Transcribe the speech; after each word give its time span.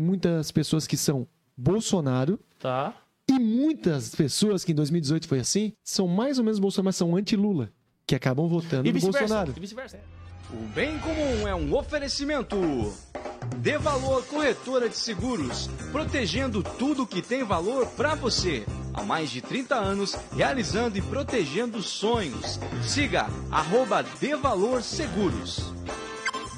Muitas 0.00 0.50
pessoas 0.50 0.86
que 0.86 0.96
são 0.96 1.26
Bolsonaro 1.56 2.38
Tá. 2.58 2.94
e 3.28 3.38
muitas 3.38 4.14
pessoas 4.14 4.64
que 4.64 4.72
em 4.72 4.74
2018 4.74 5.28
foi 5.28 5.40
assim, 5.40 5.72
são 5.84 6.06
mais 6.08 6.38
ou 6.38 6.44
menos 6.44 6.58
Bolsonaro, 6.58 6.86
mas 6.86 6.96
são 6.96 7.14
anti-Lula, 7.16 7.70
que 8.06 8.14
acabam 8.14 8.48
votando 8.48 8.88
E 8.88 8.92
no. 8.92 9.00
Bolsonaro. 9.00 9.52
E 9.56 9.60
vice-versa. 9.60 9.98
O 10.52 10.66
bem 10.74 10.98
comum 10.98 11.46
é 11.46 11.54
um 11.54 11.72
oferecimento. 11.76 12.56
Dê 13.58 13.78
valor 13.78 14.24
corretora 14.26 14.88
de 14.88 14.96
seguros, 14.96 15.68
protegendo 15.92 16.60
tudo 16.62 17.06
que 17.06 17.22
tem 17.22 17.44
valor 17.44 17.86
para 17.88 18.14
você. 18.16 18.64
Há 18.92 19.02
mais 19.04 19.30
de 19.30 19.40
30 19.40 19.76
anos, 19.76 20.14
realizando 20.34 20.98
e 20.98 21.02
protegendo 21.02 21.80
sonhos. 21.82 22.58
Siga 22.82 23.28
arroba 23.50 24.02
Dê 24.20 24.34
Valor 24.34 24.82
Seguros. 24.82 25.72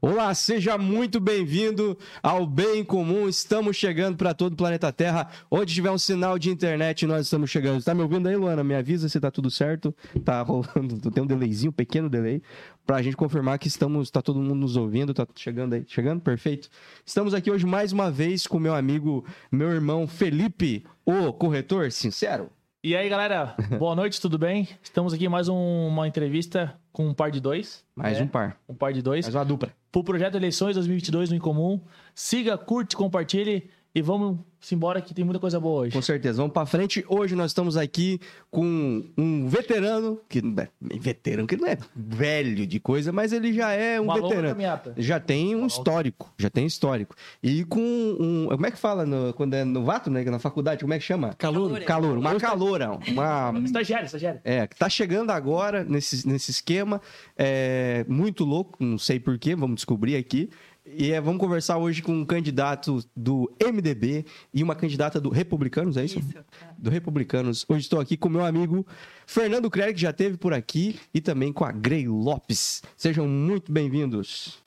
Olá, 0.00 0.32
seja 0.34 0.76
muito 0.76 1.18
bem-vindo 1.18 1.98
ao 2.22 2.46
Bem 2.46 2.84
Comum. 2.84 3.28
Estamos 3.28 3.76
chegando 3.76 4.16
para 4.16 4.34
todo 4.34 4.52
o 4.52 4.56
planeta 4.56 4.92
Terra. 4.92 5.28
Onde 5.50 5.72
tiver 5.74 5.90
um 5.90 5.98
sinal 5.98 6.38
de 6.38 6.50
internet, 6.50 7.06
nós 7.06 7.26
estamos 7.26 7.50
chegando. 7.50 7.82
Tá 7.82 7.94
me 7.94 8.02
ouvindo 8.02 8.28
aí, 8.28 8.36
Luana? 8.36 8.62
Me 8.62 8.74
avisa 8.74 9.08
se 9.08 9.18
tá 9.18 9.30
tudo 9.30 9.50
certo. 9.50 9.94
Tá 10.24 10.42
rolando, 10.42 11.10
tem 11.10 11.22
um 11.22 11.26
delayzinho, 11.26 11.70
um 11.70 11.72
pequeno 11.72 12.08
delay, 12.10 12.42
pra 12.86 13.00
gente 13.02 13.16
confirmar 13.16 13.58
que 13.58 13.68
estamos, 13.68 14.10
tá 14.10 14.20
todo 14.20 14.38
mundo 14.38 14.54
nos 14.54 14.76
ouvindo, 14.76 15.14
tá 15.14 15.26
chegando 15.34 15.74
aí. 15.74 15.84
Chegando? 15.86 16.20
Perfeito. 16.20 16.68
Estamos 17.04 17.32
aqui 17.32 17.50
hoje 17.50 17.64
mais 17.66 17.92
uma 17.92 18.10
vez 18.10 18.46
com 18.46 18.58
meu 18.58 18.74
amigo, 18.74 19.24
meu 19.50 19.70
irmão 19.70 20.06
Felipe, 20.06 20.84
o 21.04 21.32
corretor 21.32 21.90
sincero. 21.90 22.50
E 22.84 22.94
aí, 22.94 23.08
galera, 23.08 23.56
boa 23.80 23.96
noite, 23.96 24.20
tudo 24.20 24.38
bem? 24.38 24.68
Estamos 24.82 25.12
aqui 25.12 25.24
em 25.24 25.28
mais 25.28 25.48
um- 25.48 25.88
uma 25.88 26.06
entrevista 26.06 26.78
com 26.92 27.08
um 27.08 27.14
par 27.14 27.30
de 27.32 27.40
dois. 27.40 27.82
Mais 27.96 28.18
né? 28.18 28.24
um 28.24 28.28
par. 28.28 28.56
Um 28.68 28.74
par 28.74 28.92
de 28.92 29.02
dois. 29.02 29.24
Mais 29.26 29.34
uma 29.34 29.44
dupla. 29.44 29.70
Pro 29.96 30.04
projeto 30.04 30.34
Eleições 30.34 30.74
2022 30.74 31.30
no 31.30 31.36
Incomum. 31.36 31.80
Siga, 32.14 32.58
curte, 32.58 32.94
compartilhe 32.94 33.70
e 33.96 34.02
vamos 34.02 34.40
embora 34.72 35.00
que 35.00 35.14
tem 35.14 35.24
muita 35.24 35.38
coisa 35.38 35.58
boa 35.60 35.82
hoje. 35.82 35.92
Com 35.92 36.02
certeza. 36.02 36.38
Vamos 36.38 36.52
pra 36.52 36.66
frente. 36.66 37.02
Hoje 37.08 37.34
nós 37.36 37.52
estamos 37.52 37.76
aqui 37.76 38.20
com 38.50 39.04
um 39.16 39.46
veterano, 39.48 40.20
que 40.28 40.42
não 40.42 40.54
é 40.62 40.68
veterano, 40.98 41.46
que 41.46 41.56
não 41.56 41.66
é 41.68 41.78
velho 41.94 42.66
de 42.66 42.78
coisa, 42.80 43.12
mas 43.12 43.32
ele 43.32 43.52
já 43.52 43.70
é 43.72 43.98
um 44.00 44.04
Uma 44.04 44.20
veterano. 44.20 44.60
Já 44.98 45.18
tem 45.20 45.54
um 45.54 45.66
histórico, 45.66 46.30
já 46.36 46.50
tem 46.50 46.66
histórico. 46.66 47.14
E 47.42 47.64
com 47.64 47.80
um, 47.80 48.48
como 48.50 48.66
é 48.66 48.70
que 48.70 48.76
fala 48.78 49.06
no- 49.06 49.32
quando 49.32 49.54
é 49.54 49.64
novato, 49.64 50.10
né, 50.10 50.22
na 50.24 50.38
faculdade, 50.40 50.80
como 50.82 50.92
é 50.92 50.98
que 50.98 51.04
chama? 51.04 51.32
Calor. 51.34 51.80
Calor, 51.84 52.18
uma 52.18 52.34
caloura, 52.34 52.90
uma 53.08 53.54
Estagiário, 53.64 54.06
estagiário. 54.06 54.40
é, 54.44 54.66
que 54.66 54.76
tá 54.76 54.88
chegando 54.90 55.30
agora 55.30 55.84
nesse, 55.84 56.26
nesse 56.28 56.50
esquema, 56.50 57.00
é 57.36 58.04
muito 58.08 58.44
louco, 58.44 58.76
não 58.84 58.98
sei 58.98 59.18
porquê, 59.20 59.54
vamos 59.54 59.76
descobrir 59.76 60.16
aqui. 60.16 60.50
E 60.86 61.12
é, 61.12 61.20
vamos 61.20 61.40
conversar 61.40 61.78
hoje 61.78 62.00
com 62.00 62.12
um 62.12 62.24
candidato 62.24 63.04
do 63.14 63.52
MDB 63.60 64.24
e 64.54 64.62
uma 64.62 64.76
candidata 64.76 65.20
do 65.20 65.30
Republicanos, 65.30 65.96
é 65.96 66.04
isso? 66.04 66.20
Isso. 66.20 66.32
Do 66.78 66.90
Republicanos. 66.90 67.66
Hoje 67.68 67.80
estou 67.80 67.98
aqui 67.98 68.16
com 68.16 68.28
meu 68.28 68.44
amigo 68.44 68.86
Fernando 69.26 69.68
Creer, 69.68 69.92
que 69.92 70.00
já 70.00 70.10
esteve 70.10 70.36
por 70.36 70.54
aqui, 70.54 70.98
e 71.12 71.20
também 71.20 71.52
com 71.52 71.64
a 71.64 71.72
Grey 71.72 72.06
Lopes. 72.06 72.82
Sejam 72.96 73.26
muito 73.26 73.72
bem-vindos. 73.72 74.62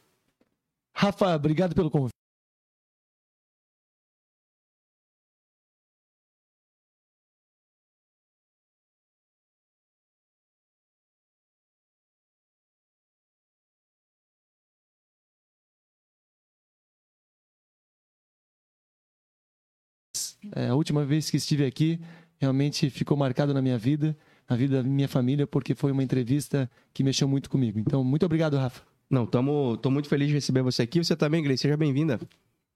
Rafa, 0.94 1.36
obrigado 1.36 1.74
pelo 1.74 1.90
convite. 1.90 2.19
É, 20.56 20.68
a 20.68 20.76
última 20.76 21.06
vez 21.06 21.30
que 21.30 21.38
estive 21.38 21.66
aqui, 21.66 22.00
realmente 22.40 22.90
ficou 22.90 23.16
marcado 23.18 23.54
na 23.54 23.62
minha 23.62 23.78
vida, 23.78 24.18
na 24.50 24.56
vida 24.56 24.82
da 24.82 24.90
minha 24.90 25.08
família, 25.08 25.46
porque 25.46 25.76
foi 25.76 25.92
uma 25.92 26.04
entrevista 26.04 26.70
que 26.94 27.04
mexeu 27.04 27.28
muito 27.28 27.50
comigo. 27.50 27.80
Então, 27.80 28.04
muito 28.04 28.26
obrigado, 28.26 28.58
Rafa. 28.58 28.82
Não, 29.10 29.26
tamo, 29.26 29.76
tô 29.78 29.90
muito 29.90 30.08
feliz 30.08 30.28
de 30.28 30.34
receber 30.34 30.62
você 30.62 30.84
aqui. 30.84 31.04
Você 31.04 31.16
também, 31.16 31.42
Grey, 31.44 31.58
seja 31.58 31.76
bem-vinda. 31.76 32.20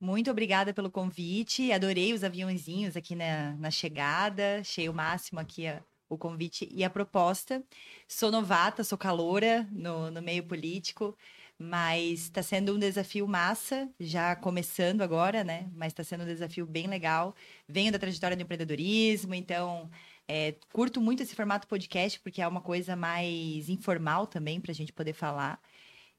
Muito 0.02 0.30
obrigada 0.30 0.74
pelo 0.74 0.92
convite. 0.92 1.72
Adorei 1.72 2.12
os 2.14 2.24
aviãozinhos 2.24 2.98
aqui 2.98 3.16
na, 3.16 3.56
na 3.56 3.72
chegada. 3.72 4.58
Achei 4.60 4.90
o 4.90 4.94
máximo 4.94 5.40
aqui 5.40 5.68
a- 5.68 5.82
o 6.10 6.18
convite 6.18 6.68
e 6.72 6.84
a 6.84 6.90
proposta. 6.90 7.64
Sou 8.08 8.30
novata, 8.32 8.84
sou 8.84 8.98
caloura 8.98 9.68
no, 9.72 10.12
no 10.12 10.22
meio 10.22 10.44
político, 10.44 11.16
mas 11.64 12.24
está 12.24 12.44
sendo 12.44 12.76
um 12.76 12.80
desafio 12.80 13.28
massa, 13.28 13.90
já 14.00 14.36
começando 14.36 15.02
agora, 15.02 15.44
né? 15.44 15.70
Mas 15.74 15.94
está 15.94 16.04
sendo 16.04 16.24
um 16.24 16.28
desafio 16.28 16.66
bem 16.66 16.88
legal. 16.88 17.36
Venho 17.68 17.92
da 17.92 17.98
trajetória 17.98 18.36
do 18.36 18.44
empreendedorismo, 18.44 19.34
então 19.34 19.90
é, 20.28 20.56
curto 20.74 21.00
muito 21.02 21.24
esse 21.24 21.36
formato 21.36 21.68
podcast, 21.68 22.20
porque 22.20 22.42
é 22.42 22.48
uma 22.48 22.62
coisa 22.62 22.96
mais 22.96 23.70
informal 23.70 24.28
também 24.28 24.60
para 24.60 24.72
a 24.72 24.76
gente 24.76 24.92
poder 24.92 25.14
falar. 25.14 25.60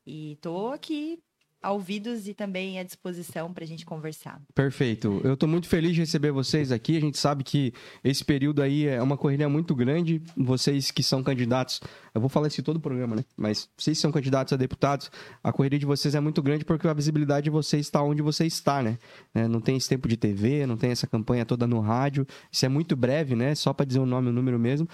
E 0.07 0.37
tô 0.41 0.69
aqui 0.69 1.23
a 1.65 1.73
ouvidos 1.73 2.29
e 2.29 2.35
também 2.35 2.79
à 2.79 2.83
disposição 2.83 3.51
para 3.51 3.65
a 3.65 3.67
gente 3.67 3.87
conversar. 3.87 4.39
Perfeito. 4.55 5.23
Eu 5.25 5.33
estou 5.33 5.49
muito 5.49 5.67
feliz 5.67 5.95
de 5.95 6.01
receber 6.01 6.31
vocês 6.31 6.71
aqui. 6.71 6.95
A 6.95 7.01
gente 7.01 7.17
sabe 7.17 7.43
que 7.43 7.73
esse 8.05 8.23
período 8.23 8.61
aí 8.61 8.87
é 8.87 9.01
uma 9.01 9.17
correria 9.17 9.49
muito 9.49 9.75
grande. 9.75 10.21
Vocês 10.37 10.91
que 10.91 11.03
são 11.03 11.23
candidatos, 11.23 11.81
eu 12.15 12.21
vou 12.21 12.29
falar 12.29 12.49
isso 12.49 12.63
todo 12.63 12.77
o 12.77 12.81
programa, 12.81 13.17
né? 13.17 13.25
Mas 13.35 13.67
vocês 13.79 13.97
que 13.97 14.03
são 14.03 14.13
candidatos 14.13 14.53
a 14.53 14.57
deputados, 14.57 15.11
a 15.43 15.51
correria 15.55 15.79
de 15.79 15.87
vocês 15.87 16.15
é 16.15 16.21
muito 16.21 16.43
grande 16.43 16.67
porque 16.67 16.87
a 16.87 16.93
visibilidade 16.93 17.45
de 17.45 17.51
vocês 17.51 17.87
está 17.87 18.03
onde 18.03 18.21
você 18.21 18.45
está, 18.45 18.83
né? 18.83 18.99
É, 19.35 19.49
Não 19.49 19.63
tem 19.63 19.79
esse 19.79 19.89
tempo 19.89 20.07
de 20.07 20.19
TV, 20.19 20.67
não 20.67 20.77
tem 20.77 20.91
essa 20.91 21.07
campanha 21.07 21.47
toda 21.47 21.67
no 21.67 21.81
rádio. 21.81 22.27
Isso 22.53 22.67
é 22.67 22.69
muito 22.69 22.95
breve, 22.95 23.35
né? 23.35 23.55
Só 23.55 23.73
para 23.73 23.87
dizer 23.87 24.01
o 24.01 24.07
nome 24.07 24.27
e 24.27 24.31
o 24.31 24.35
número 24.35 24.59
mesmo. 24.59 24.87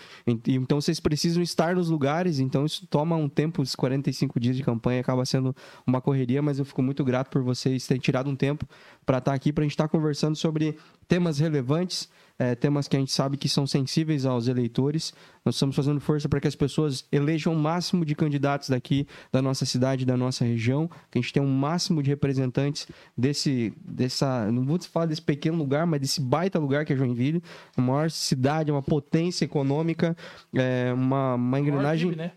Então 0.46 0.80
vocês 0.80 1.00
precisam 1.00 1.42
estar 1.42 1.74
nos 1.74 1.90
lugares, 1.90 2.38
então 2.38 2.64
isso 2.64 2.86
toma 2.86 3.16
um 3.16 3.28
tempo, 3.28 3.60
os 3.60 3.74
45 3.74 4.38
dias 4.38 4.56
de 4.56 4.62
campanha 4.62 5.00
acaba 5.00 5.24
sendo 5.24 5.52
uma 5.84 6.00
correria, 6.00 6.40
mas 6.40 6.59
eu 6.60 6.64
fico 6.64 6.82
muito 6.82 7.04
grato 7.04 7.30
por 7.30 7.42
vocês 7.42 7.86
terem 7.86 8.00
tirado 8.00 8.28
um 8.28 8.36
tempo 8.36 8.66
para 9.04 9.18
estar 9.18 9.34
aqui, 9.34 9.52
para 9.52 9.62
a 9.62 9.64
gente 9.64 9.72
estar 9.72 9.88
conversando 9.88 10.36
sobre 10.36 10.76
temas 11.08 11.38
relevantes, 11.38 12.08
eh, 12.38 12.54
temas 12.54 12.86
que 12.86 12.96
a 12.96 12.98
gente 13.00 13.12
sabe 13.12 13.36
que 13.36 13.48
são 13.48 13.66
sensíveis 13.66 14.24
aos 14.24 14.46
eleitores. 14.46 15.12
Nós 15.44 15.56
estamos 15.56 15.74
fazendo 15.74 16.00
força 16.00 16.28
para 16.28 16.40
que 16.40 16.46
as 16.46 16.54
pessoas 16.54 17.04
elejam 17.10 17.52
o 17.52 17.58
máximo 17.58 18.04
de 18.04 18.14
candidatos 18.14 18.68
daqui 18.68 19.06
da 19.32 19.42
nossa 19.42 19.66
cidade, 19.66 20.06
da 20.06 20.16
nossa 20.16 20.44
região, 20.44 20.88
que 21.10 21.18
a 21.18 21.20
gente 21.20 21.32
tenha 21.32 21.44
um 21.44 21.52
máximo 21.52 22.02
de 22.02 22.10
representantes 22.10 22.86
desse, 23.16 23.72
dessa, 23.84 24.50
não 24.50 24.64
vou 24.64 24.80
falar 24.82 25.06
desse 25.06 25.22
pequeno 25.22 25.58
lugar, 25.58 25.86
mas 25.86 26.00
desse 26.00 26.20
baita 26.20 26.58
lugar 26.58 26.84
que 26.84 26.92
é 26.92 26.96
Joinville, 26.96 27.42
a 27.76 27.80
maior 27.80 28.10
cidade, 28.10 28.70
uma 28.70 28.82
potência 28.82 29.44
econômica, 29.44 30.16
eh, 30.54 30.92
uma, 30.94 31.34
uma 31.34 31.58
engrenagem 31.58 32.12
né? 32.12 32.32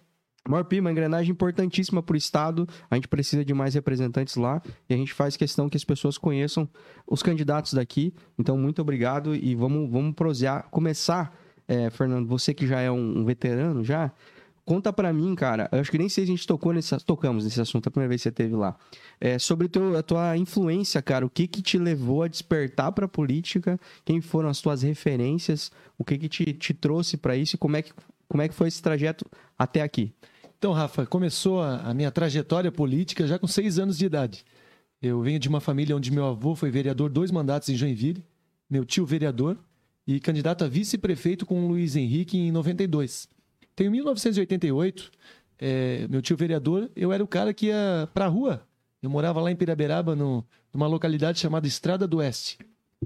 Maior 0.48 0.68
uma 0.74 0.92
engrenagem 0.92 1.32
importantíssima 1.32 2.04
para 2.04 2.16
o 2.16 2.18
Estado. 2.18 2.68
A 2.92 2.96
gente 2.96 3.08
precisa 3.08 3.46
de 3.46 3.54
mais 3.54 3.76
representantes 3.76 4.36
lá 4.36 4.62
e 4.90 4.94
a 4.94 4.98
gente 4.98 5.14
faz 5.14 5.38
questão 5.38 5.70
que 5.70 5.78
as 5.78 5.86
pessoas 5.86 6.18
conheçam 6.18 6.68
os 7.08 7.24
candidatos 7.24 7.74
daqui. 7.74 8.14
Então, 8.38 8.58
muito 8.58 8.82
obrigado 8.82 9.34
e 9.34 9.56
vamos, 9.56 9.90
vamos 9.90 10.14
prosear. 10.14 10.68
Começar, 10.70 11.34
eh, 11.66 11.90
Fernando, 11.90 12.28
você 12.28 12.54
que 12.54 12.68
já 12.68 12.82
é 12.82 12.92
um, 12.92 13.20
um 13.20 13.24
veterano 13.24 13.86
já, 13.86 14.12
conta 14.66 14.92
pra 14.92 15.14
mim, 15.14 15.34
cara. 15.34 15.70
Eu 15.72 15.80
acho 15.80 15.90
que 15.90 15.98
nem 15.98 16.10
sei 16.10 16.26
se 16.26 16.32
a 16.32 16.36
gente 16.36 16.46
tocou 16.46 16.74
nesse, 16.74 16.98
tocamos 17.06 17.46
nesse 17.46 17.62
assunto 17.62 17.88
a 17.88 17.92
primeira 17.92 18.10
vez 18.10 18.22
que 18.22 18.24
você 18.24 18.32
teve 18.32 18.54
lá. 18.54 18.76
É, 19.22 19.40
sobre 19.40 19.70
teu, 19.70 19.96
a 19.98 20.04
tua 20.04 20.36
influência, 20.38 21.02
cara. 21.02 21.26
O 21.26 21.30
que 21.30 21.48
que 21.48 21.62
te 21.62 21.78
levou 21.78 22.22
a 22.22 22.28
despertar 22.28 22.92
pra 22.92 23.08
política? 23.08 23.80
Quem 24.04 24.20
foram 24.20 24.50
as 24.50 24.60
tuas 24.60 24.82
referências? 24.82 25.72
O 25.98 26.04
que 26.04 26.18
que 26.18 26.28
te, 26.28 26.54
te 26.54 26.74
trouxe 26.74 27.16
pra 27.16 27.38
isso? 27.38 27.56
E 27.56 27.58
como 27.58 27.78
é, 27.78 27.82
que, 27.82 27.94
como 28.28 28.42
é 28.42 28.50
que 28.50 28.54
foi 28.54 28.68
esse 28.68 28.82
trajeto 28.82 29.26
até 29.58 29.82
aqui? 29.82 30.14
Então, 30.64 30.72
Rafa, 30.72 31.06
começou 31.06 31.62
a, 31.62 31.82
a 31.82 31.94
minha 31.94 32.10
trajetória 32.10 32.72
política 32.72 33.28
já 33.28 33.38
com 33.38 33.46
seis 33.46 33.78
anos 33.78 33.98
de 33.98 34.06
idade. 34.06 34.46
Eu 35.02 35.22
venho 35.22 35.38
de 35.38 35.50
uma 35.50 35.60
família 35.60 35.94
onde 35.94 36.10
meu 36.10 36.26
avô 36.26 36.56
foi 36.56 36.72
vereador 36.72 37.10
dois 37.10 37.32
mandatos 37.32 37.68
em 37.68 37.76
Joinville, 37.76 38.24
meu 38.70 38.86
tio 38.86 39.06
vereador 39.06 39.58
e 40.08 40.22
candidato 40.22 40.64
a 40.64 40.70
vice-prefeito 40.70 41.46
com 41.46 41.66
o 41.66 41.68
Luiz 41.68 41.98
Henrique 41.98 42.38
em 42.38 42.50
92. 42.50 43.28
Então, 43.74 43.86
em 43.86 43.90
1988, 43.90 45.12
é, 45.60 46.08
meu 46.08 46.22
tio 46.22 46.38
vereador, 46.38 46.90
eu 46.96 47.12
era 47.12 47.22
o 47.22 47.28
cara 47.28 47.54
que 47.54 47.66
ia 47.66 48.08
pra 48.14 48.28
rua. 48.28 48.66
Eu 49.02 49.10
morava 49.10 49.42
lá 49.42 49.52
em 49.52 49.58
Piraberaba, 49.58 50.16
no, 50.16 50.46
numa 50.74 50.88
localidade 50.88 51.42
chamada 51.42 51.68
Estrada 51.68 52.08
do 52.08 52.20
Oeste. 52.20 52.58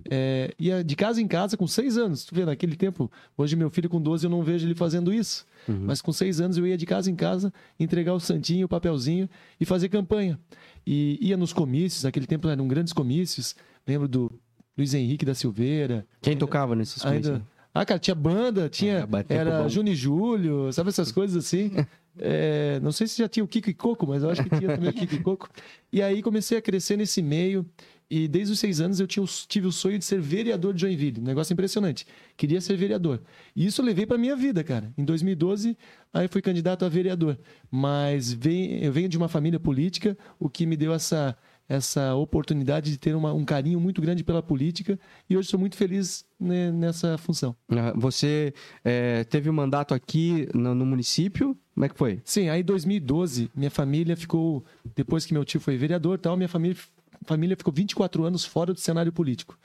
É, 0.10 0.54
ia 0.60 0.84
de 0.84 0.96
casa 0.96 1.22
em 1.22 1.28
casa 1.28 1.56
com 1.58 1.68
seis 1.68 1.98
anos. 1.98 2.26
Tu 2.26 2.34
vê, 2.36 2.46
naquele 2.46 2.76
tempo, 2.76 3.12
hoje 3.38 3.56
meu 3.56 3.70
filho 3.70 3.90
com 3.90 4.02
12 4.02 4.26
eu 4.26 4.30
não 4.30 4.44
vejo 4.44 4.68
ele 4.68 4.76
fazendo 4.76 5.14
isso. 5.14 5.46
Uhum. 5.68 5.82
Mas 5.82 6.02
com 6.02 6.12
seis 6.12 6.40
anos 6.40 6.58
eu 6.58 6.66
ia 6.66 6.78
de 6.78 6.86
casa 6.86 7.10
em 7.10 7.16
casa 7.16 7.54
entregar 7.80 8.14
o 8.14 8.20
santinho, 8.20 8.66
o 8.66 8.70
papelzinho 8.70 9.30
e 9.60 9.66
fazer 9.66 9.90
campanha. 9.90 10.40
E 10.86 11.18
ia 11.22 11.38
nos 11.38 11.54
comícios, 11.54 12.04
naquele 12.04 12.26
tempo 12.26 12.48
eram 12.48 12.68
grandes 12.68 12.94
comícios. 12.94 13.56
Lembro 13.88 14.08
do 14.08 14.32
Luiz 14.78 14.94
Henrique 14.94 15.26
da 15.26 15.34
Silveira. 15.34 16.06
Quem 16.22 16.38
tocava 16.38 16.76
nesses 16.76 17.06
Ainda... 17.06 17.30
coisas? 17.30 17.48
Ah, 17.74 17.86
cara, 17.86 18.00
tinha 18.00 18.16
banda, 18.16 18.68
tinha. 18.68 19.04
Ah, 19.04 19.26
era. 19.30 19.70
Júnior 19.70 19.94
e 19.94 19.96
Júlio, 19.96 20.74
sabe 20.74 20.90
essas 20.90 21.12
coisas 21.12 21.46
assim? 21.46 21.72
É, 22.20 22.80
não 22.82 22.92
sei 22.92 23.06
se 23.06 23.20
já 23.20 23.30
tinha 23.30 23.44
o 23.44 23.48
Kiko 23.48 23.70
e 23.70 23.74
Coco, 23.76 24.08
mas 24.08 24.24
eu 24.24 24.30
acho 24.32 24.44
que 24.44 24.50
tinha 24.50 24.76
também 24.76 24.90
o 24.90 24.94
Kiko 24.94 25.14
e 25.14 25.20
Coco. 25.20 25.50
E 25.94 26.02
aí 26.02 26.24
comecei 26.24 26.58
a 26.58 26.62
crescer 26.62 26.98
nesse 26.98 27.22
meio. 27.22 27.64
E 28.10 28.26
desde 28.28 28.54
os 28.54 28.60
seis 28.60 28.80
anos 28.80 29.00
eu 29.02 29.08
tinha, 29.08 29.26
tive 29.50 29.68
o 29.68 29.72
sonho 29.72 30.00
de 30.00 30.06
ser 30.06 30.22
vereador 30.22 30.74
de 30.74 30.82
Joinville. 30.82 31.20
Um 31.20 31.24
negócio 31.26 31.52
impressionante. 31.54 32.06
Queria 32.38 32.62
ser 32.62 32.78
vereador. 32.78 33.22
E 33.56 33.66
isso 33.66 33.82
eu 33.82 33.86
levei 33.86 34.06
para 34.06 34.18
minha 34.18 34.36
vida, 34.36 34.64
cara. 34.64 34.94
Em 34.98 35.04
2012, 35.04 35.78
aí 36.14 36.28
fui 36.30 36.42
candidato 36.42 36.86
a 36.86 36.90
vereador. 36.90 37.38
Mas 37.70 38.32
vem- 38.32 38.82
eu 38.84 38.92
venho 38.94 39.10
de 39.10 39.18
uma 39.18 39.28
família 39.28 39.60
política, 39.60 40.18
o 40.40 40.48
que 40.50 40.66
me 40.66 40.78
deu 40.78 40.94
essa, 40.94 41.36
essa 41.68 42.16
oportunidade 42.16 42.90
de 42.92 42.98
ter 42.98 43.14
uma- 43.14 43.34
um 43.34 43.44
carinho 43.44 43.78
muito 43.80 44.02
grande 44.02 44.24
pela 44.24 44.42
política. 44.42 44.98
E 45.30 45.36
hoje 45.36 45.50
sou 45.50 45.60
muito 45.60 45.76
feliz 45.76 46.24
né, 46.40 46.72
nessa 46.72 47.18
função. 47.18 47.54
Ah, 47.70 47.92
Você 47.96 48.54
é, 48.86 49.26
teve 49.26 49.50
um 49.50 49.54
mandato 49.54 49.94
aqui 49.94 50.48
no, 50.54 50.74
no 50.74 50.86
município? 50.86 51.58
Como 51.74 51.86
é 51.86 51.90
que 51.90 51.98
foi? 51.98 52.22
Sim, 52.24 52.48
aí 52.48 52.62
em 52.62 52.64
2012, 52.64 53.52
minha 53.54 53.70
família 53.70 54.16
ficou, 54.16 54.64
depois 54.96 55.26
que 55.26 55.34
meu 55.34 55.44
tio 55.44 55.60
foi 55.60 55.76
vereador 55.76 56.18
tal, 56.20 56.38
minha 56.38 56.48
família, 56.48 56.78
família 57.28 57.56
ficou 57.56 57.74
24 57.74 58.24
anos 58.24 58.46
fora 58.46 58.74
do 58.74 58.80
cenário 58.80 59.12
político. 59.12 59.58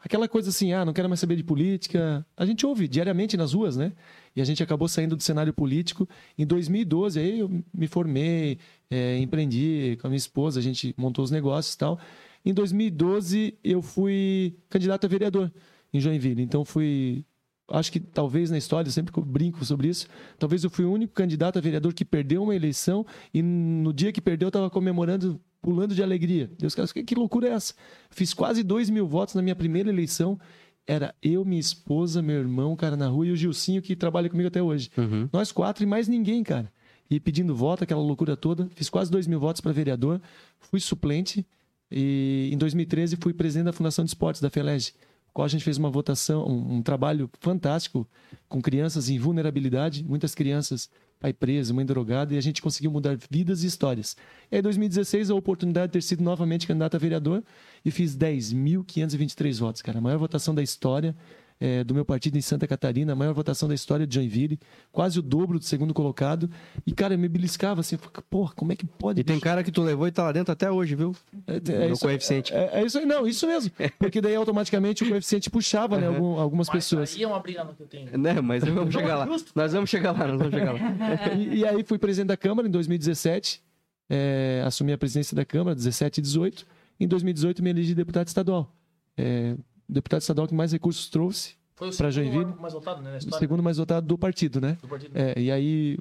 Aquela 0.00 0.28
coisa 0.28 0.50
assim, 0.50 0.72
ah, 0.72 0.84
não 0.84 0.92
quero 0.92 1.08
mais 1.08 1.18
saber 1.18 1.36
de 1.36 1.42
política. 1.42 2.24
A 2.36 2.46
gente 2.46 2.64
ouve 2.64 2.86
diariamente 2.86 3.36
nas 3.36 3.54
ruas, 3.54 3.76
né? 3.76 3.92
E 4.36 4.40
a 4.40 4.44
gente 4.44 4.62
acabou 4.62 4.86
saindo 4.86 5.16
do 5.16 5.22
cenário 5.22 5.52
político. 5.52 6.08
Em 6.38 6.46
2012, 6.46 7.18
aí 7.18 7.40
eu 7.40 7.50
me 7.74 7.88
formei, 7.88 8.58
eh, 8.90 9.18
empreendi 9.18 9.96
com 10.00 10.06
a 10.06 10.10
minha 10.10 10.18
esposa, 10.18 10.60
a 10.60 10.62
gente 10.62 10.94
montou 10.96 11.24
os 11.24 11.30
negócios 11.30 11.74
e 11.74 11.78
tal. 11.78 11.98
Em 12.44 12.54
2012, 12.54 13.58
eu 13.64 13.82
fui 13.82 14.56
candidato 14.68 15.04
a 15.06 15.08
vereador 15.08 15.50
em 15.92 15.98
Joinville. 15.98 16.42
Então, 16.42 16.64
fui 16.64 17.24
acho 17.68 17.90
que 17.90 18.00
talvez 18.00 18.50
na 18.50 18.58
história, 18.58 18.90
sempre 18.90 19.12
que 19.12 19.18
eu 19.18 19.24
brinco 19.24 19.64
sobre 19.64 19.88
isso, 19.88 20.06
talvez 20.38 20.62
eu 20.62 20.70
fui 20.70 20.84
o 20.84 20.92
único 20.92 21.12
candidato 21.12 21.58
a 21.58 21.60
vereador 21.60 21.92
que 21.92 22.04
perdeu 22.04 22.42
uma 22.42 22.54
eleição 22.54 23.04
e 23.34 23.42
no 23.42 23.92
dia 23.92 24.12
que 24.12 24.20
perdeu 24.20 24.46
eu 24.46 24.50
estava 24.50 24.70
comemorando, 24.70 25.40
pulando 25.60 25.94
de 25.94 26.02
alegria. 26.02 26.50
Deus, 26.58 26.74
cara, 26.74 26.88
que, 26.88 27.02
que 27.02 27.14
loucura 27.14 27.48
é 27.48 27.52
essa? 27.52 27.74
Fiz 28.10 28.32
quase 28.32 28.62
dois 28.62 28.88
mil 28.88 29.06
votos 29.06 29.34
na 29.34 29.42
minha 29.42 29.56
primeira 29.56 29.88
eleição. 29.88 30.38
Era 30.86 31.12
eu, 31.20 31.44
minha 31.44 31.60
esposa, 31.60 32.22
meu 32.22 32.36
irmão, 32.36 32.76
cara, 32.76 32.96
na 32.96 33.08
rua, 33.08 33.26
e 33.26 33.32
o 33.32 33.36
Gilcinho, 33.36 33.82
que 33.82 33.96
trabalha 33.96 34.30
comigo 34.30 34.46
até 34.46 34.62
hoje. 34.62 34.88
Uhum. 34.96 35.28
Nós 35.32 35.50
quatro 35.50 35.82
e 35.82 35.86
mais 35.86 36.06
ninguém, 36.06 36.44
cara. 36.44 36.72
E 37.10 37.18
pedindo 37.18 37.56
voto, 37.56 37.82
aquela 37.82 38.00
loucura 38.00 38.36
toda. 38.36 38.68
Fiz 38.74 38.88
quase 38.88 39.10
dois 39.10 39.26
mil 39.26 39.40
votos 39.40 39.60
para 39.60 39.72
vereador. 39.72 40.20
Fui 40.60 40.78
suplente. 40.78 41.44
E 41.90 42.50
em 42.52 42.58
2013 42.58 43.16
fui 43.16 43.32
presidente 43.32 43.66
da 43.66 43.72
Fundação 43.72 44.04
de 44.04 44.10
Esportes 44.10 44.40
da 44.40 44.50
FELEG, 44.50 44.92
qual 45.36 45.44
a 45.44 45.48
gente 45.48 45.64
fez 45.64 45.76
uma 45.76 45.90
votação, 45.90 46.46
um, 46.48 46.76
um 46.76 46.82
trabalho 46.82 47.28
fantástico 47.40 48.08
com 48.48 48.62
crianças 48.62 49.10
em 49.10 49.18
vulnerabilidade, 49.18 50.02
muitas 50.02 50.34
crianças, 50.34 50.88
pai 51.20 51.30
preso, 51.30 51.74
mãe 51.74 51.84
drogada, 51.84 52.32
e 52.32 52.38
a 52.38 52.40
gente 52.40 52.62
conseguiu 52.62 52.90
mudar 52.90 53.18
vidas 53.30 53.62
e 53.62 53.66
histórias. 53.66 54.16
E 54.50 54.56
em 54.56 54.62
2016, 54.62 55.30
a 55.30 55.34
oportunidade 55.34 55.88
de 55.88 55.92
ter 55.92 56.02
sido 56.02 56.24
novamente 56.24 56.66
candidato 56.66 56.94
a 56.94 56.98
vereador 56.98 57.44
e 57.84 57.90
fiz 57.90 58.16
10.523 58.16 59.58
votos, 59.58 59.82
cara. 59.82 59.98
A 59.98 60.00
maior 60.00 60.16
votação 60.16 60.54
da 60.54 60.62
história 60.62 61.14
eh, 61.60 61.82
do 61.84 61.94
meu 61.94 62.04
partido 62.04 62.36
em 62.36 62.40
Santa 62.40 62.66
Catarina, 62.66 63.12
a 63.12 63.16
maior 63.16 63.32
votação 63.34 63.68
da 63.68 63.74
história 63.74 64.06
de 64.06 64.14
Joinville, 64.14 64.58
quase 64.92 65.18
o 65.18 65.22
dobro 65.22 65.58
do 65.58 65.64
segundo 65.64 65.94
colocado. 65.94 66.50
E, 66.86 66.92
cara, 66.92 67.14
eu 67.14 67.18
me 67.18 67.28
beliscava 67.28 67.80
assim, 67.80 67.96
porra, 68.28 68.52
como 68.54 68.72
é 68.72 68.76
que 68.76 68.84
pode? 68.86 69.20
E 69.20 69.24
tem 69.24 69.40
cara 69.40 69.62
que 69.64 69.70
tu 69.72 69.82
levou 69.82 70.06
e 70.06 70.12
tá 70.12 70.24
lá 70.24 70.32
dentro 70.32 70.52
até 70.52 70.70
hoje, 70.70 70.94
viu? 70.94 71.14
É, 71.46 71.56
é 71.56 71.86
no 71.88 71.92
isso, 71.94 72.02
coeficiente. 72.02 72.52
é, 72.54 72.80
é 72.80 72.84
isso 72.84 72.98
aí, 72.98 73.06
não, 73.06 73.26
isso 73.26 73.46
mesmo. 73.46 73.70
Porque 73.98 74.20
daí 74.20 74.34
automaticamente 74.34 75.02
o 75.04 75.08
coeficiente 75.08 75.48
puxava, 75.50 75.98
né, 75.98 76.06
algum- 76.08 76.38
algumas 76.38 76.68
Mas 76.68 76.76
pessoas. 76.76 77.14
aí 77.16 77.22
é 77.22 77.26
uma 77.26 77.40
briga 77.40 77.64
que 77.76 77.82
eu 77.82 77.86
tenho. 77.86 78.18
Né, 78.18 78.40
mas 78.40 78.62
vamos 78.68 78.92
chegar 78.92 79.16
lá. 79.16 79.26
Justo. 79.26 79.52
Nós 79.54 79.72
vamos 79.72 79.88
chegar 79.90 80.12
lá, 80.12 80.26
nós 80.26 80.38
vamos 80.38 80.54
chegar 80.54 80.72
lá. 80.72 81.32
E, 81.34 81.58
e 81.58 81.64
aí 81.66 81.82
fui 81.84 81.98
presidente 81.98 82.28
da 82.28 82.36
Câmara 82.36 82.68
em 82.68 82.70
2017, 82.70 83.62
é, 84.10 84.62
assumi 84.66 84.92
a 84.92 84.98
presidência 84.98 85.34
da 85.34 85.44
Câmara, 85.44 85.74
17 85.74 86.18
e 86.18 86.22
18. 86.22 86.66
Em 87.00 87.06
2018 87.08 87.62
me 87.62 87.70
elegi 87.70 87.94
deputado 87.94 88.26
estadual. 88.28 88.72
É, 89.16 89.54
deputado 89.88 90.20
estadual 90.20 90.46
que 90.48 90.54
mais 90.54 90.72
recursos 90.72 91.08
trouxe, 91.08 91.54
Foi 91.74 91.88
o 91.88 91.96
Pra 91.96 92.10
segundo 92.10 92.32
Joinville? 92.32 92.60
mais 92.60 92.72
votado, 92.74 93.02
né? 93.02 93.18
O 93.18 93.38
segundo 93.38 93.62
mais 93.62 93.76
votado 93.76 94.06
do 94.06 94.16
partido, 94.18 94.60
né? 94.60 94.76
do 94.80 94.88
partido. 94.88 95.12
É, 95.14 95.40
e 95.40 95.50
aí 95.50 95.98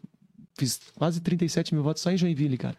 fiz 0.58 0.80
quase 0.96 1.20
37 1.22 1.74
mil 1.74 1.84
votos 1.84 2.02
só 2.02 2.12
em 2.12 2.18
Joinville, 2.18 2.58
cara. 2.58 2.78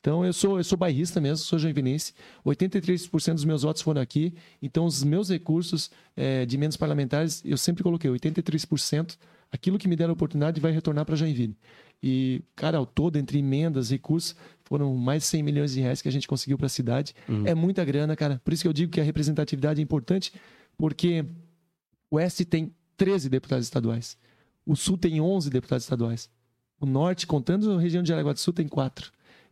Então 0.00 0.24
eu 0.24 0.32
sou 0.32 0.58
eu 0.58 0.64
sou 0.64 0.78
bairrista 0.78 1.20
mesmo, 1.20 1.44
sou 1.44 1.58
joinvilense. 1.58 2.14
83% 2.46 3.34
dos 3.34 3.44
meus 3.44 3.62
votos 3.62 3.82
foram 3.82 4.00
aqui. 4.00 4.32
Então 4.62 4.84
os 4.84 5.02
meus 5.02 5.28
recursos 5.28 5.90
é, 6.16 6.46
de 6.46 6.56
emendas 6.56 6.76
parlamentares 6.76 7.42
eu 7.44 7.56
sempre 7.58 7.82
coloquei 7.82 8.08
83%. 8.10 9.16
Aquilo 9.50 9.78
que 9.78 9.88
me 9.88 9.96
der 9.96 10.08
a 10.08 10.12
oportunidade 10.12 10.60
vai 10.60 10.70
retornar 10.72 11.04
para 11.06 11.16
Joinville. 11.16 11.56
E 12.02 12.42
cara, 12.54 12.78
ao 12.78 12.86
todo 12.86 13.16
entre 13.16 13.38
emendas, 13.38 13.90
recursos 13.90 14.36
foram 14.64 14.94
mais 14.94 15.22
de 15.22 15.28
100 15.28 15.42
milhões 15.42 15.72
de 15.72 15.80
reais 15.80 16.02
que 16.02 16.08
a 16.08 16.12
gente 16.12 16.28
conseguiu 16.28 16.56
para 16.56 16.66
a 16.66 16.70
cidade. 16.70 17.14
É 17.44 17.54
muita 17.54 17.84
grana, 17.84 18.14
cara. 18.14 18.40
Por 18.44 18.52
isso 18.52 18.62
que 18.62 18.68
eu 18.68 18.72
digo 18.72 18.92
que 18.92 19.00
a 19.00 19.04
representatividade 19.04 19.80
é 19.80 19.82
importante, 19.82 20.32
porque 20.76 21.24
o 22.10 22.16
Oeste 22.16 22.44
tem 22.44 22.72
13 22.96 23.28
deputados 23.28 23.66
estaduais. 23.66 24.16
O 24.64 24.76
Sul 24.76 24.98
tem 24.98 25.20
11 25.20 25.48
deputados 25.50 25.84
estaduais. 25.84 26.28
O 26.80 26.86
Norte, 26.86 27.26
contando 27.26 27.72
a 27.72 27.80
região 27.80 28.02
de 28.02 28.10
Jaraguá 28.10 28.32
do 28.32 28.38
Sul, 28.38 28.52
tem 28.52 28.68
4. 28.68 29.10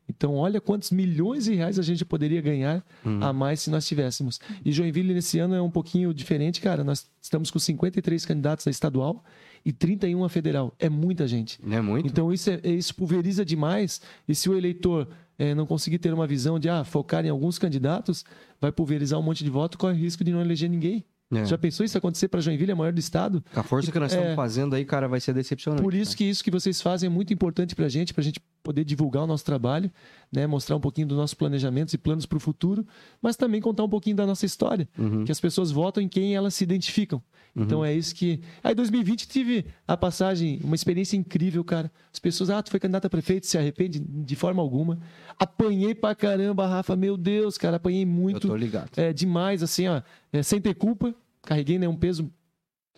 Então, 0.08 0.34
olha 0.36 0.60
quantos 0.60 0.92
milhões 0.92 1.46
de 1.46 1.54
reais 1.54 1.78
a 1.78 1.82
gente 1.82 2.04
poderia 2.04 2.40
ganhar 2.40 2.84
a 3.20 3.32
mais 3.32 3.60
se 3.60 3.70
nós 3.70 3.86
tivéssemos. 3.86 4.38
E 4.64 4.70
Joinville, 4.70 5.12
nesse 5.12 5.38
ano, 5.38 5.54
é 5.54 5.60
um 5.60 5.70
pouquinho 5.70 6.14
diferente, 6.14 6.60
cara. 6.60 6.84
Nós 6.84 7.10
estamos 7.20 7.50
com 7.50 7.58
53 7.58 8.24
candidatos 8.24 8.66
a 8.68 8.70
estadual 8.70 9.24
e 9.66 9.72
31 9.72 10.22
a 10.24 10.28
federal. 10.28 10.72
É 10.78 10.88
muita 10.88 11.26
gente. 11.26 11.58
Não 11.62 11.76
é 11.76 11.80
muito? 11.82 12.06
Então 12.06 12.32
isso, 12.32 12.48
é- 12.50 12.60
isso 12.64 12.94
pulveriza 12.94 13.44
demais. 13.44 14.00
E 14.28 14.34
se 14.34 14.48
o 14.48 14.56
eleitor 14.56 15.08
eh, 15.38 15.54
não 15.54 15.66
conseguir 15.66 15.98
ter 15.98 16.14
uma 16.14 16.26
visão 16.26 16.58
de 16.58 16.68
ah, 16.68 16.84
focar 16.84 17.26
em 17.26 17.28
alguns 17.28 17.58
candidatos, 17.58 18.24
vai 18.60 18.70
pulverizar 18.70 19.18
um 19.18 19.22
monte 19.22 19.42
de 19.44 19.50
voto, 19.50 19.76
corre 19.76 19.98
risco 19.98 20.22
de 20.22 20.30
não 20.32 20.40
eleger 20.40 20.70
ninguém. 20.70 21.04
É. 21.34 21.44
Já 21.44 21.58
pensou 21.58 21.84
isso 21.84 21.98
acontecer 21.98 22.28
para 22.28 22.40
Joinville, 22.40 22.70
a 22.70 22.76
maior 22.76 22.92
do 22.92 23.00
estado? 23.00 23.44
A 23.52 23.64
força 23.64 23.90
que 23.90 23.98
nós 23.98 24.12
É. 24.12 24.16
estamos 24.16 24.36
fazendo 24.36 24.76
aí, 24.76 24.84
cara, 24.84 25.08
vai 25.08 25.18
ser 25.20 25.34
decepcionante. 25.34 25.82
Por 25.82 25.92
isso 25.92 26.12
cara. 26.12 26.18
que 26.18 26.24
isso 26.24 26.44
que 26.44 26.50
vocês 26.52 26.80
fazem 26.80 27.08
é 27.08 27.10
muito 27.10 27.34
importante 27.34 27.74
para 27.74 27.86
a 27.86 27.88
gente, 27.88 28.14
para 28.14 28.20
a 28.20 28.24
gente 28.24 28.40
poder 28.66 28.84
divulgar 28.84 29.22
o 29.22 29.26
nosso 29.26 29.44
trabalho, 29.44 29.90
né? 30.32 30.46
mostrar 30.46 30.74
um 30.76 30.80
pouquinho 30.80 31.06
dos 31.06 31.16
nossos 31.16 31.34
planejamentos 31.34 31.94
e 31.94 31.98
planos 31.98 32.26
para 32.26 32.36
o 32.36 32.40
futuro, 32.40 32.84
mas 33.22 33.36
também 33.36 33.60
contar 33.60 33.84
um 33.84 33.88
pouquinho 33.88 34.16
da 34.16 34.26
nossa 34.26 34.44
história, 34.44 34.88
Uhum. 34.98 35.24
que 35.24 35.30
as 35.32 35.40
pessoas 35.40 35.70
votam 35.70 36.02
em 36.02 36.08
quem 36.08 36.34
elas 36.34 36.54
se 36.54 36.64
identificam. 36.64 37.22
Então 37.58 37.82
é 37.82 37.94
isso 37.94 38.14
que. 38.14 38.42
Aí, 38.62 38.72
em 38.72 38.74
2020, 38.76 39.26
tive 39.28 39.64
a 39.88 39.96
passagem, 39.96 40.60
uma 40.62 40.74
experiência 40.74 41.16
incrível, 41.16 41.64
cara. 41.64 41.90
As 42.12 42.18
pessoas, 42.18 42.50
ah, 42.50 42.62
tu 42.62 42.70
foi 42.70 42.78
candidato 42.78 43.06
a 43.06 43.08
prefeito, 43.10 43.46
se 43.46 43.56
arrepende 43.56 43.98
de 43.98 44.36
forma 44.36 44.60
alguma. 44.60 44.98
Apanhei 45.38 45.94
pra 45.94 46.14
caramba, 46.14 46.66
Rafa, 46.66 46.94
meu 46.96 47.16
Deus, 47.16 47.56
cara, 47.56 47.76
apanhei 47.78 48.02
Eu 48.02 48.06
muito. 48.08 48.46
tô 48.48 48.54
ligado. 48.56 48.90
É, 48.98 49.10
demais, 49.10 49.62
assim, 49.62 49.88
ó, 49.88 50.02
é, 50.32 50.42
sem 50.42 50.60
ter 50.60 50.74
culpa. 50.74 51.14
Carreguei 51.42 51.78
né, 51.78 51.88
um 51.88 51.96
peso, 51.96 52.30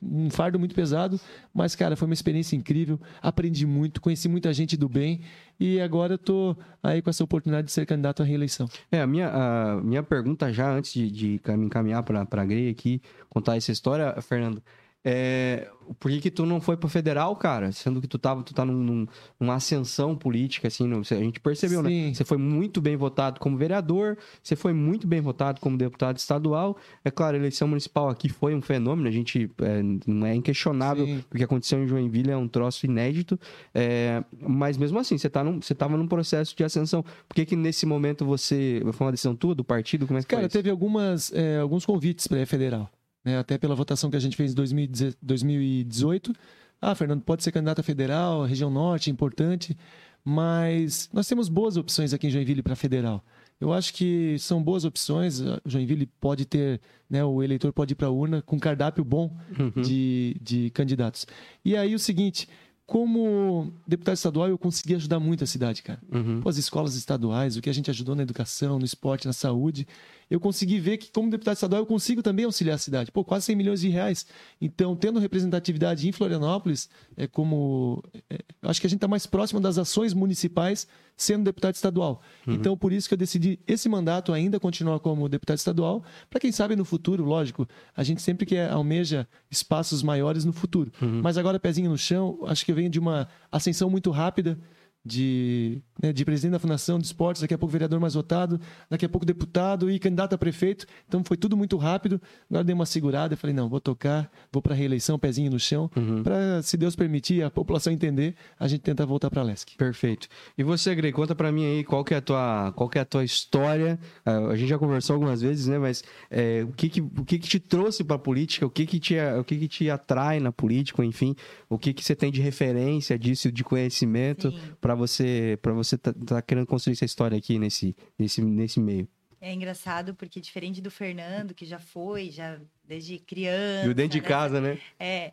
um 0.03 0.31
fardo 0.31 0.59
muito 0.59 0.75
pesado, 0.75 1.21
mas, 1.53 1.75
cara, 1.75 1.97
foi 1.97 2.07
uma 2.07 2.15
experiência 2.15 2.55
incrível. 2.57 3.01
Aprendi 3.23 3.67
muito, 3.67 4.01
conheci 4.01 4.29
muita 4.29 4.53
gente 4.53 4.77
do 4.77 4.89
bem 4.89 5.21
e 5.59 5.81
agora 5.81 6.15
eu 6.15 6.19
tô 6.19 6.57
aí 6.83 7.03
com 7.03 7.11
essa 7.11 7.25
oportunidade 7.25 7.67
de 7.67 7.73
ser 7.73 7.85
candidato 7.87 8.23
à 8.23 8.25
reeleição. 8.25 8.69
É, 8.93 9.01
a 9.01 9.07
minha, 9.07 9.29
a 9.29 9.81
minha 9.83 10.03
pergunta 10.03 10.53
já, 10.53 10.71
antes 10.73 10.93
de, 10.93 11.11
de 11.11 11.39
cam- 11.41 11.65
encaminhar 11.65 12.03
para 12.03 12.27
a 12.31 12.45
Grey 12.45 12.71
aqui, 12.71 13.03
contar 13.29 13.57
essa 13.57 13.73
história, 13.73 14.15
Fernando, 14.23 14.63
É, 15.05 15.71
por 15.99 16.11
que, 16.11 16.21
que 16.21 16.31
tu 16.31 16.45
não 16.45 16.61
foi 16.61 16.77
pro 16.77 16.89
federal, 16.89 17.35
cara? 17.37 17.73
Sendo 17.73 18.01
que 18.01 18.09
tu 18.09 18.19
tava, 18.19 18.43
tu 18.43 18.53
tá 18.53 18.65
num, 18.65 18.75
num- 18.83 19.07
numa 19.39 19.55
ascensão 19.55 20.15
política, 20.17 20.69
assim, 20.69 20.91
a 20.93 21.15
gente 21.15 21.41
percebeu, 21.41 21.83
né? 21.83 21.89
Sim. 21.89 22.15
Você 22.15 22.25
foi 22.25 22.37
muito 22.37 22.81
bem 22.81 22.97
votado 22.97 23.41
como 23.41 23.57
vereador, 23.57 24.19
você 24.43 24.57
foi 24.57 24.73
muito 24.73 25.07
bem 25.07 25.21
votado 25.21 25.61
como 25.61 25.79
deputado 25.79 26.19
estadual. 26.19 26.77
É 27.05 27.11
claro, 27.11 27.37
a 27.37 27.39
eleição 27.39 27.69
municipal 27.69 28.09
aqui 28.09 28.29
foi 28.29 28.55
um 28.55 28.61
fenômeno, 28.61 29.09
a 29.09 29.13
gente 29.13 29.51
é, 29.63 29.83
não 30.07 30.27
é 30.27 30.35
inquestionável 30.35 31.07
Sim. 31.07 31.25
o 31.33 31.37
que 31.37 31.45
aconteceu 31.45 31.83
em 31.83 31.87
Joinville 31.87 32.31
é 32.31 32.37
um 32.37 32.49
troço 32.49 32.85
inédito. 32.85 33.39
É, 33.75 34.23
mas 34.41 34.77
mesmo 34.77 34.99
assim, 34.99 35.17
você, 35.17 35.31
tá 35.31 35.43
num, 35.43 35.61
você 35.61 35.75
tava 35.75 35.97
num 35.97 36.09
processo 36.09 36.55
de 36.57 36.65
ascensão. 36.65 37.03
Por 37.03 37.35
que, 37.35 37.47
que 37.47 37.57
nesse 37.57 37.87
momento 37.87 38.25
você. 38.25 38.83
Foi 38.93 39.07
uma 39.07 39.13
decisão 39.13 39.35
tua, 39.35 39.55
do 39.55 39.65
partido? 39.65 40.07
Como 40.07 40.19
é 40.19 40.23
que 40.23 40.29
Cara, 40.29 40.49
teve 40.49 40.69
algumas, 40.69 41.33
é, 41.33 41.59
alguns 41.59 41.87
convites 41.87 42.27
para 42.27 42.45
federal, 42.45 42.91
né? 43.29 43.39
Até 43.39 43.59
pela 43.59 43.75
votação 43.75 44.11
que 44.11 44.17
a 44.17 44.21
gente 44.21 44.37
fez 44.37 44.53
em 44.53 44.55
2010 44.55 45.17
2018. 45.23 46.33
Ah, 46.81 46.95
Fernando, 46.95 47.23
pode 47.23 47.43
ser 47.43 47.53
candidato 47.53 47.81
a 47.81 47.83
federal, 47.83 48.45
região 48.45 48.71
norte, 48.71 49.11
importante, 49.11 49.77
mas 50.25 51.09
nós 51.13 51.27
temos 51.27 51.49
boas 51.49 51.77
opções 51.77 52.13
aqui 52.15 52.27
em 52.29 52.31
Joinville 52.31 52.63
para 52.63 52.77
federal. 52.77 53.25
Eu 53.61 53.73
acho 53.73 53.93
que 53.93 54.37
são 54.39 54.63
boas 54.63 54.85
opções. 54.85 55.43
Joinville 55.67 56.07
pode 56.21 56.45
ter, 56.45 56.81
né, 57.11 57.25
o 57.25 57.43
eleitor 57.43 57.73
pode 57.73 57.93
ir 57.93 57.97
para 57.97 58.07
a 58.07 58.11
urna 58.11 58.41
com 58.43 58.59
cardápio 58.59 59.05
bom 59.05 59.37
Uhum. 59.59 59.83
de, 59.83 60.37
de 60.41 60.71
candidatos. 60.71 61.27
E 61.65 61.77
aí 61.77 61.93
o 61.95 61.99
seguinte, 61.99 62.49
como 62.87 63.73
deputado 63.87 64.15
estadual, 64.15 64.49
eu 64.49 64.57
consegui 64.57 64.95
ajudar 64.95 65.19
muito 65.19 65.43
a 65.43 65.47
cidade, 65.49 65.83
cara. 65.83 66.01
Uhum. 66.13 66.41
Pô, 66.41 66.49
as 66.49 66.57
escolas 66.57 66.95
estaduais, 66.95 67.57
o 67.57 67.61
que 67.61 67.69
a 67.69 67.73
gente 67.73 67.91
ajudou 67.91 68.15
na 68.15 68.23
educação, 68.23 68.79
no 68.79 68.85
esporte, 68.85 69.27
na 69.27 69.33
saúde, 69.33 69.87
eu 70.31 70.39
consegui 70.39 70.79
ver 70.79 70.99
que, 70.99 71.11
como 71.11 71.31
deputado 71.31 71.55
estadual, 71.55 71.83
eu 71.83 71.87
consigo 71.87 72.23
também 72.23 72.45
auxiliar 72.45 72.75
a 72.75 72.79
cidade. 72.79 73.11
Pô, 73.11 73.25
quase 73.25 73.47
100 73.47 73.57
milhões 73.57 73.81
de 73.81 73.89
reais. 73.89 74.27
Então, 74.61 74.95
tendo 74.95 75.19
representatividade 75.19 76.07
em 76.07 76.13
Florianópolis, 76.13 76.89
é 77.17 77.27
como. 77.27 78.03
é, 78.29 78.39
acho 78.63 78.81
que 78.81 78.87
a 78.87 78.91
gente 78.91 78.99
está 78.99 79.09
mais 79.09 79.27
próximo 79.27 79.61
das 79.61 79.79
ações 79.79 80.13
municipais 80.13 80.87
sendo 81.17 81.45
deputado 81.45 81.75
estadual. 81.75 82.23
Então, 82.47 82.77
por 82.77 82.93
isso 82.93 83.09
que 83.09 83.15
eu 83.15 83.19
decidi 83.19 83.59
esse 83.67 83.89
mandato 83.89 84.33
ainda 84.33 84.61
continuar 84.61 85.01
como 85.01 85.29
deputado 85.29 85.59
estadual, 85.59 86.05
para 86.31 86.39
quem 86.39 86.53
sabe 86.53 86.77
no 86.77 86.85
futuro, 86.85 87.25
lógico, 87.25 87.67
a 87.97 88.05
gente 88.05 88.23
sempre 88.23 88.47
quer 88.47 88.71
almeja 88.71 89.27
espaços 89.51 90.01
maiores 90.03 90.45
no 90.45 90.53
futuro. 90.53 90.93
Mas 91.01 91.37
agora, 91.37 91.59
pezinho 91.59 91.91
no 91.91 91.99
chão, 91.99 92.39
acho 92.47 92.65
que 92.65 92.71
eu 92.71 92.77
venho 92.77 92.89
de 92.89 93.01
uma 93.01 93.29
ascensão 93.51 93.91
muito 93.91 94.11
rápida 94.11 94.59
de, 95.05 95.81
né, 96.03 96.13
de 96.13 96.25
presidente 96.25 96.53
da 96.53 96.59
Fundação 96.59 96.99
de 96.99 97.07
Esportes, 97.07 97.43
daqui 97.43 97.55
a 97.55 97.59
pouco 97.59 97.73
vereador 97.73 97.99
mais 97.99 98.15
votado, 98.15 98.61
daqui 98.91 99.05
a 99.05 99.09
pouco 99.09 99.25
deputado 99.25 99.91
e 99.91 99.99
candidato 99.99 100.35
a 100.35 100.39
prefeito. 100.39 100.87
Então 101.07 101.25
foi 101.25 101.37
tudo 101.37 101.57
muito 101.57 101.77
rápido. 101.77 102.21
Agora 102.51 102.65
dei 102.65 102.75
uma 102.75 102.87
segurada 102.87 103.35
e 103.35 103.37
falei, 103.37 103.55
não, 103.55 103.69
vou 103.69 103.81
tocar, 103.81 104.31
vou 104.53 104.63
para 104.63 104.75
reeleição, 104.75 105.19
pezinho 105.19 105.51
no 105.51 105.59
chão, 105.59 105.91
para, 106.23 106.63
se 106.63 106.77
Deus 106.77 106.95
permitir, 106.95 107.43
a 107.43 107.51
população 107.51 107.93
entender, 107.93 108.35
a 108.59 108.69
gente 108.69 108.81
tentar 108.81 109.05
voltar 109.05 109.31
para 109.31 109.41
a 109.41 109.45
LESC. 109.45 109.77
Perfeito. 109.77 110.29
E 110.57 110.63
você, 110.63 110.95
Grey, 110.95 111.13
conta 111.13 111.35
pra 111.35 111.51
mim 111.51 111.65
aí 111.65 111.85
qual 111.85 112.05
que 112.05 112.15
é 112.15 112.19
a 112.19 112.21
tua, 112.21 112.73
qual 112.77 112.89
que 112.89 112.99
é 112.99 113.01
a 113.01 113.05
tua 113.05 113.25
história. 113.25 113.99
Ah, 114.25 114.49
a 114.49 114.57
gente 114.57 114.69
já 114.69 114.79
conversou 114.79 115.15
algumas 115.15 115.41
vezes, 115.41 115.67
né? 115.67 115.79
Mas 115.79 116.03
é, 116.31 116.65
o, 116.69 116.73
que 116.73 116.89
que, 116.89 117.01
o 117.01 117.25
que 117.25 117.39
que 117.39 117.49
te 117.49 117.61
trouxe 117.61 118.05
pra 118.05 118.19
política? 118.19 118.67
O 118.67 118.71
que 118.71 118.85
que 118.85 119.01
te, 119.01 119.15
o 119.39 119.45
que 119.45 119.57
que 119.57 119.69
te 119.69 119.91
atrai 119.91 120.41
na 120.41 120.53
política? 120.53 121.05
Enfim, 121.05 121.35
o 121.69 121.79
que 121.79 121.93
que 121.93 122.05
você 122.05 122.15
tem 122.15 122.31
de 122.31 122.41
referência 122.41 123.19
disso, 123.19 123.51
de 123.51 123.65
conhecimento 123.65 124.53
Pra 124.89 124.95
você 124.95 125.59
para 125.61 125.75
você 125.75 125.99
tá, 125.99 126.15
tá 126.15 126.41
querendo 126.41 126.67
construir 126.67 126.95
essa 126.95 127.05
história 127.05 127.37
aqui 127.37 127.59
nesse, 127.59 127.95
nesse, 128.19 128.41
nesse 128.41 128.81
meio? 128.81 129.07
É 129.39 129.53
engraçado 129.53 130.15
porque 130.15 130.41
diferente 130.41 130.81
do 130.81 130.91
Fernando, 130.91 131.53
que 131.53 131.67
já 131.67 131.79
foi, 131.79 132.31
já 132.31 132.59
desde 132.83 133.19
criança. 133.19 133.87
E 133.87 133.91
o 133.91 133.95
dentro 133.95 134.19
de 134.19 134.23
né? 134.23 134.27
casa, 134.27 134.63
né? 134.63 134.81
É. 134.99 135.33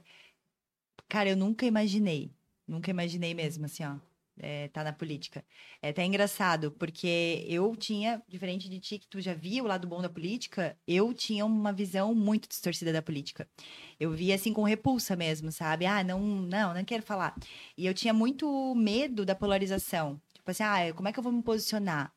Cara, 1.08 1.30
eu 1.30 1.38
nunca 1.38 1.66
imaginei. 1.66 2.34
Nunca 2.68 2.92
imaginei 2.92 3.34
mesmo, 3.34 3.64
assim, 3.64 3.86
ó. 3.86 3.96
É, 4.38 4.68
tá 4.68 4.84
na 4.84 4.92
política. 4.92 5.46
É 5.82 5.89
até 5.89 6.04
engraçado, 6.04 6.72
porque 6.72 7.46
eu 7.48 7.74
tinha, 7.75 8.22
diferente 8.27 8.68
de 8.68 8.80
ti, 8.82 9.00
que 9.00 9.08
tu 9.08 9.22
já 9.22 9.34
via 9.34 9.63
o 9.63 9.68
lado 9.68 9.88
bom 9.88 10.01
da 10.01 10.10
política, 10.10 10.77
eu 10.86 11.13
tinha 11.13 11.46
uma 11.46 11.72
visão 11.72 12.13
muito 12.13 12.50
distorcida 12.50 12.92
da 12.92 13.01
política. 13.01 13.48
Eu 13.98 14.12
via 14.12 14.36
assim 14.36 14.51
com 14.51 14.63
repulsa 14.63 15.15
mesmo, 15.15 15.51
sabe? 15.54 15.86
Ah, 15.86 16.04
não, 16.04 16.20
não, 16.20 16.74
não 16.74 16.84
quero 16.84 17.01
falar. 17.01 17.34
E 17.77 17.86
eu 17.86 17.94
tinha 17.94 18.13
muito 18.13 18.75
medo 18.75 19.25
da 19.25 19.36
polarização. 19.36 20.20
Tipo 20.34 20.51
assim, 20.51 20.63
ah, 20.63 20.94
como 20.94 21.08
é 21.08 21.13
que 21.13 21.20
eu 21.20 21.24
vou 21.24 21.32
me 21.32 21.42
posicionar? 21.42 22.13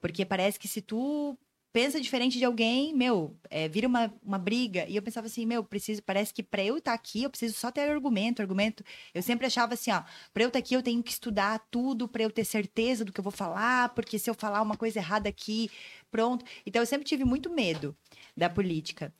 Porque 0.00 0.24
parece 0.24 0.58
que 0.58 0.66
se 0.66 0.80
tu 0.80 1.38
pensa 1.72 2.00
diferente 2.00 2.38
de 2.38 2.44
alguém, 2.44 2.94
meu, 2.94 3.34
é, 3.48 3.68
vira 3.68 3.88
uma, 3.88 4.12
uma 4.22 4.38
briga. 4.38 4.84
E 4.88 4.94
eu 4.94 5.02
pensava 5.02 5.26
assim, 5.26 5.46
meu, 5.46 5.64
preciso, 5.64 6.02
parece 6.02 6.32
que 6.32 6.42
para 6.42 6.62
eu 6.62 6.76
estar 6.76 6.92
aqui, 6.92 7.22
eu 7.22 7.30
preciso 7.30 7.54
só 7.54 7.70
ter 7.70 7.88
argumento, 7.88 8.42
argumento. 8.42 8.84
Eu 9.14 9.22
sempre 9.22 9.46
achava 9.46 9.74
assim, 9.74 9.90
ó, 9.90 10.02
para 10.32 10.42
eu 10.42 10.48
estar 10.48 10.58
aqui 10.58 10.74
eu 10.74 10.82
tenho 10.82 11.02
que 11.02 11.10
estudar 11.10 11.66
tudo 11.70 12.06
para 12.06 12.22
eu 12.22 12.30
ter 12.30 12.44
certeza 12.44 13.04
do 13.04 13.12
que 13.12 13.18
eu 13.18 13.24
vou 13.24 13.32
falar, 13.32 13.88
porque 13.90 14.18
se 14.18 14.28
eu 14.28 14.34
falar 14.34 14.60
uma 14.60 14.76
coisa 14.76 14.98
errada 14.98 15.28
aqui, 15.28 15.70
pronto. 16.10 16.44
Então 16.66 16.82
eu 16.82 16.86
sempre 16.86 17.06
tive 17.06 17.24
muito 17.24 17.48
medo 17.48 17.96
da 18.36 18.50
política. 18.50 19.12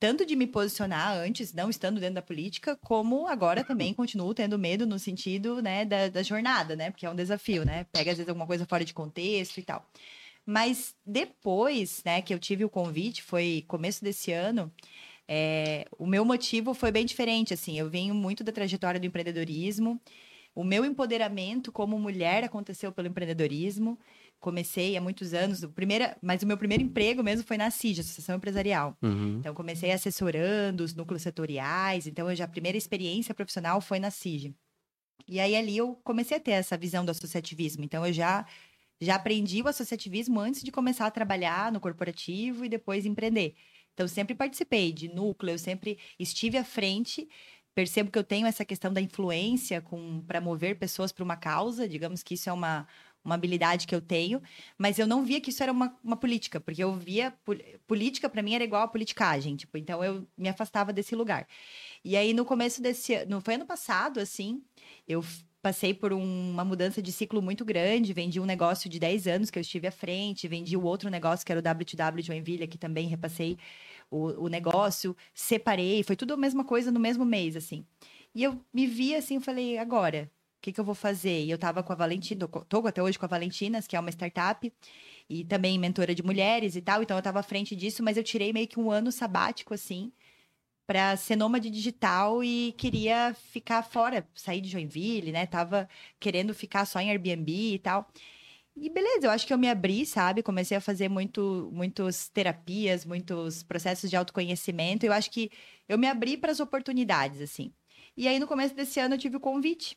Tanto 0.00 0.24
de 0.24 0.36
me 0.36 0.46
posicionar 0.46 1.16
antes, 1.16 1.52
não 1.52 1.68
estando 1.68 1.98
dentro 1.98 2.14
da 2.14 2.22
política, 2.22 2.76
como 2.76 3.26
agora 3.26 3.64
também 3.64 3.92
continuo 3.92 4.32
tendo 4.32 4.56
medo 4.56 4.86
no 4.86 4.96
sentido, 4.96 5.60
né, 5.60 5.84
da, 5.84 6.08
da 6.08 6.22
jornada, 6.22 6.76
né? 6.76 6.92
Porque 6.92 7.04
é 7.04 7.10
um 7.10 7.16
desafio, 7.16 7.64
né? 7.64 7.84
Pega 7.90 8.12
às 8.12 8.16
vezes 8.16 8.28
alguma 8.28 8.46
coisa 8.46 8.64
fora 8.64 8.84
de 8.84 8.94
contexto 8.94 9.58
e 9.58 9.62
tal. 9.64 9.84
Mas 10.50 10.96
depois, 11.04 12.02
né, 12.06 12.22
que 12.22 12.32
eu 12.32 12.38
tive 12.38 12.64
o 12.64 12.70
convite, 12.70 13.22
foi 13.22 13.66
começo 13.68 14.02
desse 14.02 14.32
ano, 14.32 14.72
é, 15.28 15.86
o 15.98 16.06
meu 16.06 16.24
motivo 16.24 16.72
foi 16.72 16.90
bem 16.90 17.04
diferente, 17.04 17.52
assim. 17.52 17.78
Eu 17.78 17.90
venho 17.90 18.14
muito 18.14 18.42
da 18.42 18.50
trajetória 18.50 18.98
do 18.98 19.04
empreendedorismo. 19.04 20.00
O 20.54 20.64
meu 20.64 20.86
empoderamento 20.86 21.70
como 21.70 21.98
mulher 21.98 22.44
aconteceu 22.44 22.90
pelo 22.90 23.08
empreendedorismo. 23.08 23.98
Comecei 24.40 24.96
há 24.96 25.02
muitos 25.02 25.34
anos, 25.34 25.62
o 25.62 25.68
primeiro, 25.68 26.06
mas 26.22 26.42
o 26.42 26.46
meu 26.46 26.56
primeiro 26.56 26.82
emprego 26.82 27.22
mesmo 27.22 27.46
foi 27.46 27.58
na 27.58 27.70
CIG, 27.70 28.00
Associação 28.00 28.36
Empresarial. 28.36 28.96
Uhum. 29.02 29.40
Então, 29.40 29.52
comecei 29.52 29.92
assessorando 29.92 30.82
os 30.82 30.94
núcleos 30.94 31.20
setoriais. 31.20 32.06
Então, 32.06 32.34
já, 32.34 32.46
a 32.46 32.48
primeira 32.48 32.78
experiência 32.78 33.34
profissional 33.34 33.82
foi 33.82 33.98
na 33.98 34.10
CIG. 34.10 34.54
E 35.28 35.38
aí, 35.40 35.54
ali, 35.54 35.76
eu 35.76 35.94
comecei 36.02 36.38
a 36.38 36.40
ter 36.40 36.52
essa 36.52 36.74
visão 36.78 37.04
do 37.04 37.10
associativismo. 37.10 37.84
Então, 37.84 38.06
eu 38.06 38.14
já, 38.14 38.46
já 39.00 39.14
aprendi 39.16 39.62
o 39.62 39.68
associativismo 39.68 40.40
antes 40.40 40.62
de 40.62 40.72
começar 40.72 41.06
a 41.06 41.10
trabalhar 41.10 41.70
no 41.72 41.80
corporativo 41.80 42.64
e 42.64 42.68
depois 42.68 43.06
empreender. 43.06 43.54
Então, 43.94 44.06
sempre 44.08 44.34
participei 44.34 44.92
de 44.92 45.08
núcleo, 45.08 45.54
eu 45.54 45.58
sempre 45.58 45.98
estive 46.18 46.56
à 46.58 46.64
frente. 46.64 47.28
Percebo 47.74 48.10
que 48.10 48.18
eu 48.18 48.24
tenho 48.24 48.46
essa 48.46 48.64
questão 48.64 48.92
da 48.92 49.00
influência 49.00 49.84
para 50.26 50.40
mover 50.40 50.78
pessoas 50.78 51.12
para 51.12 51.22
uma 51.24 51.36
causa. 51.36 51.88
Digamos 51.88 52.22
que 52.24 52.34
isso 52.34 52.48
é 52.50 52.52
uma, 52.52 52.86
uma 53.24 53.34
habilidade 53.34 53.86
que 53.86 53.94
eu 53.94 54.00
tenho, 54.00 54.42
mas 54.76 54.98
eu 54.98 55.06
não 55.06 55.24
via 55.24 55.40
que 55.40 55.50
isso 55.50 55.62
era 55.62 55.70
uma, 55.70 55.96
uma 56.02 56.16
política, 56.16 56.60
porque 56.60 56.82
eu 56.82 56.94
via 56.94 57.30
pol- 57.44 57.56
política 57.86 58.28
para 58.28 58.42
mim 58.42 58.54
era 58.54 58.64
igual 58.64 58.82
a 58.82 58.88
politicagem, 58.88 59.54
tipo, 59.56 59.76
então 59.78 60.02
eu 60.02 60.26
me 60.36 60.48
afastava 60.48 60.92
desse 60.92 61.14
lugar. 61.14 61.46
E 62.04 62.16
aí 62.16 62.32
no 62.34 62.44
começo 62.44 62.82
desse 62.82 63.14
ano, 63.14 63.40
foi 63.40 63.54
ano 63.54 63.66
passado 63.66 64.20
assim, 64.20 64.62
eu 65.06 65.22
passei 65.62 65.92
por 65.92 66.12
um- 66.12 66.50
uma 66.50 66.64
mudança 66.64 67.02
de 67.02 67.10
ciclo 67.12 67.42
muito 67.42 67.64
grande, 67.64 68.12
vendi 68.12 68.40
um 68.40 68.44
negócio 68.44 68.88
de 68.88 68.98
10 68.98 69.26
anos 69.26 69.50
que 69.50 69.58
eu 69.58 69.60
estive 69.60 69.86
à 69.86 69.92
frente, 69.92 70.48
vendi 70.48 70.76
o 70.76 70.82
outro 70.84 71.10
negócio 71.10 71.44
que 71.44 71.52
era 71.52 71.58
o 71.60 71.62
W2W 71.62 72.22
Joinville, 72.22 72.66
que 72.68 72.78
também 72.78 73.08
repassei 73.08 73.58
o, 74.10 74.44
o 74.44 74.48
negócio, 74.48 75.16
separei, 75.34 76.02
foi 76.02 76.16
tudo 76.16 76.34
a 76.34 76.36
mesma 76.36 76.64
coisa 76.64 76.90
no 76.90 77.00
mesmo 77.00 77.24
mês, 77.24 77.56
assim. 77.56 77.86
E 78.34 78.42
eu 78.44 78.60
me 78.72 78.86
vi 78.86 79.14
assim, 79.14 79.36
eu 79.36 79.40
falei, 79.40 79.78
agora, 79.78 80.30
o 80.58 80.60
que, 80.60 80.72
que 80.72 80.80
eu 80.80 80.84
vou 80.84 80.94
fazer? 80.94 81.44
E 81.44 81.50
eu 81.50 81.58
tava 81.58 81.82
com 81.82 81.92
a 81.92 81.96
Valentina, 81.96 82.48
tô 82.68 82.86
até 82.86 83.02
hoje 83.02 83.18
com 83.18 83.24
a 83.24 83.28
Valentinas, 83.28 83.86
que 83.86 83.96
é 83.96 84.00
uma 84.00 84.10
startup, 84.10 84.72
e 85.28 85.44
também 85.44 85.78
mentora 85.78 86.14
de 86.14 86.22
mulheres 86.22 86.76
e 86.76 86.82
tal, 86.82 87.02
então 87.02 87.16
eu 87.16 87.22
tava 87.22 87.40
à 87.40 87.42
frente 87.42 87.76
disso, 87.76 88.02
mas 88.02 88.16
eu 88.16 88.24
tirei 88.24 88.52
meio 88.52 88.66
que 88.68 88.80
um 88.80 88.90
ano 88.90 89.12
sabático, 89.12 89.74
assim, 89.74 90.12
para 90.88 91.14
ser 91.18 91.36
nômade 91.36 91.68
digital 91.68 92.42
e 92.42 92.72
queria 92.78 93.36
ficar 93.52 93.82
fora, 93.82 94.26
sair 94.34 94.62
de 94.62 94.70
Joinville, 94.70 95.30
né? 95.30 95.44
Tava 95.44 95.86
querendo 96.18 96.54
ficar 96.54 96.86
só 96.86 96.98
em 96.98 97.10
Airbnb 97.10 97.74
e 97.74 97.78
tal. 97.78 98.10
E 98.74 98.88
beleza, 98.88 99.26
eu 99.26 99.30
acho 99.30 99.46
que 99.46 99.52
eu 99.52 99.58
me 99.58 99.68
abri, 99.68 100.06
sabe? 100.06 100.42
Comecei 100.42 100.78
a 100.78 100.80
fazer 100.80 101.10
muito, 101.10 101.68
muitas 101.74 102.30
terapias, 102.30 103.04
muitos 103.04 103.62
processos 103.62 104.08
de 104.08 104.16
autoconhecimento. 104.16 105.04
Eu 105.04 105.12
acho 105.12 105.30
que 105.30 105.50
eu 105.86 105.98
me 105.98 106.06
abri 106.06 106.38
para 106.38 106.52
as 106.52 106.60
oportunidades, 106.60 107.42
assim. 107.42 107.70
E 108.16 108.26
aí, 108.26 108.38
no 108.38 108.46
começo 108.46 108.74
desse 108.74 108.98
ano, 108.98 109.14
eu 109.14 109.18
tive 109.18 109.36
o 109.36 109.40
convite. 109.40 109.94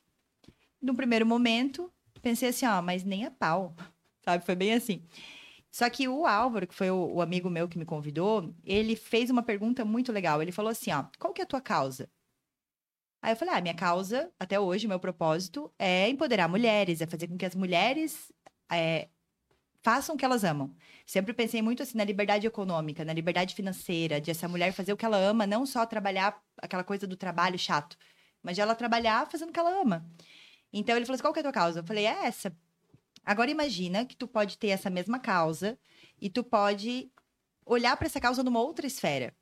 No 0.82 0.94
primeiro 0.94 1.26
momento, 1.26 1.90
pensei 2.22 2.50
assim, 2.50 2.66
ó, 2.66 2.82
mas 2.82 3.06
nem 3.06 3.26
a 3.26 3.32
pau, 3.32 3.74
sabe? 4.26 4.44
Foi 4.46 4.56
bem 4.56 4.74
assim. 4.74 5.02
Só 5.72 5.90
que 5.90 6.08
o 6.08 6.26
Álvaro, 6.26 6.68
que 6.68 6.76
foi 6.76 6.92
o, 6.92 7.16
o 7.16 7.22
amigo 7.22 7.50
meu 7.50 7.68
que 7.68 7.80
me 7.80 7.86
convidou, 7.86 8.54
ele 8.64 8.96
fez 8.96 9.30
uma 9.30 9.42
pergunta 9.42 9.86
muito 9.86 10.12
legal. 10.12 10.42
Ele 10.42 10.52
falou 10.52 10.70
assim, 10.70 10.92
ó, 10.92 11.06
qual 11.18 11.34
que 11.34 11.42
é 11.42 11.46
a 11.46 11.48
tua 11.48 11.62
causa? 11.62 12.10
Aí 13.22 13.32
eu 13.34 13.38
falei, 13.38 13.54
ah, 13.56 13.62
minha 13.62 13.76
causa, 13.76 14.32
até 14.40 14.60
hoje, 14.60 14.88
meu 14.88 15.00
propósito 15.00 15.72
é 15.80 16.10
empoderar 16.10 16.48
mulheres, 16.50 17.02
é 17.02 17.08
fazer 17.08 17.28
com 17.28 17.38
que 17.38 17.46
as 17.46 17.56
mulheres 17.56 18.32
é, 18.72 19.10
façam 19.82 20.16
o 20.16 20.18
que 20.18 20.26
elas 20.26 20.44
amam. 20.44 20.76
Sempre 21.06 21.34
pensei 21.34 21.62
muito 21.62 21.84
assim 21.84 21.98
na 21.98 22.04
liberdade 22.04 22.48
econômica, 22.48 23.06
na 23.06 23.14
liberdade 23.14 23.56
financeira, 23.56 24.20
de 24.20 24.32
essa 24.32 24.48
mulher 24.48 24.74
fazer 24.74 24.94
o 24.94 24.98
que 24.98 25.06
ela 25.06 25.18
ama, 25.18 25.48
não 25.48 25.66
só 25.66 25.86
trabalhar 25.86 26.42
aquela 26.58 26.84
coisa 26.84 27.08
do 27.08 27.16
trabalho 27.16 27.58
chato, 27.60 27.98
mas 28.42 28.56
de 28.56 28.62
ela 28.62 28.76
trabalhar 28.76 29.30
fazendo 29.30 29.50
o 29.50 29.54
que 29.54 29.60
ela 29.60 29.82
ama. 29.82 30.06
Então 30.74 30.96
ele 30.96 31.06
falou 31.06 31.16
assim: 31.16 31.24
qual 31.24 31.34
que 31.34 31.40
é 31.40 31.42
a 31.42 31.44
tua 31.44 31.52
causa? 31.54 31.80
Eu 31.80 31.84
falei: 31.86 32.06
é 32.06 32.26
essa. 32.26 32.56
Agora 33.26 33.52
imagina 33.52 34.06
que 34.06 34.16
tu 34.16 34.28
pode 34.28 34.58
ter 34.58 34.70
essa 34.70 34.90
mesma 34.90 35.20
causa 35.20 35.78
e 36.20 36.30
tu 36.30 36.44
pode 36.44 37.12
olhar 37.66 37.96
para 37.96 38.08
essa 38.08 38.20
causa 38.20 38.44
numa 38.44 38.60
outra 38.60 38.88
esfera. 38.88 39.34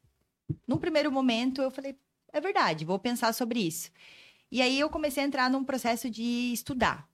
Num 0.68 0.78
primeiro 0.78 1.12
momento 1.12 1.62
eu 1.62 1.72
falei: 1.72 1.96
é 2.34 2.42
verdade, 2.42 2.86
vou 2.86 3.00
pensar 3.00 3.34
sobre 3.34 3.60
isso. 3.60 3.90
E 4.52 4.62
aí 4.62 4.80
eu 4.80 4.90
comecei 4.90 5.24
a 5.24 5.28
entrar 5.28 5.50
num 5.50 5.64
processo 5.64 6.10
de 6.10 6.52
estudar, 6.54 7.08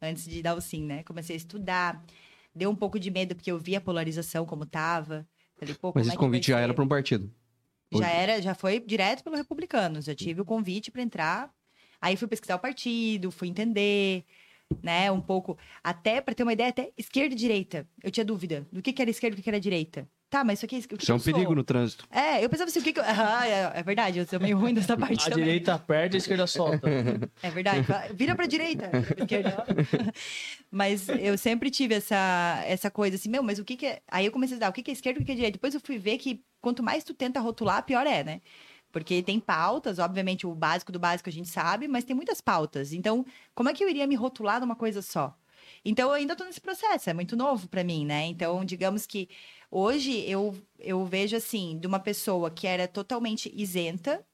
antes 0.00 0.24
de 0.24 0.42
dar 0.42 0.54
o 0.54 0.60
sim, 0.60 0.84
né? 0.84 1.02
Comecei 1.02 1.34
a 1.34 1.36
estudar, 1.36 2.04
deu 2.54 2.70
um 2.70 2.76
pouco 2.76 2.98
de 2.98 3.10
medo 3.10 3.34
porque 3.34 3.50
eu 3.50 3.58
vi 3.58 3.76
a 3.76 3.80
polarização 3.80 4.46
como 4.46 4.64
tava. 4.64 5.26
Falei, 5.56 5.74
pô, 5.74 5.88
Mas 5.88 5.92
como 5.92 6.00
esse 6.00 6.14
é 6.14 6.16
convite 6.16 6.46
já 6.48 6.60
era 6.60 6.74
para 6.74 6.84
um 6.84 6.88
partido. 6.88 7.32
Já 7.92 8.08
era, 8.08 8.42
já 8.42 8.54
foi 8.54 8.80
direto 8.80 9.22
pelo 9.22 9.36
Republicanos. 9.36 10.04
Já 10.04 10.14
tive 10.14 10.40
o 10.40 10.44
convite 10.44 10.90
para 10.90 11.02
entrar. 11.02 11.54
Aí 12.00 12.16
fui 12.16 12.28
pesquisar 12.28 12.56
o 12.56 12.58
partido, 12.58 13.30
fui 13.30 13.48
entender, 13.48 14.24
né, 14.82 15.10
um 15.10 15.20
pouco, 15.20 15.58
até 15.82 16.20
para 16.20 16.34
ter 16.34 16.42
uma 16.42 16.52
ideia, 16.52 16.70
até 16.70 16.92
esquerda 16.96 17.34
e 17.34 17.38
direita. 17.38 17.86
Eu 18.02 18.10
tinha 18.10 18.24
dúvida 18.24 18.66
do 18.72 18.82
que, 18.82 18.92
que 18.92 19.02
era 19.02 19.10
esquerda 19.10 19.34
e 19.34 19.36
do 19.36 19.38
que, 19.38 19.42
que 19.42 19.50
era 19.50 19.60
direita. 19.60 20.08
Tá, 20.28 20.42
mas 20.42 20.58
isso 20.58 20.66
aqui, 20.66 20.78
o 20.78 20.98
que 20.98 21.02
Isso 21.04 21.12
é 21.12 21.14
um 21.14 21.20
perigo 21.20 21.54
no 21.54 21.62
trânsito. 21.62 22.04
É, 22.10 22.44
eu 22.44 22.50
pensava 22.50 22.68
assim, 22.68 22.80
o 22.80 22.82
que, 22.82 22.92
que 22.92 22.98
eu... 22.98 23.04
Ah, 23.06 23.46
é, 23.48 23.78
é 23.78 23.82
verdade, 23.82 24.18
eu 24.18 24.26
sou 24.26 24.40
meio 24.40 24.58
ruim 24.58 24.74
dessa 24.74 24.96
parte 24.96 25.20
A 25.20 25.30
também. 25.30 25.44
direita 25.44 25.74
aperta, 25.74 26.16
a 26.16 26.18
esquerda 26.18 26.46
solta. 26.46 26.88
É 27.42 27.50
verdade. 27.50 27.86
Vira 28.12 28.34
pra 28.34 28.46
direita. 28.46 28.90
esquerda. 29.18 29.64
mas 30.70 31.08
eu 31.08 31.38
sempre 31.38 31.70
tive 31.70 31.94
essa, 31.94 32.62
essa 32.66 32.90
coisa 32.90 33.14
assim, 33.14 33.28
meu, 33.28 33.42
mas 33.42 33.60
o 33.60 33.64
que 33.64 33.76
que 33.76 33.86
é... 33.86 34.00
Aí 34.10 34.26
eu 34.26 34.32
comecei 34.32 34.54
a 34.54 34.56
estudar, 34.56 34.70
o 34.70 34.72
que 34.72 34.82
que 34.82 34.90
é 34.90 34.94
esquerda 34.94 35.20
e 35.20 35.22
o 35.22 35.24
que 35.24 35.26
que 35.26 35.32
é 35.32 35.36
direita. 35.36 35.58
Depois 35.58 35.74
eu 35.74 35.80
fui 35.80 35.96
ver 35.96 36.18
que 36.18 36.42
quanto 36.60 36.82
mais 36.82 37.04
tu 37.04 37.14
tenta 37.14 37.38
rotular, 37.38 37.84
pior 37.84 38.06
é, 38.06 38.24
né? 38.24 38.40
Porque 38.96 39.22
tem 39.22 39.38
pautas, 39.38 39.98
obviamente 39.98 40.46
o 40.46 40.54
básico 40.54 40.90
do 40.90 40.98
básico 40.98 41.28
a 41.28 41.32
gente 41.32 41.50
sabe, 41.50 41.86
mas 41.86 42.02
tem 42.02 42.16
muitas 42.16 42.40
pautas. 42.40 42.94
Então, 42.94 43.26
como 43.54 43.68
é 43.68 43.74
que 43.74 43.84
eu 43.84 43.90
iria 43.90 44.06
me 44.06 44.14
rotular 44.14 44.58
numa 44.58 44.74
coisa 44.74 45.02
só? 45.02 45.36
Então, 45.84 46.08
eu 46.08 46.14
ainda 46.14 46.34
tô 46.34 46.44
nesse 46.44 46.62
processo, 46.62 47.10
é 47.10 47.12
muito 47.12 47.36
novo 47.36 47.68
para 47.68 47.84
mim, 47.84 48.06
né? 48.06 48.24
Então, 48.24 48.64
digamos 48.64 49.04
que 49.04 49.28
hoje 49.70 50.20
eu, 50.26 50.56
eu 50.78 51.04
vejo 51.04 51.36
assim, 51.36 51.78
de 51.78 51.86
uma 51.86 52.00
pessoa 52.00 52.50
que 52.50 52.66
era 52.66 52.88
totalmente 52.88 53.52
isenta 53.54 54.26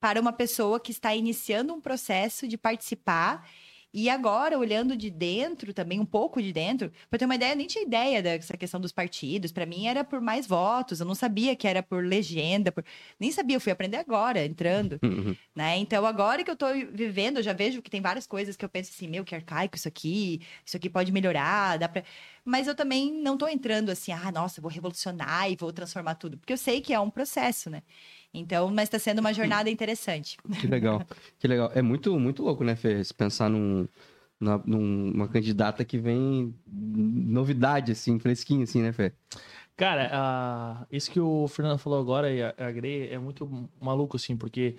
para 0.00 0.18
uma 0.18 0.32
pessoa 0.32 0.80
que 0.80 0.90
está 0.90 1.14
iniciando 1.14 1.74
um 1.74 1.80
processo 1.80 2.48
de 2.48 2.56
participar 2.56 3.46
e 3.94 4.10
agora, 4.10 4.58
olhando 4.58 4.96
de 4.96 5.08
dentro, 5.08 5.72
também 5.72 6.00
um 6.00 6.04
pouco 6.04 6.42
de 6.42 6.52
dentro, 6.52 6.90
para 7.08 7.18
ter 7.18 7.24
uma 7.26 7.36
ideia, 7.36 7.52
eu 7.52 7.56
nem 7.56 7.68
tinha 7.68 7.84
ideia 7.84 8.20
dessa 8.20 8.56
questão 8.56 8.80
dos 8.80 8.90
partidos. 8.90 9.52
Para 9.52 9.64
mim 9.64 9.86
era 9.86 10.02
por 10.02 10.20
mais 10.20 10.46
votos, 10.48 10.98
eu 10.98 11.06
não 11.06 11.14
sabia 11.14 11.54
que 11.54 11.68
era 11.68 11.80
por 11.82 12.04
legenda, 12.04 12.72
por... 12.72 12.84
nem 13.20 13.30
sabia, 13.30 13.56
eu 13.56 13.60
fui 13.60 13.70
aprender 13.70 13.98
agora, 13.98 14.44
entrando, 14.44 14.98
Uhum. 15.04 15.36
né? 15.54 15.78
Então, 15.78 16.04
agora 16.04 16.42
que 16.42 16.50
eu 16.50 16.56
tô 16.56 16.66
vivendo, 16.92 17.36
eu 17.36 17.42
já 17.42 17.52
vejo 17.52 17.80
que 17.80 17.88
tem 17.90 18.00
várias 18.00 18.26
coisas 18.26 18.56
que 18.56 18.64
eu 18.64 18.68
penso 18.68 18.90
assim, 18.92 19.06
meu, 19.06 19.24
que 19.24 19.34
arcaico 19.34 19.76
isso 19.76 19.86
aqui, 19.86 20.40
isso 20.66 20.76
aqui 20.76 20.90
pode 20.90 21.12
melhorar, 21.12 21.78
dá 21.78 21.88
pra... 21.88 22.02
Mas 22.44 22.66
eu 22.66 22.74
também 22.74 23.10
não 23.22 23.38
tô 23.38 23.48
entrando 23.48 23.90
assim, 23.90 24.12
ah, 24.12 24.30
nossa, 24.30 24.60
vou 24.60 24.70
revolucionar 24.70 25.50
e 25.50 25.56
vou 25.56 25.72
transformar 25.72 26.14
tudo, 26.16 26.36
porque 26.36 26.52
eu 26.52 26.58
sei 26.58 26.80
que 26.80 26.92
é 26.92 27.00
um 27.00 27.08
processo, 27.08 27.70
né? 27.70 27.82
Então, 28.32 28.70
mas 28.70 28.88
tá 28.88 28.98
sendo 28.98 29.20
uma 29.20 29.32
jornada 29.32 29.70
interessante. 29.70 30.36
Que 30.60 30.66
legal. 30.66 31.02
Que 31.38 31.48
legal. 31.48 31.70
É 31.74 31.80
muito, 31.80 32.18
muito 32.18 32.42
louco, 32.42 32.62
né, 32.64 32.76
Fê? 32.76 33.02
Se 33.02 33.14
pensar 33.14 33.48
num, 33.48 33.88
na- 34.38 34.58
numa 34.66 35.26
candidata 35.28 35.84
que 35.84 35.96
vem 35.98 36.54
novidade, 36.66 37.92
assim, 37.92 38.18
fresquinho, 38.18 38.64
assim, 38.64 38.82
né, 38.82 38.92
Fê? 38.92 39.12
Cara, 39.76 40.10
ah, 40.12 40.86
isso 40.90 41.10
que 41.10 41.18
o 41.18 41.48
Fernando 41.48 41.78
falou 41.78 41.98
agora 42.00 42.30
e 42.32 42.42
a, 42.42 42.54
a 42.58 42.70
Grey 42.70 43.08
é 43.08 43.18
muito 43.18 43.68
maluco, 43.80 44.16
assim, 44.16 44.36
porque 44.36 44.76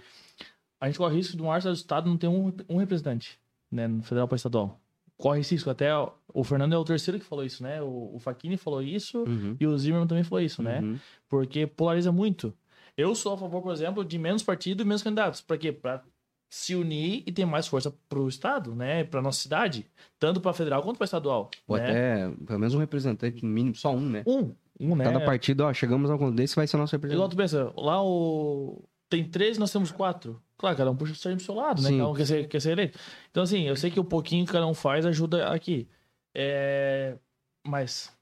a 0.79 0.85
gente 0.87 0.97
corre 0.97 1.15
risco 1.15 1.35
do 1.35 1.43
maior 1.45 1.57
estado 1.57 1.73
do 1.73 1.77
estado 1.77 2.09
não 2.09 2.17
ter 2.17 2.27
um, 2.27 2.53
um 2.69 2.77
representante, 2.77 3.39
né, 3.71 3.87
no 3.87 4.03
federal 4.03 4.27
para 4.27 4.35
estadual. 4.37 4.79
Corre 5.17 5.39
esse 5.41 5.55
risco. 5.55 5.69
Até 5.69 5.95
o- 5.97 6.11
o 6.33 6.43
Fernando 6.43 6.73
é 6.73 6.77
o 6.77 6.83
terceiro 6.83 7.19
que 7.19 7.25
falou 7.25 7.45
isso, 7.45 7.63
né? 7.63 7.81
O, 7.81 8.11
o 8.15 8.19
Facchini 8.19 8.57
falou 8.57 8.81
isso 8.81 9.23
Uhum. 9.23 9.55
e 9.59 9.65
o 9.65 9.77
Zimmermann 9.77 10.07
também 10.07 10.23
falou 10.23 10.43
isso, 10.43 10.61
né? 10.61 10.81
Uhum. 10.81 10.97
Porque 11.29 11.65
polariza 11.65 12.11
muito. 12.11 12.53
Eu 12.97 13.13
sou 13.15 13.33
a 13.33 13.37
favor, 13.37 13.61
por 13.61 13.73
exemplo, 13.73 14.03
de 14.05 14.17
menos 14.17 14.43
partido 14.43 14.81
e 14.81 14.85
menos 14.85 15.01
candidatos. 15.03 15.41
Pra 15.41 15.57
quê? 15.57 15.71
Pra 15.71 16.01
se 16.49 16.75
unir 16.75 17.23
e 17.25 17.31
ter 17.31 17.45
mais 17.45 17.67
força 17.67 17.93
pro 18.07 18.27
estado, 18.29 18.73
né? 18.75 19.03
Pra 19.03 19.21
nossa 19.21 19.39
cidade. 19.41 19.85
Tanto 20.19 20.39
pra 20.39 20.53
federal 20.53 20.81
quanto 20.83 20.97
pra 20.97 21.05
estadual. 21.05 21.49
Ou 21.67 21.75
né? 21.77 21.83
até, 21.83 22.31
pelo 22.45 22.59
menos 22.59 22.73
um 22.73 22.79
representante, 22.79 23.43
mínimo, 23.45 23.75
só 23.75 23.93
um, 23.93 23.99
né? 24.01 24.23
Um. 24.25 24.53
Um, 24.79 24.95
né? 24.95 25.05
Cada 25.05 25.21
partido, 25.21 25.61
ó, 25.61 25.73
chegamos 25.73 26.09
a 26.09 26.15
um 26.15 26.31
desse 26.33 26.55
vai 26.55 26.67
ser 26.67 26.75
nosso 26.77 26.95
Igual 26.95 27.09
representante. 27.29 27.31
tu 27.31 27.37
pensa, 27.37 27.73
lá 27.77 28.03
o... 28.03 28.83
tem 29.09 29.23
três, 29.23 29.57
nós 29.57 29.71
temos 29.71 29.89
quatro. 29.91 30.41
Claro, 30.57 30.77
cada 30.77 30.91
um 30.91 30.95
puxa 30.95 31.13
o 31.13 31.15
sardinha 31.15 31.37
pro 31.37 31.45
seu 31.45 31.55
lado, 31.55 31.81
né? 31.81 31.89
Sim. 31.89 31.97
Cada 31.97 32.09
um 32.09 32.13
quer 32.13 32.25
ser, 32.25 32.47
quer 32.47 32.61
ser 32.61 32.71
eleito. 32.71 32.97
Então, 33.29 33.43
assim, 33.43 33.63
eu 33.67 33.75
sei 33.75 33.91
que 33.91 33.99
o 33.99 34.03
pouquinho 34.03 34.45
que 34.45 34.51
cada 34.51 34.65
um 34.65 34.73
faz 34.73 35.05
ajuda 35.05 35.49
aqui. 35.49 35.87
É... 36.33 37.17
Mas 37.65 38.15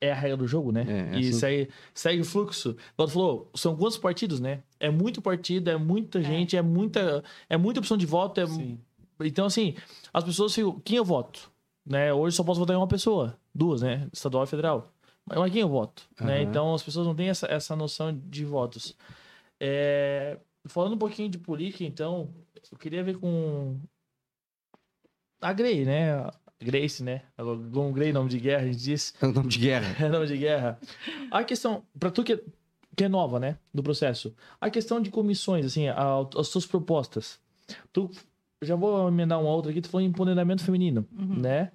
é 0.00 0.12
a 0.12 0.14
regra 0.14 0.36
do 0.36 0.46
jogo, 0.46 0.70
né? 0.70 0.84
É, 0.88 1.16
é 1.16 1.18
e 1.18 1.28
assim. 1.28 1.32
segue, 1.32 1.70
segue 1.94 2.20
o 2.20 2.24
fluxo. 2.24 2.76
Igual 2.94 3.08
tu 3.08 3.12
falou, 3.12 3.50
são 3.54 3.76
quantos 3.76 3.98
partidos, 3.98 4.38
né? 4.40 4.62
É 4.78 4.90
muito 4.90 5.22
partido, 5.22 5.70
é 5.70 5.76
muita 5.76 6.22
gente, 6.22 6.56
é 6.56 6.62
muita, 6.62 7.22
é 7.48 7.56
muita 7.56 7.80
opção 7.80 7.96
de 7.96 8.06
voto. 8.06 8.40
É... 8.40 8.44
Então, 9.20 9.46
assim, 9.46 9.74
as 10.12 10.24
pessoas 10.24 10.54
ficam, 10.54 10.78
quem 10.80 10.98
eu 10.98 11.04
voto? 11.04 11.50
Né? 11.84 12.12
Hoje 12.12 12.36
só 12.36 12.44
posso 12.44 12.60
votar 12.60 12.74
em 12.74 12.78
uma 12.78 12.86
pessoa, 12.86 13.36
duas, 13.54 13.82
né? 13.82 14.08
Estadual 14.12 14.44
e 14.44 14.46
federal. 14.46 14.92
Mas 15.24 15.52
quem 15.52 15.62
eu 15.62 15.68
voto? 15.68 16.08
Né? 16.20 16.42
Aham. 16.42 16.42
Então 16.42 16.74
as 16.74 16.82
pessoas 16.82 17.06
não 17.06 17.14
têm 17.14 17.28
essa, 17.28 17.46
essa 17.46 17.74
noção 17.74 18.18
de 18.26 18.44
votos. 18.44 18.96
É, 19.60 20.38
Falando 20.66 20.94
um 20.94 20.98
pouquinho 20.98 21.28
de 21.28 21.38
política, 21.38 21.84
então, 21.84 22.28
eu 22.70 22.76
queria 22.78 23.02
ver 23.02 23.18
com 23.18 23.78
a 25.40 25.52
Grey, 25.52 25.84
né? 25.84 26.28
Grace, 26.60 27.02
né? 27.02 27.22
Com 27.72 27.92
Grey, 27.92 28.12
nome 28.12 28.28
de 28.28 28.38
guerra, 28.40 28.62
a 28.64 28.66
gente 28.66 28.78
diz. 28.78 29.14
É 29.22 29.26
o 29.26 29.32
nome 29.32 29.48
de 29.48 29.58
guerra. 29.58 30.04
É 30.04 30.08
nome 30.10 30.26
de 30.26 30.36
guerra. 30.36 30.78
A 31.30 31.44
questão, 31.44 31.84
pra 31.98 32.10
tu 32.10 32.24
que, 32.24 32.42
que 32.96 33.04
é 33.04 33.08
nova, 33.08 33.38
né? 33.38 33.58
Do 33.72 33.82
processo. 33.82 34.34
A 34.60 34.68
questão 34.68 35.00
de 35.00 35.10
comissões, 35.10 35.64
assim, 35.64 35.88
a- 35.88 36.26
as 36.36 36.48
suas 36.48 36.66
propostas. 36.66 37.40
Tu, 37.92 38.10
já 38.62 38.74
vou 38.74 39.08
emendar 39.08 39.40
uma 39.40 39.50
outra 39.50 39.70
aqui, 39.70 39.80
tu 39.80 39.88
falou 39.88 40.04
em 40.04 40.10
empoderamento 40.10 40.64
feminino, 40.64 41.06
Uhum. 41.12 41.40
né? 41.40 41.70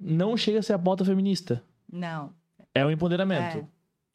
Não 0.00 0.36
chega 0.36 0.58
a 0.58 0.62
ser 0.62 0.72
a 0.72 0.78
pauta 0.78 1.04
feminista. 1.04 1.62
Não, 1.90 2.32
É 2.74 2.84
o 2.84 2.90
empoderamento. 2.90 3.58
é, 3.58 3.66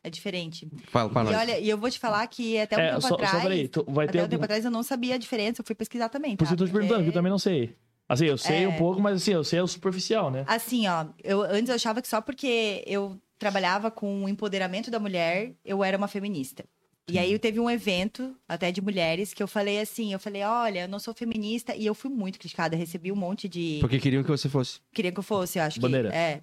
é 0.08 0.10
diferente. 0.10 0.68
Fala 0.88 1.10
pra 1.10 1.24
E 1.32 1.36
olha, 1.36 1.60
e 1.60 1.70
eu 1.70 1.78
vou 1.78 1.90
te 1.90 2.00
falar 2.00 2.26
que 2.28 2.58
até 2.60 2.76
um 2.78 2.80
É, 2.80 2.90
tempo 2.90 3.02
só, 3.02 3.14
atrás. 3.14 3.32
só 3.32 3.42
peraí, 3.42 3.68
tu 3.68 3.86
vai 3.88 4.06
ter 4.08 4.12
Até 4.12 4.20
um 4.20 4.22
algum... 4.24 4.30
tempo 4.32 4.44
atrás 4.46 4.66
eu 4.66 4.72
não 4.72 4.84
sabia 4.84 5.16
a 5.16 5.18
diferença, 5.18 5.62
eu 5.62 5.66
fui 5.66 5.76
pesquisar 5.76 6.10
também. 6.10 6.36
Por 6.36 6.46
Tá? 6.46 6.46
isso 6.46 6.54
eu 6.54 6.58
tô 6.58 6.66
te 6.66 6.72
perguntando, 6.72 7.04
que 7.04 7.10
eu 7.10 7.14
também 7.14 7.32
não 7.32 7.40
sei. 7.40 7.76
Assim, 8.10 8.26
eu 8.26 8.38
sei 8.38 8.64
É. 8.64 8.68
um 8.68 8.78
pouco, 8.78 9.02
mas 9.02 9.18
assim, 9.22 9.32
eu 9.34 9.44
sei 9.44 9.60
o 9.60 9.68
superficial, 9.68 10.32
né? 10.32 10.46
Assim, 10.48 10.88
ó, 10.88 11.06
eu 11.24 11.42
antes 11.42 11.70
eu 11.70 11.76
achava 11.76 12.02
que 12.02 12.08
só 12.08 12.22
porque 12.22 12.84
eu 12.88 13.18
trabalhava 13.38 13.92
com 13.92 14.24
o 14.24 14.30
empoderamento 14.30 14.90
da 14.90 15.00
mulher, 15.00 15.54
eu 15.64 15.84
era 15.84 15.98
uma 15.98 16.08
feminista. 16.08 16.64
E 17.10 17.18
aí 17.18 17.40
teve 17.40 17.58
um 17.58 17.70
evento, 17.70 18.36
até 18.50 18.70
de 18.70 18.82
mulheres, 18.82 19.34
que 19.34 19.42
eu 19.42 19.48
falei 19.48 19.80
assim, 19.80 20.12
eu 20.12 20.20
falei, 20.20 20.44
olha, 20.44 20.82
eu 20.82 20.88
não 20.90 21.00
sou 21.00 21.14
feminista, 21.14 21.74
e 21.74 21.86
eu 21.86 21.96
fui 21.96 22.12
muito 22.12 22.38
criticada, 22.38 22.76
recebi 22.76 23.14
um 23.14 23.16
monte 23.16 23.48
de... 23.48 23.78
Porque 23.80 23.98
queriam 23.98 24.24
que 24.24 24.30
você 24.30 24.50
fosse. 24.50 24.82
Queria 24.94 25.12
que 25.12 25.20
eu 25.20 25.24
fosse, 25.24 25.58
eu 25.58 25.64
acho 25.64 25.80
Bandeira. 25.80 26.10
que. 26.10 26.16
É. 26.16 26.42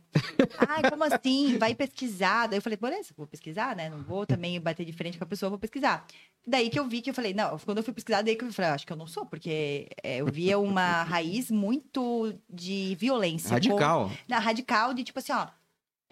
Ah, 0.58 0.88
como 0.88 1.04
assim? 1.04 1.58
Vai 1.58 1.74
pesquisar. 1.74 2.46
Daí 2.46 2.58
eu 2.58 2.62
falei, 2.62 2.78
beleza, 2.78 3.10
vou 3.14 3.26
pesquisar, 3.26 3.76
né? 3.76 3.90
Não 3.90 4.02
vou 4.02 4.24
também 4.24 4.58
bater 4.58 4.86
de 4.86 4.92
frente 4.92 5.18
com 5.18 5.24
a 5.24 5.26
pessoa, 5.26 5.50
vou 5.50 5.58
pesquisar. 5.58 6.06
Daí 6.46 6.70
que 6.70 6.78
eu 6.78 6.88
vi 6.88 7.02
que 7.02 7.10
eu 7.10 7.14
falei, 7.14 7.34
não, 7.34 7.58
quando 7.58 7.78
eu 7.78 7.84
fui 7.84 7.92
pesquisar, 7.92 8.22
daí 8.22 8.34
que 8.34 8.44
eu 8.44 8.52
falei, 8.52 8.70
ah, 8.70 8.74
acho 8.74 8.86
que 8.86 8.92
eu 8.92 8.96
não 8.96 9.06
sou, 9.06 9.26
porque 9.26 9.88
é, 10.02 10.18
eu 10.22 10.26
via 10.26 10.58
uma 10.58 11.02
raiz 11.02 11.50
muito 11.50 12.34
de 12.48 12.96
violência. 12.98 13.50
Radical. 13.50 14.08
Com- 14.08 14.16
na 14.26 14.38
radical 14.38 14.94
de 14.94 15.04
tipo 15.04 15.18
assim, 15.18 15.32
ó. 15.32 15.46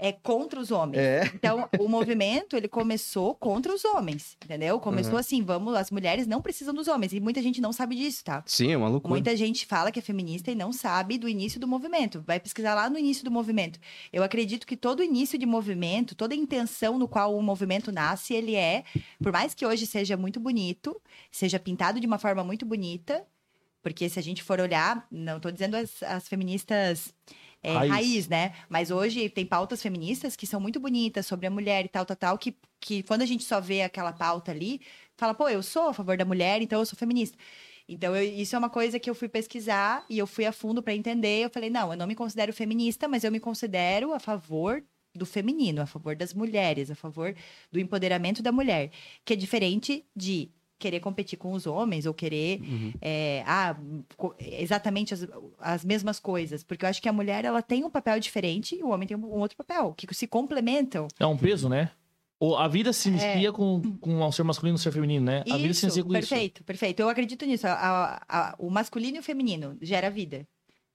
É 0.04 0.10
contra 0.10 0.58
os 0.58 0.72
homens. 0.72 0.98
É. 0.98 1.30
Então, 1.32 1.68
o 1.78 1.88
movimento, 1.88 2.56
ele 2.56 2.66
começou 2.66 3.36
contra 3.36 3.72
os 3.72 3.84
homens, 3.84 4.36
entendeu? 4.44 4.80
Começou 4.80 5.12
Uhum. 5.12 5.18
assim, 5.20 5.42
vamos, 5.44 5.74
as 5.76 5.92
mulheres 5.92 6.26
não 6.26 6.42
precisam 6.42 6.74
dos 6.74 6.88
homens. 6.88 7.12
E 7.12 7.20
muita 7.20 7.40
gente 7.40 7.60
não 7.60 7.72
sabe 7.72 7.94
disso, 7.94 8.24
tá? 8.24 8.42
Sim, 8.44 8.72
é 8.72 8.76
uma 8.76 8.88
loucura. 8.88 9.14
Muita 9.14 9.36
gente 9.36 9.64
fala 9.64 9.92
que 9.92 10.00
é 10.00 10.02
feminista 10.02 10.50
e 10.50 10.56
não 10.56 10.72
sabe 10.72 11.18
do 11.18 11.28
início 11.28 11.60
do 11.60 11.68
movimento. 11.68 12.20
Vai 12.26 12.40
pesquisar 12.40 12.74
lá 12.74 12.90
no 12.90 12.98
início 12.98 13.24
do 13.24 13.30
movimento. 13.30 13.78
Eu 14.12 14.24
acredito 14.24 14.66
que 14.66 14.76
todo 14.76 15.04
início 15.04 15.38
de 15.38 15.46
movimento, 15.46 16.16
toda 16.16 16.34
intenção 16.34 16.98
no 16.98 17.06
qual 17.06 17.36
o 17.36 17.40
movimento 17.42 17.92
nasce, 17.92 18.34
ele 18.34 18.56
é, 18.56 18.82
por 19.22 19.30
mais 19.30 19.54
que 19.54 19.64
hoje 19.64 19.86
seja 19.86 20.16
muito 20.16 20.40
bonito, 20.40 21.00
seja 21.30 21.60
pintado 21.60 22.00
de 22.00 22.06
uma 22.08 22.18
forma 22.18 22.42
muito 22.42 22.66
bonita, 22.66 23.24
porque 23.82 24.08
se 24.08 24.18
a 24.18 24.22
gente 24.22 24.42
for 24.42 24.60
olhar, 24.60 25.06
não 25.10 25.36
estou 25.36 25.52
dizendo 25.52 25.76
as, 25.76 26.02
as 26.02 26.26
feministas 26.28 27.14
é, 27.62 27.72
Raiz. 27.74 27.90
raiz. 27.90 28.28
né? 28.28 28.54
Mas 28.68 28.90
hoje 28.90 29.28
tem 29.28 29.46
pautas 29.46 29.80
feministas 29.82 30.34
que 30.36 30.46
são 30.46 30.60
muito 30.60 30.80
bonitas 30.80 31.26
sobre 31.26 31.46
a 31.46 31.50
mulher 31.50 31.84
e 31.84 31.88
tal, 31.88 32.04
tal, 32.04 32.16
tal, 32.16 32.38
que, 32.38 32.56
que 32.80 33.02
quando 33.02 33.22
a 33.22 33.26
gente 33.26 33.44
só 33.44 33.60
vê 33.60 33.82
aquela 33.82 34.12
pauta 34.12 34.50
ali, 34.50 34.80
fala, 35.16 35.34
pô, 35.34 35.48
eu 35.48 35.62
sou 35.62 35.88
a 35.88 35.94
favor 35.94 36.16
da 36.16 36.24
mulher, 36.24 36.60
então 36.62 36.80
eu 36.80 36.86
sou 36.86 36.98
feminista. 36.98 37.36
Então, 37.88 38.14
eu- 38.16 38.22
isso 38.24 38.54
é 38.56 38.58
uma 38.58 38.70
coisa 38.70 38.98
que 38.98 39.08
eu 39.10 39.14
fui 39.14 39.28
pesquisar 39.28 40.04
e 40.08 40.18
eu 40.18 40.26
fui 40.26 40.46
a 40.46 40.52
fundo 40.52 40.82
para 40.82 40.94
entender. 40.94 41.44
Eu 41.44 41.50
falei, 41.50 41.68
não, 41.70 41.90
eu 41.92 41.96
não 41.96 42.06
me 42.06 42.14
considero 42.14 42.52
feminista, 42.52 43.06
mas 43.08 43.24
eu 43.24 43.30
me 43.32 43.40
considero 43.40 44.12
a 44.14 44.18
favor 44.20 44.82
do 45.14 45.26
feminino, 45.26 45.82
a 45.82 45.86
favor 45.86 46.16
das 46.16 46.32
mulheres, 46.32 46.90
a 46.90 46.94
favor 46.94 47.34
do 47.70 47.78
empoderamento 47.78 48.42
da 48.42 48.50
mulher, 48.50 48.90
que 49.24 49.34
é 49.34 49.36
diferente 49.36 50.06
de 50.16 50.50
querer 50.82 51.00
competir 51.00 51.38
com 51.38 51.52
os 51.52 51.66
homens 51.66 52.04
ou 52.06 52.12
querer 52.12 52.60
é, 53.00 53.42
ah, 53.46 53.76
exatamente 54.38 55.14
as, 55.14 55.26
as 55.58 55.84
mesmas 55.84 56.18
coisas, 56.18 56.62
porque 56.64 56.84
eu 56.84 56.88
acho 56.88 57.00
que 57.00 57.08
a 57.08 57.12
mulher 57.12 57.44
ela 57.44 57.62
tem 57.62 57.84
um 57.84 57.90
papel 57.90 58.18
diferente 58.20 58.74
e 58.76 58.82
o 58.82 58.88
homem 58.90 59.06
tem 59.06 59.16
um 59.16 59.24
outro 59.38 59.56
papel, 59.56 59.94
que 59.96 60.12
se 60.14 60.26
complementam. 60.26 61.08
É 61.18 61.26
um 61.26 61.36
peso, 61.36 61.68
né? 61.68 61.90
A 62.58 62.66
vida 62.66 62.92
se 62.92 63.08
inicia 63.08 63.52
com, 63.52 63.80
com 64.00 64.20
o 64.20 64.32
ser 64.32 64.42
masculino 64.42 64.76
e 64.76 64.78
o 64.80 64.82
ser 64.82 64.90
feminino, 64.92 65.24
né? 65.24 65.44
A 65.48 65.56
vida 65.56 65.72
se 65.74 65.84
inicia 65.86 66.02
com 66.02 66.10
isso. 66.12 66.28
perfeito, 66.28 66.64
perfeito. 66.64 67.00
Eu 67.00 67.08
acredito 67.08 67.46
nisso. 67.46 67.68
A- 67.68 67.72
a- 67.72 68.22
a- 68.28 68.54
o 68.58 68.68
masculino 68.68 69.16
e 69.16 69.20
o 69.20 69.22
feminino 69.22 69.78
gera 69.80 70.10
vida. 70.10 70.44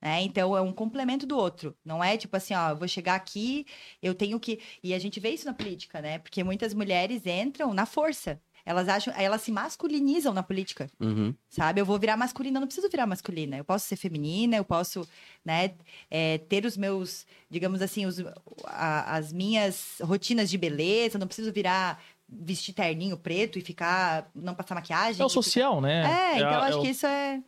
Né? 0.00 0.20
Então 0.22 0.54
é 0.54 0.60
um 0.60 0.72
complemento 0.72 1.26
do 1.26 1.36
outro. 1.36 1.74
Não 1.84 2.04
é 2.04 2.16
tipo 2.18 2.36
assim, 2.36 2.52
ó, 2.54 2.68
eu 2.70 2.76
vou 2.76 2.86
chegar 2.86 3.14
aqui, 3.14 3.64
eu 4.02 4.14
tenho 4.14 4.38
que. 4.38 4.60
E 4.82 4.92
a 4.92 4.98
gente 4.98 5.18
vê 5.18 5.30
isso 5.30 5.46
na 5.46 5.54
política, 5.54 6.02
né? 6.02 6.18
Porque 6.18 6.44
muitas 6.44 6.74
mulheres 6.74 7.22
entram 7.26 7.72
na 7.74 7.86
força. 7.86 8.38
Elas 8.68 8.86
acham, 8.86 9.14
elas 9.16 9.40
se 9.40 9.50
masculinizam 9.50 10.34
na 10.34 10.42
política, 10.42 10.90
Uhum. 11.00 11.34
sabe? 11.48 11.80
Eu 11.80 11.86
vou 11.86 11.98
virar 11.98 12.18
masculina, 12.18 12.58
eu 12.58 12.60
não 12.60 12.66
preciso 12.66 12.90
virar 12.90 13.06
masculina. 13.06 13.56
Eu 13.56 13.64
posso 13.64 13.86
ser 13.86 13.96
feminina, 13.96 14.56
eu 14.56 14.64
posso, 14.64 15.08
né, 15.42 15.72
é, 16.10 16.36
ter 16.36 16.66
os 16.66 16.76
meus, 16.76 17.26
digamos 17.50 17.80
assim, 17.80 18.04
os, 18.04 18.18
a- 18.66 19.16
as 19.16 19.32
minhas 19.32 19.94
rotinas 20.02 20.50
de 20.50 20.58
beleza. 20.58 21.16
eu 21.16 21.20
Não 21.20 21.26
preciso 21.26 21.50
virar 21.50 21.98
vestir 22.28 22.74
terninho 22.74 23.16
preto 23.16 23.58
e 23.58 23.62
ficar 23.62 24.28
não 24.34 24.54
passar 24.54 24.74
maquiagem. 24.74 25.22
É 25.22 25.24
o 25.24 25.30
ficar- 25.30 25.42
social, 25.42 25.80
né? 25.80 26.02
É, 26.04 26.36
então 26.36 26.48
a- 26.50 26.52
eu 26.52 26.60
acho 26.60 26.78
o- 26.78 26.82
que 26.82 26.88
isso 26.88 27.06
é. 27.06 27.42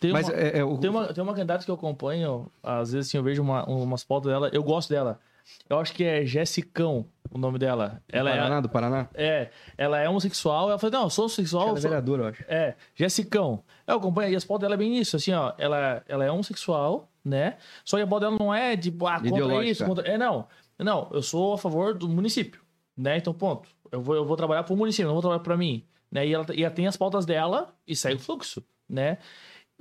Tem 0.00 0.12
Mas 0.12 0.28
uma, 0.28 0.34
é, 0.34 0.58
é 0.60 0.64
o... 0.64 0.78
tem, 0.78 0.88
uma, 0.88 1.12
tem 1.12 1.22
uma 1.22 1.34
candidata 1.34 1.62
que 1.62 1.70
eu 1.70 1.74
acompanho, 1.74 2.50
às 2.62 2.90
vezes 2.92 3.08
assim, 3.10 3.18
eu 3.18 3.22
vejo 3.22 3.42
uma, 3.42 3.64
umas 3.68 4.02
fotos 4.02 4.30
dela, 4.32 4.48
eu 4.50 4.62
gosto 4.62 4.88
dela. 4.88 5.20
Eu 5.68 5.78
acho 5.78 5.92
que 5.92 6.04
é 6.04 6.24
Jessicão 6.24 7.06
o 7.30 7.38
nome 7.38 7.58
dela. 7.58 8.00
Ela 8.08 8.30
Paraná, 8.30 8.60
do 8.60 8.68
Paraná? 8.68 9.08
é, 9.12 9.26
é, 9.26 9.50
ela 9.76 9.98
é 9.98 10.08
homossexual. 10.08 10.68
Ela 10.68 10.78
falou, 10.78 10.92
não, 10.92 11.02
eu 11.04 11.10
sou 11.10 11.24
homossexual. 11.24 11.68
Ela 11.68 11.78
é 11.78 11.80
sou- 11.80 11.90
vereadora, 11.90 12.22
eu 12.22 12.28
acho. 12.28 12.44
É, 12.46 12.76
Jessicão. 12.94 13.64
Eu 13.86 13.96
acompanho 13.96 14.32
e 14.32 14.36
as 14.36 14.44
fotos 14.44 14.62
dela 14.62 14.74
é 14.74 14.76
bem 14.78 14.98
isso, 14.98 15.16
assim, 15.16 15.32
ó. 15.32 15.52
Ela, 15.58 16.02
ela 16.08 16.24
é 16.24 16.30
homossexual, 16.30 17.10
né? 17.24 17.56
Só 17.84 17.96
que 17.96 18.02
a 18.04 18.06
foto 18.06 18.20
dela 18.20 18.36
não 18.38 18.54
é 18.54 18.76
de, 18.76 18.94
ah, 19.04 19.20
contra 19.20 19.64
isso, 19.64 19.84
contra... 19.84 20.06
É, 20.06 20.16
não. 20.16 20.46
Não, 20.78 21.08
eu 21.12 21.22
sou 21.22 21.54
a 21.54 21.58
favor 21.58 21.94
do 21.94 22.08
município, 22.08 22.60
né? 22.96 23.16
Então, 23.16 23.32
ponto. 23.34 23.68
Eu 23.90 24.00
vou, 24.00 24.14
eu 24.14 24.24
vou 24.24 24.36
trabalhar 24.36 24.62
pro 24.64 24.76
município, 24.76 25.06
não 25.06 25.14
vou 25.14 25.22
trabalhar 25.22 25.40
pra 25.42 25.56
mim. 25.56 25.84
Né? 26.10 26.26
E, 26.26 26.34
ela, 26.34 26.46
e 26.54 26.62
ela 26.64 26.74
tem 26.74 26.86
as 26.86 26.96
pautas 26.96 27.26
dela 27.26 27.74
e 27.86 27.94
segue 27.96 28.16
o 28.16 28.20
fluxo, 28.20 28.62
né? 28.88 29.18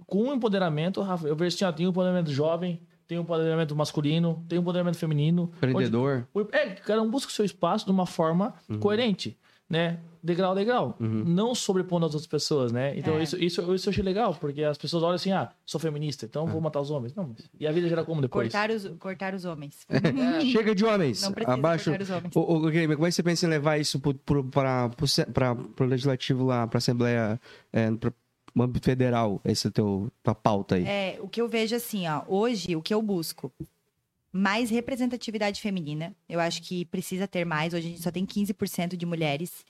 Com 0.08 0.30
o 0.30 0.34
empoderamento, 0.34 1.02
Rafa, 1.02 1.28
eu 1.28 1.36
vejo 1.36 1.56
assim, 1.56 1.66
ó, 1.66 1.72
tem 1.72 1.86
o 1.86 1.90
empoderamento 1.90 2.32
jovem, 2.32 2.82
tem 3.08 3.18
o 3.18 3.22
empoderamento 3.22 3.76
masculino, 3.76 4.44
tem 4.48 4.58
o 4.60 4.62
empoderamento 4.62 4.98
feminino. 4.98 5.44
onde- 5.44 5.56
Empreendedor. 5.72 6.28
o- 6.34 6.42
É, 6.52 6.70
cada 6.72 7.02
um 7.02 7.10
busca 7.10 7.32
o 7.32 7.34
seu 7.34 7.46
espaço 7.46 7.86
de 7.86 7.92
uma 7.92 8.06
forma 8.06 8.54
coerente, 8.80 9.38
né? 9.70 10.00
Degrau 10.26 10.54
a 10.54 10.56
degrau. 10.56 10.96
Não 11.02 11.54
sobrepondo 11.54 12.06
as 12.06 12.14
outras 12.14 12.28
pessoas, 12.28 12.72
né? 12.72 12.98
Então, 12.98 13.18
É. 13.18 13.24
isso, 13.24 13.36
isso, 13.44 13.76
isso 13.76 13.90
eu 13.90 13.92
achei 13.92 14.02
legal, 14.04 14.34
porque 14.34 14.64
as 14.64 14.78
pessoas 14.78 15.04
olham 15.04 15.16
assim, 15.16 15.34
ah, 15.34 15.50
sou 15.66 15.82
feminista, 15.82 16.26
então 16.26 16.48
vou 16.48 16.62
matar 16.62 16.80
os 16.80 16.90
homens. 16.90 17.14
Não, 17.14 17.28
mas... 17.28 17.50
E 17.60 17.68
a 17.68 17.72
vida 17.74 17.90
gera 17.90 18.06
como 18.06 18.22
depois? 18.22 18.50
Cortar 18.50 18.72
os, 18.72 18.88
cortar 19.00 19.34
os 19.34 19.44
homens. 19.44 19.86
Chega 20.54 20.74
de 20.74 20.86
homens. 20.86 21.22
Não 21.24 21.34
precisa 21.34 21.54
Abaixo. 21.58 21.90
cortar 21.90 22.04
os 22.04 22.10
homens. 22.10 22.36
Ô, 22.38 22.40
ô, 22.40 22.60
Guilherme, 22.70 22.96
como 22.96 23.06
é 23.06 23.10
que 23.10 23.16
você 23.16 23.22
pensa 23.24 23.46
em 23.46 23.50
levar 23.50 23.78
isso 23.78 24.00
pra, 24.00 25.56
pro 25.76 25.86
legislativo 25.86 26.46
lá, 26.46 26.66
pra 26.68 26.78
Assembleia, 26.78 27.38
é, 27.74 27.92
pra, 27.92 28.14
no 28.54 28.64
âmbito 28.64 28.86
federal, 28.86 29.42
esse 29.46 29.68
é 29.68 29.72
teu, 29.72 30.12
tua 30.22 30.36
pauta 30.36 30.76
aí? 30.76 30.86
É, 30.86 31.18
o 31.22 31.28
que 31.28 31.42
eu 31.42 31.48
vejo 31.48 31.76
assim, 31.76 32.08
ó, 32.08 32.24
hoje, 32.28 32.76
o 32.76 32.82
que 32.82 32.94
eu 32.94 33.02
busco? 33.02 33.52
Mais 34.32 34.70
representatividade 34.70 35.62
feminina. 35.62 36.16
Eu 36.28 36.40
acho 36.40 36.62
que 36.62 36.86
precisa 36.86 37.28
ter 37.28 37.46
mais. 37.46 37.74
Hoje 37.74 37.88
a 37.88 37.90
gente 37.92 38.02
só 38.02 38.12
tem 38.12 38.26
15% 38.26 38.96
de 38.98 39.06
mulheres. 39.06 39.66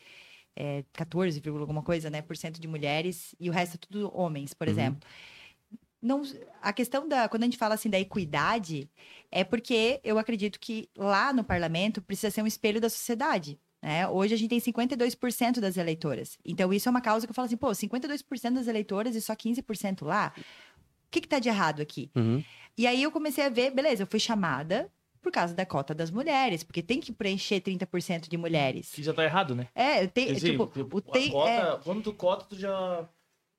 É, 0.56 0.84
14, 0.93 1.39
vírgula 1.39 1.63
alguma 1.63 1.82
coisa, 1.82 2.10
né? 2.10 2.22
Por 2.22 2.38
cento 2.38 2.62
de 2.62 2.67
mulheres. 2.67 3.36
E 3.39 3.50
o 3.50 3.54
resto 3.54 3.76
é 3.76 3.78
tudo 3.78 4.12
homens, 4.15 4.54
por 4.54 4.67
Uhum. 4.67 4.74
exemplo. 4.74 5.10
Não, 6.02 6.22
a 6.62 6.74
questão 6.74 7.08
da. 7.08 7.28
Quando 7.30 7.43
a 7.43 7.46
gente 7.46 7.58
fala 7.58 7.76
assim 7.76 7.89
da 7.89 8.00
equidade, 8.00 8.89
é 9.32 9.43
porque 9.43 10.02
eu 10.04 10.19
acredito 10.19 10.60
que 10.60 10.89
lá 10.98 11.32
no 11.32 11.43
parlamento 11.43 12.02
precisa 12.02 12.30
ser 12.30 12.41
um 12.41 12.48
espelho 12.48 12.80
da 12.82 12.89
sociedade. 12.89 13.58
Né? 13.84 14.08
Hoje 14.08 14.34
a 14.34 14.38
gente 14.38 14.50
tem 14.50 14.62
52% 14.62 15.60
das 15.60 15.76
eleitoras. 15.76 16.38
Então, 16.46 16.72
isso 16.74 16.88
é 16.88 16.89
uma 16.89 17.02
causa 17.02 17.28
que 17.28 17.32
eu 17.32 17.36
falo 17.36 17.48
assim, 17.48 17.58
pô, 17.58 17.67
52% 17.69 18.54
das 18.54 18.67
eleitoras 18.67 19.13
e 19.13 19.19
só 19.22 19.36
15% 19.36 20.06
lá. 20.06 20.32
O 20.38 20.41
que, 21.12 21.19
que 21.19 21.28
tá 21.28 21.38
de 21.38 21.50
errado 21.50 21.82
aqui? 21.82 22.10
Uhum. 22.15 22.41
E 22.78 22.88
aí 22.88 23.04
eu 23.04 23.12
comecei 23.12 23.46
a 23.46 23.50
ver, 23.50 23.72
beleza, 23.72 24.04
eu 24.04 24.08
fui 24.08 24.22
chamada 24.22 24.89
por 25.22 25.34
causa 25.34 25.54
da 25.54 25.65
cota 25.65 25.93
das 25.93 26.10
mulheres, 26.10 26.63
porque 26.63 26.82
tem 26.82 27.02
que 27.02 27.12
preencher 27.12 27.60
30% 27.60 28.30
de 28.30 28.38
mulheres. 28.38 28.89
Que 28.93 29.04
já 29.04 29.13
tá 29.13 29.24
errado, 29.24 29.54
né? 29.54 29.67
É, 29.76 30.04
eu 30.04 30.08
tenho, 30.08 30.28
Quer 30.28 30.34
dizer, 30.36 30.52
tipo, 30.52 30.67
tipo, 30.67 30.98
o 30.98 31.02
tem, 31.02 31.30
cota, 31.30 31.50
é, 31.50 31.80
Quando 31.84 32.02
tu 32.02 32.13
cota, 32.13 32.46
tu 32.46 32.58
já... 32.58 33.08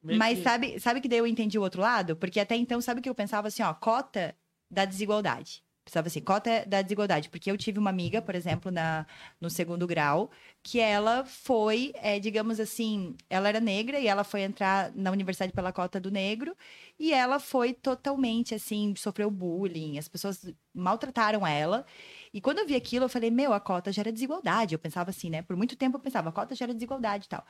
meio 0.03 0.19
mas 0.19 0.39
que- 0.39 0.45
sabe, 0.45 0.81
sabe 0.81 1.01
que 1.03 1.09
daí 1.09 1.19
eu 1.19 1.27
entendi 1.27 1.59
o 1.59 1.63
outro 1.63 1.83
lado? 1.83 2.17
Porque 2.17 2.41
até 2.41 2.57
então, 2.57 2.81
sabe 2.81 3.01
que 3.03 3.09
eu 3.09 3.15
pensava 3.15 3.49
assim, 3.49 3.63
ó, 3.63 3.73
cota 3.75 4.35
da 4.71 4.85
desigualdade. 4.87 5.63
Pensava 5.85 6.07
assim, 6.09 6.21
cota 6.21 6.65
da 6.67 6.81
desigualdade. 6.81 7.29
Porque 7.29 7.51
eu 7.51 7.59
tive 7.59 7.79
uma 7.79 7.91
amiga, 7.91 8.23
por 8.23 8.35
exemplo, 8.35 8.71
na, 8.71 9.07
no 9.41 9.51
segundo 9.51 9.87
grau, 9.87 10.31
que 10.63 10.81
ela 10.81 11.25
foi, 11.27 11.93
é, 11.97 12.19
digamos 12.19 12.59
assim, 12.59 13.15
ela 13.29 13.49
era 13.49 13.61
negra 13.61 13.99
e 13.99 14.07
ela 14.07 14.25
foi 14.25 14.43
entrar 14.43 14.91
na 14.95 15.11
universidade 15.11 15.53
pela 15.53 15.73
cota 15.73 16.01
do 16.01 16.11
negro 16.11 16.57
e 16.99 17.13
ela 17.13 17.39
foi 17.39 17.75
totalmente, 17.75 18.55
assim, 18.55 18.95
sofreu 18.97 19.31
bullying, 19.31 19.99
as 19.99 20.09
pessoas 20.09 20.55
maltrataram 20.73 21.47
ela. 21.47 21.85
E 22.33 22.41
quando 22.41 22.61
eu 22.61 22.67
vi 22.67 22.75
aquilo, 22.75 23.05
eu 23.05 23.09
falei, 23.09 23.31
meu, 23.31 23.53
a 23.53 23.61
cota 23.61 23.93
gera 23.93 24.11
desigualdade. 24.11 24.75
Eu 24.75 24.79
pensava 24.79 25.11
assim, 25.11 25.29
né? 25.29 25.43
Por 25.43 25.57
muito 25.57 25.77
tempo 25.77 25.97
eu 25.99 26.01
pensava, 26.01 26.31
a 26.31 26.33
cota 26.33 26.55
gera 26.55 26.73
desigualdade 26.73 27.27
e 27.27 27.29
tal. 27.29 27.45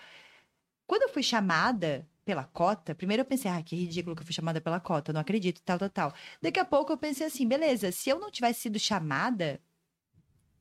Quando 0.86 1.02
eu 1.02 1.08
fui 1.08 1.22
chamada 1.22 2.06
pela 2.24 2.44
cota, 2.44 2.94
primeiro 2.94 3.20
eu 3.22 3.26
pensei, 3.26 3.50
ah, 3.50 3.62
que 3.62 3.76
ridículo 3.76 4.16
que 4.16 4.22
eu 4.22 4.26
fui 4.26 4.34
chamada 4.34 4.60
pela 4.60 4.80
cota, 4.80 5.12
não 5.12 5.20
acredito, 5.20 5.60
tal, 5.62 5.78
tal, 5.78 5.90
tal. 5.90 6.14
Daqui 6.40 6.58
a 6.58 6.64
pouco 6.64 6.92
eu 6.92 6.96
pensei 6.96 7.26
assim, 7.26 7.46
beleza, 7.46 7.92
se 7.92 8.10
eu 8.10 8.18
não 8.18 8.30
tivesse 8.30 8.60
sido 8.62 8.78
chamada, 8.78 9.60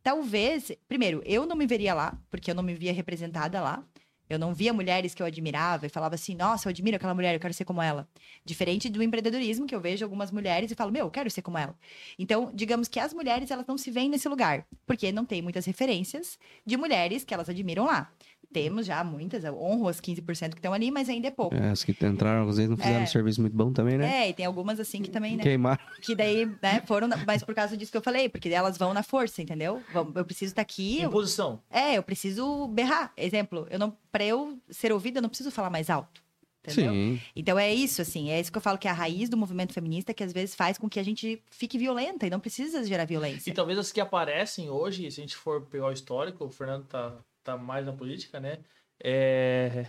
talvez, 0.04 0.71
primeiro, 0.88 1.21
eu 1.26 1.45
não 1.45 1.56
me 1.56 1.65
veria 1.65 1.93
lá, 1.93 2.17
porque 2.30 2.52
eu 2.52 2.56
não 2.56 2.63
me 2.63 2.76
via 2.76 2.93
representada 2.93 3.62
lá. 3.62 3.84
Eu 4.30 4.39
não 4.39 4.54
via 4.54 4.73
mulheres 4.73 5.13
que 5.13 5.21
eu 5.21 5.28
admirava 5.28 5.86
e 5.86 5.89
falava 5.89 6.15
assim, 6.15 6.34
nossa, 6.34 6.67
eu 6.67 6.69
admiro 6.71 6.95
aquela 6.95 7.13
mulher, 7.13 7.36
eu 7.36 7.39
quero 7.39 7.54
ser 7.54 7.65
como 7.65 7.82
ela. 7.82 8.08
Diferente 8.43 8.89
do 8.89 9.04
empreendedorismo, 9.04 9.67
que 9.67 9.76
eu 9.76 9.82
vejo 9.82 10.04
algumas 10.04 10.32
mulheres 10.32 10.71
e 10.71 10.76
falo, 10.76 10.91
meu, 10.91 11.06
eu 11.06 11.12
quero 11.12 11.30
ser 11.30 11.41
como 11.41 11.58
ela. 11.58 11.78
Então, 12.17 12.49
digamos 12.54 12.88
que 12.88 12.99
as 12.99 13.13
mulheres, 13.13 13.52
elas 13.52 13.67
não 13.67 13.78
se 13.78 13.91
veem 13.91 14.10
nesse 14.10 14.28
lugar, 14.30 14.65
porque 14.88 15.12
não 15.12 15.26
tem 15.26 15.41
muitas 15.41 15.65
referências 15.65 16.39
de 16.65 16.78
mulheres 16.78 17.23
que 17.23 17.34
elas 17.34 17.49
admiram 17.49 17.86
lá. 17.86 18.12
Temos 18.51 18.86
já 18.86 19.03
muitas, 19.03 19.43
eu 19.43 19.60
honro 19.60 19.88
as 19.88 19.99
15% 19.99 20.51
que 20.51 20.60
estão 20.60 20.73
ali, 20.73 20.91
mas 20.91 21.10
ainda 21.10 21.27
é 21.27 21.32
pouco. 21.32 21.56
É, 21.56 21.69
as 21.71 21.84
que 21.84 21.91
entraram, 22.06 22.47
às 22.47 22.58
vezes 22.58 22.69
não 22.69 22.77
fizeram 22.77 22.99
É. 22.99 23.03
um 23.03 23.08
serviço 23.08 23.41
muito 23.41 23.56
bom 23.56 23.71
também, 23.73 23.97
né? 23.97 24.25
É, 24.25 24.29
e 24.29 24.34
tem 24.34 24.45
algumas 24.45 24.79
assim 24.79 25.01
que 25.01 25.10
também, 25.10 25.36
né? 25.38 25.41
Queimaram. 25.43 25.82
Que 26.01 26.13
daí, 26.13 26.45
né, 26.62 26.84
foram, 26.86 27.08
na- 27.08 27.17
mas 27.25 27.43
por 27.43 27.56
causa 27.56 27.75
disso 27.75 27.91
que 27.91 27.97
eu 27.97 28.01
falei, 28.03 28.29
porque 28.29 28.49
elas 28.49 28.77
vão 28.77 28.93
na 28.93 29.01
força, 29.01 29.41
entendeu? 29.41 29.82
Eu 29.93 30.23
preciso 30.25 30.51
estar 30.51 30.62
aqui, 30.62 31.01
eu- 31.01 31.10
Imposição. 31.10 31.60
é, 31.69 31.97
eu 31.97 32.03
preciso 32.03 32.67
berrar. 32.67 33.12
Exemplo, 33.17 33.65
eu 33.71 33.79
não, 33.79 33.97
para 34.12 34.23
eu 34.23 34.60
ser 34.69 34.91
ouvida, 34.91 35.17
eu 35.17 35.21
não 35.23 35.29
preciso 35.29 35.49
falar 35.49 35.69
mais 35.71 35.89
alto. 35.89 36.21
Entendeu? 36.65 36.93
Sim. 36.93 37.19
Então 37.36 37.60
é 37.60 37.73
isso, 37.73 38.01
assim, 38.01 38.29
é 38.29 38.39
isso 38.39 38.49
que 38.49 38.58
eu 38.58 38.62
falo 38.62 38.77
que 38.77 38.88
é 38.88 38.91
a 38.91 38.93
raiz 38.93 39.27
do 39.27 39.36
movimento 39.36 39.73
feminista 39.73 40.13
que 40.13 40.23
às 40.23 40.32
vezes 40.32 40.56
faz 40.56 40.77
com 40.77 40.88
que 40.88 40.97
a 40.97 41.03
gente 41.03 41.43
fique 41.51 41.77
violenta 41.77 42.25
e 42.25 42.29
não 42.29 42.39
precisa 42.39 42.82
gerar 42.86 43.03
violência. 43.03 43.49
E 43.49 43.53
talvez 43.53 43.77
as 43.77 43.91
que 43.91 43.99
aparecem 43.99 44.69
hoje, 44.69 45.12
se 45.12 45.19
a 45.19 45.23
gente 45.23 45.36
for 45.36 45.63
pegar 45.63 45.88
o 45.88 45.91
histórico, 45.91 46.45
o 46.45 46.49
Fernando 46.49 46.86
tá, 46.86 47.17
tá 47.43 47.58
mais 47.58 47.86
na 47.86 47.93
política, 47.93 48.39
né? 48.39 48.60
É... 49.03 49.86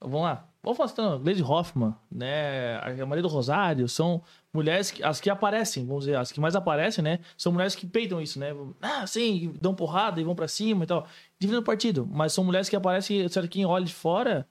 Vamos 0.00 0.22
lá. 0.22 0.48
Vamos 0.62 0.92
falar 0.92 1.14
Lady 1.24 1.42
Hoffman, 1.42 1.94
né? 2.10 2.76
A 2.78 3.06
Maria 3.06 3.22
do 3.22 3.28
Rosário, 3.28 3.88
são 3.88 4.22
mulheres 4.52 4.90
que, 4.90 5.02
as 5.02 5.20
que 5.20 5.30
aparecem, 5.30 5.86
vamos 5.86 6.04
dizer, 6.04 6.16
as 6.16 6.32
que 6.32 6.40
mais 6.40 6.54
aparecem, 6.54 7.02
né? 7.02 7.20
São 7.36 7.52
mulheres 7.52 7.74
que 7.74 7.86
peitam 7.86 8.20
isso, 8.20 8.38
né? 8.38 8.48
Ah, 8.82 9.06
sim, 9.06 9.54
dão 9.60 9.74
porrada 9.74 10.20
e 10.20 10.24
vão 10.24 10.34
pra 10.34 10.48
cima 10.48 10.84
e 10.84 10.86
tal. 10.86 11.06
Dividem 11.38 11.60
o 11.60 11.64
partido, 11.64 12.06
mas 12.06 12.32
são 12.32 12.44
mulheres 12.44 12.68
que 12.68 12.76
aparecem, 12.76 13.28
certo? 13.28 13.48
Quem 13.48 13.64
olha 13.64 13.84
de 13.84 13.94
fora, 13.94 14.46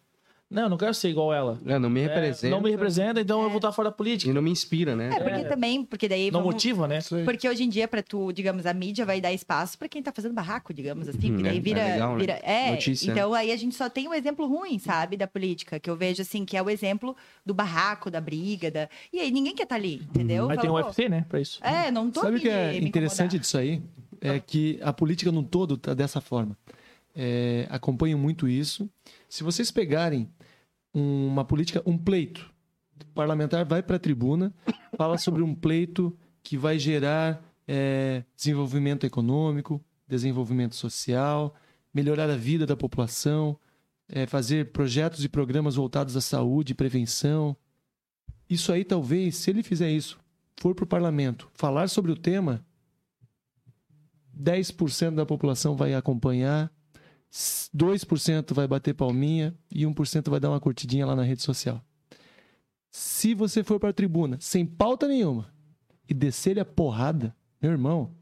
não, 0.56 0.64
eu 0.64 0.70
não 0.70 0.78
quero 0.78 0.94
ser 0.94 1.10
igual 1.10 1.34
ela. 1.34 1.60
É, 1.66 1.78
não 1.78 1.90
me 1.90 2.00
É, 2.02 2.08
representa. 2.08 2.50
não 2.56 2.62
me 2.62 2.72
representa, 2.72 3.20
então 3.22 3.44
eu 3.44 3.50
vou 3.50 3.58
estar 3.58 3.72
fora 3.72 3.90
da 3.90 3.96
política. 3.96 4.32
E 4.32 4.34
não 4.34 4.42
me 4.42 4.50
inspira, 4.50 4.96
né? 4.96 5.10
É, 5.14 5.20
porque 5.20 5.44
também, 5.46 5.84
porque 5.84 6.08
daí 6.08 6.32
Não 6.32 6.40
vamos- 6.40 6.54
motiva, 6.56 6.88
né? 6.88 7.00
Porque 7.26 7.48
hoje 7.48 7.64
em 7.64 7.70
dia, 7.70 7.88
para 7.88 8.02
tu, 8.02 8.32
digamos, 8.32 8.66
a 8.66 8.74
mídia 8.74 9.06
vai 9.06 9.20
dar 9.20 9.34
espaço 9.34 9.78
para 9.78 9.88
quem 9.90 10.02
tá 10.02 10.12
fazendo 10.12 10.34
barraco, 10.34 10.74
digamos 10.74 11.08
assim. 11.10 11.32
Uhum, 11.32 11.38
que 11.38 11.44
daí 11.44 11.58
é- 11.58 11.60
vira. 11.60 11.80
é 11.82 11.92
legal, 11.94 12.14
né? 12.14 12.20
vira 12.20 12.34
é, 12.44 12.72
Notícia, 12.72 13.12
então 13.12 13.34
aí 13.34 13.52
a 13.52 13.58
gente 13.58 13.76
só 13.76 13.90
tem 13.90 14.08
um 14.08 14.14
exemplo 14.14 14.48
ruim, 14.48 14.80
sabe, 14.80 15.18
da 15.18 15.28
política, 15.28 15.80
que 15.80 15.90
eu 15.90 15.96
vejo 15.96 16.22
assim, 16.22 16.46
que 16.46 16.56
é 16.56 16.62
o 16.64 16.70
exemplo 16.70 17.16
do 17.46 17.54
barraco, 17.54 18.10
da 18.10 18.22
briga, 18.22 18.72
da. 18.72 18.88
E 19.12 19.20
aí 19.20 19.32
ninguém 19.32 19.54
quer 19.54 19.64
estar 19.64 19.76
ali, 19.76 19.96
entendeu? 20.10 20.48
Mas 20.48 20.60
tem 20.62 20.70
pô, 20.70 20.78
UFC, 20.78 21.10
né? 21.10 21.26
Pra 21.28 21.40
isso. 21.42 21.60
É, 21.64 21.92
não 21.92 22.10
tô 22.10 22.22
Sabe 22.22 22.38
o 22.38 22.40
que 22.40 22.48
é 22.50 22.78
interessante 22.78 23.38
disso 23.38 23.58
aí? 23.58 23.82
É 24.22 24.40
que 24.40 24.80
a 24.82 24.94
política 24.94 25.32
no 25.32 25.44
todo 25.44 25.76
tá 25.78 25.94
dessa 25.94 26.22
forma. 26.22 26.58
É, 27.16 27.66
acompanho 27.70 28.18
muito 28.18 28.48
isso. 28.48 28.90
Se 29.30 29.44
vocês 29.44 29.72
pegarem 29.72 30.30
uma 30.96 31.44
política, 31.44 31.82
um 31.86 31.98
pleito, 31.98 32.50
O 33.02 33.14
parlamentar 33.14 33.66
vai 33.66 33.84
para 33.84 33.98
a 33.98 34.00
tribuna, 34.00 34.54
fala 34.96 35.18
sobre 35.18 35.44
um 35.44 35.54
pleito 35.54 36.18
que 36.42 36.58
vai 36.58 36.80
gerar 36.80 37.44
é, 37.68 38.24
desenvolvimento 38.36 39.06
econômico, 39.06 39.84
desenvolvimento 40.08 40.76
social, 40.76 41.54
melhorar 41.94 42.30
a 42.30 42.38
vida 42.38 42.66
da 42.66 42.78
população, 42.78 43.60
é, 44.08 44.26
fazer 44.26 44.72
projetos 44.72 45.24
e 45.24 45.30
programas 45.30 45.76
voltados 45.76 46.16
à 46.16 46.22
saúde 46.22 46.72
e 46.72 46.76
prevenção. 46.76 47.58
Isso 48.50 48.72
aí, 48.72 48.86
talvez, 48.86 49.36
se 49.36 49.50
ele 49.50 49.64
fizer 49.64 49.92
isso, 49.92 50.18
for 50.58 50.74
para 50.74 50.84
o 50.84 50.88
parlamento 50.88 51.50
falar 51.54 51.90
sobre 51.90 52.12
o 52.12 52.16
tema, 52.16 52.66
10% 54.38 55.16
da 55.16 55.26
população 55.26 55.76
vai 55.76 55.94
acompanhar, 55.94 56.72
2% 57.36 58.54
vai 58.54 58.68
bater 58.68 58.94
palminha 58.94 59.54
e 59.70 59.84
1% 59.84 60.30
vai 60.30 60.40
dar 60.40 60.50
uma 60.50 60.60
curtidinha 60.60 61.06
lá 61.06 61.16
na 61.16 61.24
rede 61.24 61.42
social. 61.42 61.84
Se 62.90 63.34
você 63.34 63.62
for 63.62 63.78
para 63.78 63.90
a 63.90 63.94
tribuna 63.94 64.38
sem 64.40 64.66
pauta 64.66 65.08
nenhuma 65.08 65.54
e 66.08 66.14
descer 66.14 66.58
a 66.58 66.64
porrada, 66.64 67.36
meu 67.62 67.72
irmão, 67.72 68.16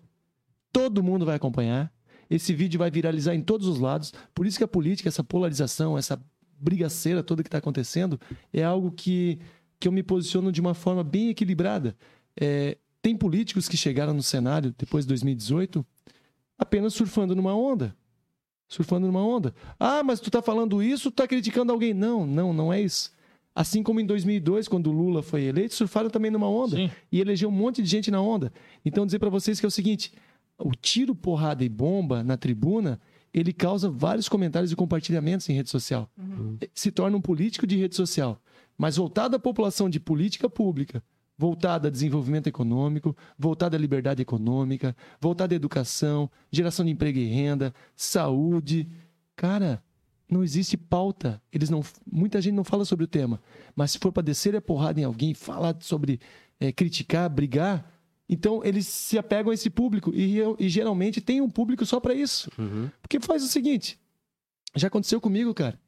todo 0.71 1.04
mundo 1.04 1.26
vai 1.26 1.36
acompanhar. 1.36 1.93
Esse 2.28 2.56
vídeo 2.56 2.80
vai 2.80 2.89
viralizar 2.89 3.36
em 3.36 3.41
todos 3.41 3.67
os 3.67 3.78
lados. 3.78 4.12
Por 4.34 4.47
isso 4.47 4.58
que 4.58 4.63
a 4.63 4.67
política, 4.67 5.10
essa 5.10 5.23
polarização, 5.23 5.95
essa 5.95 6.19
brigaceira 6.58 7.21
toda 7.21 7.43
que 7.43 7.47
está 7.47 7.60
acontecendo, 7.60 8.19
é 8.52 8.63
algo 8.63 8.91
que, 8.91 9.38
que 9.80 9.88
eu 9.88 9.91
me 9.91 10.02
posiciono 10.02 10.52
de 10.52 10.60
uma 10.60 10.73
forma 10.73 11.04
bem 11.04 11.30
equilibrada. 11.30 11.95
É, 12.36 12.78
tem 12.99 13.15
políticos 13.15 13.69
que 13.69 13.78
chegaram 13.78 14.13
no 14.13 14.23
cenário 14.23 14.73
depois 14.76 15.06
de 15.06 15.10
2018 15.10 15.86
apenas 16.58 16.93
surfando 16.95 17.36
numa 17.36 17.54
onda. 17.56 17.95
Surfando 18.73 19.05
numa 19.05 19.23
onda. 19.23 19.53
Ah, 19.79 20.01
mas 20.03 20.19
tu 20.19 20.31
tá 20.31 20.41
falando 20.41 20.81
isso, 20.81 21.12
tu 21.12 21.15
tá 21.17 21.27
criticando 21.27 21.71
alguém. 21.71 21.93
Não, 21.93 22.25
não, 22.25 22.51
não 22.51 22.73
é 22.73 22.81
isso. 22.81 23.12
Assim 23.53 23.83
como 23.83 23.99
em 23.99 24.05
2002, 24.05 24.67
quando 24.67 24.88
o 24.88 24.91
Lula 24.91 25.21
foi 25.21 25.43
eleito, 25.43 25.75
surfaram 25.75 26.09
também 26.09 26.31
numa 26.31 26.49
onda. 26.49 26.75
Sim. 26.75 26.89
E 27.12 27.21
elegeu 27.21 27.49
um 27.49 27.51
monte 27.51 27.83
de 27.83 27.88
gente 27.88 28.09
na 28.09 28.19
onda. 28.19 28.51
Então, 28.83 29.05
dizer 29.05 29.19
para 29.19 29.29
vocês 29.29 29.59
que 29.59 29.65
é 29.65 29.67
o 29.67 29.71
seguinte: 29.71 30.12
o 30.57 30.71
tiro, 30.71 31.13
porrada 31.13 31.63
e 31.63 31.69
bomba 31.69 32.23
na 32.23 32.36
tribuna, 32.36 32.99
ele 33.31 33.53
causa 33.53 33.91
vários 33.91 34.27
comentários 34.27 34.71
e 34.71 34.75
compartilhamentos 34.75 35.47
em 35.49 35.53
rede 35.53 35.69
social. 35.69 36.09
Uhum. 36.17 36.57
Se 36.73 36.89
torna 36.89 37.15
um 37.15 37.21
político 37.21 37.67
de 37.67 37.77
rede 37.77 37.95
social. 37.95 38.41
Mas 38.75 38.97
voltado 38.97 39.36
à 39.36 39.39
população 39.39 39.88
de 39.88 39.99
política 39.99 40.49
pública, 40.49 41.03
voltada 41.38 41.88
a 41.88 41.91
desenvolvimento 41.91 42.48
econômico, 42.48 43.15
voltada 43.38 43.76
à 43.76 43.80
liberdade 43.80 44.22
econômica, 44.22 44.96
voltada 45.19 45.54
à 45.54 45.58
educação, 45.58 46.30
geração 46.52 46.86
de 46.86 46.91
emprego 46.91 47.19
e 47.19 47.26
renda, 47.26 47.74
saúde. 47.96 48.88
Cara, 49.36 49.84
não 50.30 50.43
existe 50.43 50.78
pauta. 50.78 51.41
Eles 51.52 51.69
não, 51.69 51.82
muita 52.10 52.41
gente 52.41 52.56
não 52.56 52.63
fala 52.63 52.86
sobre 52.86 53.06
o 53.06 53.08
tema. 53.08 53.41
Mas 53.76 53.91
se 53.91 54.00
for 54.00 54.12
para 54.12 54.24
descer 54.24 54.56
a 54.56 54.62
porrada 54.62 55.00
em 55.00 55.04
alguém, 55.04 55.34
falar 55.34 55.76
sobre 55.80 56.19
é, 56.60 56.72
criticar, 56.72 57.30
brigar, 57.30 57.91
então 58.28 58.63
eles 58.63 58.88
se 58.88 59.17
apegam 59.17 59.52
a 59.52 59.54
esse 59.54 59.69
público 59.69 60.12
e, 60.13 60.39
e 60.60 60.69
geralmente 60.69 61.19
tem 61.19 61.41
um 61.41 61.50
público 61.50 61.86
só 61.86 62.00
para 62.00 62.13
isso. 62.13 62.50
Uhum. 62.58 62.89
Porque 63.02 63.19
faz 63.19 63.43
o 63.43 63.48
seguinte, 63.48 64.00
já 64.76 64.88
aconteceu 64.88 65.19
comigo, 65.19 65.54
cara. 65.54 65.80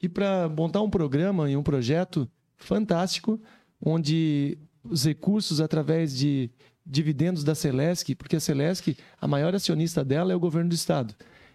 E 0.00 0.08
para 0.08 0.48
montar 0.48 0.80
um 0.80 0.88
programa 0.88 1.50
e 1.50 1.56
um 1.56 1.62
projeto 1.62 2.30
fantástico, 2.56 3.40
onde 3.84 4.58
os 4.84 5.04
recursos 5.04 5.60
através 5.60 6.16
de 6.16 6.50
dividendos 6.84 7.44
da 7.44 7.54
Celesc, 7.54 8.14
porque 8.14 8.36
a 8.36 8.40
Celesc, 8.40 8.96
a 9.20 9.28
maior 9.28 9.54
acionista 9.54 10.04
dela 10.04 10.32
é 10.32 10.36
o 10.36 10.40
governo 10.40 10.70
do 10.70 10.74
estado. 10.74 11.14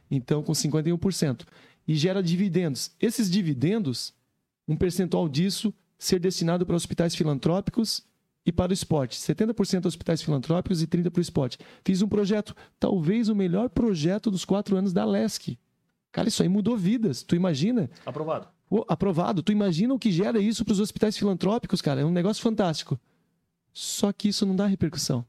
Então, 0.09 0.43
com 0.43 0.53
51%. 0.53 1.45
E 1.87 1.95
gera 1.95 2.21
dividendos. 2.21 2.91
Esses 2.99 3.29
dividendos, 3.29 4.13
um 4.67 4.75
percentual 4.75 5.27
disso 5.27 5.73
ser 5.97 6.19
destinado 6.19 6.65
para 6.65 6.75
hospitais 6.75 7.15
filantrópicos 7.15 8.03
e 8.45 8.51
para 8.51 8.71
o 8.71 8.73
esporte. 8.73 9.17
70% 9.17 9.85
hospitais 9.85 10.21
filantrópicos 10.21 10.81
e 10.81 10.87
30% 10.87 11.09
para 11.09 11.19
o 11.19 11.21
esporte. 11.21 11.57
Fiz 11.83 12.01
um 12.01 12.07
projeto, 12.07 12.55
talvez 12.79 13.27
o 13.29 13.35
melhor 13.35 13.69
projeto 13.69 14.29
dos 14.29 14.45
quatro 14.45 14.77
anos 14.77 14.93
da 14.93 15.03
Lesc. 15.03 15.57
Cara, 16.11 16.29
isso 16.29 16.41
aí 16.41 16.49
mudou 16.49 16.77
vidas. 16.77 17.23
Tu 17.23 17.35
imagina? 17.35 17.89
Aprovado. 18.05 18.47
aprovado. 18.87 19.43
Tu 19.43 19.51
imagina 19.51 19.93
o 19.93 19.99
que 19.99 20.11
gera 20.11 20.39
isso 20.39 20.63
para 20.63 20.73
os 20.73 20.79
hospitais 20.79 21.17
filantrópicos, 21.17 21.81
cara? 21.81 22.01
É 22.01 22.05
um 22.05 22.11
negócio 22.11 22.41
fantástico. 22.41 22.99
Só 23.75 24.13
que 24.13 24.29
isso 24.29 24.45
não 24.45 24.55
dá 24.55 24.65
repercussão. 24.65 25.25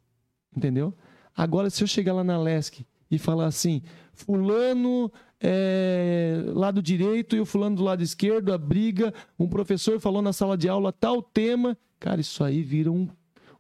Entendeu? 0.57 0.95
Agora, 1.37 1.69
se 1.69 1.83
eu 1.83 1.89
chegar 1.89 2.13
lá 2.13 2.23
na 2.23 2.39
Lesc 2.39 2.87
e 3.11 3.19
falar 3.19 3.47
assim, 3.47 3.83
fulano 4.15 5.13
é, 5.41 6.45
lado 6.55 6.81
direito 6.81 7.35
e 7.35 7.41
o 7.41 7.45
fulano 7.45 7.75
do 7.75 7.83
lado 7.83 8.05
esquerdo, 8.05 8.53
a 8.53 8.59
briga, 8.59 9.13
um 9.37 9.49
professor 9.49 9.99
falou 9.99 10.23
na 10.23 10.33
sala 10.33 10.57
de 10.57 10.69
aula 10.69 10.93
tal 10.93 11.21
tema, 11.21 11.77
cara, 11.99 12.21
isso 12.21 12.45
aí 12.45 12.63
vira 12.63 12.91
um, 12.91 13.09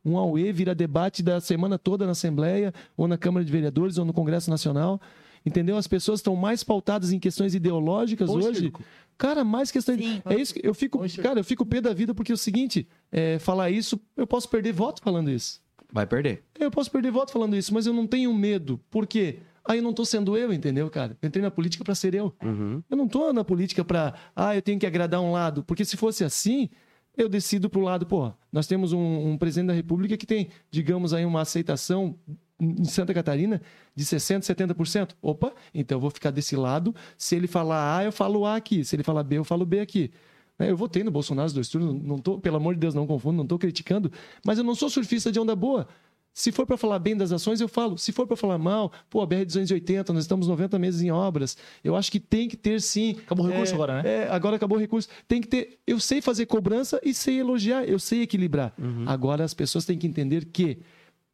um 0.05 0.17
auê, 0.17 0.53
vira 0.53 0.73
debate 0.73 1.21
da 1.21 1.41
semana 1.41 1.77
toda 1.77 2.07
na 2.07 2.13
Assembleia, 2.13 2.73
ou 2.97 3.09
na 3.09 3.19
Câmara 3.19 3.45
de 3.45 3.51
Vereadores, 3.51 3.99
ou 3.99 4.05
no 4.05 4.13
Congresso 4.13 4.49
Nacional. 4.49 5.01
Entendeu? 5.47 5.77
As 5.77 5.87
pessoas 5.87 6.19
estão 6.19 6.35
mais 6.35 6.65
pautadas 6.65 7.13
em 7.13 7.21
questões 7.21 7.55
ideológicas 7.55 8.29
hoje 8.29 8.73
Cara, 9.17 9.45
mais 9.45 9.71
questão 9.71 9.97
de... 9.97 10.23
É 10.27 10.35
isso 10.39 10.53
que 10.53 10.61
eu 10.63 10.75
fico, 10.75 11.01
cara, 11.23 11.41
eu 11.41 11.45
fico 11.45 11.65
pé 11.65 11.81
da 11.81 11.95
vida 11.95 12.13
porque 12.13 12.33
é 12.33 12.35
o 12.35 12.39
seguinte, 12.39 12.87
é, 13.11 13.39
falar 13.39 13.71
isso, 13.71 13.99
eu 14.17 14.27
posso 14.27 14.49
perder 14.49 14.73
voto 14.73 15.01
falando 15.03 15.31
isso. 15.31 15.63
Vai 15.91 16.07
perder. 16.07 16.43
Eu 16.59 16.71
posso 16.71 16.91
perder 16.91 17.11
voto 17.11 17.33
falando 17.33 17.57
isso, 17.57 17.73
mas 17.73 17.87
eu 17.87 17.95
não 17.95 18.07
tenho 18.07 18.35
medo. 18.35 18.79
Por 18.91 19.07
quê? 19.07 19.39
Aí 19.65 19.79
eu 19.79 19.83
não 19.83 19.93
tô 19.93 20.05
sendo 20.05 20.37
eu, 20.37 20.53
entendeu, 20.53 20.91
cara? 20.91 21.17
Eu 21.23 21.29
entrei 21.29 21.43
na 21.43 21.51
política 21.51 21.83
para 21.83 21.95
ser 21.95 22.15
eu. 22.15 22.35
Uhum. 22.43 22.83
Eu 22.91 22.97
não 22.97 23.09
tô 23.09 23.33
na 23.33 23.43
política 23.43 23.85
para, 23.85 24.15
ah, 24.35 24.55
eu 24.55 24.61
tenho 24.61 24.79
que 24.79 24.87
agradar 24.87 25.21
um 25.21 25.33
lado, 25.33 25.65
porque 25.65 25.85
se 25.85 25.97
fosse 25.97 26.23
assim, 26.23 26.69
eu 27.17 27.29
decido 27.29 27.71
pro 27.71 27.81
lado, 27.81 28.05
pô, 28.05 28.33
nós 28.53 28.67
temos 28.67 28.93
um, 28.93 29.31
um 29.31 29.39
presidente 29.39 29.69
da 29.69 29.73
República 29.73 30.17
que 30.17 30.27
tem, 30.27 30.51
digamos 30.71 31.15
aí, 31.15 31.25
uma 31.25 31.41
aceitação 31.41 32.17
em 32.61 32.85
Santa 32.85 33.13
Catarina 33.13 33.61
de 33.95 34.05
60%, 34.05 34.41
70%. 34.41 35.11
Opa, 35.21 35.53
então 35.75 35.97
eu 35.97 36.01
vou 36.01 36.11
ficar 36.11 36.31
desse 36.31 36.57
lado. 36.57 36.95
Se 37.17 37.37
ele 37.37 37.47
falar 37.47 37.99
A, 37.99 38.05
eu 38.05 38.13
falo 38.13 38.47
A 38.47 38.57
aqui. 38.57 38.85
Se 38.85 38.97
ele 38.97 39.03
falar 39.03 39.23
B, 39.23 39.39
eu 39.39 39.45
falo 39.45 39.65
B 39.67 39.81
aqui. 39.81 40.11
Né, 40.59 40.71
eu 40.71 40.77
votei 40.77 41.05
no 41.05 41.11
Bolsonaro 41.11 41.47
os 41.47 41.53
dois 41.53 41.69
turnos, 41.69 42.03
não 42.03 42.19
tô, 42.19 42.39
pelo 42.39 42.57
amor 42.57 42.75
de 42.75 42.81
Deus, 42.81 42.95
não 42.95 43.07
confundo, 43.07 43.37
não 43.37 43.45
estou 43.45 43.59
criticando, 43.59 44.11
mas 44.45 44.57
eu 44.57 44.65
não 44.65 44.75
sou 44.75 44.89
surfista 44.89 45.31
de 45.31 45.39
onda 45.39 45.55
boa. 45.55 45.87
Se 46.33 46.53
for 46.53 46.67
para 46.67 46.77
falar 46.77 46.99
bem 46.99 47.17
das 47.17 47.33
ações, 47.33 47.63
eu 47.63 47.69
falo. 47.69 47.97
Se 47.97 48.13
for 48.13 48.27
para 48.27 48.37
falar 48.37 48.59
mal, 48.59 48.93
pô, 49.09 49.23
a 49.23 49.27
BR-280, 49.27 50.11
nós 50.11 50.25
estamos 50.25 50.47
90 50.47 50.79
meses 50.79 51.01
em 51.01 51.11
obras. 51.11 51.57
Eu 51.83 51.97
acho 51.97 52.13
que 52.13 52.21
tem 52.21 52.47
que 52.47 52.59
ter 52.59 52.79
sim. 52.83 53.17
Acabou 53.25 53.47
o 53.47 53.49
recurso 53.49 53.73
é, 53.73 53.75
agora, 53.75 54.03
né? 54.03 54.09
É, 54.09 54.29
agora 54.29 54.57
acabou 54.57 54.77
o 54.77 54.81
recurso. 54.81 55.09
Tem 55.27 55.41
que 55.41 55.49
ter. 55.49 55.79
Eu 55.87 55.99
sei 55.99 56.21
fazer 56.21 56.45
cobrança 56.45 57.01
e 57.03 57.15
sei 57.15 57.41
elogiar, 57.41 57.85
eu 57.85 57.99
sei 57.99 58.21
equilibrar. 58.21 58.75
Uhum. 58.79 59.05
Agora 59.07 59.45
as 59.45 59.55
pessoas 59.55 59.87
têm 59.87 59.97
que 59.97 60.07
entender 60.07 60.45
que 60.45 60.81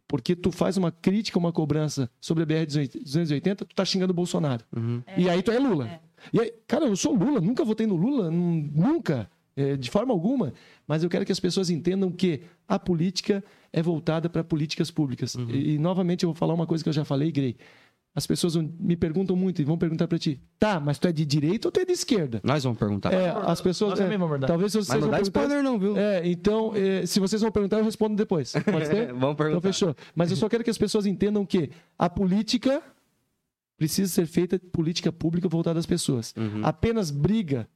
porque 0.06 0.36
tu 0.36 0.52
faz 0.52 0.76
uma 0.76 0.92
crítica, 0.92 1.38
uma 1.38 1.52
cobrança 1.52 2.10
sobre 2.20 2.42
a 2.42 2.46
BR-280, 2.46 3.56
tu 3.56 3.74
tá 3.74 3.84
xingando 3.84 4.12
o 4.12 4.14
Bolsonaro. 4.14 4.64
Uhum. 4.76 5.02
É, 5.06 5.20
e 5.20 5.28
aí 5.28 5.42
tu 5.42 5.50
é 5.50 5.58
Lula. 5.58 5.88
É. 5.88 6.00
E 6.32 6.40
aí, 6.40 6.52
cara, 6.66 6.84
eu 6.86 6.96
sou 6.96 7.14
Lula, 7.14 7.40
nunca 7.40 7.64
votei 7.64 7.86
no 7.86 7.96
Lula, 7.96 8.30
nunca, 8.30 9.30
é, 9.56 9.76
de 9.76 9.90
forma 9.90 10.12
alguma. 10.12 10.52
Mas 10.86 11.02
eu 11.02 11.10
quero 11.10 11.24
que 11.24 11.32
as 11.32 11.40
pessoas 11.40 11.70
entendam 11.70 12.10
que 12.10 12.42
a 12.68 12.78
política 12.78 13.42
é 13.72 13.82
voltada 13.82 14.28
para 14.28 14.44
políticas 14.44 14.90
públicas. 14.90 15.34
Uhum. 15.34 15.50
E, 15.50 15.74
e, 15.74 15.78
novamente, 15.78 16.24
eu 16.24 16.28
vou 16.28 16.36
falar 16.36 16.54
uma 16.54 16.66
coisa 16.66 16.84
que 16.84 16.88
eu 16.88 16.92
já 16.92 17.04
falei, 17.04 17.32
Grey. 17.32 17.56
As 18.14 18.26
pessoas 18.26 18.54
me 18.56 18.94
perguntam 18.94 19.34
muito 19.34 19.62
e 19.62 19.64
vão 19.64 19.78
perguntar 19.78 20.06
para 20.06 20.18
ti, 20.18 20.38
tá, 20.58 20.78
mas 20.78 20.98
tu 20.98 21.08
é 21.08 21.12
de 21.12 21.24
direita 21.24 21.68
ou 21.68 21.72
tu 21.72 21.80
é 21.80 21.84
de 21.84 21.92
esquerda? 21.92 22.42
Nós 22.44 22.62
vamos 22.62 22.78
perguntar. 22.78 23.10
É, 23.10 23.30
as 23.30 23.60
pessoas. 23.62 23.98
É, 23.98 24.04
é, 24.04 24.38
talvez 24.46 24.72
vocês 24.72 24.88
mas 24.88 25.00
não 25.00 25.08
vão 25.08 25.10
dá 25.10 25.20
spoiler, 25.22 25.62
não, 25.62 25.78
viu? 25.78 25.96
É, 25.96 26.28
então, 26.28 26.72
é, 26.74 27.06
se 27.06 27.18
vocês 27.18 27.40
vão 27.40 27.50
perguntar, 27.50 27.78
eu 27.78 27.84
respondo 27.84 28.14
depois. 28.14 28.52
Pode 28.70 28.86
ser? 28.86 29.14
vamos 29.14 29.36
perguntar. 29.36 29.58
Então, 29.58 29.60
fechou. 29.60 29.96
Mas 30.14 30.30
eu 30.30 30.36
só 30.36 30.46
quero 30.46 30.62
que 30.62 30.68
as 30.68 30.76
pessoas 30.76 31.06
entendam 31.06 31.46
que 31.46 31.70
a 31.98 32.10
política 32.10 32.82
precisa 33.78 34.12
ser 34.12 34.26
feita 34.26 34.58
política 34.58 35.10
pública 35.10 35.48
voltada 35.48 35.78
às 35.78 35.86
pessoas. 35.86 36.34
Uhum. 36.36 36.60
Apenas 36.62 37.10
briga, 37.10 37.66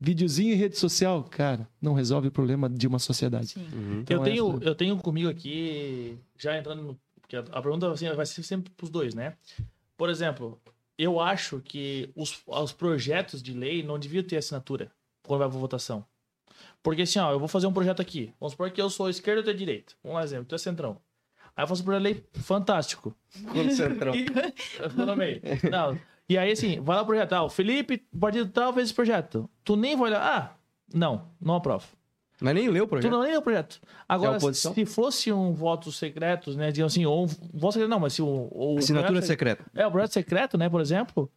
videozinho 0.00 0.54
em 0.54 0.56
rede 0.56 0.76
social, 0.76 1.24
cara, 1.24 1.68
não 1.80 1.94
resolve 1.94 2.28
o 2.28 2.32
problema 2.32 2.68
de 2.68 2.86
uma 2.86 2.98
sociedade. 2.98 3.54
Uhum. 3.56 4.00
Então, 4.00 4.16
eu, 4.16 4.22
tenho, 4.22 4.50
essa... 4.56 4.64
eu 4.64 4.74
tenho 4.74 4.96
comigo 4.98 5.28
aqui, 5.28 6.18
já 6.36 6.58
entrando 6.58 6.82
no. 6.82 6.98
Porque 7.30 7.36
a 7.52 7.62
pergunta 7.62 7.88
assim, 7.92 8.12
vai 8.12 8.26
ser 8.26 8.42
sempre 8.42 8.72
para 8.72 8.84
os 8.84 8.90
dois, 8.90 9.14
né? 9.14 9.36
Por 9.96 10.10
exemplo, 10.10 10.60
eu 10.98 11.20
acho 11.20 11.60
que 11.60 12.10
os, 12.16 12.42
os 12.44 12.72
projetos 12.72 13.40
de 13.40 13.52
lei 13.52 13.84
não 13.84 14.00
deviam 14.00 14.24
ter 14.24 14.36
assinatura 14.36 14.90
quando 15.22 15.38
vai 15.38 15.48
para 15.48 15.56
votação. 15.56 16.04
Porque 16.82 17.02
assim, 17.02 17.20
ó, 17.20 17.30
eu 17.30 17.38
vou 17.38 17.46
fazer 17.46 17.68
um 17.68 17.72
projeto 17.72 18.02
aqui. 18.02 18.34
Vamos 18.40 18.52
supor 18.52 18.72
que 18.72 18.82
eu 18.82 18.90
sou 18.90 19.08
esquerda 19.08 19.42
e 19.42 19.44
tu 19.44 19.50
é 19.50 19.52
direita. 19.52 19.94
Um 20.02 20.18
exemplo, 20.18 20.46
tu 20.46 20.56
é 20.56 20.58
centrão. 20.58 21.00
Aí 21.56 21.62
eu 21.62 21.68
faço 21.68 21.82
um 21.82 21.84
projeto 21.84 22.02
de 22.02 22.12
lei 22.12 22.24
fantástico. 22.42 23.14
centrão. 23.70 24.12
não. 25.70 26.00
E 26.28 26.36
aí, 26.36 26.50
assim, 26.50 26.80
vai 26.80 26.96
lá 26.96 27.02
o 27.02 27.06
projeto. 27.06 27.32
Ah, 27.32 27.44
o 27.44 27.48
Felipe, 27.48 27.98
partido 28.18 28.50
tal, 28.50 28.72
fez 28.72 28.86
esse 28.88 28.94
projeto. 28.94 29.48
Tu 29.62 29.76
nem 29.76 29.94
vai 29.94 30.10
olhar. 30.10 30.22
Ah, 30.22 30.56
não, 30.92 31.28
não 31.40 31.54
aprovo. 31.54 31.86
Mas 32.40 32.54
nem 32.54 32.68
leu 32.68 32.84
o 32.84 32.88
projeto. 32.88 33.10
Tu 33.10 33.12
não 33.12 33.22
nem 33.22 33.32
leu 33.32 33.40
o 33.40 33.42
projeto. 33.42 33.80
Agora, 34.08 34.36
é 34.36 34.52
se 34.52 34.86
fosse 34.86 35.32
um 35.32 35.52
voto 35.52 35.92
secreto, 35.92 36.52
né? 36.54 36.72
Digamos 36.72 36.92
assim, 36.92 37.04
ou 37.04 37.24
um 37.24 37.26
voto 37.26 37.74
secreto, 37.74 37.90
não, 37.90 38.00
mas 38.00 38.14
se 38.14 38.22
o. 38.22 38.48
o 38.50 38.78
Assinatura 38.78 39.20
secreta. 39.22 39.64
É, 39.74 39.86
o 39.86 39.90
projeto 39.90 40.12
secreto, 40.12 40.56
né, 40.58 40.68
por 40.68 40.80
exemplo. 40.80 41.30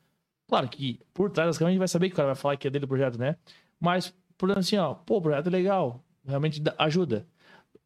Claro 0.48 0.68
que 0.68 1.00
por 1.14 1.32
trás 1.32 1.50
das 1.50 1.58
câmeras 1.58 1.72
a 1.72 1.74
gente 1.74 1.80
vai 1.80 1.88
saber 1.88 2.08
que 2.10 2.14
o 2.14 2.16
cara 2.18 2.28
vai 2.28 2.36
falar 2.36 2.58
que 2.58 2.68
é 2.68 2.70
dele 2.70 2.86
o 2.86 2.88
projeto, 2.88 3.18
né? 3.18 3.36
Mas, 3.80 4.14
por 4.38 4.48
exemplo, 4.50 4.60
assim, 4.60 4.78
ó, 4.78 4.94
pô, 4.94 5.18
o 5.18 5.22
projeto 5.22 5.48
é 5.48 5.50
legal. 5.50 6.04
realmente 6.26 6.62
ajuda. 6.78 7.26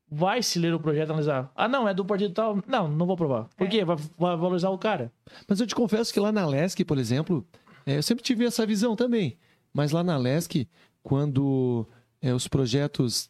Vai 0.10 0.42
se 0.42 0.58
ler 0.58 0.74
o 0.74 0.80
projeto 0.80 1.10
analisar. 1.10 1.52
Ah, 1.56 1.68
não, 1.68 1.88
é 1.88 1.94
do 1.94 2.06
partido 2.06 2.34
tal. 2.34 2.60
Não, 2.68 2.88
não 2.88 3.06
vou 3.06 3.14
aprovar. 3.14 3.48
Por 3.58 3.68
quê? 3.68 3.84
Vai, 3.84 3.98
vai 4.18 4.38
valorizar 4.38 4.70
o 4.70 4.78
cara. 4.78 5.12
Mas 5.48 5.60
eu 5.60 5.68
te 5.68 5.76
confesso 5.76 6.14
que 6.14 6.20
lá 6.20 6.32
na 6.32 6.46
LESC, 6.46 6.86
por 6.86 6.98
exemplo, 6.98 7.46
é, 7.86 7.98
eu 7.98 8.04
sempre 8.04 8.24
tive 8.24 8.46
essa 8.46 8.66
visão 8.66 8.96
também. 8.96 9.38
Mas 9.74 9.92
lá 9.92 10.04
na 10.04 10.18
LESC, 10.18 10.68
quando 11.04 11.88
é, 12.22 12.34
os 12.34 12.48
projetos 12.48 13.30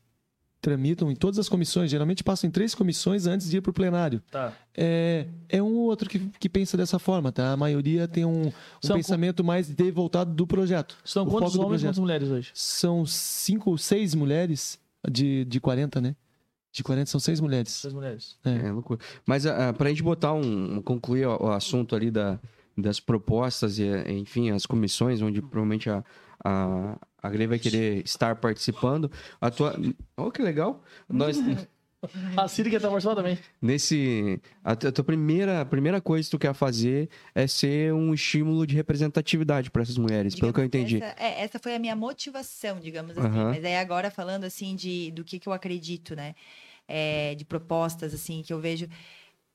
tramitam 0.60 1.12
em 1.12 1.15
todas 1.15 1.38
as 1.38 1.47
comissões, 1.47 1.91
geralmente 1.91 2.23
passam 2.23 2.47
em 2.47 2.52
três 2.52 2.73
comissões 2.73 3.28
antes 3.28 3.50
de 3.50 3.58
ir 3.58 3.62
para 3.62 3.69
o 3.69 3.73
plenário. 3.73 4.21
Tá. 4.32 4.54
É, 4.76 5.28
é 5.47 5.62
um 5.62 5.76
ou 5.76 5.86
outro 5.86 6.10
que, 6.10 6.19
que 6.39 6.50
pensa 6.50 6.76
dessa 6.76 6.97
forma, 6.97 7.32
tá? 7.32 7.54
A 7.54 7.58
maioria 7.58 8.08
tem 8.08 8.26
um, 8.26 8.47
um 8.47 8.93
pensamento 8.93 9.43
mais 9.43 9.69
de 9.69 9.91
voltado 9.91 10.34
do 10.34 10.47
projeto. 10.47 10.97
São 11.06 11.26
quantos 11.26 11.56
homens 11.56 11.82
e 11.82 11.86
quantas 11.86 12.00
mulheres 12.00 12.30
hoje? 12.30 12.52
São 12.54 13.06
cinco, 13.06 13.78
seis 13.78 14.15
mulheres 14.15 14.80
de, 15.10 15.45
de 15.45 15.60
40, 15.60 16.02
né? 16.02 16.15
De 16.71 16.84
40 16.84 17.10
são 17.10 17.19
seis 17.19 17.39
mulheres. 17.39 17.71
Seis 17.71 17.93
mulheres. 17.93 18.38
É, 18.43 18.71
loucura. 18.71 19.00
Mas 19.26 19.45
ah, 19.45 19.73
pra 19.73 19.89
gente 19.89 20.04
botar 20.04 20.34
um. 20.34 20.82
concluir 20.82 21.26
o, 21.26 21.45
o 21.45 21.52
assunto 21.52 21.95
ali 21.95 22.12
da, 22.12 22.39
das 22.78 23.00
propostas 23.00 23.80
e, 23.80 23.86
enfim, 24.12 24.52
as 24.52 24.65
comissões, 24.65 25.21
onde 25.21 25.41
provavelmente 25.41 25.89
a, 25.89 26.04
a, 26.43 26.95
a 27.27 27.29
Grey 27.29 27.47
vai 27.47 27.59
querer 27.59 28.03
estar 28.05 28.35
participando. 28.37 29.11
A 29.39 29.51
tua. 29.51 29.75
Oh, 30.15 30.31
que 30.31 30.41
legal! 30.41 30.83
Nós, 31.09 31.37
A 32.37 32.47
Siri 32.47 32.69
quer 32.69 32.75
estar 32.77 32.89
participando 32.89 33.17
também. 33.17 33.37
nesse. 33.61 34.39
A, 34.63 34.75
tua- 34.75 35.03
primeira, 35.03 35.61
a 35.61 35.65
primeira 35.65 35.99
coisa 35.99 36.25
que 36.27 36.31
tu 36.31 36.39
quer 36.39 36.53
fazer 36.53 37.09
é 37.33 37.47
ser 37.47 37.91
um 37.93 38.13
estímulo 38.13 38.67
de 38.67 38.75
representatividade 38.75 39.71
para 39.71 39.81
essas 39.81 39.97
mulheres, 39.97 40.35
pelo 40.35 40.53
que 40.53 40.59
eu 40.59 40.67
Digamos, 40.69 40.91
entendi. 40.91 41.03
Essa, 41.03 41.15
é, 41.23 41.41
essa 41.43 41.59
foi 41.59 41.75
a 41.75 41.79
minha 41.79 41.95
motivação, 41.95 42.79
digamos 42.79 43.17
assim. 43.17 43.27
Aham. 43.27 43.49
Mas 43.49 43.65
aí 43.65 43.75
agora 43.77 44.11
falando 44.11 44.43
assim 44.43 44.75
de 44.75 45.11
do 45.11 45.23
que, 45.23 45.39
que 45.39 45.49
eu 45.49 45.53
acredito, 45.53 46.15
né? 46.15 46.35
É, 46.87 47.35
de 47.35 47.43
propostas 47.43 48.13
assim 48.13 48.41
que 48.45 48.53
eu 48.53 48.59
vejo. 48.59 48.87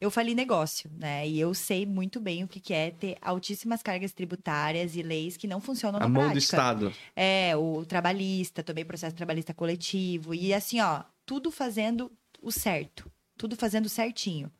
Eu 0.02 0.10
falei 0.10 0.34
negócio, 0.34 0.90
né? 0.98 1.28
E 1.28 1.38
eu 1.38 1.54
sei 1.54 1.86
muito 1.86 2.18
bem 2.18 2.42
o 2.42 2.48
que, 2.48 2.58
que 2.58 2.74
é 2.74 2.90
ter 2.90 3.16
altíssimas 3.22 3.84
cargas 3.84 4.12
tributárias 4.12 4.96
e 4.96 5.02
leis 5.02 5.36
que 5.36 5.46
não 5.46 5.60
funcionam 5.60 5.98
A 5.98 6.00
na 6.00 6.08
mão 6.08 6.24
prática. 6.24 6.34
do 6.34 6.38
Estado. 6.42 6.94
É, 7.14 7.56
o 7.56 7.84
trabalhista, 7.86 8.64
também 8.64 8.84
processo 8.84 9.14
trabalhista 9.14 9.54
coletivo. 9.54 10.34
E 10.34 10.52
assim, 10.52 10.80
ó, 10.80 11.04
tudo 11.24 11.52
fazendo 11.52 12.10
o 12.42 12.50
certo. 12.50 13.08
Tudo 13.38 13.54
fazendo 13.54 13.88
certinho. 13.88 14.50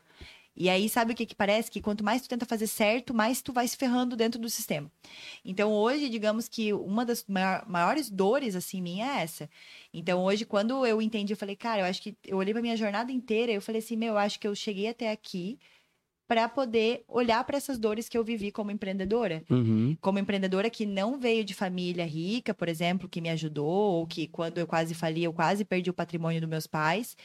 E 0.55 0.69
aí, 0.69 0.88
sabe 0.88 1.12
o 1.12 1.17
que 1.17 1.25
que 1.25 1.35
parece? 1.35 1.71
Que 1.71 1.81
quanto 1.81 2.05
mais 2.05 2.23
tu 2.23 2.29
tenta 2.29 2.45
fazer 2.45 2.67
certo, 2.67 3.15
mais 3.15 3.41
tu 3.41 3.53
vai 3.53 3.67
se 3.67 3.77
ferrando 3.77 4.15
dentro 4.15 4.38
do 4.41 4.51
sistema. 4.51 4.91
Então, 5.45 5.73
hoje, 5.73 6.09
digamos 6.11 6.47
que 6.49 6.73
uma 6.75 7.07
das 7.07 7.25
maior- 7.27 7.65
maiores 7.67 8.11
dores, 8.11 8.55
assim, 8.55 8.83
minha 8.83 9.07
é 9.07 9.23
essa. 9.23 9.49
Então, 9.95 10.23
hoje, 10.23 10.45
quando 10.45 10.85
eu 10.87 11.01
entendi, 11.01 11.33
eu 11.33 11.37
falei, 11.37 11.57
cara, 11.57 11.81
eu 11.83 11.87
acho 11.87 12.03
que... 12.03 12.17
Eu 12.27 12.37
olhei 12.37 12.53
pra 12.53 12.62
minha 12.62 12.77
jornada 12.77 13.11
inteira 13.11 13.51
e 13.51 13.55
eu 13.55 13.62
falei 13.62 13.81
assim, 13.81 13.97
meu, 13.97 14.09
eu 14.15 14.19
acho 14.19 14.38
que 14.38 14.47
eu 14.47 14.55
cheguei 14.55 14.88
até 14.88 15.11
aqui 15.11 15.59
para 16.29 16.49
poder 16.49 17.05
olhar 17.09 17.43
para 17.45 17.57
essas 17.59 17.79
dores 17.79 18.09
que 18.09 18.17
eu 18.17 18.25
vivi 18.25 18.51
como 18.51 18.71
empreendedora 18.71 19.43
Uhum. 19.51 19.97
como 20.01 20.19
empreendedora 20.19 20.71
que 20.71 20.87
não 20.87 21.19
veio 21.19 21.45
de 21.45 21.53
família 21.53 22.07
rica, 22.07 22.55
por 22.55 22.69
exemplo, 22.69 23.09
que 23.09 23.21
me 23.21 23.29
ajudou, 23.29 23.67
ou 24.01 24.07
que 24.07 24.29
quando 24.29 24.57
eu 24.59 24.67
quase 24.67 24.95
fali, 24.95 25.25
eu 25.25 25.33
quase 25.33 25.65
perdi 25.65 25.91
o 25.91 25.95
patrimônio 25.95 26.41
dos 26.41 26.49
meus 26.49 26.67
pais, 26.67 27.17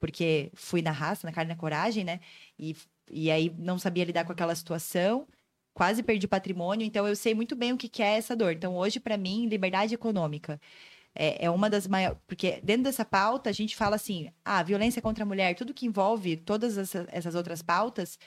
porque 0.00 0.50
fui 0.54 0.82
na 0.82 0.90
raça, 0.90 1.26
na 1.26 1.32
carne 1.32 1.50
na 1.52 1.56
coragem, 1.56 2.04
né? 2.04 2.20
E, 2.58 2.76
e 3.10 3.30
aí 3.30 3.54
não 3.58 3.78
sabia 3.78 4.04
lidar 4.04 4.24
com 4.24 4.32
aquela 4.32 4.54
situação, 4.54 5.26
quase 5.74 6.02
perdi 6.02 6.26
o 6.26 6.28
patrimônio, 6.28 6.84
então 6.86 7.06
eu 7.06 7.14
sei 7.16 7.34
muito 7.34 7.54
bem 7.56 7.72
o 7.72 7.76
que 7.78 7.88
que 7.88 8.02
é 8.02 8.16
essa 8.16 8.34
dor. 8.36 8.52
Então 8.52 8.76
hoje, 8.76 9.00
para 9.00 9.16
mim, 9.16 9.46
liberdade 9.48 9.94
econômica. 9.94 10.60
É, 11.14 11.46
é 11.46 11.50
uma 11.50 11.68
das 11.70 11.86
maiores. 11.86 12.18
Porque 12.26 12.60
dentro 12.62 12.84
dessa 12.84 13.04
pauta, 13.04 13.50
a 13.50 13.52
gente 13.52 13.76
fala 13.76 13.96
assim: 13.96 14.30
ah, 14.44 14.62
violência 14.62 15.02
contra 15.02 15.24
a 15.24 15.26
mulher, 15.26 15.54
tudo 15.54 15.74
que 15.74 15.86
envolve 15.86 16.36
todas 16.36 16.78
essa- 16.78 17.06
essas 17.10 17.34
outras 17.34 17.62
pautas, 17.62 18.18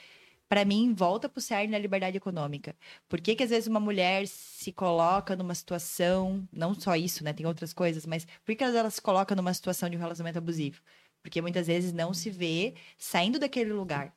para 0.48 0.64
mim, 0.64 0.92
volta 0.94 1.28
pro 1.28 1.40
cerne 1.40 1.72
da 1.72 1.78
liberdade 1.78 2.16
econômica. 2.16 2.76
Por 3.08 3.20
que, 3.20 3.34
que 3.34 3.42
às 3.44 3.50
vezes 3.50 3.68
uma 3.68 3.80
mulher 3.80 4.26
se 4.28 4.72
coloca 4.72 5.34
numa 5.36 5.54
situação, 5.54 6.46
não 6.52 6.74
só 6.74 6.94
isso, 6.96 7.24
né? 7.24 7.32
Tem 7.32 7.46
outras 7.46 7.72
coisas, 7.72 8.04
mas 8.06 8.26
por 8.44 8.54
que 8.54 8.62
ela 8.64 8.90
se 8.90 9.00
coloca 9.00 9.34
numa 9.34 9.54
situação 9.54 9.88
de 9.88 9.96
um 9.96 10.00
relacionamento 10.00 10.38
abusivo? 10.38 10.82
Porque 11.22 11.40
muitas 11.40 11.66
vezes 11.66 11.92
não 11.92 12.12
se 12.12 12.28
vê 12.30 12.74
saindo 12.98 13.38
daquele 13.38 13.72
lugar. 13.72 14.12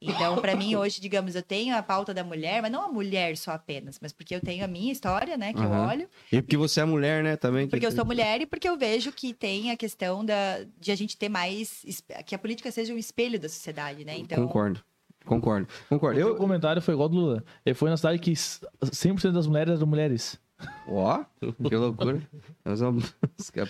Então, 0.00 0.36
para 0.40 0.54
mim, 0.54 0.74
hoje, 0.76 1.00
digamos, 1.00 1.34
eu 1.34 1.42
tenho 1.42 1.74
a 1.76 1.82
pauta 1.82 2.12
da 2.12 2.22
mulher, 2.22 2.60
mas 2.62 2.70
não 2.70 2.82
a 2.84 2.88
mulher 2.88 3.36
só 3.36 3.52
apenas, 3.52 3.98
mas 4.00 4.12
porque 4.12 4.34
eu 4.34 4.40
tenho 4.40 4.64
a 4.64 4.68
minha 4.68 4.92
história, 4.92 5.36
né? 5.36 5.52
Que 5.52 5.58
eu 5.60 5.72
Aham. 5.72 5.88
olho. 5.88 6.08
E 6.30 6.40
porque 6.42 6.56
você 6.56 6.80
é 6.80 6.84
mulher, 6.84 7.22
né? 7.24 7.36
Também. 7.36 7.66
que- 7.66 7.70
Porque 7.70 7.86
eu 7.86 7.92
sou 7.92 8.04
mulher 8.04 8.40
e 8.42 8.46
porque 8.46 8.68
eu 8.68 8.76
vejo 8.76 9.10
que 9.12 9.32
tem 9.32 9.70
a 9.70 9.76
questão 9.76 10.24
da, 10.24 10.64
de 10.78 10.92
a 10.92 10.94
gente 10.96 11.16
ter 11.16 11.28
mais. 11.28 11.84
que 12.26 12.34
a 12.34 12.38
política 12.38 12.70
seja 12.70 12.92
um 12.94 12.98
espelho 12.98 13.38
da 13.38 13.48
sociedade, 13.48 14.04
né? 14.04 14.16
Então. 14.18 14.46
Concordo. 14.46 14.82
Concordo. 15.24 15.68
Concordo. 15.88 16.18
O 16.18 16.22
Eu, 16.22 16.36
comentário 16.36 16.80
foi 16.80 16.94
igual 16.94 17.08
do 17.08 17.16
Lula. 17.16 17.44
Ele 17.64 17.74
foi 17.74 17.90
na 17.90 17.96
cidade 17.96 18.18
que 18.18 18.32
100% 18.32 19.32
das 19.32 19.46
mulheres 19.46 19.74
eram 19.76 19.86
mulheres. 19.86 20.38
Ó, 20.86 21.24
que 21.68 21.76
loucura. 21.76 22.20
É 22.64 22.70
uma- 22.70 23.02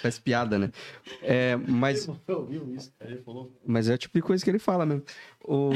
Parece 0.02 0.20
piada, 0.20 0.58
né? 0.58 0.70
É, 1.22 1.56
mas, 1.56 2.06
mas 3.66 3.88
é 3.88 3.94
o 3.94 3.98
tipo 3.98 4.18
de 4.18 4.22
coisa 4.22 4.42
que 4.42 4.50
ele 4.50 4.58
fala 4.58 4.84
mesmo. 4.86 5.02
O, 5.44 5.70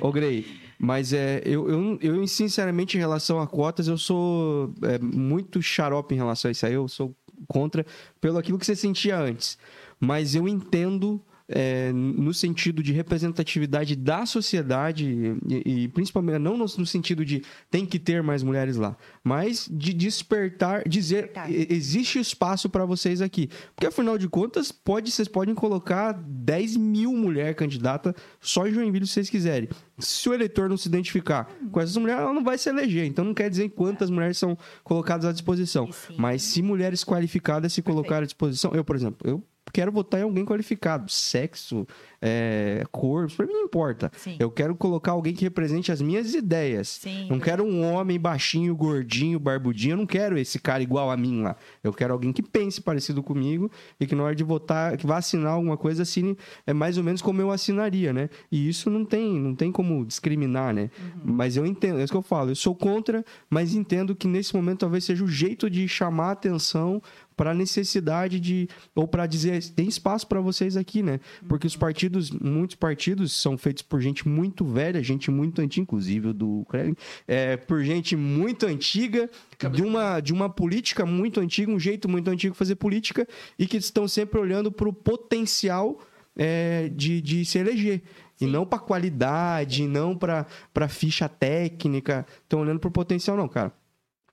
o 0.00 0.12
Grey, 0.12 0.46
mas 0.78 1.12
é, 1.12 1.42
eu, 1.44 1.68
eu, 1.68 1.98
eu, 2.00 2.26
sinceramente, 2.26 2.96
em 2.96 3.00
relação 3.00 3.40
a 3.40 3.46
cotas, 3.46 3.88
eu 3.88 3.98
sou 3.98 4.72
é, 4.82 4.98
muito 4.98 5.60
xarope 5.60 6.14
em 6.14 6.18
relação 6.18 6.48
a 6.48 6.52
isso 6.52 6.64
aí. 6.66 6.72
Eu 6.74 6.88
sou 6.88 7.14
contra 7.48 7.84
pelo 8.20 8.38
aquilo 8.38 8.58
que 8.58 8.64
você 8.66 8.76
sentia 8.76 9.18
antes. 9.18 9.58
Mas 10.00 10.34
eu 10.34 10.48
entendo. 10.48 11.20
É, 11.48 11.92
no 11.92 12.32
sentido 12.32 12.82
de 12.82 12.92
representatividade 12.92 13.94
da 13.96 14.24
sociedade 14.26 15.36
e, 15.48 15.84
e 15.84 15.88
principalmente 15.88 16.38
não 16.38 16.56
no, 16.56 16.64
no 16.64 16.86
sentido 16.86 17.24
de 17.24 17.42
tem 17.70 17.84
que 17.84 17.98
ter 17.98 18.22
mais 18.22 18.42
mulheres 18.42 18.76
lá, 18.76 18.96
mas 19.22 19.68
de 19.70 19.92
despertar, 19.92 20.88
dizer 20.88 21.28
Tá. 21.32 21.48
"E- 21.50 21.66
existe 21.70 22.18
espaço 22.18 22.68
para 22.70 22.84
vocês 22.84 23.20
aqui, 23.20 23.48
porque 23.74 23.86
afinal 23.86 24.16
de 24.16 24.28
contas 24.28 24.72
pode 24.72 25.10
vocês 25.10 25.28
podem 25.28 25.54
colocar 25.54 26.12
10 26.12 26.76
mil 26.76 27.12
mulheres 27.12 27.56
candidatas 27.56 28.14
só 28.40 28.66
em 28.66 28.72
Joinville 28.72 29.06
se 29.06 29.12
vocês 29.14 29.28
quiserem. 29.30 29.68
Se 29.98 30.28
o 30.28 30.34
eleitor 30.34 30.68
não 30.68 30.76
se 30.76 30.88
identificar 30.88 31.46
com 31.70 31.80
essas 31.80 31.96
mulheres, 31.96 32.22
ela 32.22 32.32
não 32.32 32.42
vai 32.42 32.56
se 32.58 32.68
eleger. 32.68 33.04
Então 33.06 33.24
não 33.24 33.34
quer 33.34 33.48
dizer 33.50 33.68
quantas 33.70 34.10
mulheres 34.10 34.38
são 34.38 34.56
colocadas 34.82 35.24
à 35.26 35.32
disposição, 35.32 35.88
mas 36.16 36.42
se 36.42 36.62
mulheres 36.62 37.04
qualificadas 37.04 37.72
se 37.72 37.82
colocar 37.82 38.22
à 38.22 38.24
disposição, 38.26 38.72
eu 38.74 38.84
por 38.84 38.96
exemplo, 38.96 39.18
eu 39.28 39.42
quero 39.74 39.90
votar 39.90 40.20
em 40.20 40.22
alguém 40.22 40.44
qualificado, 40.44 41.10
sexo, 41.10 41.84
é, 42.22 42.84
cor, 42.92 43.28
pra 43.36 43.44
mim 43.44 43.52
não 43.52 43.64
importa. 43.64 44.10
Sim. 44.16 44.36
Eu 44.38 44.48
quero 44.48 44.76
colocar 44.76 45.10
alguém 45.12 45.34
que 45.34 45.42
represente 45.42 45.90
as 45.90 46.00
minhas 46.00 46.32
ideias. 46.32 46.88
Sim. 46.88 47.26
Não 47.28 47.40
quero 47.40 47.64
um 47.64 47.82
homem 47.82 48.18
baixinho, 48.18 48.74
gordinho, 48.76 49.38
barbudinho. 49.40 49.94
Eu 49.94 49.96
não 49.96 50.06
quero 50.06 50.38
esse 50.38 50.60
cara 50.60 50.80
igual 50.80 51.10
a 51.10 51.16
mim 51.16 51.42
lá. 51.42 51.56
Eu 51.82 51.92
quero 51.92 52.12
alguém 52.12 52.32
que 52.32 52.40
pense 52.40 52.80
parecido 52.80 53.20
comigo 53.20 53.68
e 53.98 54.06
que 54.06 54.14
na 54.14 54.22
hora 54.22 54.34
de 54.34 54.44
votar, 54.44 54.96
que 54.96 55.06
vá 55.06 55.16
assinar 55.16 55.54
alguma 55.54 55.76
coisa, 55.76 56.04
assine 56.04 56.38
é 56.64 56.72
mais 56.72 56.96
ou 56.96 57.02
menos 57.02 57.20
como 57.20 57.40
eu 57.40 57.50
assinaria, 57.50 58.12
né? 58.12 58.30
E 58.52 58.68
isso 58.68 58.88
não 58.88 59.04
tem, 59.04 59.40
não 59.40 59.56
tem 59.56 59.72
como 59.72 60.06
discriminar, 60.06 60.72
né? 60.72 60.90
Mas 61.24 61.56
eu 61.56 61.66
entendo, 61.66 61.98
é 61.98 62.04
isso 62.04 62.12
que 62.12 62.16
eu 62.16 62.22
falo. 62.22 62.52
Eu 62.52 62.56
sou 62.56 62.76
contra, 62.76 63.24
mas 63.50 63.74
entendo 63.74 64.14
que 64.14 64.28
nesse 64.28 64.54
momento 64.54 64.80
talvez 64.80 65.04
seja 65.04 65.24
o 65.24 65.28
jeito 65.28 65.68
de 65.68 65.88
chamar 65.88 66.28
a 66.28 66.32
atenção 66.32 67.02
para 67.36 67.50
a 67.50 67.54
necessidade 67.54 68.38
de 68.40 68.68
ou 68.94 69.06
para 69.06 69.26
dizer 69.26 69.62
tem 69.70 69.88
espaço 69.88 70.26
para 70.26 70.40
vocês 70.40 70.76
aqui, 70.76 71.02
né? 71.02 71.20
Porque 71.48 71.66
os 71.66 71.76
partidos, 71.76 72.30
muitos 72.30 72.76
partidos 72.76 73.32
são 73.32 73.56
feitos 73.56 73.82
por 73.82 74.00
gente 74.00 74.28
muito 74.28 74.64
velha, 74.64 75.02
gente 75.02 75.30
muito 75.30 75.60
antiga, 75.60 75.82
inclusive 75.82 76.32
do 76.32 76.64
Kremlin, 76.68 76.96
é, 77.26 77.56
por 77.56 77.82
gente 77.82 78.16
muito 78.16 78.66
antiga, 78.66 79.28
de 79.72 79.82
uma 79.82 80.20
de 80.20 80.32
uma 80.32 80.48
política 80.48 81.04
muito 81.04 81.40
antiga, 81.40 81.70
um 81.70 81.78
jeito 81.78 82.08
muito 82.08 82.28
antigo 82.30 82.52
de 82.52 82.58
fazer 82.58 82.76
política 82.76 83.26
e 83.58 83.66
que 83.66 83.76
estão 83.76 84.06
sempre 84.06 84.38
olhando 84.38 84.70
para 84.70 84.88
o 84.88 84.92
potencial 84.92 85.98
é, 86.36 86.88
de, 86.88 87.20
de 87.20 87.44
se 87.44 87.58
eleger. 87.58 88.02
E 88.40 88.46
não 88.46 88.66
para 88.66 88.78
qualidade, 88.78 89.86
não 89.86 90.16
para 90.16 90.46
ficha 90.88 91.28
técnica. 91.28 92.26
Estão 92.42 92.60
olhando 92.60 92.80
para 92.80 92.88
o 92.88 92.92
potencial, 92.92 93.36
não, 93.36 93.48
cara. 93.48 93.72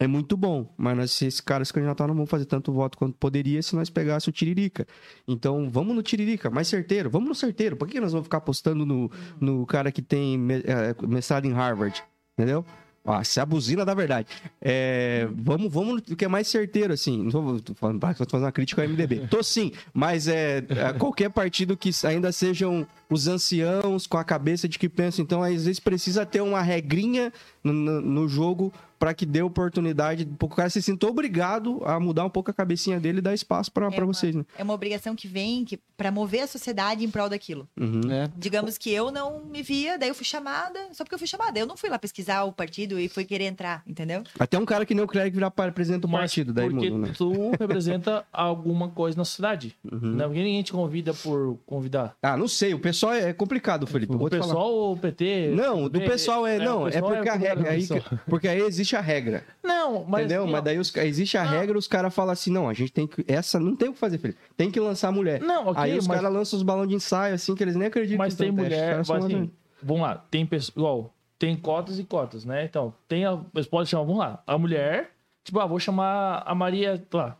É 0.01 0.07
muito 0.07 0.35
bom, 0.35 0.67
mas 0.75 0.97
nós, 0.97 1.11
se 1.11 1.27
esse 1.27 1.43
cara 1.43 1.63
se 1.63 1.79
não 1.79 1.93
vamos 1.93 2.27
fazer 2.27 2.45
tanto 2.45 2.73
voto 2.73 2.97
quanto 2.97 3.15
poderia 3.19 3.61
se 3.61 3.75
nós 3.75 3.87
pegássemos 3.87 4.29
o 4.29 4.31
Tiririca. 4.31 4.87
Então, 5.27 5.69
vamos 5.69 5.95
no 5.95 6.01
Tiririca, 6.01 6.49
mais 6.49 6.67
certeiro. 6.67 7.07
Vamos 7.07 7.29
no 7.29 7.35
certeiro. 7.35 7.77
Por 7.77 7.87
que 7.87 7.99
nós 7.99 8.11
vamos 8.11 8.25
ficar 8.25 8.39
apostando 8.39 8.83
no, 8.83 9.11
no 9.39 9.63
cara 9.67 9.91
que 9.91 10.01
tem 10.01 10.39
eh, 10.65 10.95
mestrado 11.07 11.45
em 11.45 11.51
Harvard? 11.51 12.03
Entendeu? 12.35 12.65
Ah, 13.05 13.23
se 13.23 13.39
é 13.39 13.43
a 13.43 13.45
buzina 13.45 13.85
da 13.85 13.93
verdade. 13.93 14.27
É, 14.59 15.27
vamos, 15.35 15.71
vamos 15.71 16.01
no 16.07 16.15
que 16.15 16.25
é 16.25 16.27
mais 16.27 16.47
certeiro, 16.47 16.93
assim. 16.93 17.23
Não 17.23 17.59
tô, 17.59 17.75
falando, 17.75 17.99
tô 17.99 18.07
fazendo 18.07 18.45
uma 18.45 18.51
crítica 18.51 18.81
ao 18.81 18.89
MDB. 18.89 19.27
Tô 19.27 19.43
sim, 19.43 19.71
mas 19.93 20.27
é, 20.27 20.57
é, 20.69 20.93
qualquer 20.97 21.29
partido 21.29 21.77
que 21.77 21.91
ainda 22.07 22.31
sejam 22.31 22.87
os 23.11 23.27
anciãos 23.27 24.07
com 24.07 24.17
a 24.17 24.23
cabeça 24.23 24.69
de 24.69 24.79
que 24.79 24.87
pensam. 24.87 25.21
Então, 25.21 25.43
às 25.43 25.65
vezes, 25.65 25.79
precisa 25.81 26.25
ter 26.25 26.39
uma 26.39 26.61
regrinha 26.61 27.33
no, 27.61 27.73
no, 27.73 28.27
jogo 28.27 28.73
para 28.97 29.13
que 29.15 29.25
dê 29.25 29.41
oportunidade, 29.41 30.25
para 30.25 30.45
o 30.45 30.49
cara 30.49 30.69
se 30.69 30.79
sinta 30.79 31.07
obrigado 31.07 31.81
a 31.83 31.99
mudar 31.99 32.23
um 32.23 32.29
pouco 32.29 32.51
a 32.51 32.53
cabecinha 32.53 32.99
dele 32.99 33.17
e 33.17 33.21
dar 33.21 33.33
espaço 33.33 33.71
para 33.71 33.87
É 33.87 34.01
vocês, 34.01 34.35
né? 34.35 34.45
É 34.55 34.63
uma 34.63 34.75
obrigação 34.75 35.15
que 35.15 35.27
vem 35.27 35.65
que, 35.65 35.77
para 35.97 36.11
mover 36.11 36.41
a 36.41 36.47
sociedade 36.47 37.03
em 37.03 37.09
prol 37.09 37.27
daquilo. 37.27 37.67
Uhum. 37.79 38.01
né? 38.05 38.31
Digamos 38.37 38.77
que 38.77 38.91
eu 38.91 39.11
não 39.11 39.43
me 39.43 39.63
via, 39.63 39.97
daí 39.97 40.09
eu 40.09 40.13
fui 40.15 40.23
chamada, 40.23 40.79
só 40.93 41.03
porque 41.03 41.15
eu 41.15 41.19
fui 41.19 41.27
chamada. 41.27 41.57
Eu 41.57 41.65
não 41.65 41.75
fui 41.75 41.89
lá 41.89 41.97
pesquisar 41.97 42.43
o 42.43 42.51
partido 42.51 42.99
e 42.99 43.09
fui 43.09 43.25
querer 43.25 43.45
entrar, 43.45 43.81
entendeu? 43.87 44.23
Até 44.37 44.59
um 44.59 44.65
cara 44.65 44.85
que 44.85 44.93
nem 44.93 45.03
o 45.03 45.07
Clérigo 45.07 45.35
virar 45.35 45.49
presidente 45.49 46.01
do 46.01 46.07
Mas 46.07 46.21
partido, 46.21 46.53
daí 46.53 46.69
porque 46.69 46.91
muda, 46.91 47.07
né? 47.07 47.13
tu 47.17 47.51
representa 47.59 48.23
alguma 48.31 48.89
coisa 48.89 49.17
na 49.17 49.25
sociedade. 49.25 49.75
Uhum. 49.83 49.99
Não, 49.99 50.25
porque 50.25 50.43
ninguém 50.43 50.61
te 50.61 50.71
convida 50.71 51.11
por 51.11 51.57
convidar. 51.65 52.15
Ah, 52.21 52.37
não 52.37 52.47
sei, 52.47 52.75
o 52.75 52.79
pessoal 52.79 53.00
é 53.09 53.31
complicado, 53.33 53.87
Felipe. 53.87 54.11
eu 54.11 54.17
O 54.17 54.19
vou 54.19 54.29
te 54.29 54.33
falar. 54.37 54.47
pessoal 54.47 54.71
ou 54.71 54.93
o 54.93 54.97
PT? 54.97 55.53
Não, 55.55 55.87
do 55.89 55.99
pessoal 56.01 56.45
é. 56.45 56.59
Não, 56.59 56.83
o 56.83 56.87
é 56.87 56.91
pessoal 56.91 57.11
porque 57.13 57.29
a 57.29 57.35
regra. 57.35 57.69
Aí, 57.71 57.79
pessoal. 57.87 58.19
porque 58.27 58.47
aí 58.47 58.61
existe 58.61 58.95
a 58.95 59.01
regra. 59.01 59.43
Não, 59.63 60.03
mas. 60.05 60.25
entendeu? 60.25 60.43
assim, 60.43 60.51
Mas 60.51 60.63
daí 60.63 60.77
os, 60.77 60.95
existe 60.97 61.37
a 61.37 61.43
Não. 61.43 61.51
regra, 61.51 61.77
os 61.77 61.87
caras 61.87 62.13
falam 62.13 62.33
assim: 62.33 62.51
não, 62.51 62.67
a 62.69 62.73
gente 62.73 62.91
tem 62.91 63.07
que. 63.07 63.23
Essa 63.27 63.59
não 63.59 63.75
tem 63.75 63.89
o 63.89 63.93
que 63.93 63.99
fazer, 63.99 64.17
Felipe. 64.17 64.39
Tem 64.57 64.69
que 64.69 64.79
lançar 64.79 65.07
a 65.07 65.11
mulher. 65.11 65.39
Não, 65.41 65.67
ok, 65.67 65.81
aí 65.83 65.97
os 65.97 66.07
mas- 66.07 66.17
caras 66.19 66.33
lançam 66.35 66.57
os 66.57 66.63
balões 66.63 66.89
de 66.89 66.95
ensaio, 66.95 67.33
assim, 67.33 67.55
que 67.55 67.63
eles 67.63 67.75
nem 67.75 67.87
acreditam. 67.87 68.17
Mas 68.17 68.33
que 68.35 68.43
tem 68.43 68.51
mulher, 68.51 68.97
mas 68.97 69.09
assim, 69.09 69.21
ladrões. 69.21 69.49
vamos 69.81 70.01
lá, 70.03 70.15
tem 70.29 70.45
pessoas, 70.45 70.75
igual, 70.75 71.13
tem 71.39 71.55
cotas 71.55 71.97
e 71.97 72.03
cotas, 72.03 72.45
né? 72.45 72.65
Então, 72.65 72.93
tem 73.07 73.25
a, 73.25 73.39
eles 73.55 73.67
podem 73.67 73.85
chamar, 73.87 74.03
vamos 74.03 74.19
lá, 74.19 74.43
a 74.45 74.57
mulher, 74.57 75.11
tipo, 75.43 75.59
ah, 75.59 75.65
vou 75.65 75.79
chamar 75.79 76.43
a 76.45 76.53
Maria, 76.53 77.01
lá, 77.13 77.35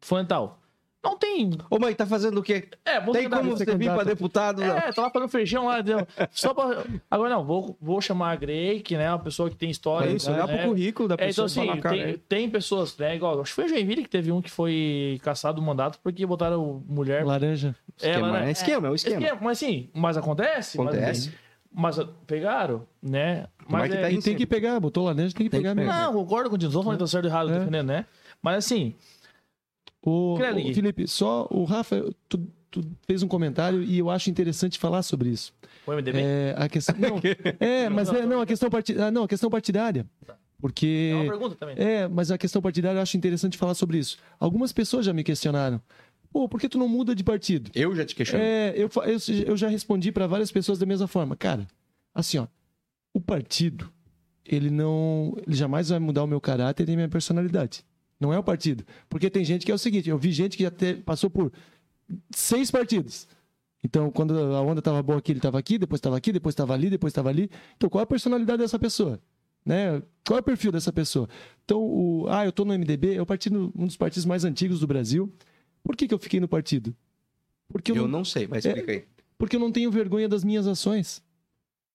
fulano 0.00 0.26
e 0.26 0.28
tal. 0.28 0.59
Não 1.02 1.16
tem, 1.16 1.50
Ô, 1.70 1.78
mãe, 1.78 1.94
tá 1.94 2.04
fazendo 2.04 2.38
o 2.38 2.42
quê? 2.42 2.68
é, 2.84 3.00
vou 3.00 3.14
Tem 3.14 3.28
como 3.30 3.50
você 3.56 3.64
vir 3.74 3.90
pra 3.90 4.04
deputado? 4.04 4.60
não? 4.60 4.76
É, 4.76 4.92
tá 4.92 5.00
lá 5.02 5.10
fazendo 5.10 5.30
feijão 5.30 5.64
lá, 5.64 5.80
entendeu? 5.80 6.06
Só 6.30 6.52
pra... 6.52 6.84
Agora 7.10 7.30
não, 7.30 7.42
vou, 7.42 7.74
vou 7.80 8.02
chamar 8.02 8.32
a 8.32 8.36
Grey, 8.36 8.80
que 8.80 8.98
né, 8.98 9.04
é 9.04 9.08
uma 9.10 9.18
pessoa 9.18 9.48
que 9.48 9.56
tem 9.56 9.70
história. 9.70 10.10
É 10.10 10.12
isso, 10.12 10.30
olhar 10.30 10.46
né? 10.46 10.58
pro 10.58 10.66
currículo 10.68 11.08
da 11.08 11.14
É, 11.14 11.16
então, 11.16 11.26
pessoa 11.28 11.46
assim, 11.46 11.66
falar, 11.66 11.80
cara. 11.80 11.96
tem, 11.96 12.18
tem 12.28 12.50
pessoas, 12.50 12.94
né? 12.98 13.16
Igual, 13.16 13.40
acho 13.40 13.50
que 13.50 13.54
foi 13.54 13.64
o 13.64 13.68
Joinville 13.68 14.02
que 14.02 14.10
teve 14.10 14.30
um 14.30 14.42
que 14.42 14.50
foi 14.50 15.18
caçado 15.22 15.58
do 15.58 15.62
mandato 15.66 15.98
porque 16.02 16.26
botaram 16.26 16.82
mulher. 16.86 17.24
Laranja. 17.24 17.74
esquema, 17.96 18.28
ela, 18.28 18.40
né? 18.40 18.48
é 18.48 18.50
esquema, 18.52 18.88
é 18.88 18.90
o 18.90 18.94
esquema. 18.94 19.16
Esquema, 19.22 19.38
Mas 19.42 19.58
assim, 19.58 19.88
mas 19.94 20.16
acontece. 20.18 20.76
mas- 20.76 20.86
Acontece. 20.88 21.32
Mas, 21.72 21.98
pegaram, 22.26 22.84
né? 23.02 23.46
É 23.46 23.48
Mas 23.68 23.90
que 23.90 23.96
é- 23.96 24.00
tá 24.02 24.10
E 24.10 24.20
tem 24.20 24.36
que 24.36 24.44
pegar, 24.44 24.78
botou 24.80 25.04
laranja, 25.06 25.34
tem 25.34 25.46
que 25.46 25.50
Tem 25.50 25.60
pegar 25.62 25.70
que 25.70 25.76
mesmo. 25.80 25.92
Não, 25.92 26.12
concordo 26.12 26.50
com 26.50 26.56
o 26.56 26.58
Não 26.58 26.70
tô 26.70 26.82
falando 26.82 26.98
que 26.98 27.04
tá 27.04 27.06
certo 27.06 27.24
e 27.26 27.28
errado, 27.28 27.50
É. 27.50 27.58
defendendo, 27.60 27.86
né? 27.86 28.06
Mas 28.42 28.56
assim, 28.64 28.94
O, 30.02 30.34
o 30.34 30.74
Felipe, 30.74 31.06
só 31.06 31.46
o 31.50 31.64
Rafa, 31.64 32.10
tu, 32.28 32.38
tu 32.70 32.82
fez 33.06 33.22
um 33.22 33.28
comentário 33.28 33.82
e 33.82 33.98
eu 33.98 34.08
acho 34.08 34.30
interessante 34.30 34.78
falar 34.78 35.02
sobre 35.02 35.28
isso. 35.28 35.52
o 35.86 35.92
MDB. 35.92 36.18
É, 36.18 36.54
a 36.56 36.68
questão, 36.68 36.94
não, 36.98 37.20
é, 37.60 37.88
mas 37.88 38.08
é, 38.10 38.24
não, 38.24 38.40
a 38.40 38.46
questão 38.46 38.70
partidária, 38.70 39.10
não, 39.10 39.24
a 39.24 39.28
questão 39.28 39.50
partidária. 39.50 40.06
É 40.26 40.32
Porque 40.60 41.10
uma 41.14 41.30
pergunta 41.30 41.56
também. 41.56 41.74
é, 41.78 42.08
mas 42.08 42.30
a 42.30 42.38
questão 42.38 42.62
partidária 42.62 42.98
eu 42.98 43.02
acho 43.02 43.16
interessante 43.16 43.58
falar 43.58 43.74
sobre 43.74 43.98
isso. 43.98 44.16
Algumas 44.38 44.72
pessoas 44.72 45.04
já 45.04 45.12
me 45.12 45.22
questionaram. 45.22 45.80
Pô, 46.32 46.48
por 46.48 46.60
que 46.60 46.68
tu 46.68 46.78
não 46.78 46.88
muda 46.88 47.14
de 47.14 47.24
partido? 47.24 47.70
Eu 47.74 47.94
já 47.94 48.04
te 48.04 48.14
questiono. 48.14 48.42
É, 48.42 48.72
eu, 48.76 48.88
eu, 49.04 49.44
eu 49.46 49.56
já 49.56 49.68
respondi 49.68 50.12
para 50.12 50.26
várias 50.28 50.52
pessoas 50.52 50.78
da 50.78 50.86
mesma 50.86 51.08
forma. 51.08 51.34
Cara, 51.36 51.66
assim, 52.14 52.38
ó, 52.38 52.46
o 53.12 53.20
partido, 53.20 53.92
ele 54.46 54.70
não. 54.70 55.36
Ele 55.44 55.56
jamais 55.56 55.88
vai 55.88 55.98
mudar 55.98 56.22
o 56.22 56.28
meu 56.28 56.40
caráter 56.40 56.88
e 56.88 56.92
a 56.92 56.96
minha 56.96 57.08
personalidade. 57.08 57.84
Não 58.20 58.32
é 58.32 58.38
o 58.38 58.42
partido. 58.44 58.84
Porque 59.08 59.30
tem 59.30 59.44
gente 59.44 59.64
que 59.64 59.72
é 59.72 59.74
o 59.74 59.78
seguinte: 59.78 60.08
eu 60.10 60.18
vi 60.18 60.30
gente 60.30 60.56
que 60.56 60.62
já 60.62 60.70
te- 60.70 60.94
passou 60.96 61.30
por 61.30 61.50
seis 62.34 62.70
partidos. 62.70 63.26
Então, 63.82 64.10
quando 64.10 64.38
a 64.38 64.60
onda 64.60 64.80
estava 64.80 65.02
boa 65.02 65.18
aqui, 65.18 65.32
ele 65.32 65.38
estava 65.38 65.58
aqui, 65.58 65.78
depois 65.78 65.98
estava 65.98 66.16
aqui, 66.16 66.32
depois 66.32 66.52
estava 66.52 66.74
ali, 66.74 66.90
depois 66.90 67.10
estava 67.12 67.30
ali. 67.30 67.50
Então, 67.76 67.88
qual 67.88 68.00
é 68.00 68.04
a 68.04 68.06
personalidade 68.06 68.58
dessa 68.60 68.78
pessoa? 68.78 69.18
Né? 69.64 70.02
Qual 70.26 70.36
é 70.36 70.40
o 70.40 70.44
perfil 70.44 70.70
dessa 70.70 70.92
pessoa? 70.92 71.28
Então, 71.64 71.80
o, 71.80 72.26
ah, 72.28 72.44
eu 72.44 72.50
estou 72.50 72.66
no 72.66 72.74
MDB, 72.74 73.14
é 73.14 73.22
o 73.22 73.26
partido, 73.26 73.72
um 73.74 73.86
dos 73.86 73.96
partidos 73.96 74.26
mais 74.26 74.44
antigos 74.44 74.80
do 74.80 74.86
Brasil. 74.86 75.32
Por 75.82 75.96
que, 75.96 76.06
que 76.06 76.12
eu 76.12 76.18
fiquei 76.18 76.40
no 76.40 76.48
partido? 76.48 76.94
Porque 77.68 77.90
eu, 77.92 77.96
Eu 77.96 78.02
não, 78.02 78.18
não 78.18 78.24
sei, 78.24 78.46
mas 78.46 78.66
É, 78.66 78.68
explica 78.68 78.92
aí. 78.92 79.04
porque 79.38 79.56
eu 79.56 79.60
não 79.60 79.72
tenho 79.72 79.90
vergonha 79.90 80.28
das 80.28 80.44
minhas 80.44 80.66
ações. 80.66 81.22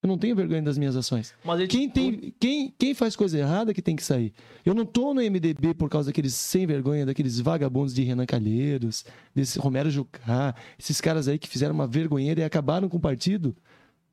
Eu 0.05 0.07
não 0.07 0.19
tenho 0.19 0.35
vergonha 0.35 0.61
das 0.61 0.77
minhas 0.77 0.95
ações. 0.95 1.33
Mas 1.43 1.59
ele- 1.61 1.67
Quem, 1.67 1.89
tem, 1.89 2.31
quem, 2.39 2.71
quem 2.77 2.93
faz 2.93 3.15
coisa 3.15 3.39
errada 3.39 3.73
que 3.73 3.81
tem 3.81 3.95
que 3.95 4.03
sair. 4.03 4.31
Eu 4.63 4.75
não 4.75 4.85
tô 4.85 5.15
no 5.15 5.19
MDB 5.19 5.73
por 5.73 5.89
causa 5.89 6.09
daqueles 6.09 6.35
sem 6.35 6.67
vergonha, 6.67 7.07
daqueles 7.07 7.39
vagabundos 7.39 7.91
de 7.91 8.03
Renan 8.03 8.27
Calheiros, 8.27 9.03
desse 9.33 9.57
Romero 9.57 9.89
Jucá, 9.89 10.53
esses 10.77 11.01
caras 11.01 11.27
aí 11.27 11.39
que 11.39 11.47
fizeram 11.49 11.73
uma 11.73 11.87
vergonheira 11.87 12.41
e 12.41 12.43
acabaram 12.43 12.87
com 12.87 12.97
o 12.97 12.99
partido, 12.99 13.55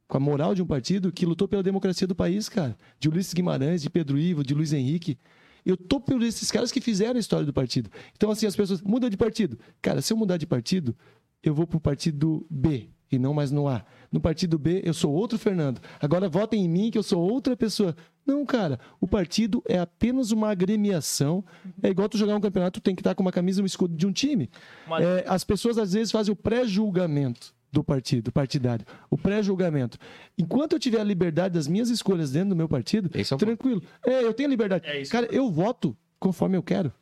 com 0.08 0.16
a 0.16 0.20
moral 0.20 0.54
de 0.54 0.62
um 0.62 0.66
partido 0.66 1.12
que 1.12 1.26
lutou 1.26 1.46
pela 1.46 1.62
democracia 1.62 2.06
do 2.06 2.14
país, 2.14 2.48
cara. 2.48 2.74
De 2.98 3.10
Ulisses 3.10 3.34
Guimarães, 3.34 3.82
de 3.82 3.90
Pedro 3.90 4.18
Ivo, 4.18 4.42
de 4.42 4.54
Luiz 4.54 4.72
Henrique. 4.72 5.18
Eu 5.64 5.76
tô 5.76 6.00
por 6.00 6.22
esses 6.22 6.50
caras 6.50 6.72
que 6.72 6.80
fizeram 6.80 7.16
a 7.16 7.20
história 7.20 7.44
do 7.44 7.52
partido. 7.52 7.90
Então, 8.16 8.30
assim, 8.30 8.46
as 8.46 8.56
pessoas 8.56 8.80
muda 8.80 9.10
de 9.10 9.16
partido. 9.18 9.58
Cara, 9.82 10.00
se 10.00 10.10
eu 10.10 10.16
mudar 10.16 10.38
de 10.38 10.46
partido, 10.46 10.96
eu 11.42 11.54
vou 11.54 11.66
pro 11.66 11.78
partido 11.78 12.46
B 12.50 12.88
e 13.12 13.18
não 13.18 13.32
mais 13.34 13.50
no 13.50 13.68
A. 13.68 13.84
No 14.10 14.20
partido 14.20 14.58
B, 14.58 14.82
eu 14.84 14.92
sou 14.92 15.12
outro 15.12 15.38
Fernando. 15.38 15.80
Agora 16.00 16.28
votem 16.28 16.64
em 16.64 16.68
mim 16.68 16.90
que 16.90 16.98
eu 16.98 17.02
sou 17.02 17.20
outra 17.22 17.56
pessoa. 17.56 17.96
Não, 18.26 18.44
cara. 18.44 18.78
O 19.00 19.06
partido 19.08 19.62
é 19.66 19.78
apenas 19.78 20.30
uma 20.32 20.50
agremiação. 20.50 21.44
É 21.82 21.88
igual 21.88 22.08
tu 22.08 22.18
jogar 22.18 22.36
um 22.36 22.40
campeonato, 22.40 22.80
tu 22.80 22.84
tem 22.84 22.94
que 22.94 23.00
estar 23.00 23.14
com 23.14 23.22
uma 23.22 23.32
camisa 23.32 23.60
e 23.60 23.62
um 23.62 23.66
escudo 23.66 23.94
de 23.96 24.06
um 24.06 24.12
time. 24.12 24.50
Mas- 24.86 25.04
É, 25.04 25.24
as 25.26 25.44
pessoas 25.44 25.78
às 25.78 25.92
vezes 25.92 26.10
fazem 26.12 26.32
o 26.32 26.36
pré-julgamento 26.36 27.54
do 27.72 27.82
partido 27.82 28.30
partidário. 28.30 28.84
O 29.10 29.16
pré-julgamento. 29.16 29.96
Enquanto 30.38 30.74
eu 30.74 30.78
tiver 30.78 31.00
a 31.00 31.04
liberdade 31.04 31.54
das 31.54 31.66
minhas 31.66 31.88
escolhas 31.88 32.32
dentro 32.32 32.50
do 32.50 32.56
meu 32.56 32.68
partido, 32.68 33.10
é 33.14 33.34
o 33.34 33.38
tranquilo. 33.38 33.82
É, 34.06 34.22
eu 34.24 34.34
tenho 34.34 34.48
liberdade. 34.50 34.86
É. 34.86 35.02
Cara, 35.04 35.26
eu 35.30 35.50
voto 35.50 35.96
conforme 36.20 36.56
eu 36.56 36.62
quero. 36.62 36.92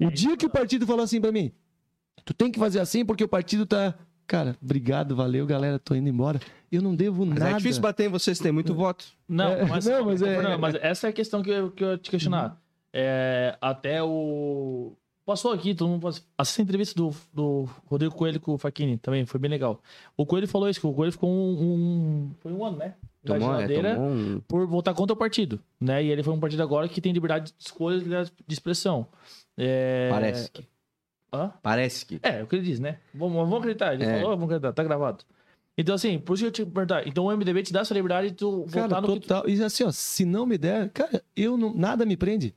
O 0.00 0.04
É 0.04 0.10
dia 0.10 0.28
isso. 0.28 0.36
que 0.36 0.46
o 0.46 0.50
partido 0.50 0.86
falar 0.86 1.02
assim 1.02 1.20
pra 1.20 1.32
mim, 1.32 1.50
tu 2.24 2.32
tem 2.32 2.50
que 2.50 2.58
fazer 2.60 2.78
assim 2.78 3.04
porque 3.04 3.24
o 3.24 3.28
partido 3.28 3.66
tá. 3.66 3.94
Cara, 4.26 4.56
obrigado, 4.62 5.14
valeu, 5.14 5.46
galera, 5.46 5.78
tô 5.78 5.94
indo 5.94 6.08
embora. 6.08 6.40
Eu 6.72 6.80
não 6.82 6.94
devo 6.94 7.24
Mas 7.26 7.38
nada. 7.38 7.50
é 7.52 7.56
difícil 7.56 7.82
bater 7.82 8.06
em 8.06 8.08
vocês, 8.08 8.38
tem 8.38 8.50
muito 8.50 8.74
voto. 8.74 9.04
Não, 9.28 9.52
É, 9.52 9.64
mas, 9.66 9.84
não, 9.86 10.04
mas 10.06 10.22
é- 10.22 10.34
Fernando, 10.34 10.60
mas 10.60 10.74
essa 10.76 11.06
é 11.06 11.10
a 11.10 11.12
questão 11.12 11.42
que 11.42 11.50
eu, 11.50 11.70
que 11.70 11.84
eu 11.84 11.90
ia 11.92 11.98
te 11.98 12.10
questionar. 12.10 12.58
É, 12.92 13.56
até 13.60 14.02
o. 14.02 14.92
Passou 15.26 15.52
aqui, 15.52 15.74
todo 15.74 15.88
mundo 15.88 16.02
passou. 16.02 16.22
Essa 16.38 16.60
entrevista 16.62 16.94
do, 16.94 17.10
do 17.32 17.68
Rodrigo 17.86 18.14
Coelho 18.14 18.38
com 18.40 18.52
o 18.54 18.58
Faquini 18.58 18.98
também 18.98 19.24
foi 19.24 19.40
bem 19.40 19.50
legal. 19.50 19.80
O 20.16 20.26
Coelho 20.26 20.46
falou 20.46 20.68
isso, 20.68 20.78
que 20.80 20.86
o 20.86 20.92
Coelho 20.92 21.12
ficou 21.12 21.30
um. 21.30 21.52
um- 21.62 22.30
foi 22.40 22.52
um 22.52 22.64
ano, 22.64 22.76
né? 22.78 22.94
Na 23.24 23.34
Tomou, 23.38 23.54
é, 23.54 23.56
geladeira 23.56 23.94
tomou 23.94 24.10
um... 24.10 24.40
por 24.46 24.66
votar 24.66 24.92
contra 24.94 25.14
o 25.14 25.16
partido. 25.16 25.58
Né? 25.80 26.04
E 26.04 26.10
ele 26.10 26.22
foi 26.22 26.32
um 26.34 26.38
partido 26.40 26.62
agora 26.62 26.86
que 26.88 27.00
tem 27.00 27.10
liberdade 27.12 27.52
de 27.56 27.64
escolha 27.64 27.96
e 27.96 28.00
liberdade 28.00 28.32
de 28.46 28.52
expressão. 28.54 29.06
É... 29.56 30.08
Parece 30.10 30.50
que. 30.50 30.64
Hã? 31.34 31.52
Parece 31.62 32.06
que. 32.06 32.20
É, 32.22 32.40
é 32.40 32.42
o 32.42 32.46
que 32.46 32.56
ele 32.56 32.64
diz, 32.64 32.78
né? 32.80 32.98
Vamos, 33.14 33.34
vamos 33.36 33.58
acreditar. 33.58 33.94
Ele 33.94 34.04
É. 34.04 34.20
falou, 34.20 34.30
vamos 34.36 34.44
acreditar, 34.44 34.72
tá 34.72 34.82
gravado. 34.84 35.24
Então, 35.76 35.94
assim, 35.94 36.18
por 36.18 36.34
isso 36.34 36.44
que 36.44 36.48
eu 36.48 36.52
te 36.52 36.64
perguntar. 36.64 37.06
Então 37.06 37.24
o 37.24 37.32
MDB 37.36 37.62
te 37.64 37.72
dá 37.72 37.80
essa 37.80 37.92
liberdade 37.94 38.30
de 38.30 38.36
tu 38.36 38.64
Cara, 38.70 38.86
votar 38.86 39.02
no 39.02 39.08
que 39.08 39.14
tu... 39.14 39.20
total. 39.28 39.48
E 39.48 39.62
assim, 39.62 39.82
ó, 39.84 39.90
se 39.90 40.24
não 40.24 40.46
me 40.46 40.56
der, 40.56 40.88
cara, 40.90 41.22
eu 41.36 41.56
não, 41.56 41.74
nada 41.74 42.06
me 42.06 42.16
prende. 42.16 42.54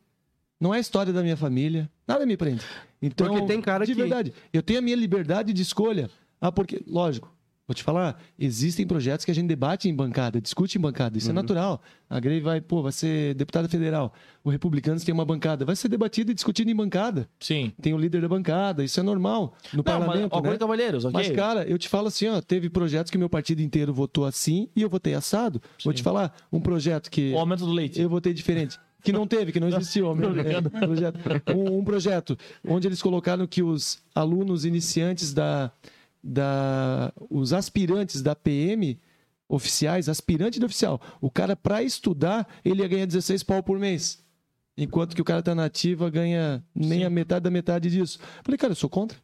Não 0.60 0.74
é 0.74 0.78
a 0.78 0.80
história 0.82 1.12
da 1.12 1.22
minha 1.24 1.38
família, 1.38 1.90
nada 2.08 2.26
me 2.26 2.38
prende. 2.38 2.64
Então, 3.02 3.28
Porque 3.28 3.46
tem 3.48 3.62
cara 3.62 3.86
de 3.86 3.94
que- 3.96 4.02
verdade, 4.02 4.34
eu 4.54 4.62
tenho 4.62 4.80
a 4.80 4.82
minha 4.82 4.96
liberdade 4.96 5.52
de 5.54 5.62
escolha. 5.62 6.10
Ah, 6.42 6.52
porque, 6.52 6.82
lógico, 6.88 7.32
vou 7.68 7.76
te 7.76 7.84
falar, 7.84 8.18
existem 8.40 8.88
projetos 8.88 9.26
que 9.26 9.32
a 9.32 9.34
gente 9.34 9.48
debate 9.48 9.90
em 9.90 9.94
bancada, 9.94 10.40
discute 10.40 10.78
em 10.78 10.82
bancada, 10.82 11.18
isso 11.18 11.30
é 11.30 11.34
natural. 11.34 11.82
A 12.10 12.18
Grey 12.20 12.40
vai, 12.40 12.62
pô, 12.62 12.82
vai 12.82 12.94
ser 12.94 13.36
deputada 13.36 13.68
federal. 13.68 14.14
O 14.42 14.50
Republicanos 14.50 15.04
tem 15.04 15.14
uma 15.14 15.26
bancada, 15.26 15.66
vai 15.66 15.76
ser 15.76 15.90
debatido 15.90 16.32
e 16.32 16.34
discutido 16.34 16.72
em 16.72 16.76
bancada. 16.76 17.28
Sim. 17.40 17.74
Tem 17.82 17.94
o 17.94 17.98
líder 17.98 18.22
da 18.22 18.30
bancada, 18.30 18.84
isso 18.84 19.00
é 19.00 19.04
normal 19.04 19.54
no 19.74 19.84
Não, 19.84 19.84
mas, 19.86 20.06
parlamento, 20.06 20.34
ó, 20.34 20.42
né? 20.42 20.58
Cavalheiros, 20.58 21.04
ok? 21.04 21.14
Mas, 21.14 21.30
cara, 21.36 21.68
eu 21.68 21.78
te 21.78 21.90
falo 21.90 22.08
assim, 22.08 22.28
ó, 22.30 22.40
teve 22.42 22.70
projetos 22.70 23.12
que 23.12 23.18
meu 23.18 23.30
partido 23.30 23.62
inteiro 23.62 23.94
votou 23.94 24.24
assim 24.26 24.70
e 24.74 24.82
eu 24.82 24.90
votei 24.90 25.14
assado. 25.14 25.62
Vou 25.84 25.94
te 25.94 26.02
falar, 26.02 26.34
um 26.52 26.62
projeto 26.62 27.12
que 27.12 27.34
O 27.34 27.38
aumento 27.38 27.66
do 27.66 27.72
leite. 27.72 28.02
eu 28.02 28.10
votei 28.10 28.34
diferente. 28.34 28.80
Que 29.04 29.12
não 29.12 29.28
teve, 29.28 29.52
que 29.52 29.60
não 29.60 29.68
existiu. 29.68 30.08
homem. 30.08 30.28
É, 30.48 30.62
projeto. 30.86 31.22
Um, 31.56 31.80
um 31.80 31.84
projeto 31.84 32.38
onde 32.66 32.88
eles 32.88 33.02
colocaram 33.02 33.46
que 33.46 33.62
os 33.62 34.02
alunos 34.16 34.64
iniciantes 34.66 35.34
da. 35.34 35.72
Da 36.24 37.12
os 37.30 37.54
aspirantes 37.54 38.22
da 38.22 38.36
PM 38.36 39.00
oficiais, 39.50 40.10
aspirante 40.10 40.60
de 40.60 40.66
oficial, 40.66 41.02
o 41.22 41.32
cara, 41.32 41.56
para 41.56 41.82
estudar, 41.82 42.48
ele 42.66 42.82
ia 42.82 42.88
ganhar 42.88 43.06
16 43.06 43.44
pau 43.44 43.64
por 43.64 43.80
mês. 43.80 44.24
Enquanto 44.78 45.16
que 45.16 45.22
o 45.22 45.26
cara 45.26 45.42
tá 45.42 45.56
na 45.56 45.66
ativa 45.66 46.10
ganha 46.10 46.64
nem 46.76 47.00
Sim. 47.00 47.06
a 47.06 47.10
metade 47.10 47.44
da 47.44 47.50
metade 47.50 47.90
disso. 47.90 48.20
Falei, 48.44 48.58
cara, 48.58 48.72
eu 48.72 48.76
sou 48.76 48.90
contra. 48.90 49.18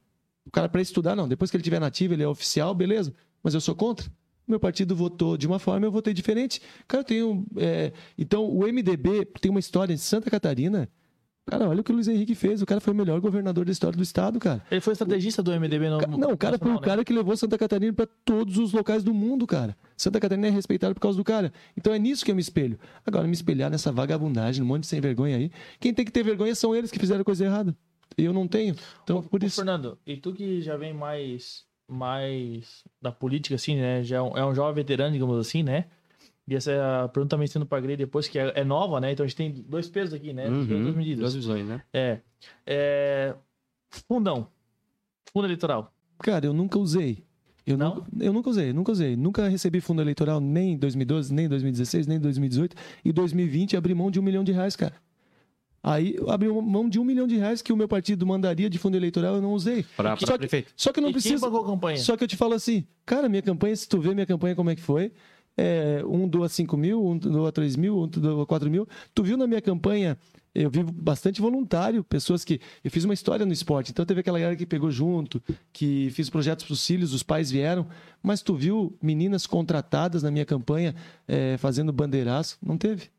O 0.45 0.49
cara, 0.51 0.67
para 0.67 0.81
estudar, 0.81 1.15
não. 1.15 1.27
Depois 1.27 1.51
que 1.51 1.57
ele 1.57 1.63
tiver 1.63 1.79
na 1.79 1.87
ativa, 1.87 2.13
ele 2.13 2.23
é 2.23 2.27
oficial, 2.27 2.73
beleza. 2.73 3.13
Mas 3.43 3.53
eu 3.53 3.61
sou 3.61 3.75
contra. 3.75 4.09
Meu 4.47 4.59
partido 4.59 4.95
votou 4.95 5.37
de 5.37 5.47
uma 5.47 5.59
forma, 5.59 5.85
eu 5.85 5.91
votei 5.91 6.13
diferente. 6.13 6.61
Cara, 6.87 7.01
eu 7.01 7.05
tenho. 7.05 7.45
é, 7.57 7.93
Então, 8.17 8.45
o 8.45 8.63
MDB 8.63 9.25
tem 9.39 9.51
uma 9.51 9.59
história 9.59 9.93
em 9.93 9.97
Santa 9.97 10.29
Catarina. 10.29 10.89
Cara, 11.45 11.67
olha 11.67 11.81
o 11.81 11.83
que 11.83 11.91
o 11.91 11.93
Luiz 11.95 12.07
Henrique 12.07 12.33
fez. 12.35 12.61
O 12.61 12.65
cara 12.65 12.79
foi 12.79 12.93
o 12.93 12.95
melhor 12.95 13.19
governador 13.19 13.65
da 13.65 13.71
história 13.71 13.97
do 13.97 14.01
estado, 14.03 14.39
cara. 14.39 14.63
Ele 14.71 14.79
foi 14.79 14.93
estrategista 14.93 15.43
do 15.43 15.51
MDB 15.51 15.89
no. 15.89 15.99
Ca- 15.99 16.07
Não, 16.07 16.31
o 16.31 16.37
cara 16.37 16.57
foi 16.57 16.71
o 16.71 16.75
né? 16.75 16.79
cara 16.79 17.03
que 17.03 17.11
levou 17.11 17.35
Santa 17.35 17.57
Catarina 17.57 17.91
para 17.91 18.07
todos 18.23 18.57
os 18.57 18.71
locais 18.71 19.03
do 19.03 19.13
mundo, 19.13 19.45
cara. 19.45 19.75
Santa 19.97 20.19
Catarina 20.21 20.47
é 20.47 20.49
respeitada 20.49 20.93
por 20.93 21.01
causa 21.01 21.17
do 21.17 21.23
cara. 21.23 21.51
Então 21.75 21.93
é 21.93 21.99
nisso 21.99 22.23
que 22.23 22.31
eu 22.31 22.35
me 22.35 22.41
espelho. 22.41 22.79
Agora, 23.05 23.27
me 23.27 23.33
espelhar 23.33 23.69
nessa 23.69 23.91
vagabundagem, 23.91 24.63
um 24.63 24.65
monte 24.65 24.81
de 24.81 24.87
sem 24.87 25.01
vergonha 25.01 25.35
aí. 25.35 25.51
Quem 25.81 25.93
tem 25.93 26.05
que 26.05 26.11
ter 26.11 26.23
vergonha 26.23 26.55
são 26.55 26.73
eles 26.73 26.89
que 26.89 26.97
fizeram 26.97 27.23
coisa 27.25 27.43
errada. 27.45 27.75
Eu 28.17 28.31
não 28.31 28.47
tenho. 28.47 28.75
Então, 29.03 29.17
Ô, 29.17 29.23
por 29.23 29.43
ô, 29.43 29.45
isso. 29.45 29.57
Fernando, 29.57 29.97
e 30.07 30.15
tu 30.15 30.31
que 30.33 30.61
já 30.61 30.77
vem 30.77 30.93
mais, 30.93 31.65
mais 31.89 32.83
da 33.01 33.11
política, 33.11 33.55
assim, 33.55 33.75
né? 33.75 34.01
Já 34.03 34.17
é 34.17 34.21
um, 34.21 34.37
é 34.37 34.45
um 34.45 34.55
jovem 34.55 34.75
veterano, 34.75 35.11
digamos 35.11 35.37
assim, 35.39 35.61
né? 35.61 35.85
E 36.47 36.55
essa 36.55 36.71
é 36.71 36.79
a 37.03 37.07
pergunta 37.07 37.35
também 37.35 37.47
sendo 37.47 37.65
pra 37.65 37.79
Grey 37.79 37.95
depois, 37.95 38.27
que 38.27 38.37
é, 38.37 38.51
é 38.55 38.63
nova, 38.63 38.99
né? 38.99 39.11
Então 39.13 39.23
a 39.23 39.27
gente 39.27 39.37
tem 39.37 39.51
dois 39.51 39.87
pesos 39.87 40.13
aqui, 40.13 40.33
né? 40.33 40.49
Uhum. 40.49 40.65
Duas 40.83 40.95
medidas. 40.95 41.19
Duas 41.19 41.35
visões, 41.35 41.65
né? 41.65 41.81
É, 41.93 42.19
é. 42.65 43.35
Fundão. 44.07 44.47
Fundo 45.31 45.45
eleitoral. 45.47 45.93
Cara, 46.19 46.45
eu 46.45 46.53
nunca 46.53 46.77
usei. 46.79 47.23
Eu, 47.65 47.77
Não? 47.77 47.95
nunca, 47.95 48.09
eu 48.19 48.33
nunca 48.33 48.49
usei, 48.49 48.73
nunca 48.73 48.91
usei. 48.91 49.15
Nunca 49.15 49.47
recebi 49.47 49.79
fundo 49.79 50.01
eleitoral 50.01 50.41
nem 50.41 50.73
em 50.73 50.77
2012, 50.77 51.33
nem 51.33 51.45
em 51.45 51.49
2016, 51.49 52.07
nem 52.07 52.17
em 52.17 52.19
2018. 52.19 52.75
E 53.05 53.13
2020 53.13 53.77
abri 53.77 53.93
mão 53.95 54.11
de 54.11 54.19
um 54.19 54.23
milhão 54.23 54.43
de 54.43 54.51
reais, 54.51 54.75
cara. 54.75 54.95
Aí 55.81 56.15
eu 56.15 56.29
abri 56.29 56.47
mão 56.49 56.87
de 56.89 56.99
um 56.99 57.03
milhão 57.05 57.25
de 57.27 57.37
reais 57.37 57.61
que 57.61 57.71
o 57.71 57.77
meu 57.77 57.87
partido 57.87 58.25
mandaria 58.25 58.69
de 58.69 58.77
fundo 58.77 58.95
eleitoral, 58.97 59.35
eu 59.35 59.41
não 59.41 59.53
usei. 59.53 59.83
Pra, 59.95 60.15
Só 60.17 60.25
pra 60.25 60.33
que- 60.33 60.39
prefeito. 60.39 60.73
Só 60.75 60.91
que 60.91 60.99
eu 60.99 61.01
não 61.03 61.09
e 61.09 61.13
quem 61.13 61.21
preciso. 61.21 61.41
pagou 61.41 61.61
a 61.61 61.65
campanha? 61.65 61.97
Só 61.97 62.15
que 62.17 62.23
eu 62.23 62.27
te 62.27 62.35
falo 62.37 62.53
assim, 62.53 62.85
cara, 63.05 63.27
minha 63.29 63.41
campanha, 63.41 63.75
se 63.75 63.87
tu 63.87 63.99
vê 63.99 64.13
minha 64.13 64.25
campanha 64.25 64.55
como 64.55 64.69
é 64.69 64.75
que 64.75 64.81
foi, 64.81 65.11
é, 65.57 66.03
um 66.05 66.27
doa 66.27 66.49
5 66.49 66.75
mil, 66.75 67.05
um 67.05 67.17
doa 67.17 67.51
3 67.51 67.75
mil, 67.75 67.99
um 67.99 68.07
doa 68.07 68.45
4 68.45 68.69
mil. 68.69 68.87
Tu 69.13 69.23
viu 69.23 69.37
na 69.37 69.47
minha 69.47 69.61
campanha, 69.61 70.17
eu 70.53 70.69
vivo 70.69 70.91
bastante 70.91 71.41
voluntário, 71.41 72.03
pessoas 72.03 72.43
que. 72.43 72.59
Eu 72.83 72.91
fiz 72.91 73.03
uma 73.03 73.13
história 73.13 73.45
no 73.45 73.53
esporte, 73.53 73.91
então 73.91 74.05
teve 74.05 74.19
aquela 74.19 74.39
galera 74.39 74.55
que 74.55 74.65
pegou 74.65 74.91
junto, 74.91 75.41
que 75.71 76.09
fiz 76.11 76.29
projetos 76.29 76.65
para 76.65 76.73
os 76.73 76.85
filhos, 76.85 77.13
os 77.13 77.23
pais 77.23 77.49
vieram, 77.49 77.87
mas 78.21 78.41
tu 78.41 78.55
viu 78.55 78.97
meninas 79.01 79.47
contratadas 79.47 80.23
na 80.23 80.31
minha 80.31 80.45
campanha 80.45 80.95
é, 81.27 81.57
fazendo 81.57 81.91
bandeiraço? 81.91 82.57
Não 82.61 82.77
teve. 82.77 83.09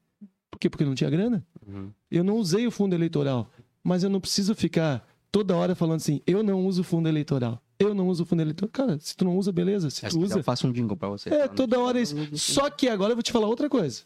Por 0.51 0.59
quê? 0.59 0.71
Porque 0.71 0.85
não 0.85 0.95
tinha 0.95 1.11
grana. 1.11 1.45
Uhum. 1.67 1.91
Eu 2.11 2.23
não 2.23 2.37
usei 2.37 2.67
o 2.67 2.71
fundo 2.71 2.95
eleitoral, 2.95 3.51
mas 3.83 4.05
eu 4.05 4.11
não 4.11 4.21
preciso 4.21 4.55
ficar 4.55 5.07
toda 5.33 5.57
hora 5.57 5.75
falando 5.75 5.97
assim, 5.97 6.21
eu 6.27 6.45
não 6.45 6.65
uso 6.65 6.85
fundo 6.85 7.09
eleitoral. 7.09 7.61
Eu 7.79 7.95
não 7.95 8.09
uso 8.09 8.25
fundo 8.25 8.41
eleitoral. 8.43 8.71
Cara, 8.73 8.99
se 9.01 9.17
tu 9.17 9.25
não 9.25 9.37
usa, 9.37 9.51
beleza. 9.53 9.91
Se 9.91 10.01
Se 10.01 10.09
tu 10.11 10.21
usa. 10.21 10.39
eu 10.39 10.43
faço 10.45 10.67
um 10.67 10.73
jingle 10.73 10.97
pra 10.97 11.09
você. 11.09 11.29
É, 11.31 11.49
toda 11.49 11.79
hora 11.81 11.99
é 11.99 12.03
isso. 12.03 12.15
Só 12.37 12.71
que 12.71 12.89
agora 12.89 13.13
eu 13.13 13.17
vou 13.17 13.23
te 13.23 13.33
falar 13.33 13.47
outra 13.49 13.69
coisa. 13.69 14.03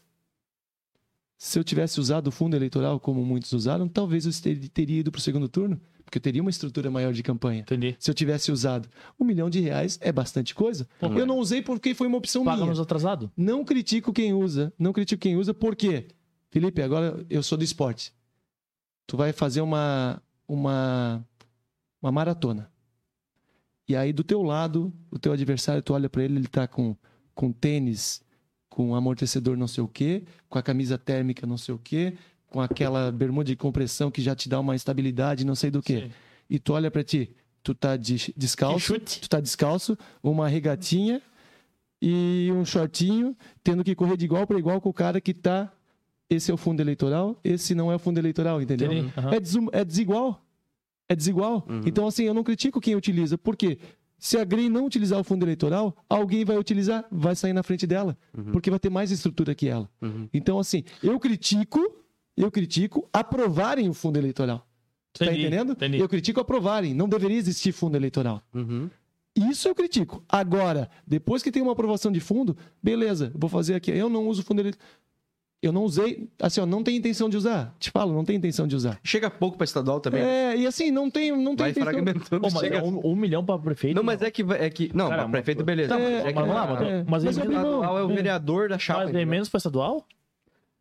Se 1.37 1.57
eu 1.57 1.63
tivesse 1.63 1.99
usado 1.99 2.27
o 2.27 2.31
fundo 2.31 2.55
eleitoral 2.55 2.99
como 2.99 3.23
muitos 3.23 3.53
usaram, 3.53 3.87
talvez 3.87 4.25
eu 4.25 4.31
ter- 4.41 4.67
teria 4.69 4.99
ido 4.99 5.09
para 5.11 5.19
o 5.19 5.21
segundo 5.21 5.47
turno, 5.47 5.79
porque 6.03 6.17
eu 6.17 6.21
teria 6.21 6.41
uma 6.41 6.49
estrutura 6.49 6.91
maior 6.91 7.13
de 7.13 7.23
campanha. 7.23 7.61
Entendi. 7.61 7.95
Se 7.97 8.11
eu 8.11 8.13
tivesse 8.13 8.51
usado 8.51 8.89
um 9.17 9.23
milhão 9.23 9.49
de 9.49 9.61
reais, 9.61 9.97
é 10.01 10.11
bastante 10.11 10.53
coisa. 10.53 10.85
Eu 11.01 11.25
não 11.25 11.37
usei 11.37 11.61
porque 11.61 11.93
foi 11.93 12.07
uma 12.07 12.17
opção 12.17 12.43
minha. 12.43 12.55
Pagamos 12.57 12.77
atrasado? 12.79 13.31
Não 13.37 13.63
critico 13.63 14.11
quem 14.11 14.33
usa. 14.33 14.73
Não 14.77 14.91
critico 14.91 15.21
quem 15.21 15.37
usa, 15.37 15.53
por 15.53 15.75
quê? 15.77 16.07
Felipe, 16.49 16.81
agora 16.81 17.25
eu 17.29 17.41
sou 17.41 17.57
do 17.57 17.63
esporte. 17.63 18.13
Tu 19.07 19.15
vai 19.15 19.31
fazer 19.31 19.61
uma, 19.61 20.21
uma, 20.47 21.25
uma 22.01 22.11
maratona. 22.11 22.69
E 23.89 23.95
aí, 23.95 24.13
do 24.13 24.23
teu 24.23 24.43
lado, 24.43 24.93
o 25.09 25.17
teu 25.17 25.33
adversário, 25.33 25.81
tu 25.81 25.93
olha 25.95 26.07
pra 26.07 26.23
ele, 26.23 26.37
ele 26.37 26.47
tá 26.47 26.67
com, 26.67 26.95
com 27.33 27.51
tênis, 27.51 28.21
com 28.69 28.93
amortecedor 28.93 29.57
não 29.57 29.67
sei 29.67 29.83
o 29.83 29.87
quê, 29.87 30.23
com 30.47 30.59
a 30.59 30.61
camisa 30.63 30.95
térmica 30.95 31.47
não 31.47 31.57
sei 31.57 31.73
o 31.73 31.79
quê, 31.79 32.13
com 32.51 32.61
aquela 32.61 33.11
bermuda 33.11 33.47
de 33.47 33.55
compressão 33.55 34.11
que 34.11 34.21
já 34.21 34.35
te 34.35 34.47
dá 34.47 34.59
uma 34.59 34.75
estabilidade 34.75 35.43
não 35.43 35.55
sei 35.55 35.71
do 35.71 35.81
quê. 35.81 36.01
Sim. 36.03 36.11
E 36.51 36.59
tu 36.59 36.73
olha 36.73 36.91
pra 36.91 37.03
ti, 37.03 37.35
tu 37.63 37.73
tá 37.73 37.97
de- 37.97 38.31
descalço, 38.37 38.77
tu 39.21 39.27
tá 39.29 39.39
descalço, 39.39 39.97
uma 40.21 40.47
regatinha 40.47 41.19
e 42.01 42.49
um 42.53 42.63
shortinho, 42.63 43.35
tendo 43.63 43.83
que 43.83 43.95
correr 43.95 44.17
de 44.17 44.25
igual 44.25 44.45
para 44.47 44.57
igual 44.59 44.79
com 44.79 44.89
o 44.89 44.93
cara 44.93 45.19
que 45.19 45.33
tá. 45.33 45.71
Esse 46.29 46.51
é 46.51 46.53
o 46.53 46.57
fundo 46.57 46.79
eleitoral, 46.79 47.39
esse 47.43 47.73
não 47.73 47.91
é 47.91 47.95
o 47.95 47.99
fundo 47.99 48.19
eleitoral, 48.19 48.61
entendeu? 48.61 48.87
Aham. 49.17 49.33
É, 49.33 49.39
desum- 49.39 49.67
é 49.71 49.83
desigual. 49.83 50.45
É 51.09 51.15
desigual. 51.15 51.65
Uhum. 51.67 51.81
Então, 51.85 52.07
assim, 52.07 52.23
eu 52.23 52.33
não 52.33 52.43
critico 52.43 52.79
quem 52.79 52.95
utiliza. 52.95 53.37
Por 53.37 53.57
quê? 53.57 53.79
Se 54.19 54.37
a 54.37 54.43
Grey 54.43 54.69
não 54.69 54.85
utilizar 54.85 55.19
o 55.19 55.23
fundo 55.23 55.43
eleitoral, 55.43 55.95
alguém 56.07 56.45
vai 56.45 56.57
utilizar, 56.57 57.05
vai 57.09 57.35
sair 57.35 57.53
na 57.53 57.63
frente 57.63 57.87
dela. 57.87 58.17
Porque 58.51 58.69
vai 58.69 58.79
ter 58.79 58.89
mais 58.89 59.11
estrutura 59.11 59.55
que 59.55 59.67
ela. 59.67 59.89
Uhum. 60.01 60.27
Então, 60.33 60.59
assim, 60.59 60.83
eu 61.01 61.17
critico, 61.19 61.79
eu 62.37 62.51
critico 62.51 63.07
aprovarem 63.11 63.89
o 63.89 63.93
fundo 63.93 64.17
eleitoral. 64.17 64.67
Tá 65.13 65.25
Entendi, 65.25 65.41
entendendo? 65.41 65.71
entendi. 65.71 65.99
Eu 65.99 66.07
critico 66.07 66.39
aprovarem. 66.39 66.93
Não 66.93 67.09
deveria 67.09 67.37
existir 67.37 67.71
fundo 67.71 67.95
eleitoral. 67.95 68.43
Uhum. 68.53 68.89
Isso 69.35 69.67
eu 69.67 69.73
critico. 69.73 70.23
Agora, 70.27 70.89
depois 71.07 71.41
que 71.41 71.51
tem 71.51 71.61
uma 71.61 71.71
aprovação 71.71 72.11
de 72.11 72.19
fundo, 72.19 72.57
beleza, 72.83 73.31
vou 73.33 73.49
fazer 73.49 73.73
aqui. 73.75 73.89
Eu 73.91 74.09
não 74.09 74.27
uso 74.27 74.43
fundo 74.43 74.59
eleitoral. 74.59 74.87
Eu 75.61 75.73
não 75.73 75.83
usei, 75.83 76.29
assim, 76.41 76.61
ó, 76.61 76.65
não 76.65 76.81
tenho 76.81 76.97
intenção 76.97 77.29
de 77.29 77.35
usar. 77.35 77.75
Te 77.77 77.91
falo, 77.91 78.13
não 78.13 78.23
tenho 78.23 78.37
intenção 78.37 78.65
de 78.65 78.75
usar. 78.77 78.97
Chega 79.03 79.29
pouco 79.29 79.57
pra 79.57 79.65
estadual 79.65 79.99
também. 79.99 80.21
É, 80.21 80.55
e 80.55 80.65
assim, 80.65 80.89
não 80.89 81.11
tenho, 81.11 81.35
não 81.35 81.53
tenho 81.53 81.57
Vai 81.57 81.71
intenção. 81.71 81.91
fragmentando. 81.91 82.41
Pô, 82.41 82.49
mas 82.49 82.59
chega... 82.61 82.77
é 82.77 82.81
um, 82.81 83.05
um 83.05 83.15
milhão 83.15 83.43
pra 83.43 83.59
prefeito? 83.59 83.93
Não, 83.95 84.03
mas 84.03 84.21
é 84.21 84.31
que... 84.31 84.41
É 84.53 84.69
que... 84.69 84.89
Não, 84.95 85.09
Cara, 85.09 85.23
pra 85.23 85.31
prefeito, 85.31 85.61
beleza. 85.65 85.89
Tá, 85.89 85.99
É, 85.99 86.13
é 86.13 86.23
mas 86.23 86.27
que 86.27 86.39
vamos 86.39 86.55
lá, 86.55 86.63
é, 86.63 86.67
mas, 86.69 86.81
é. 86.81 86.97
mas, 86.97 87.23
Mas 87.25 87.25
é 87.25 87.29
estadual 87.41 87.97
é 87.99 88.03
o 88.05 88.09
É. 88.11 88.15
vereador 88.15 88.69
da 88.69 88.79
chapa. 88.79 89.03
mas 89.03 89.13
é 89.15 89.25
menos 89.25 89.49
pra 89.49 89.57
estadual? 89.57 90.05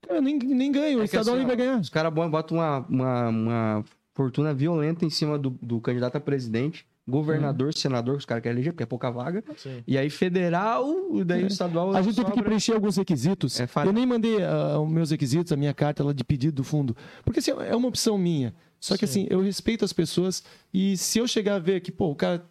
Cara, 0.07 0.21
nem, 0.21 0.39
nem 0.39 0.71
ganho, 0.71 0.99
o 0.99 1.03
É 1.03 1.09
que 1.09 1.17
estadual 1.17 1.35
assim, 1.35 1.45
nem 1.45 1.47
vai 1.47 1.57
ganhar. 1.57 1.81
Os 1.81 1.91
caras 1.91 2.13
botam 2.15 2.59
uma, 2.59 2.79
uma, 2.89 3.29
uma 3.29 3.85
fortuna 4.15 4.55
violenta 4.55 5.05
em 5.05 5.11
cima 5.11 5.37
do, 5.37 5.51
do 5.61 5.81
candidato 5.81 6.15
a 6.15 6.21
presidente, 6.21 6.87
governador, 7.09 7.73
senador, 7.75 8.15
que 8.15 8.19
os 8.21 8.25
caras 8.27 8.43
querem 8.43 8.57
eleger, 8.57 8.73
porque 8.73 8.83
é 8.83 8.87
pouca 8.87 9.11
vaga. 9.11 9.43
Sim. 9.57 9.83
E 9.87 9.97
aí 9.97 10.11
federal, 10.11 10.87
e 11.15 11.25
daí 11.25 11.45
É. 11.45 11.47
estadual... 11.47 11.95
A 11.97 12.03
gente 12.03 12.15
teve 12.17 12.27
que 12.27 12.33
sobra. 12.33 12.45
preencher 12.45 12.75
alguns 12.75 12.97
requisitos. 12.97 13.59
É 13.61 13.67
eu 13.87 13.93
nem 13.93 14.05
mandei 14.07 14.43
ah, 14.45 14.79
os 14.79 14.89
meus 14.91 15.11
requisitos, 15.11 15.51
a 15.53 15.57
minha 15.57 15.73
carta 15.73 16.05
lá 16.05 16.13
de 16.13 16.23
pedido 16.23 16.57
do 16.57 16.65
fundo. 16.65 16.97
Porque 17.25 17.39
assim, 17.41 17.51
é 17.53 17.75
uma 17.75 17.89
opção 17.89 18.19
minha. 18.19 18.55
Só 18.79 18.97
que 18.97 19.07
Sim. 19.07 19.23
assim, 19.23 19.29
eu 19.31 19.41
respeito 19.41 19.85
as 19.85 19.93
pessoas 19.93 20.45
e 20.73 20.97
se 20.97 21.19
eu 21.19 21.27
chegar 21.27 21.55
a 21.57 21.59
ver 21.59 21.81
que, 21.81 21.91
pô, 21.91 22.11
o 22.11 22.15
cara. 22.15 22.45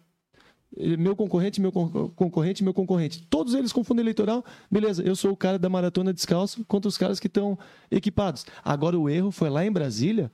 eh, 0.76 0.96
Meu 0.96 1.16
concorrente, 1.16 1.60
meu 1.60 1.72
con- 1.72 2.10
concorrente, 2.10 2.62
meu 2.62 2.74
concorrente. 2.74 3.22
Todos 3.30 3.54
eles 3.54 3.72
com 3.72 3.82
fundo 3.82 4.00
eleitoral, 4.02 4.44
beleza. 4.70 5.02
Eu 5.02 5.16
sou 5.16 5.30
o 5.32 5.36
cara 5.36 5.58
da 5.58 5.68
maratona 5.70 6.12
descalço 6.12 6.64
contra 6.66 6.88
os 6.88 6.98
caras 6.98 7.18
que 7.18 7.26
estão 7.28 7.58
equipados. 7.90 8.44
Agora 8.62 8.98
o 8.98 9.08
erro 9.08 9.30
foi 9.30 9.48
lá 9.48 9.64
em 9.64 9.72
Brasília, 9.72 10.30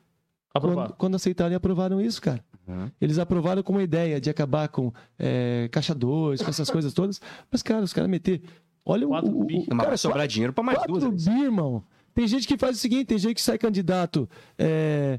quando, 0.53 0.95
quando 0.95 1.15
aceitaram 1.15 1.53
e 1.53 1.55
aprovaram 1.55 2.01
isso, 2.01 2.21
cara. 2.21 2.43
Uhum. 2.67 2.91
Eles 3.01 3.19
aprovaram 3.19 3.63
com 3.63 3.73
uma 3.73 3.83
ideia 3.83 4.21
de 4.21 4.31
acabar 4.31 4.69
com 4.69 4.93
é, 5.19 5.69
caixa 5.71 5.95
2, 5.95 6.43
com 6.43 6.51
essas 6.51 6.69
coisas 6.71 6.93
todas. 6.95 7.21
Mas, 7.51 7.63
cara, 7.63 7.83
os 7.83 7.93
caras 7.93 8.11
meter. 8.11 8.43
Olha 8.85 9.07
o- 9.07 9.11
Quatro 9.11 9.39
o. 9.39 9.45
bi. 9.45 9.55
o, 9.57 9.59
Mas 9.69 9.77
cara, 9.79 9.89
vai 9.89 9.99
sobrar 9.99 10.27
dinheiro 10.27 10.53
pra 10.53 10.63
mais 10.65 10.79
quatro 10.79 10.93
duas. 10.99 11.05
vezes. 11.13 11.29
bi, 11.29 11.43
irmão. 11.45 11.83
Tem 12.15 12.29
gente 12.29 12.47
que 12.47 12.57
faz 12.57 12.77
o 12.77 12.81
seguinte: 12.81 13.07
tem 13.07 13.19
gente 13.19 13.35
que 13.35 13.41
sai 13.43 13.59
candidato, 13.59 14.29
é, 14.59 15.19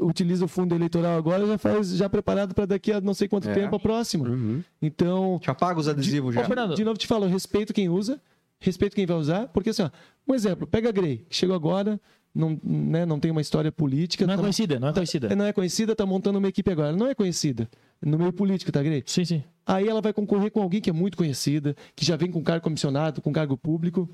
utiliza 0.00 0.44
o 0.44 0.48
fundo 0.48 0.74
eleitoral 0.74 1.16
agora, 1.18 1.46
já 1.46 1.58
faz 1.58 1.88
já 1.96 2.08
preparado 2.08 2.54
para 2.54 2.66
daqui 2.66 2.92
a 2.92 3.00
não 3.00 3.14
sei 3.14 3.28
quanto 3.28 3.48
É. 3.48 3.54
tempo 3.54 3.74
a 3.76 3.80
próximo. 3.80 4.24
Uhum. 4.26 4.62
Então, 4.80 5.40
Já 5.42 5.54
paga 5.54 5.80
os 5.80 5.88
adesivos 5.88 6.34
já. 6.34 6.42
Ô, 6.42 6.44
Fernando, 6.44 6.74
de 6.74 6.84
novo 6.84 6.96
te 6.98 7.06
falo, 7.06 7.26
respeito 7.26 7.72
quem 7.72 7.88
usa, 7.88 8.20
respeito 8.60 8.94
quem 8.94 9.04
vai 9.06 9.16
usar, 9.16 9.48
porque 9.48 9.70
assim, 9.70 9.82
ó, 9.82 9.90
um 10.28 10.34
exemplo, 10.34 10.66
pega 10.66 10.88
a 10.88 10.92
Grey, 10.92 11.26
que 11.28 11.34
chegou 11.36 11.56
agora, 11.56 12.00
não, 12.34 12.58
né, 12.64 13.04
não 13.06 13.18
tem 13.20 13.30
uma 13.30 13.40
história 13.40 13.70
política, 13.70 14.26
não 14.26 14.34
é 14.34 14.36
tá- 14.36 14.42
conhecida, 14.42 14.78
não 14.80 14.88
é 14.88 14.92
conhecida. 14.92 15.36
não 15.36 15.44
é 15.44 15.52
conhecida, 15.52 15.94
tá 15.94 16.06
montando 16.06 16.38
uma 16.38 16.48
equipe 16.48 16.70
agora. 16.70 16.94
Não 16.96 17.06
é 17.06 17.14
conhecida. 17.14 17.68
No 18.00 18.18
meio 18.18 18.32
político, 18.32 18.72
tá, 18.72 18.82
Grey? 18.82 19.02
Sim, 19.06 19.24
sim. 19.24 19.44
Aí 19.66 19.86
ela 19.86 20.00
vai 20.00 20.12
concorrer 20.12 20.50
com 20.50 20.60
alguém 20.60 20.80
que 20.80 20.90
é 20.90 20.92
muito 20.92 21.16
conhecida, 21.16 21.76
que 21.94 22.04
já 22.04 22.16
vem 22.16 22.30
com 22.30 22.42
cargo 22.42 22.64
comissionado, 22.64 23.20
com 23.22 23.32
cargo 23.32 23.56
público. 23.56 24.08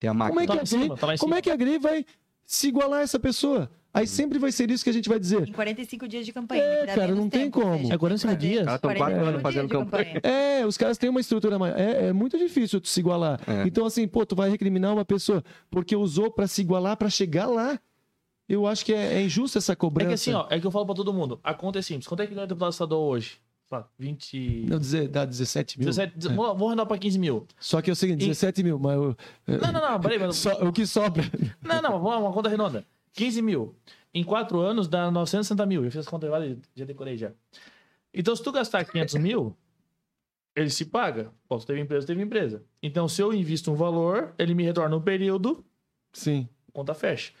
Tem 0.00 0.08
a 0.08 0.12
Como 0.12 0.24
máquina. 0.24 0.42
é 0.42 0.46
que, 0.46 0.48
Tá 0.48 0.54
lá 0.54 0.60
a 0.60 0.62
em 0.62 0.66
cima, 0.66 0.84
Grey, 0.86 0.96
tá 0.98 1.14
em 1.14 1.18
como 1.18 1.34
é 1.34 1.42
que 1.42 1.50
a 1.50 1.56
Grey 1.56 1.78
vai 1.78 2.04
se 2.52 2.66
igualar 2.68 2.98
a 2.98 3.02
essa 3.02 3.18
pessoa? 3.20 3.70
Aí 3.94 4.06
sempre 4.06 4.38
vai 4.38 4.50
ser 4.52 4.70
isso 4.70 4.82
que 4.84 4.90
a 4.90 4.92
gente 4.92 5.08
vai 5.08 5.18
dizer. 5.20 5.48
Em 5.48 5.52
45 5.52 6.06
dias 6.08 6.24
de 6.26 6.32
campanha. 6.32 6.62
É, 6.62 6.86
cara, 6.86 7.14
não 7.14 7.28
tem 7.28 7.42
tempo, 7.50 7.60
como. 7.60 7.78
seja, 7.78 7.94
É 7.94 7.98
45 7.98 8.28
tem 8.28 8.38
que 8.38 8.54
dias? 8.54 8.64
fazer 8.64 8.76
Os 8.76 8.80
caras 8.80 8.80
tão 8.80 8.94
quatro 8.94 9.14
45 9.14 9.28
anos 9.28 9.42
fazendo 9.42 9.68
campanha. 9.68 10.20
É, 10.22 10.66
os 10.66 10.76
caras 10.76 10.98
têm 10.98 11.10
uma 11.10 11.20
estrutura 11.20 11.58
maior. 11.58 11.78
É, 11.78 12.06
é 12.08 12.12
muito 12.12 12.36
difícil 12.38 12.80
tu 12.80 12.88
se 12.88 12.98
igualar. 13.00 13.40
É. 13.48 13.66
Então, 13.66 13.84
assim, 13.86 14.06
pô, 14.06 14.24
tu 14.26 14.34
vai 14.36 14.48
recriminar 14.50 14.92
uma 14.92 15.04
pessoa 15.04 15.42
porque 15.70 15.94
usou 15.96 16.30
pra 16.30 16.46
se 16.46 16.60
igualar, 16.60 16.96
pra 16.96 17.08
chegar 17.08 17.46
lá. 17.46 17.80
Eu 18.48 18.66
acho 18.66 18.84
que 18.84 18.92
é, 18.92 19.14
é 19.14 19.22
injusto 19.22 19.58
essa 19.58 19.72
É 19.72 19.76
cobrança. 19.76 20.08
que 20.08 20.14
assim, 20.14 20.32
ó, 20.34 20.46
é 20.50 20.58
que 20.60 20.66
eu 20.66 20.70
falo 20.72 20.86
pra 20.86 20.94
todo 20.94 21.12
mundo. 21.12 21.38
A 21.42 21.54
conta 21.54 21.78
é 21.78 21.82
simples. 21.82 22.06
Quanto 22.06 22.20
é 22.22 22.26
que 22.26 22.34
ganha 22.34 22.44
o 22.44 22.48
deputado 22.48 22.72
estadual 22.72 23.02
hoje? 23.02 23.38
Sei 23.70 23.78
lá, 23.78 23.88
20. 23.98 24.66
Não, 24.68 24.78
dizer, 24.80 25.06
dá 25.08 25.24
17 25.24 25.78
mil. 25.78 25.86
17, 25.88 26.26
É. 26.26 26.32
vou, 26.34 26.56
vou 26.56 26.68
arredondar 26.68 26.86
pra 26.86 26.98
15 26.98 27.18
mil. 27.20 27.46
Só 27.60 27.80
que 27.80 27.88
é 27.88 27.92
o 27.92 27.96
seguinte, 27.96 28.24
E- 28.24 28.28
17 28.28 28.64
mil, 28.64 28.78
mas 28.80 28.96
eu- 28.96 29.16
Não, 29.46 29.72
não, 29.72 29.80
não, 29.92 30.00
peraí, 30.00 30.18
mas. 30.18 30.34
só- 30.36 30.60
o 30.66 30.72
que 30.72 30.84
sobra. 30.86 31.22
Não, 31.62 31.80
não, 31.80 32.00
vamos 32.02 32.20
uma 32.26 32.32
conta 32.32 32.48
redonda. 32.48 32.84
15 33.12 33.40
mil. 33.40 33.76
Em 34.12 34.24
4 34.24 34.58
anos 34.58 34.88
dá 34.88 35.08
960 35.10 35.64
mil. 35.66 35.84
Eu 35.84 35.90
fiz 35.90 36.00
as 36.00 36.08
contas 36.08 36.28
agora, 36.28 36.58
já 36.74 36.84
decorei 36.84 37.16
já. 37.16 37.30
Então, 38.12 38.34
se 38.34 38.42
tu 38.42 38.50
gastar 38.50 38.84
500 38.84 39.14
mil, 39.14 39.56
ele 40.56 40.68
se 40.68 40.84
paga. 40.86 41.30
Pô, 41.48 41.60
se 41.60 41.64
teve 41.66 41.80
empresa, 41.80 42.04
teve 42.08 42.20
empresa. 42.20 42.64
Então, 42.82 43.06
se 43.06 43.22
eu 43.22 43.32
invisto 43.32 43.70
um 43.70 43.76
valor, 43.76 44.34
ele 44.36 44.52
me 44.52 44.64
retorna 44.64 44.96
um 44.96 45.00
período, 45.00 45.64
Sim. 46.12 46.48
conta 46.72 46.92
fecha. 46.92 47.32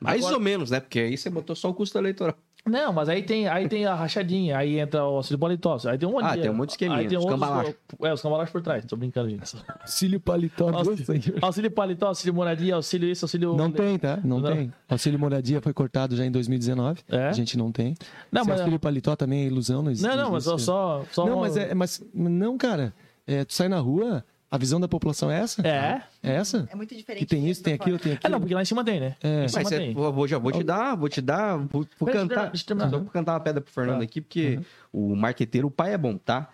Mais 0.00 0.18
Agora- 0.22 0.34
ou 0.34 0.40
menos, 0.40 0.72
né? 0.72 0.80
Porque 0.80 0.98
aí 0.98 1.16
você 1.16 1.30
botou 1.30 1.54
só 1.54 1.70
o 1.70 1.74
custo 1.74 1.96
eleitoral. 1.96 2.36
Não, 2.66 2.92
mas 2.92 3.08
aí 3.08 3.22
tem, 3.22 3.46
aí 3.46 3.68
tem 3.68 3.86
a 3.86 3.94
rachadinha, 3.94 4.58
aí 4.58 4.78
entra 4.80 5.04
o 5.04 5.16
auxílio 5.16 5.38
paletó. 5.38 5.76
Aí 5.86 5.96
tem 5.96 6.08
um 6.08 6.12
monte 6.12 6.24
Ah, 6.24 6.36
tem 6.36 6.50
um 6.50 6.54
monte 6.54 6.68
de 6.68 6.72
esqueminha, 6.72 6.98
Aí 6.98 7.06
tem 7.06 7.16
os 7.16 7.24
outros, 7.24 7.40
cambalacho. 7.40 7.74
É, 8.02 8.12
os 8.12 8.20
cambalacho 8.22 8.52
por 8.52 8.60
trás. 8.62 8.84
Tô 8.84 8.96
brincando, 8.96 9.30
gente. 9.30 9.56
Auxílio 9.80 10.18
paletó. 10.20 10.68
Auxílio, 10.70 11.38
auxílio 11.40 11.70
paletó, 11.70 12.06
auxílio 12.08 12.34
moradia, 12.34 12.74
auxílio 12.74 13.08
isso, 13.08 13.24
auxílio... 13.24 13.54
Não 13.54 13.70
tem, 13.70 13.96
tá? 13.98 14.18
Não, 14.24 14.40
Não. 14.40 14.50
tem. 14.52 14.72
Auxílio 14.88 15.18
moradia 15.18 15.60
foi 15.60 15.72
cortado 15.72 16.16
já 16.16 16.24
em 16.26 16.30
2019. 16.30 17.02
É? 17.08 17.28
A 17.28 17.32
gente 17.32 17.56
não 17.56 17.70
tem. 17.70 17.94
Não, 18.32 18.40
Esse 18.42 18.50
mas... 18.50 18.60
auxílio 18.60 18.80
paletó 18.80 19.14
também 19.14 19.44
é 19.44 19.46
ilusão, 19.46 19.82
não 19.82 19.90
existe. 19.92 20.08
Não, 20.08 20.16
não, 20.16 20.32
mas 20.32 20.44
só... 20.44 20.58
só, 20.58 21.04
só 21.12 21.24
Não, 21.24 21.34
uma- 21.34 21.42
mas 21.42 21.56
é, 21.56 21.72
mas 21.74 22.02
não, 22.12 22.58
cara. 22.58 22.92
É, 23.28 23.44
tu 23.44 23.54
sai 23.54 23.68
na 23.68 23.78
rua, 23.78 24.24
a 24.50 24.56
visão 24.58 24.78
da 24.80 24.86
população 24.86 25.30
é 25.30 25.40
essa? 25.40 25.66
É? 25.66 26.02
É 26.22 26.34
essa? 26.36 26.68
É 26.70 26.74
muito 26.76 26.94
diferente. 26.94 27.20
Que 27.24 27.26
tem 27.26 27.48
isso, 27.48 27.62
tem 27.62 27.74
aquilo, 27.74 27.98
tem 27.98 28.12
É, 28.12 28.14
aquilo. 28.14 28.32
não, 28.32 28.40
porque 28.40 28.54
lá 28.54 28.62
em 28.62 28.64
cima 28.64 28.84
tem, 28.84 29.00
né? 29.00 29.16
É. 29.22 29.44
Em 29.44 29.48
cima 29.48 29.62
Mas 29.64 29.72
é, 29.72 29.78
tem. 29.78 29.92
vou, 29.94 30.12
vou- 30.12 30.28
já 30.28 30.38
vou 30.38 30.52
te 30.52 30.62
dar, 30.62 30.94
vou 30.94 31.08
te 31.08 31.20
dar, 31.20 31.56
vou, 31.56 31.66
vou 31.68 31.82
Deixa 31.82 31.92
eu 32.00 32.06
terminar, 32.06 32.28
cantar. 32.28 32.50
deixa 32.50 32.62
eu 32.62 32.66
terminar. 32.68 32.90
Só 32.90 32.98
vou 32.98 33.08
cantar 33.10 33.32
uma 33.34 33.40
pedra 33.40 33.60
pro 33.60 33.72
Fernando 33.72 34.02
aqui, 34.02 34.20
porque 34.20 34.60
o 34.92 35.16
marqueteiro, 35.16 35.66
o 35.66 35.70
pai 35.70 35.94
é 35.94 35.98
bom, 35.98 36.16
tá? 36.16 36.48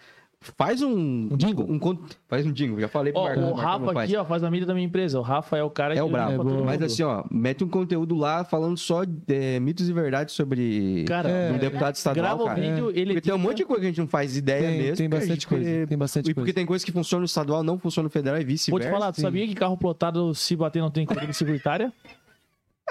Faz 0.58 0.82
um. 0.82 1.28
Um 1.30 1.36
jingle? 1.36 1.66
Um, 1.70 1.78
con- 1.78 1.98
faz 2.28 2.44
um 2.44 2.52
jingle, 2.52 2.80
já 2.80 2.88
falei 2.88 3.12
pro 3.12 3.22
Ó, 3.22 3.24
Marcão, 3.26 3.42
o 3.42 3.46
Marcão 3.56 3.64
não 3.64 3.78
Rafa 3.86 3.92
faz. 3.94 4.10
aqui, 4.10 4.16
ó, 4.18 4.24
faz 4.24 4.42
a 4.44 4.50
mídia 4.50 4.66
da 4.66 4.74
minha 4.74 4.86
empresa. 4.86 5.18
O 5.18 5.22
Rafa 5.22 5.56
é 5.56 5.62
o 5.62 5.70
cara 5.70 5.94
É 5.94 6.02
o 6.02 6.08
brabo. 6.08 6.32
limpa 6.32 6.44
todo 6.44 6.64
Mas 6.64 6.82
assim, 6.82 7.02
ó, 7.04 7.24
mete 7.30 7.62
um 7.62 7.68
conteúdo 7.68 8.16
lá 8.16 8.44
falando 8.44 8.76
só 8.76 9.02
é, 9.28 9.60
mitos 9.60 9.88
e 9.88 9.92
verdades 9.92 10.34
sobre 10.34 11.04
Cara, 11.06 11.28
um 11.28 11.54
é, 11.54 11.58
deputado 11.58 11.94
estadual, 11.94 12.24
grava 12.24 12.42
o 12.42 12.46
cara. 12.46 12.60
vídeo, 12.60 12.90
ele 12.94 13.14
Porque 13.14 13.20
tem 13.28 13.34
um 13.34 13.38
monte 13.38 13.58
de 13.58 13.64
coisa 13.64 13.80
que 13.80 13.86
a 13.86 13.90
gente 13.90 14.00
não 14.00 14.08
faz 14.08 14.36
ideia 14.36 14.68
Tem, 14.68 14.78
mesmo. 14.78 14.96
tem 14.96 15.08
bastante 15.08 15.32
gente- 15.34 15.46
coisa. 15.46 15.86
Tem 15.86 15.98
bastante 15.98 16.24
E 16.30 16.34
porque 16.34 16.40
coisa. 16.46 16.54
tem 16.54 16.66
coisa 16.66 16.84
que 16.84 16.92
funciona 16.92 17.20
no 17.20 17.26
estadual, 17.26 17.62
não 17.62 17.78
funciona 17.78 18.04
no 18.04 18.10
federal 18.10 18.36
e 18.40 18.42
Vou 18.42 18.48
vice-versa. 18.48 18.88
te 18.88 18.92
falar, 18.92 19.12
tu 19.12 19.20
sabia 19.20 19.46
que 19.46 19.54
carro 19.54 19.76
plotado, 19.76 20.34
se 20.34 20.56
bater, 20.56 20.80
não 20.80 20.90
tem 20.90 21.06
cobertura 21.06 21.32
securitária? 21.32 21.92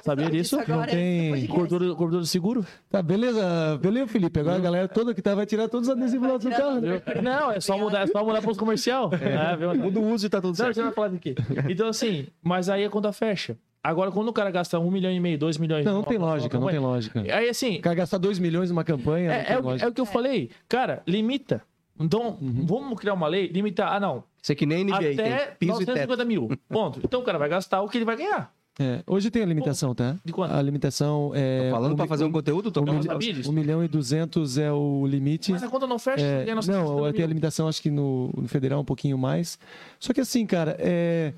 Sabia 0.03 0.29
disso? 0.31 0.59
Isso 0.59 0.71
agora, 0.71 0.89
tem 0.89 1.45
cobertura 1.47 2.21
de 2.21 2.27
seguro? 2.27 2.65
Tá, 2.89 3.01
beleza. 3.03 3.77
Beleza, 3.79 4.07
Felipe. 4.07 4.39
Agora 4.39 4.55
a 4.55 4.59
galera 4.59 4.87
toda 4.87 5.13
que 5.13 5.21
tá 5.21 5.35
vai 5.35 5.45
tirar 5.45 5.67
todos 5.67 5.87
os 5.89 5.95
adesivos 5.95 6.27
lá 6.27 6.37
do 6.37 6.49
carro. 6.49 6.81
né? 6.81 7.01
Não, 7.21 7.51
é 7.51 7.59
só 7.59 7.77
mudar, 7.77 8.01
é 8.01 8.07
só 8.07 8.23
mudar 8.23 8.41
para 8.41 8.51
os 8.51 8.57
comercial. 8.57 9.11
É, 9.13 9.55
viu? 9.55 9.75
Muda 9.75 9.99
o 9.99 10.11
uso 10.11 10.25
e 10.25 10.29
tá 10.29 10.39
tudo 10.41 10.49
Não, 10.49 10.55
certo. 10.55 10.75
você 10.75 10.81
vai 10.81 10.91
falar 10.91 11.09
daqui. 11.09 11.35
Então, 11.69 11.87
assim, 11.87 12.27
mas 12.41 12.69
aí 12.69 12.83
a 12.83 12.89
conta 12.89 13.11
fecha. 13.11 13.57
Agora, 13.83 14.11
quando 14.11 14.27
o 14.29 14.33
cara 14.33 14.49
gasta 14.49 14.79
um 14.79 14.89
milhão 14.91 15.11
e 15.11 15.19
meio, 15.19 15.37
dois 15.37 15.57
milhões... 15.57 15.83
Não, 15.85 15.93
não 15.95 16.03
tem 16.03 16.17
lógica, 16.17 16.59
não 16.59 16.67
tem 16.67 16.79
lógica. 16.79 17.19
Aí, 17.21 17.49
assim, 17.49 17.77
O 17.77 17.81
cara 17.81 17.95
gastar 17.95 18.17
2 18.19 18.37
milhões 18.39 18.69
numa 18.69 18.83
campanha. 18.83 19.29
não 19.29 19.35
é, 19.35 19.43
tem 19.43 19.55
é, 19.55 19.59
o, 19.59 19.63
lógica. 19.63 19.85
é 19.85 19.89
o 19.89 19.93
que 19.93 20.01
eu 20.01 20.05
falei. 20.05 20.49
Cara, 20.69 21.01
limita. 21.07 21.61
Então, 21.99 22.37
vamos 22.41 22.99
criar 22.99 23.13
uma 23.13 23.27
lei, 23.27 23.47
limitar. 23.47 23.93
Ah, 23.93 23.99
não. 23.99 24.23
Isso 24.41 24.51
aqui 24.51 24.65
nem 24.65 24.83
NBA, 24.83 24.95
Até 24.95 25.13
tem 25.13 25.55
piso 25.59 25.81
e 25.81 25.85
teto. 25.85 25.97
950 26.07 26.25
mil. 26.25 26.49
Ponto. 26.69 26.99
Então 27.03 27.21
o 27.21 27.23
cara 27.23 27.37
vai 27.37 27.47
gastar 27.49 27.81
o 27.81 27.87
que 27.89 27.97
ele 27.97 28.05
vai 28.05 28.15
ganhar. 28.17 28.51
É, 28.79 29.03
hoje 29.05 29.29
tem 29.29 29.43
a 29.43 29.45
limitação, 29.45 29.93
tá? 29.93 30.17
De 30.23 30.31
quanto? 30.31 30.53
A 30.53 30.61
limitação 30.61 31.31
é. 31.35 31.65
Tô 31.65 31.71
falando 31.75 31.91
um 31.91 31.95
pra 31.95 32.05
mi- 32.05 32.09
fazer 32.09 32.23
um 32.23 32.31
conteúdo, 32.31 32.71
tô 32.71 32.81
um, 32.81 33.17
disso. 33.19 33.49
um 33.49 33.53
milhão 33.53 33.83
e 33.83 33.87
duzentos 33.87 34.57
é 34.57 34.71
o 34.71 35.05
limite. 35.05 35.51
Mas 35.51 35.61
a 35.63 35.67
conta 35.69 35.85
não 35.85 35.99
fecha, 35.99 36.23
É, 36.23 36.45
ganha 36.45 36.55
não, 36.55 36.55
950 36.55 37.11
tem 37.13 37.23
a 37.23 37.27
mil. 37.27 37.27
limitação, 37.27 37.67
acho 37.67 37.81
que 37.81 37.91
no, 37.91 38.31
no 38.35 38.47
federal 38.47 38.79
um 38.81 38.85
pouquinho 38.85 39.17
mais. 39.17 39.59
Só 39.99 40.13
que 40.13 40.21
assim, 40.21 40.45
cara, 40.45 40.75
é. 40.79 41.33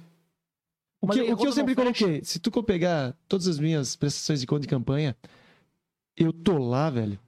O 1.02 1.08
Mas 1.08 1.18
que, 1.18 1.24
o 1.34 1.36
que 1.38 1.48
eu 1.48 1.52
sempre 1.52 1.76
coloquei, 1.76 2.24
se 2.24 2.40
tu 2.40 2.50
for 2.52 2.64
pegar 2.64 3.14
todas 3.28 3.48
as 3.48 3.60
minhas 3.60 3.96
prestações 3.96 4.40
de 4.40 4.48
conta 4.48 4.62
de 4.62 4.68
campanha, 4.68 5.18
eu 6.16 6.32
tô 6.32 6.58
lá, 6.58 6.90
velho, 6.90 7.20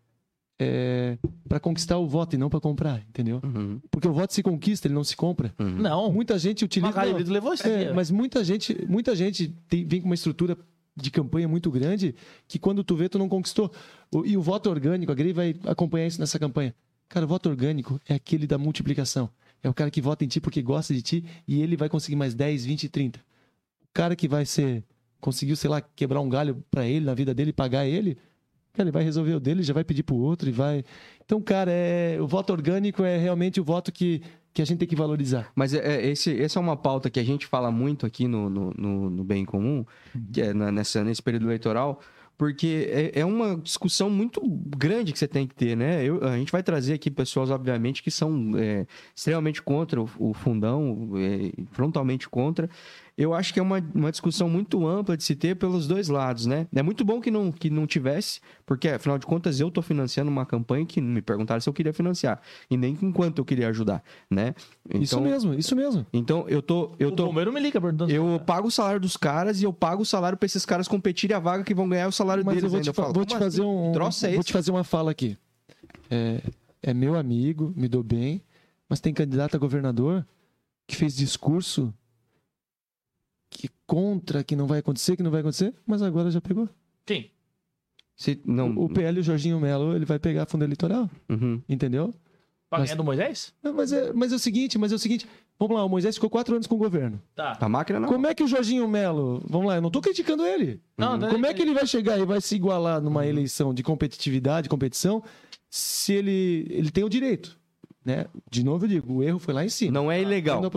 é, 0.59 1.17
para 1.47 1.59
conquistar 1.59 1.97
o 1.97 2.07
voto 2.07 2.35
e 2.35 2.37
não 2.37 2.49
para 2.49 2.59
comprar, 2.61 3.01
entendeu? 3.09 3.41
Uhum, 3.43 3.79
Porque 3.91 4.07
o 4.07 4.13
voto 4.13 4.33
se 4.33 4.41
conquista, 4.41 4.87
ele 4.87 4.93
não 4.93 5.03
se 5.03 5.15
compra. 5.15 5.53
uhum. 5.59 5.69
Não. 5.77 6.11
Muita 6.11 6.37
gente 6.39 6.63
utiliza. 6.63 6.93
Mas, 6.95 7.27
levou 7.29 7.53
é, 7.63 7.91
mas 7.93 8.09
muita 8.11 8.43
gente, 8.43 8.85
muita 8.87 9.15
gente 9.15 9.49
tem- 9.67 9.85
vem 9.85 9.99
com 10.01 10.07
uma 10.07 10.15
estrutura 10.15 10.57
de 10.95 11.11
campanha 11.11 11.47
muito 11.47 11.69
grande 11.69 12.15
que 12.47 12.57
quando 12.57 12.83
tu 12.83 12.95
vê, 12.95 13.09
tu 13.09 13.19
não 13.19 13.27
conquistou. 13.27 13.69
O- 14.09 14.25
e 14.25 14.37
o 14.37 14.41
voto 14.41 14.69
orgânico, 14.69 15.11
a 15.11 15.15
Grey 15.15 15.33
vai 15.33 15.55
acompanhar 15.65 16.07
isso 16.07 16.19
nessa 16.21 16.39
campanha. 16.39 16.73
Cara, 17.09 17.25
o 17.25 17.27
voto 17.29 17.49
orgânico 17.49 17.99
é 18.07 18.13
aquele 18.15 18.47
da 18.47 18.57
multiplicação. 18.57 19.29
É 19.61 19.69
o 19.69 19.73
cara 19.73 19.91
que 19.91 19.99
vota 20.01 20.23
em 20.23 20.27
ti 20.27 20.39
porque 20.39 20.61
gosta 20.61 20.93
de 20.93 21.01
ti 21.01 21.25
e 21.47 21.61
ele 21.61 21.75
vai 21.75 21.89
conseguir 21.89 22.15
mais 22.15 22.33
10, 22.33 22.65
20, 22.65 22.87
30. 22.87 23.19
O 23.83 23.87
cara 23.93 24.15
que 24.15 24.27
vai 24.27 24.45
ser. 24.45 24.83
Conseguiu, 25.19 25.55
sei 25.55 25.69
lá, 25.69 25.81
quebrar 25.81 26.21
um 26.21 26.29
galho 26.29 26.63
pra 26.69 26.85
ele, 26.87 27.05
na 27.05 27.13
vida 27.13 27.33
dele, 27.33 27.51
pagar 27.51 27.85
ele. 27.85 28.17
Ele 28.77 28.91
vai 28.91 29.03
resolver 29.03 29.33
o 29.33 29.39
dele, 29.39 29.63
já 29.63 29.73
vai 29.73 29.83
pedir 29.83 30.03
pro 30.03 30.15
outro 30.15 30.49
e 30.49 30.51
vai. 30.51 30.83
Então, 31.23 31.41
cara, 31.41 31.71
é... 31.71 32.17
o 32.21 32.27
voto 32.27 32.51
orgânico 32.53 33.03
é 33.03 33.17
realmente 33.17 33.59
o 33.59 33.63
voto 33.63 33.91
que, 33.91 34.21
que 34.53 34.61
a 34.61 34.65
gente 34.65 34.79
tem 34.79 34.87
que 34.87 34.95
valorizar. 34.95 35.51
Mas 35.55 35.73
é, 35.73 35.79
é, 35.79 36.07
esse, 36.09 36.39
essa 36.41 36.59
é 36.59 36.61
uma 36.61 36.77
pauta 36.77 37.09
que 37.09 37.19
a 37.19 37.23
gente 37.23 37.45
fala 37.45 37.71
muito 37.71 38.05
aqui 38.05 38.27
no, 38.27 38.49
no, 38.49 38.71
no, 38.77 39.09
no 39.09 39.23
Bem 39.23 39.43
Comum, 39.45 39.85
que 40.31 40.41
é 40.41 40.53
na- 40.53 40.71
nessa, 40.71 41.03
nesse 41.03 41.21
período 41.21 41.45
eleitoral, 41.47 41.99
porque 42.37 42.89
é, 42.91 43.21
é 43.21 43.25
uma 43.25 43.55
discussão 43.55 44.09
muito 44.09 44.41
grande 44.45 45.13
que 45.13 45.17
você 45.19 45.27
tem 45.27 45.47
que 45.47 45.55
ter, 45.55 45.75
né? 45.77 46.03
Eu- 46.03 46.21
a 46.21 46.37
gente 46.37 46.51
vai 46.51 46.61
trazer 46.61 46.93
aqui 46.93 47.09
pessoas, 47.09 47.49
obviamente, 47.49 48.03
que 48.03 48.11
são 48.11 48.51
é, 48.57 48.85
extremamente 49.15 49.61
contra 49.61 50.01
o, 50.01 50.09
o 50.19 50.33
fundão, 50.33 51.11
é, 51.15 51.51
frontalmente 51.71 52.27
contra. 52.27 52.69
Eu 53.17 53.33
acho 53.33 53.53
que 53.53 53.59
é 53.61 53.63
uma, 53.63 53.81
uma 53.93 54.11
discussão 54.11 54.49
muito 54.49 54.85
ampla 54.85 55.15
de 55.15 55.23
se 55.23 55.37
ter 55.37 55.55
pelos 55.55 55.87
dois 55.87 56.09
lados, 56.09 56.45
né? 56.45 56.67
É 56.75 56.83
muito 56.83 57.05
bom 57.05 57.21
que 57.21 57.31
não, 57.31 57.49
que 57.49 57.69
não 57.69 57.87
tivesse, 57.87 58.41
porque, 58.65 58.89
afinal 58.89 59.17
de 59.17 59.25
contas, 59.25 59.57
eu 59.61 59.69
estou 59.69 59.81
financiando 59.81 60.29
uma 60.29 60.45
campanha 60.45 60.85
que 60.85 60.99
me 60.99 61.21
perguntaram 61.21 61.61
se 61.61 61.69
eu 61.69 61.73
queria 61.73 61.93
financiar, 61.93 62.41
e 62.69 62.75
nem 62.75 62.93
com 62.93 63.13
quanto 63.13 63.39
eu 63.39 63.45
queria 63.45 63.69
ajudar, 63.69 64.03
né? 64.29 64.53
isso 64.93 65.21
mesmo, 65.21 65.53
isso 65.53 65.73
mesmo. 65.77 66.05
Então, 66.11 66.45
eu 66.49 66.61
tô. 66.61 66.93
Eu, 66.99 67.07
O 67.07 67.11
tô, 67.13 67.27
bombeiro 67.27 67.53
me 67.53 67.61
liga 67.61 67.79
perguntando. 67.79 68.11
eu 68.11 68.37
pago 68.45 68.67
o 68.67 68.71
salário 68.71 68.99
dos 68.99 69.15
caras 69.15 69.61
e 69.61 69.63
eu 69.63 69.71
pago 69.71 70.01
o 70.01 70.05
salário 70.05 70.37
pra 70.37 70.45
esses 70.45 70.65
caras 70.65 70.85
competirem 70.85 71.37
a 71.37 71.39
vaga 71.39 71.63
que 71.63 71.73
vão 71.73 71.87
ganhar 71.87 72.09
o 72.09 72.11
salário 72.11 72.43
Mas 72.45 72.55
deles. 72.55 72.63
eu 72.65 72.69
vou 72.69 72.77
ainda. 72.79 72.91
te, 72.91 72.95
fa- 72.95 73.01
falo, 73.03 73.13
vou 73.13 73.23
te 73.25 73.37
fazer 73.37 73.61
assim? 73.61 73.69
um. 73.69 73.91
Troço 73.93 74.25
é 74.25 74.33
vou 74.35 74.43
te 74.43 74.51
fazer 74.51 74.71
uma 74.71 74.83
fala 74.83 75.11
aqui. 75.11 75.37
É, 76.09 76.41
é 76.83 76.93
meu 76.93 77.15
amigo, 77.15 77.73
me 77.77 77.87
dou 77.87 78.03
bem, 78.03 78.41
mas 78.89 78.99
tem 78.99 79.13
candidato 79.13 79.55
a 79.55 79.57
governador 79.57 80.25
que 80.85 80.95
fez 80.97 81.15
discurso 81.15 81.93
que 83.57 83.69
contra 83.87 84.43
que 84.43 84.55
não 84.55 84.67
vai 84.67 84.79
acontecer, 84.79 85.15
que 85.15 85.23
não 85.23 85.31
vai 85.31 85.41
acontecer, 85.41 85.73
mas 85.85 86.01
agora 86.01 86.29
já 86.31 86.41
pegou. 86.41 86.67
Quem? 87.05 87.31
Se- 88.15 88.39
não, 88.45 88.69
O, 88.75 88.85
o 88.85 88.89
PL, 88.89 89.19
o 89.19 89.23
Jorginho 89.23 89.59
Melo, 89.59 89.95
ele 89.95 90.05
vai 90.05 90.17
pegar 90.19 90.45
fundo 90.45 90.63
eleitoral, 90.63 91.09
Uhum. 91.29 91.61
entendeu? 91.67 92.13
Pra 92.69 92.79
Mas- 92.79 92.89
ganhar 92.89 92.97
do 92.97 93.03
Moisés? 93.03 93.53
Não, 93.61 93.73
Mas 93.73 93.91
é, 93.91 94.11
mas 94.13 94.31
é 94.31 94.35
o 94.35 94.39
seguinte, 94.39 94.77
mas 94.77 94.91
é 94.91 94.95
o 94.95 94.99
seguinte. 94.99 95.27
Vamos 95.59 95.77
lá, 95.77 95.85
o 95.85 95.89
Moisés 95.89 96.15
ficou 96.15 96.29
quatro 96.29 96.53
anos 96.55 96.67
com 96.67 96.75
o 96.75 96.77
governo. 96.77 97.21
Tá. 97.33 97.57
A 97.61 97.69
máquina 97.69 97.99
não. 97.99 98.09
Como 98.09 98.27
é 98.27 98.33
que 98.35 98.43
o 98.43 98.47
Jorginho 98.47 98.87
Melo. 98.87 99.41
Vamos 99.47 99.67
lá, 99.67 99.75
eu 99.75 99.81
não 99.81 99.89
tô 99.91 100.01
criticando 100.01 100.45
ele. 100.45 100.81
Não, 100.97 101.15
não, 101.17 101.29
Como 101.29 101.45
é 101.45 101.53
que 101.53 101.61
ele 101.61 101.73
vai 101.73 101.85
chegar 101.87 102.17
e 102.19 102.25
vai 102.25 102.41
se 102.41 102.55
igualar 102.55 102.99
numa 103.01 103.25
eleição 103.25 103.73
de 103.73 103.81
competitividade, 103.83 104.67
competição, 104.67 105.23
se 105.69 106.11
ele, 106.13 106.67
ele 106.69 106.91
tem 106.91 107.03
o 107.05 107.09
direito? 107.09 107.57
Né? 108.05 108.27
De 108.51 108.63
novo 108.63 108.85
eu 108.85 108.89
digo, 108.89 109.13
o 109.15 109.23
erro 109.23 109.39
foi 109.39 109.51
lá 109.53 109.65
em 109.65 109.69
cima. 109.69 109.91
Não 109.91 110.11
é 110.11 110.21
ilegal. 110.21 110.61
Não. 110.61 110.69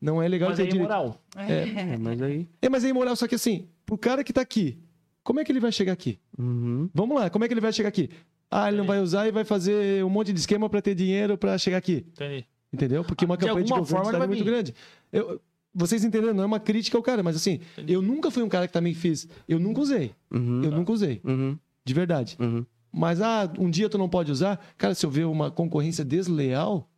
Não 0.00 0.22
é 0.22 0.28
legal 0.28 0.50
Mas 0.50 0.58
ter 0.58 0.64
é 0.64 0.66
direito. 0.66 0.84
imoral. 0.84 1.18
É, 1.34 1.96
mas 1.96 2.20
aí. 2.20 2.46
É, 2.60 2.68
mas 2.68 2.84
é 2.84 2.88
imoral, 2.90 3.16
só 3.16 3.26
que 3.26 3.34
assim, 3.34 3.66
pro 3.86 3.96
cara 3.96 4.22
que 4.22 4.30
tá 4.32 4.42
aqui, 4.42 4.78
como 5.24 5.40
é 5.40 5.44
que 5.44 5.50
ele 5.50 5.58
vai 5.60 5.72
chegar 5.72 5.92
aqui? 5.94 6.18
Uhum. 6.38 6.90
Vamos 6.92 7.18
lá, 7.18 7.30
como 7.30 7.44
é 7.44 7.48
que 7.48 7.54
ele 7.54 7.62
vai 7.62 7.72
chegar 7.72 7.88
aqui? 7.88 8.10
Ah, 8.50 8.68
ele 8.68 8.76
não 8.76 8.84
vai 8.86 9.00
usar 9.00 9.26
e 9.26 9.32
vai 9.32 9.42
fazer 9.44 10.04
um 10.04 10.10
monte 10.10 10.32
de 10.34 10.38
esquema 10.38 10.68
para 10.68 10.82
ter 10.82 10.94
dinheiro 10.94 11.38
para 11.38 11.56
chegar 11.56 11.78
aqui. 11.78 12.04
Entendi. 12.12 12.46
Entendeu? 12.72 13.02
Porque 13.04 13.24
uma 13.24 13.34
Ah, 13.34 13.38
De 13.38 13.46
campanha 13.46 13.64
de, 13.64 13.72
governo 13.72 14.04
cidade 14.04 14.24
é 14.24 14.26
muito 14.26 14.44
vir. 14.44 14.50
grande. 14.50 14.74
Eu- 15.10 15.40
vocês 15.74 16.04
entenderam? 16.04 16.34
Não 16.34 16.42
é 16.42 16.46
uma 16.46 16.60
crítica 16.60 16.96
ao 16.96 17.02
cara, 17.02 17.22
mas 17.22 17.36
assim, 17.36 17.60
eu 17.88 18.00
nunca 18.02 18.30
fui 18.30 18.42
um 18.42 18.48
cara 18.48 18.66
que 18.66 18.72
também 18.72 18.92
fiz. 18.94 19.26
Eu 19.48 19.58
nunca 19.58 19.80
usei. 19.80 20.12
Uhum. 20.30 20.62
Eu 20.62 20.70
nunca 20.70 20.92
usei. 20.92 21.20
Uhum. 21.24 21.58
De 21.84 21.94
verdade. 21.94 22.36
Uhum. 22.40 22.64
Mas, 22.98 23.20
ah, 23.20 23.52
um 23.58 23.68
dia 23.68 23.90
tu 23.90 23.98
não 23.98 24.08
pode 24.08 24.32
usar. 24.32 24.58
Cara, 24.78 24.94
se 24.94 25.04
eu 25.04 25.10
ver 25.10 25.24
uma 25.26 25.50
concorrência 25.50 26.02
desleal. 26.02 26.88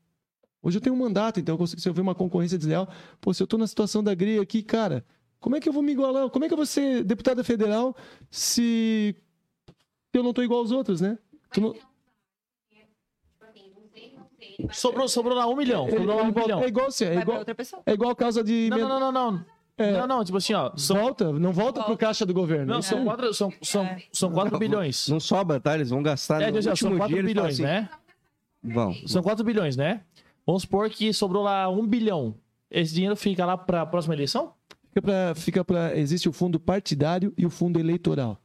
Hoje 0.63 0.77
eu 0.79 0.81
tenho 0.81 0.95
um 0.95 0.99
mandato, 0.99 1.41
então 1.41 1.55
eu 1.55 1.59
consigo, 1.59 1.81
se 1.81 1.89
eu 1.89 1.93
ver 1.95 2.01
uma 2.03 2.15
concorrência 2.15 2.57
desleal. 2.57 2.89
Pô, 3.21 3.35
se 3.35 3.43
eu 3.43 3.47
tô 3.49 3.59
na 3.59 3.67
situação 3.67 4.03
da 4.03 4.15
GRI 4.15 4.39
aqui, 4.39 4.63
cara, 4.63 5.05
como 5.41 5.57
é 5.57 5.61
que 5.61 5.69
eu 5.69 5.73
vou 5.73 5.83
me 5.83 5.91
igualar? 5.93 6.31
Como 6.31 6.45
é 6.45 6.49
que 6.49 6.55
eu 6.55 6.57
vou 6.57 6.67
ser 6.67 7.03
deputada 7.03 7.43
federal 7.43 7.97
se 8.31 9.17
eu 10.13 10.23
não 10.23 10.33
tô 10.33 10.41
igual 10.43 10.61
aos 10.61 10.71
outros, 10.71 11.01
né? 11.01 11.19
Tu 11.53 11.61
não- 11.61 11.75
Sobrou, 14.73 15.09
sobrou 15.09 15.37
lá 15.37 15.47
um 15.47 15.55
milhão. 15.57 15.87
Ele- 15.89 15.97
Sobrou 15.99 16.17
lá 16.17 16.23
um 16.23 16.33
volta- 16.33 16.41
milhão. 16.43 16.63
é 16.63 16.69
igual 16.69 16.87
é 16.89 16.91
pra 17.15 17.23
igual, 17.23 17.45
é 17.87 17.93
igual 17.93 18.17
causa 18.17 18.43
de. 18.43 18.69
Não, 18.71 18.79
não, 18.79 18.89
não, 18.89 19.13
não, 19.13 19.33
não. 19.33 19.45
É. 19.79 19.93
Não, 19.93 20.07
não, 20.07 20.25
tipo 20.25 20.37
assim, 20.37 20.53
ó. 20.55 20.73
São, 20.77 20.97
Volta, 20.99 21.33
não 21.33 21.53
volta 21.53 21.83
pro 21.85 21.97
caixa 21.97 22.27
do 22.27 22.35
governo. 22.35 22.67
não, 22.75 22.83
são 22.83 22.99
aí. 22.99 23.05
quatro, 23.05 23.33
são, 23.33 23.53
são, 23.63 23.85
É. 23.85 24.03
são 24.13 24.31
quatro 24.33 24.59
bilhões. 24.59 25.09
Não 25.09 25.21
sobra, 25.21 25.61
tá? 25.61 25.75
Eles 25.77 25.91
vão 25.91 26.03
gastar 26.03 26.43
É, 26.43 26.51
no 26.51 26.57
último 26.57 26.77
são 26.77 26.97
quatro 26.97 27.15
dia. 27.15 27.19
eles 27.23 27.33
falam 27.35 27.49
bilhões, 27.49 27.55
assim, 27.55 27.63
né? 27.63 27.89
Vão. 28.63 28.93
São 29.07 29.23
4 29.23 29.45
bilhões, 29.45 29.77
né? 29.77 30.01
Vamos 30.45 30.63
supor 30.63 30.91
que 30.91 31.13
sobrou 31.13 31.45
lá 31.45 31.69
1 31.71 31.87
bilhão. 31.87 32.35
Esse 32.71 32.93
dinheiro 32.93 33.15
fica 33.15 33.47
lá 33.47 33.57
para 33.57 33.83
a 33.83 33.87
próxima 33.87 34.15
eleição? 34.15 34.53
Fica 34.89 35.01
pra, 35.03 35.35
fica 35.37 35.65
pra, 35.65 35.97
existe 35.97 36.29
o 36.29 36.33
fundo 36.33 36.59
partidário 36.59 37.33
e 37.39 37.47
o 37.47 37.51
fundo 37.51 37.79
eleitoral. 37.79 38.37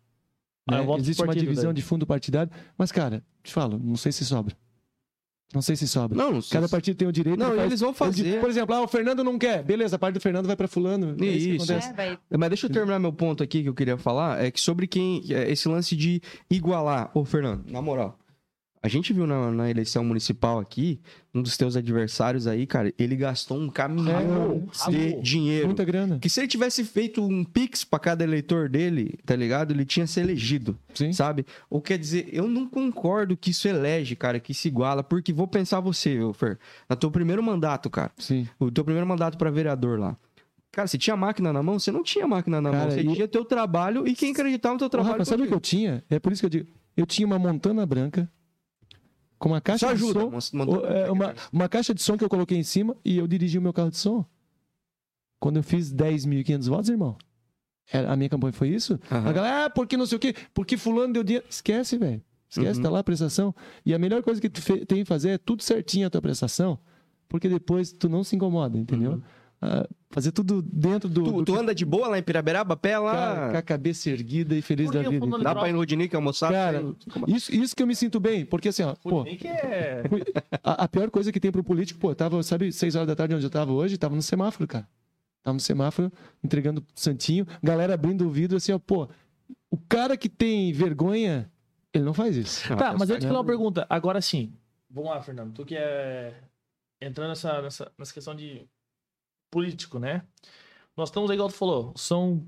Ah, 0.70 0.84
né? 0.84 0.96
Existe 0.98 1.24
uma 1.24 1.34
divisão 1.36 1.66
daí. 1.66 1.74
de 1.74 1.82
fundo 1.82 2.06
partidário. 2.06 2.52
Mas, 2.78 2.92
cara, 2.92 3.24
te 3.42 3.52
falo, 3.52 3.80
não 3.84 3.96
sei 3.96 4.12
se 4.12 4.24
sobra. 4.24 4.56
Não 5.54 5.62
sei 5.62 5.76
se 5.76 5.88
sobra. 5.88 6.18
Não, 6.18 6.32
não 6.34 6.42
Cada 6.42 6.68
partido 6.68 6.96
tem 6.98 7.08
o 7.08 7.12
direito. 7.12 7.38
Não, 7.38 7.50
faz- 7.56 7.62
eles 7.64 7.80
vão 7.80 7.94
fazer. 7.94 8.40
por 8.40 8.50
exemplo, 8.50 8.74
ah, 8.76 8.82
o 8.82 8.88
Fernando 8.88 9.24
não 9.24 9.38
quer. 9.38 9.64
Beleza, 9.64 9.96
a 9.96 10.00
parte 10.00 10.16
do 10.16 10.20
Fernando 10.22 10.48
vai 10.48 10.56
pra 10.56 10.68
fulano. 10.68 11.16
É 11.22 11.26
isso 11.26 11.50
Isso. 11.50 11.72
É, 11.74 11.94
vai- 11.94 12.20
Mas 12.38 12.50
deixa 12.50 12.66
eu 12.68 12.72
terminar 12.72 13.00
meu 13.00 13.14
ponto 13.14 13.44
aqui 13.44 13.62
que 13.64 13.70
eu 13.70 13.74
queria 13.74 13.98
falar. 13.98 14.44
É 14.44 14.50
que 14.50 14.60
sobre 14.60 14.88
quem. 14.88 15.22
é 15.30 15.52
Esse 15.52 15.68
lance 15.70 15.96
de 15.96 16.22
igualar. 16.50 17.12
Ô, 17.14 17.24
Fernando, 17.24 17.64
na 17.70 17.82
moral. 17.82 18.18
A 18.86 18.90
gente 18.90 19.14
viu 19.14 19.26
na, 19.26 19.50
na 19.50 19.70
eleição 19.72 20.04
municipal 20.04 20.60
aqui, 20.60 21.00
um 21.34 21.42
dos 21.42 21.56
teus 21.56 21.78
adversários 21.78 22.46
aí, 22.48 22.68
cara, 22.68 22.94
ele 23.00 23.16
gastou 23.16 23.58
um 23.58 23.70
caminhão 23.70 24.68
É, 24.88 24.92
de 24.92 25.10
sim. 25.14 25.22
dinheiro. 25.22 25.68
Muita 25.68 25.86
grana. 25.86 26.20
Que 26.20 26.30
se 26.30 26.42
ele 26.42 26.50
tivesse 26.50 26.84
feito 26.84 27.24
um 27.24 27.46
pix 27.46 27.86
pra 27.86 27.98
cada 27.98 28.26
eleitor 28.26 28.68
dele, 28.68 29.18
tá 29.26 29.38
ligado? 29.38 29.72
Ele 29.72 29.86
tinha 29.86 30.06
se 30.06 30.20
elegido, 30.20 30.78
Sim. 30.94 31.14
sabe? 31.14 31.46
Ou 31.70 31.82
quer 31.82 31.98
dizer, 31.98 32.28
eu 32.34 32.46
não 32.46 32.68
concordo 32.68 33.38
que 33.38 33.52
isso 33.52 33.70
elege, 33.70 34.18
cara, 34.18 34.38
que 34.38 34.54
se 34.54 34.68
iguala, 34.68 35.02
porque 35.02 35.32
vou 35.32 35.48
pensar 35.48 35.80
você, 35.80 36.20
Fer, 36.34 36.60
no 36.90 36.96
teu 36.98 37.10
primeiro 37.10 37.42
mandato, 37.42 37.90
cara, 37.90 38.12
Sim. 38.18 38.46
o 38.60 38.70
teu 38.70 38.84
primeiro 38.84 39.08
mandato 39.08 39.38
pra 39.38 39.50
vereador 39.50 39.98
lá. 39.98 40.18
Cara, 40.74 40.88
você 40.90 40.98
tinha 40.98 41.16
máquina 41.16 41.54
na 41.54 41.64
mão? 41.64 41.80
Você 41.80 41.90
não 41.92 42.04
tinha 42.04 42.28
máquina 42.28 42.60
na 42.60 42.70
Cara, 42.72 42.82
mão. 42.88 42.92
Você 42.92 43.02
e- 43.02 43.14
tinha 43.14 43.28
teu 43.30 43.46
trabalho 43.46 44.06
e 44.06 44.14
quem 44.14 44.32
acreditava 44.34 44.74
no 44.74 44.80
teu 44.80 44.90
trabalho. 44.90 45.14
Rafa, 45.20 45.26
sabe 45.26 45.44
o 45.44 45.48
que 45.48 45.54
eu 45.54 45.60
tinha? 45.62 46.04
É 46.10 46.20
por 46.20 46.34
isso 46.34 46.42
que 46.42 46.48
eu 46.48 46.50
digo. 46.50 46.68
Eu 46.98 47.06
tinha 47.06 47.26
uma 47.26 47.40
montana 47.40 47.86
branca 47.86 48.30
com 49.44 49.50
uma 49.50 49.60
caixa 49.60 49.88
Só 49.88 49.92
ajuda. 49.92 50.26
de 50.30 50.42
som. 50.42 50.58
mandou- 50.58 50.86
é, 50.86 51.12
uma, 51.12 51.36
uma 51.52 51.68
caixa 51.68 51.94
de 51.94 52.02
som 52.02 52.18
que 52.18 52.24
eu 52.24 52.30
coloquei 52.30 52.58
em 52.58 52.64
cima 52.64 52.96
e 53.04 53.18
eu 53.18 53.28
dirigi 53.28 53.58
o 53.58 53.62
meu 53.62 53.74
carro 53.74 53.90
de 53.92 53.98
som. 53.98 54.26
Quando 55.38 55.58
eu 55.58 55.64
fiz 55.64 55.92
10.500 55.94 56.68
votos, 56.70 56.90
irmão. 56.90 57.18
a 57.92 58.16
minha 58.16 58.30
campanha 58.30 58.54
foi 58.54 58.70
isso? 58.70 58.98
Aham. 59.12 59.30
A 59.30 59.34
galera, 59.34 59.66
ah, 59.66 59.70
porque 59.70 59.98
não 59.98 60.06
sei 60.06 60.16
o 60.16 60.20
quê, 60.20 60.34
porque 60.54 60.78
fulano 60.78 61.12
deu 61.14 61.24
dinheiro. 61.24 61.46
Esquece, 61.50 61.98
velho. 61.98 62.22
Esquece, 62.50 62.78
Uhum. 62.78 62.84
tá 62.84 62.90
lá 62.90 63.00
a 63.00 63.04
prestação. 63.04 63.54
E 63.86 63.94
a 63.94 64.00
melhor 64.00 64.24
coisa 64.24 64.40
que 64.40 64.48
tu 64.50 64.62
tem 64.86 65.00
que 65.00 65.06
fazer 65.06 65.32
é 65.32 65.38
tudo 65.38 65.62
certinho 65.62 66.08
a 66.08 66.10
tua 66.10 66.22
prestação, 66.22 66.80
porque 67.28 67.50
depois 67.50 67.92
tu 67.92 68.08
não 68.08 68.24
se 68.24 68.36
incomoda, 68.38 68.78
entendeu? 68.78 69.22
Ah, 69.66 69.88
fazer 70.10 70.34
tudo 70.34 70.62
dentro 70.62 71.08
do. 71.08 71.24
Tu, 71.24 71.32
do 71.32 71.46
tu 71.46 71.54
que- 71.54 71.60
anda 71.60 71.74
de 71.74 71.86
boa 71.86 72.10
lá 72.10 72.20
em 72.20 72.24
Piraberaba, 72.24 72.76
pé 72.76 72.98
lá. 72.98 73.14
cara, 73.14 73.52
com 73.52 73.58
a 73.58 73.62
cabeça 73.62 74.10
erguida 74.10 74.54
e 74.54 74.62
feliz 74.62 74.88
Por 74.88 75.02
da 75.02 75.10
vida. 75.10 75.26
Dá 75.42 75.56
pra 75.56 75.70
ir 75.70 75.72
no 75.72 75.78
Rodinique 75.78 76.14
almoçar? 76.14 76.52
Cara, 76.52 76.84
isso, 77.28 77.56
isso 77.56 77.74
que 77.74 77.82
eu 77.82 77.88
me 77.88 77.96
sinto 77.96 78.20
bem, 78.20 78.46
porque 78.46 78.68
assim, 78.68 78.84
ó, 78.84 78.94
pô, 79.02 79.24
que 79.24 79.48
é. 79.48 80.04
a, 80.62 80.84
a 80.84 80.88
pior 80.90 81.10
coisa 81.10 81.32
que 81.32 81.40
tem 81.40 81.50
pro 81.50 81.64
político, 81.64 81.98
pô, 81.98 82.12
eu 82.12 82.16
tava, 82.16 82.44
sabe, 82.44 82.74
seis 82.74 82.94
horas 82.94 83.08
da 83.08 83.16
tarde 83.16 83.34
onde 83.34 83.46
eu 83.46 83.50
tava 83.50 83.72
hoje, 83.72 83.98
tava 83.98 84.16
no 84.16 84.22
semáforo, 84.22 84.68
cara. 84.68 84.86
Tava 85.42 85.54
no 85.54 85.62
semáforo, 85.62 86.12
entregando 86.44 86.86
santinho, 86.94 87.48
galera 87.62 87.94
abrindo 87.94 88.28
o 88.28 88.30
vidro, 88.30 88.58
assim, 88.58 88.74
ó, 88.74 88.80
pô, 88.80 89.08
o 89.72 89.78
cara 89.78 90.18
que 90.18 90.28
tem 90.28 90.74
vergonha, 90.74 91.50
ele 91.94 92.04
não 92.04 92.14
faz 92.14 92.36
isso. 92.36 92.68
Tá, 92.76 92.94
mas 93.00 93.10
eu 93.10 93.16
te 93.18 93.24
né? 93.24 93.28
fazer 93.30 93.38
uma 93.38 93.46
pergunta. 93.46 93.86
Agora 93.90 94.20
sim. 94.20 94.52
Vamos 94.90 95.10
lá, 95.10 95.22
Fernando. 95.22 95.54
Tu 95.54 95.66
que 95.66 95.76
é. 95.78 96.34
Entrando 97.02 97.30
nessa, 97.30 97.62
nessa, 97.62 97.92
nessa 97.98 98.14
questão 98.14 98.36
de 98.36 98.68
político, 99.58 100.00
né? 100.00 100.24
Nós 100.98 101.10
estamos 101.10 101.30
aí, 101.30 101.36
igual 101.36 101.50
tu 101.50 101.56
falou, 101.56 101.94
são 101.96 102.44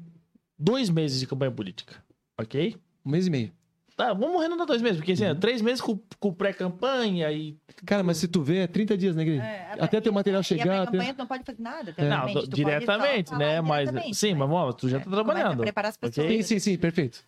dois 0.58 0.90
meses 0.90 1.20
de 1.20 1.28
campanha 1.28 1.52
política. 1.52 2.04
Ok? 2.40 2.76
Um 3.06 3.12
mês 3.12 3.28
e 3.28 3.30
meio. 3.30 3.52
Tá, 3.96 4.12
vamos 4.14 4.38
arredondar 4.42 4.68
dois 4.68 4.82
meses, 4.82 4.98
porque 4.98 5.14
assim, 5.14 5.24
é 5.24 5.32
Uhum. 5.32 5.40
três 5.40 5.62
meses 5.62 5.80
com, 5.80 5.98
com 6.20 6.34
pré-campanha 6.34 7.32
e. 7.32 7.58
Cara, 7.86 8.04
mas 8.04 8.18
se 8.18 8.28
tu 8.28 8.42
vê, 8.42 8.58
é 8.60 8.68
30 8.68 8.98
dias, 8.98 9.16
né, 9.16 9.24
Gui? 9.24 9.38
É, 9.38 9.72
Até 9.80 10.02
teu 10.02 10.12
material 10.12 10.40
E 10.40 10.42
a 10.42 10.44
chegar. 10.44 10.82
até- 10.82 10.92
campanha 10.92 11.14
tu 11.14 11.18
não 11.18 11.28
pode 11.28 11.44
fazer 11.46 11.62
nada, 11.62 11.86
Não, 11.92 11.94
teoricamente. 11.96 12.34
do- 12.34 12.42
Tu 12.42 12.44
pode 12.50 12.56
diretamente, 12.56 13.30
só 13.30 13.38
né? 13.38 13.62
Mas. 13.62 13.88
diretamente, 13.90 14.18
Sim, 14.18 14.34
mas 14.34 14.50
vamos, 14.50 14.76
tu 14.76 14.90
já 14.90 15.00
tá 15.00 15.10
a 15.10 15.14
trabalhando. 15.14 15.62
preparar 15.62 15.90
as 15.90 15.98
pessoas. 15.98 16.26
Ok? 16.26 16.44
Sim, 16.44 16.60
sim, 16.60 16.60
sim, 16.60 16.78
perfeito. 16.78 17.24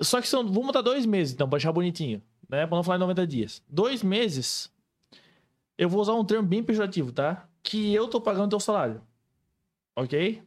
Só 0.00 0.20
que 0.22 0.28
são, 0.28 0.44
vamos 0.46 0.66
botar 0.66 0.80
dois 0.80 1.04
meses, 1.04 1.34
então, 1.34 1.46
pra 1.48 1.58
deixar 1.58 1.72
bonitinho, 1.72 2.22
né? 2.48 2.66
Pra 2.66 2.76
não 2.76 2.82
falar 2.82 2.96
em 2.96 3.00
90 3.00 3.26
dias. 3.26 3.62
Dois 3.68 4.02
meses, 4.02 4.70
eu 5.76 5.90
vou 5.90 6.00
usar 6.00 6.14
um 6.14 6.24
termo 6.24 6.46
bem 6.48 6.62
pejorativo, 6.62 7.12
tá? 7.12 7.46
Que 7.68 7.92
eu 7.92 8.06
tô 8.06 8.20
pagando 8.20 8.50
teu 8.50 8.60
salário. 8.60 9.00
Ok? 9.96 10.40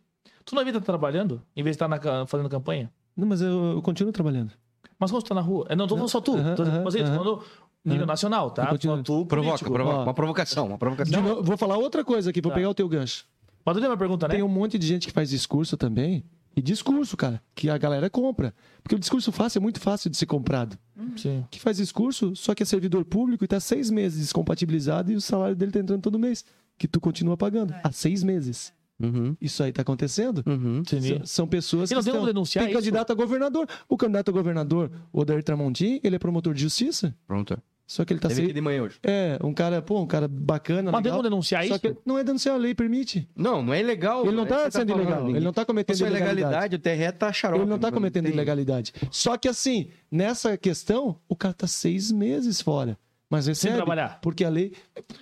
Tu 0.45 0.55
na 0.55 0.63
vida 0.63 0.79
tá 0.79 0.85
trabalhando, 0.85 1.41
em 1.53 1.61
vez 1.61 1.73
de 1.73 1.75
estar 1.75 1.87
na 1.89 1.99
ca- 1.99 2.25
fazendo 2.25 2.47
campanha? 2.49 2.89
Não, 3.15 3.27
mas 3.27 3.41
eu, 3.41 3.73
eu 3.73 3.81
continuo 3.81 4.13
trabalhando. 4.13 4.51
Mas 4.97 5.11
quando 5.11 5.23
tu 5.23 5.27
tá 5.29 5.35
na 5.35 5.41
rua? 5.41 5.65
Eu 5.69 5.75
não 5.75 5.85
tô 5.85 5.95
falando 5.95 6.09
só 6.09 6.21
tu, 6.21 6.35
Aham, 6.37 6.55
tô, 6.55 6.63
aham, 6.63 6.81
mas 6.85 6.95
eu 6.95 7.03
tô 7.03 7.11
aham. 7.11 7.17
falando 7.23 7.43
nível 7.83 8.05
nacional, 8.05 8.51
tá? 8.51 8.67
Continuo. 8.67 8.97
Tô 9.03 9.23
tu, 9.23 9.25
Provoca, 9.25 9.49
político. 9.57 9.71
provoca. 9.73 10.03
Uma 10.03 10.13
provocação, 10.13 10.67
uma 10.67 10.77
provocação. 10.77 11.21
De 11.21 11.27
novo, 11.27 11.43
vou 11.43 11.57
falar 11.57 11.77
outra 11.77 12.03
coisa 12.05 12.29
aqui, 12.29 12.39
vou 12.41 12.51
Tá. 12.51 12.55
pegar 12.55 12.69
o 12.69 12.73
teu 12.73 12.87
gancho. 12.87 13.25
Mas 13.65 13.75
tu 13.75 13.81
tem 13.81 13.89
uma 13.89 13.97
pergunta, 13.97 14.27
né? 14.27 14.35
Tem 14.35 14.43
um 14.43 14.47
monte 14.47 14.77
de 14.77 14.87
gente 14.87 15.07
que 15.07 15.13
faz 15.13 15.29
discurso 15.29 15.75
também. 15.75 16.23
E 16.55 16.61
discurso, 16.61 17.15
cara, 17.15 17.41
que 17.53 17.69
a 17.69 17.77
galera 17.77 18.09
compra. 18.09 18.53
Porque 18.81 18.95
o 18.95 18.99
discurso 18.99 19.31
fácil 19.31 19.59
é 19.59 19.61
muito 19.61 19.79
fácil 19.79 20.09
de 20.09 20.17
ser 20.17 20.25
comprado. 20.25 20.77
Sim. 21.15 21.45
Que 21.51 21.59
faz 21.59 21.77
discurso, 21.77 22.35
só 22.35 22.55
que 22.55 22.63
é 22.63 22.65
servidor 22.65 23.05
público 23.05 23.43
e 23.43 23.47
tá 23.47 23.59
seis 23.59 23.89
meses 23.89 24.19
descompatibilizado 24.19 25.11
e 25.11 25.15
o 25.15 25.21
salário 25.21 25.55
dele 25.55 25.71
tá 25.71 25.79
entrando 25.79 26.01
todo 26.01 26.17
mês. 26.17 26.43
Que 26.79 26.87
tu 26.87 26.99
continua 26.99 27.37
pagando. 27.37 27.75
Há 27.83 27.91
seis 27.91 28.23
meses. 28.23 28.73
Uhum, 28.99 29.35
Isso 29.39 29.61
aí 29.63 29.71
tá 29.71 29.81
acontecendo. 29.83 30.43
uhum. 30.47 30.81
São, 31.23 31.47
pessoas 31.47 31.91
E 31.91 31.93
não 31.93 32.01
que 32.01 32.09
estão... 32.09 32.25
denunciar 32.25 32.65
Tem 32.65 32.71
isso? 32.73 32.79
candidato 32.81 33.11
a 33.11 33.15
governador. 33.15 33.67
O 33.87 33.95
candidato 33.95 34.29
a 34.29 34.31
governador, 34.33 34.91
o 35.13 35.21
Odair 35.21 35.43
Tramontim, 35.43 35.99
ele 36.03 36.15
é 36.15 36.19
promotor 36.19 36.53
de 36.53 36.61
justiça. 36.63 37.15
Pronto. 37.27 37.57
Só 37.87 38.03
que 38.05 38.11
ele 38.13 38.19
tá 38.19 38.27
Teve 38.27 38.45
sem... 38.45 38.53
de 38.53 38.61
manhã 38.61 38.83
hoje. 38.83 38.99
É, 39.01 39.39
um 39.43 39.53
cara, 39.53 39.81
pô, 39.81 39.99
um 40.01 40.05
cara 40.05 40.27
bacana, 40.27 40.91
Mas 40.91 41.01
legal. 41.01 41.17
como 41.17 41.23
denunciar 41.29 41.65
Só 41.65 41.75
isso? 41.75 41.79
que 41.81 41.95
não 42.05 42.19
é 42.19 42.23
denunciar, 42.23 42.55
a 42.55 42.57
lei 42.57 42.75
permite. 42.75 43.27
Não, 43.35 43.63
não 43.63 43.73
é 43.73 43.79
ilegal. 43.79 44.25
Ele 44.27 44.35
não 44.35 44.43
é 44.43 44.47
tá 44.47 44.55
que 44.65 44.71
você 44.71 44.77
sendo 44.79 44.89
falando. 44.91 45.07
ilegal. 45.07 45.29
Ele 45.29 45.39
não 45.45 45.53
tá 45.53 45.65
cometendo 45.65 45.95
Isso 45.95 46.05
é 46.05 46.07
ilegalidade. 46.09 46.41
ilegalidade, 46.41 46.75
o 46.75 46.79
TRE 46.79 47.17
tá 47.17 47.33
xarope. 47.33 47.61
Ele 47.63 47.69
não 47.69 47.79
tá 47.79 47.91
cometendo 47.91 48.25
tem- 48.25 48.33
ilegalidade. 48.33 48.93
Só 49.09 49.37
que 49.37 49.47
assim, 49.47 49.89
nessa 50.11 50.55
questão, 50.57 51.17
o 51.27 51.35
cara 51.35 51.53
tá 51.53 51.65
seis 51.67 52.11
meses 52.11 52.61
fora. 52.61 52.97
Mas 53.29 53.45
recebe. 53.47 53.75
trabalhar. 53.75 54.19
Porque 54.21 54.43
a 54.43 54.49
lei. 54.49 54.73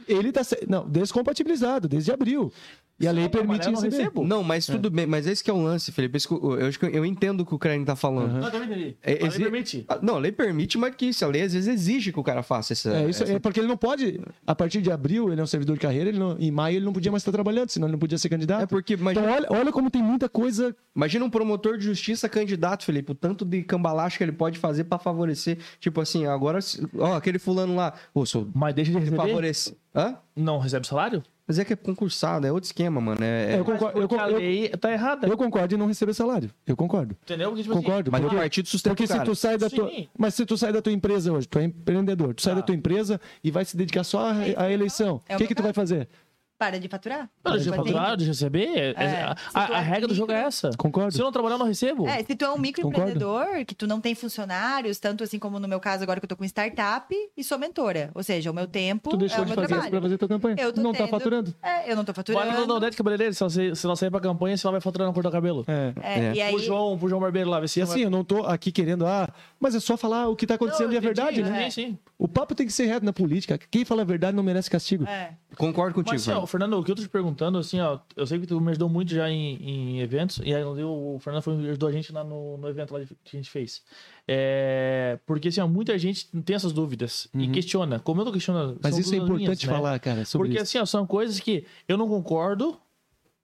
Ele 0.07 0.31
tá. 0.31 0.43
se- 0.43 0.65
Não, 0.67 0.87
descompatibilizado, 0.87 1.87
desde 1.87 2.11
abril. 2.11 2.51
E 2.99 3.07
a 3.07 3.11
lei 3.11 3.29
permite 3.29 3.65
eu 3.67 3.71
não 3.73 3.79
receber. 3.81 3.97
recebo. 3.97 4.25
Não, 4.25 4.41
mas 4.43 4.65
tudo 4.65 4.89
bem. 4.89 5.05
Mas 5.05 5.27
esse 5.27 5.43
que 5.43 5.51
é 5.51 5.53
o 5.53 5.61
lance, 5.61 5.91
Felipe. 5.91 6.17
Eu, 6.31 6.67
acho 6.67 6.79
que 6.79 6.85
eu 6.85 7.05
entendo 7.05 7.41
o 7.41 7.45
que 7.45 7.53
o 7.53 7.59
Crane 7.59 7.85
tá 7.85 7.95
falando. 7.95 8.31
Aham. 8.31 8.39
Não, 8.39 8.45
eu 8.47 8.51
também 8.51 8.67
entendi. 8.69 8.97
É, 9.03 9.23
A 9.23 9.29
lei 9.29 9.39
permite. 9.39 9.85
Ah, 9.87 9.99
Não, 10.01 10.15
a 10.15 10.19
lei 10.19 10.31
permite, 10.31 10.77
mas 10.79 10.95
que 10.95 11.05
isso, 11.05 11.23
a 11.23 11.27
lei 11.27 11.43
às 11.43 11.53
vezes 11.53 11.67
exige 11.71 12.11
que 12.11 12.19
o 12.19 12.23
cara 12.23 12.41
faça 12.41 12.73
essa. 12.73 12.91
É, 12.95 13.07
isso 13.09 13.21
essa- 13.23 13.33
é 13.33 13.39
porque 13.39 13.59
ele 13.59 13.67
não 13.67 13.77
pode. 13.77 14.19
A 14.47 14.55
partir 14.55 14.81
de 14.81 14.91
abril, 14.91 15.31
ele 15.31 15.39
é 15.39 15.43
um 15.43 15.47
servidor 15.47 15.75
de 15.75 15.81
carreira, 15.81 16.09
ele 16.09 16.17
não- 16.17 16.35
em 16.39 16.49
maio 16.49 16.77
ele 16.77 16.85
não 16.85 16.93
podia 16.93 17.11
mais 17.11 17.21
estar 17.21 17.31
trabalhando, 17.31 17.69
senão 17.69 17.87
ele 17.87 17.91
não 17.91 17.99
podia 17.99 18.17
ser 18.17 18.29
candidato. 18.29 18.63
É 18.63 18.65
porque 18.65 18.93
imagina, 18.95 19.25
Então, 19.25 19.35
olha, 19.35 19.47
olha 19.61 19.71
como 19.71 19.91
tem 19.91 20.01
muita 20.01 20.27
coisa. 20.27 20.75
imagina 20.95 21.23
um 21.23 21.29
promotor 21.29 21.77
de 21.77 21.83
justiça 21.85 22.27
candidato, 22.27 22.83
Felipe, 22.83 23.11
o 23.11 23.15
tanto 23.15 23.45
de 23.45 23.61
cambalacho 23.61 24.17
que 24.17 24.23
ele 24.23 24.31
pode 24.31 24.57
fazer 24.57 24.85
pra 24.85 24.97
favorecer. 24.97 25.59
Tipo 25.79 26.01
assim, 26.01 26.25
agora, 26.25 26.57
ó, 26.97 27.13
aquele 27.15 27.37
fulano 27.37 27.75
lá, 27.75 27.93
ô, 28.13 28.25
sou 28.25 28.47
Mas 28.55 28.73
deixa 28.73 28.91
de 28.91 28.97
receber? 28.97 29.17
favorece. 29.17 29.77
Hã? 29.95 30.15
Não 30.35 30.57
recebe 30.57 30.87
salário? 30.87 31.21
Mas 31.47 31.57
é 31.57 31.63
que 31.63 31.71
é 31.71 31.75
concursado, 31.77 32.45
é 32.45 32.51
outro 32.51 32.67
esquema, 32.67 32.99
mano. 32.99 33.23
É, 33.23 33.53
É, 33.55 33.59
eu 33.59 33.63
concordo, 33.63 33.99
eu, 34.01 34.19
a 34.19 34.29
eu- 34.29 34.37
lei 34.37 34.67
tá 34.69 34.91
errada. 34.91 35.27
eu 35.27 35.37
concordo 35.37 35.73
em 35.73 35.77
não 35.77 35.87
receber 35.87 36.13
salário. 36.13 36.49
Eu 36.65 36.75
concordo. 36.75 37.15
Entendeu? 37.23 37.49
Porque, 37.49 37.63
tipo 37.63 37.73
assim, 37.73 37.83
Concordo. 37.83 38.11
Mas 38.11 38.19
o 38.19 38.23
porque- 38.23 38.35
partido 38.37 38.67
sustenta 38.67 38.95
Porque 38.95 39.03
o 39.05 39.17
se 39.17 39.23
tu 39.23 39.35
sai 39.35 39.57
da 39.57 39.69
tua. 39.69 39.89
Mas 40.17 40.33
se 40.33 40.45
tu 40.45 40.57
sai 40.57 40.73
da 40.73 40.81
tua 40.81 40.91
empresa 40.91 41.31
hoje, 41.31 41.47
tu 41.47 41.57
é 41.57 41.63
empreendedor, 41.63 42.33
tu 42.33 42.41
sai 42.41 42.53
Tá. 42.53 42.59
da 42.59 42.65
tua 42.65 42.75
empresa 42.75 43.19
e 43.43 43.49
vai 43.49 43.63
se 43.63 43.77
dedicar 43.77 44.03
só 44.03 44.19
à, 44.27 44.33
à 44.57 44.71
eleição. 44.71 45.21
É 45.29 45.33
O 45.33 45.35
o 45.35 45.39
que, 45.39 45.47
que 45.47 45.55
tu 45.55 45.63
vai 45.63 45.71
fazer? 45.71 46.09
Para 46.57 46.79
de 46.79 46.87
faturar. 46.87 47.29
Vai 47.43 47.59
ter- 47.59 47.69
faturar, 47.71 48.19
eu 48.19 48.25
receber. 48.25 48.67
É, 48.67 49.03
É, 49.03 49.23
a, 49.23 49.35
se 49.37 49.43
a- 49.57 49.75
a 49.77 49.79
é 49.79 49.83
regra 49.83 50.07
do 50.07 50.15
jogo 50.15 50.31
é 50.31 50.41
essa. 50.41 50.71
Concordo. 50.77 51.11
Se 51.13 51.21
eu 51.21 51.25
não 51.25 51.31
trabalhar, 51.31 51.53
eu 51.55 51.59
não 51.59 51.67
recebo. 51.67 52.07
É, 52.07 52.23
se 52.23 52.35
tu 52.35 52.45
é 52.45 52.49
um 52.51 52.57
microempreendedor, 52.57 53.63
que 53.65 53.75
tu 53.75 53.85
não 53.85 54.01
tem 54.01 54.15
funcionários, 54.15 54.97
tanto 54.99 55.23
assim 55.23 55.37
como 55.37 55.59
no 55.59 55.67
meu 55.67 55.79
caso 55.79 56.01
agora 56.03 56.19
que 56.19 56.25
eu 56.25 56.29
tô 56.29 56.35
com 56.35 56.43
startup 56.45 57.13
e 57.35 57.43
sou 57.43 57.59
mentora. 57.59 58.09
Ou 58.15 58.23
seja, 58.23 58.49
o 58.49 58.53
meu 58.53 58.67
tempo 58.67 59.09
Tu 59.11 59.17
deixou 59.17 59.39
é 59.39 59.41
o 59.41 59.45
de 59.45 59.49
meu 59.51 59.55
fazer 59.55 59.65
isso 59.65 59.73
trabalho. 59.73 59.91
pra 59.91 60.01
fazer 60.01 60.17
tua 60.17 60.27
campanha. 60.27 60.55
Eu 60.59 60.73
tô 60.73 60.81
não 60.81 60.91
tá 60.93 60.97
tendo- 60.99 61.09
faturando. 61.09 61.55
É, 61.61 61.91
eu 61.91 61.95
não 61.95 62.03
tô 62.03 62.13
faturando. 62.13 62.65
no 62.67 62.73
Odete 62.75 62.97
Cabeleireiro, 62.97 63.33
se 63.33 63.43
ela, 63.43 63.49
se 63.75 63.85
ela 63.85 63.95
sair 63.95 64.09
pra 64.09 64.19
campanha, 64.19 64.57
se 64.57 64.65
ela 64.65 64.71
vai 64.71 64.81
faturando 64.81 65.13
cortar 65.13 65.29
o 65.29 65.31
cabelo. 65.31 65.63
É. 65.67 65.93
É, 66.01 66.19
É. 66.27 66.33
E 66.33 66.41
aí, 66.41 66.51
Pro 66.53 66.63
João, 66.63 66.97
pro 66.97 67.07
João 67.07 67.21
Barbeiro 67.21 67.49
lá, 67.49 67.59
vê 67.59 67.67
se 67.67 67.81
assim, 67.81 68.01
eu 68.01 68.09
não 68.09 68.23
tô 68.23 68.43
aqui 68.45 68.71
querendo, 68.71 69.05
ah, 69.05 69.29
mas 69.59 69.75
é 69.75 69.79
só 69.79 69.95
falar 69.95 70.27
o 70.27 70.35
que 70.35 70.47
tá 70.47 70.55
acontecendo 70.55 70.87
Não, 70.87 70.93
e 70.93 70.95
é 70.95 70.99
entendi, 70.99 71.13
verdade, 71.15 71.43
né? 71.43 71.69
Sim, 71.69 71.87
sim. 71.89 71.97
O 72.17 72.27
papo 72.27 72.55
tem 72.55 72.65
que 72.65 72.73
ser 72.73 72.87
reto 72.87 73.05
na 73.05 73.13
política. 73.13 73.59
Quem 73.69 73.85
fala 73.85 74.01
a 74.01 74.05
verdade 74.05 74.35
não 74.35 74.43
merece 74.43 74.69
castigo. 74.71 75.05
é, 75.07 75.33
Concordo 75.55 75.93
contigo. 75.93 76.13
Mas, 76.15 76.27
assim, 76.27 76.37
ó, 76.39 76.46
Fernando. 76.47 76.73
O 76.79 76.83
que 76.83 76.91
eu 76.91 76.95
tô 76.95 77.01
te 77.01 77.09
perguntando, 77.09 77.57
assim, 77.57 77.79
ó, 77.79 77.99
eu 78.15 78.25
sei 78.25 78.39
que 78.39 78.47
tu 78.47 78.59
me 78.59 78.71
ajudou 78.71 78.89
muito 78.89 79.13
já 79.13 79.29
em, 79.29 79.55
em 79.61 79.99
eventos, 80.01 80.39
e 80.43 80.53
aí 80.53 80.63
o 80.63 81.17
Fernando 81.19 81.43
foi, 81.43 81.53
ajudou 81.69 81.89
a 81.89 81.91
gente 81.91 82.11
lá 82.11 82.23
no, 82.23 82.57
no 82.57 82.67
evento 82.67 82.93
lá 82.93 82.99
que 83.23 83.35
a 83.35 83.39
gente 83.39 83.49
fez. 83.49 83.83
É, 84.27 85.19
porque, 85.25 85.47
assim, 85.49 85.61
ó, 85.61 85.67
muita 85.67 85.97
gente 85.97 86.27
tem 86.41 86.55
essas 86.55 86.71
dúvidas 86.73 87.27
e 87.33 87.47
questiona. 87.49 87.99
Como 87.99 88.21
eu 88.21 88.25
tô 88.25 88.31
questionando. 88.31 88.71
Uhum. 88.71 88.79
Mas 88.83 88.97
isso 88.97 89.13
é 89.13 89.17
importante 89.17 89.43
linhas, 89.43 89.63
né? 89.63 89.73
falar, 89.73 89.99
cara, 89.99 90.25
sobre 90.25 90.47
Porque, 90.47 90.61
isso. 90.61 90.63
assim, 90.63 90.79
ó, 90.79 90.85
são 90.85 91.05
coisas 91.05 91.39
que 91.39 91.65
eu 91.87 91.97
não 91.97 92.07
concordo, 92.07 92.79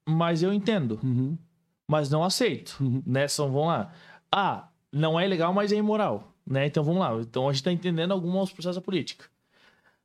mas 0.08 0.42
eu 0.44 0.54
entendo. 0.54 1.00
Uhum. 1.04 1.38
mas 1.88 2.10
não 2.10 2.24
aceito, 2.24 2.78
Uhum. 2.82 3.04
né? 3.06 3.28
São, 3.28 3.52
vamos 3.52 3.68
lá. 3.68 3.94
Ah, 4.32 4.70
não 4.92 5.20
é 5.20 5.28
legal, 5.28 5.54
mas 5.54 5.72
é 5.72 5.76
imoral, 5.76 6.34
né? 6.46 6.66
Então 6.66 6.84
vamos 6.84 7.00
lá. 7.02 7.14
Então 7.22 7.48
a 7.48 7.54
gente 7.54 7.64
tá 7.64 7.72
entendendo 7.72 8.12
alguns 8.12 8.52
processos 8.52 8.78
da 8.78 8.82
política. 8.82 9.26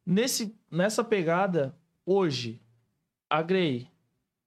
Nesse, 0.04 0.54
nessa 0.70 1.04
pegada, 1.04 1.74
hoje, 2.04 2.60
a 3.30 3.42
Grey 3.42 3.88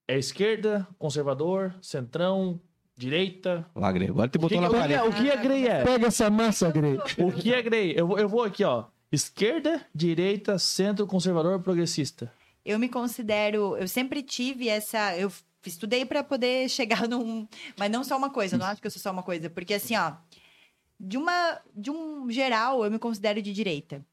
é 0.07 0.17
esquerda, 0.17 0.88
conservador, 0.97 1.73
centrão, 1.82 2.59
direita. 2.95 3.65
Lá, 3.75 3.91
Greg, 3.91 4.11
agora 4.11 4.27
te 4.27 4.34
que, 4.34 4.38
botou 4.39 4.61
na 4.61 4.67
o 4.67 4.71
que 4.71 4.77
parede. 4.77 4.93
é- 4.99 5.03
o 5.03 5.13
que 5.13 5.32
a 5.32 5.36
Grey 5.36 5.67
é? 5.67 5.84
Pega 5.84 6.07
essa 6.07 6.29
massa, 6.29 6.69
Grey. 6.71 6.97
O 7.17 7.32
que 7.32 7.53
é 7.53 7.61
Grey? 7.61 7.93
Eu, 7.95 8.07
vou- 8.07 8.19
eu 8.19 8.27
vou 8.29 8.43
aqui, 8.43 8.63
ó. 8.63 8.86
Esquerda, 9.11 9.86
direita, 9.93 10.57
centro, 10.57 11.05
conservador, 11.05 11.59
progressista. 11.61 12.32
Eu 12.63 12.77
me 12.79 12.88
considero, 12.88 13.75
eu 13.77 13.88
sempre 13.88 14.21
tive 14.21 14.67
essa, 14.69 15.17
eu 15.17 15.32
estudei 15.65 16.05
para 16.05 16.23
poder 16.23 16.69
chegar 17.03 17.07
num, 17.07 17.47
mas 17.77 17.89
não 17.91 18.03
só 18.03 18.17
uma 18.17 18.29
coisa, 18.29 18.55
eu 18.55 18.59
não 18.59 18.65
acho 18.67 18.79
que 18.82 18.88
eu 18.88 18.91
sou 18.91 19.01
só 19.01 19.11
uma 19.11 19.23
coisa, 19.23 19.49
porque 19.49 19.73
assim, 19.73 19.95
ó, 19.97 20.13
de 20.99 21.17
uma, 21.17 21.59
de 21.75 21.89
um 21.89 22.29
geral, 22.29 22.86
eu 22.86 22.91
me 22.91 22.99
considero 22.99 23.41
de 23.41 23.51
direita, 23.51 24.05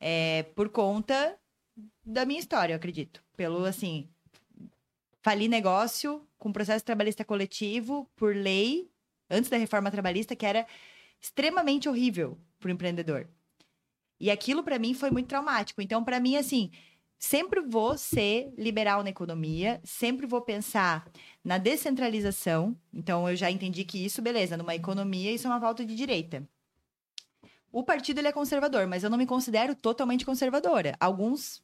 é, 0.00 0.44
por 0.54 0.70
conta 0.70 1.36
da 2.04 2.24
minha 2.24 2.40
história, 2.40 2.72
eu 2.72 2.76
acredito, 2.76 3.22
pelo 3.36 3.64
assim, 3.64 4.08
fali 5.22 5.48
negócio 5.48 6.26
com 6.38 6.52
processo 6.52 6.84
trabalhista 6.84 7.24
coletivo 7.24 8.08
por 8.16 8.34
lei 8.34 8.90
antes 9.30 9.48
da 9.48 9.56
reforma 9.56 9.90
trabalhista 9.90 10.36
que 10.36 10.44
era 10.44 10.66
extremamente 11.20 11.88
horrível 11.88 12.36
para 12.58 12.68
o 12.68 12.72
empreendedor. 12.72 13.28
E 14.18 14.30
aquilo 14.30 14.62
para 14.62 14.78
mim 14.78 14.94
foi 14.94 15.10
muito 15.10 15.28
traumático. 15.28 15.80
Então, 15.80 16.04
para 16.04 16.20
mim, 16.20 16.36
assim, 16.36 16.70
sempre 17.18 17.60
vou 17.60 17.96
ser 17.96 18.52
liberal 18.58 19.02
na 19.02 19.10
economia, 19.10 19.80
sempre 19.84 20.26
vou 20.26 20.40
pensar 20.40 21.08
na 21.44 21.58
descentralização. 21.58 22.76
Então, 22.92 23.28
eu 23.28 23.34
já 23.34 23.50
entendi 23.50 23.84
que 23.84 24.04
isso, 24.04 24.20
beleza, 24.22 24.56
numa 24.56 24.74
economia, 24.74 25.32
isso 25.32 25.46
é 25.46 25.50
uma 25.50 25.60
pauta 25.60 25.84
de 25.84 25.94
direita. 25.94 26.46
O 27.72 27.82
partido 27.82 28.18
ele 28.18 28.28
é 28.28 28.32
conservador, 28.32 28.86
mas 28.86 29.02
eu 29.02 29.10
não 29.10 29.16
me 29.16 29.26
considero 29.26 29.74
totalmente 29.74 30.26
conservadora. 30.26 30.94
Alguns 31.00 31.62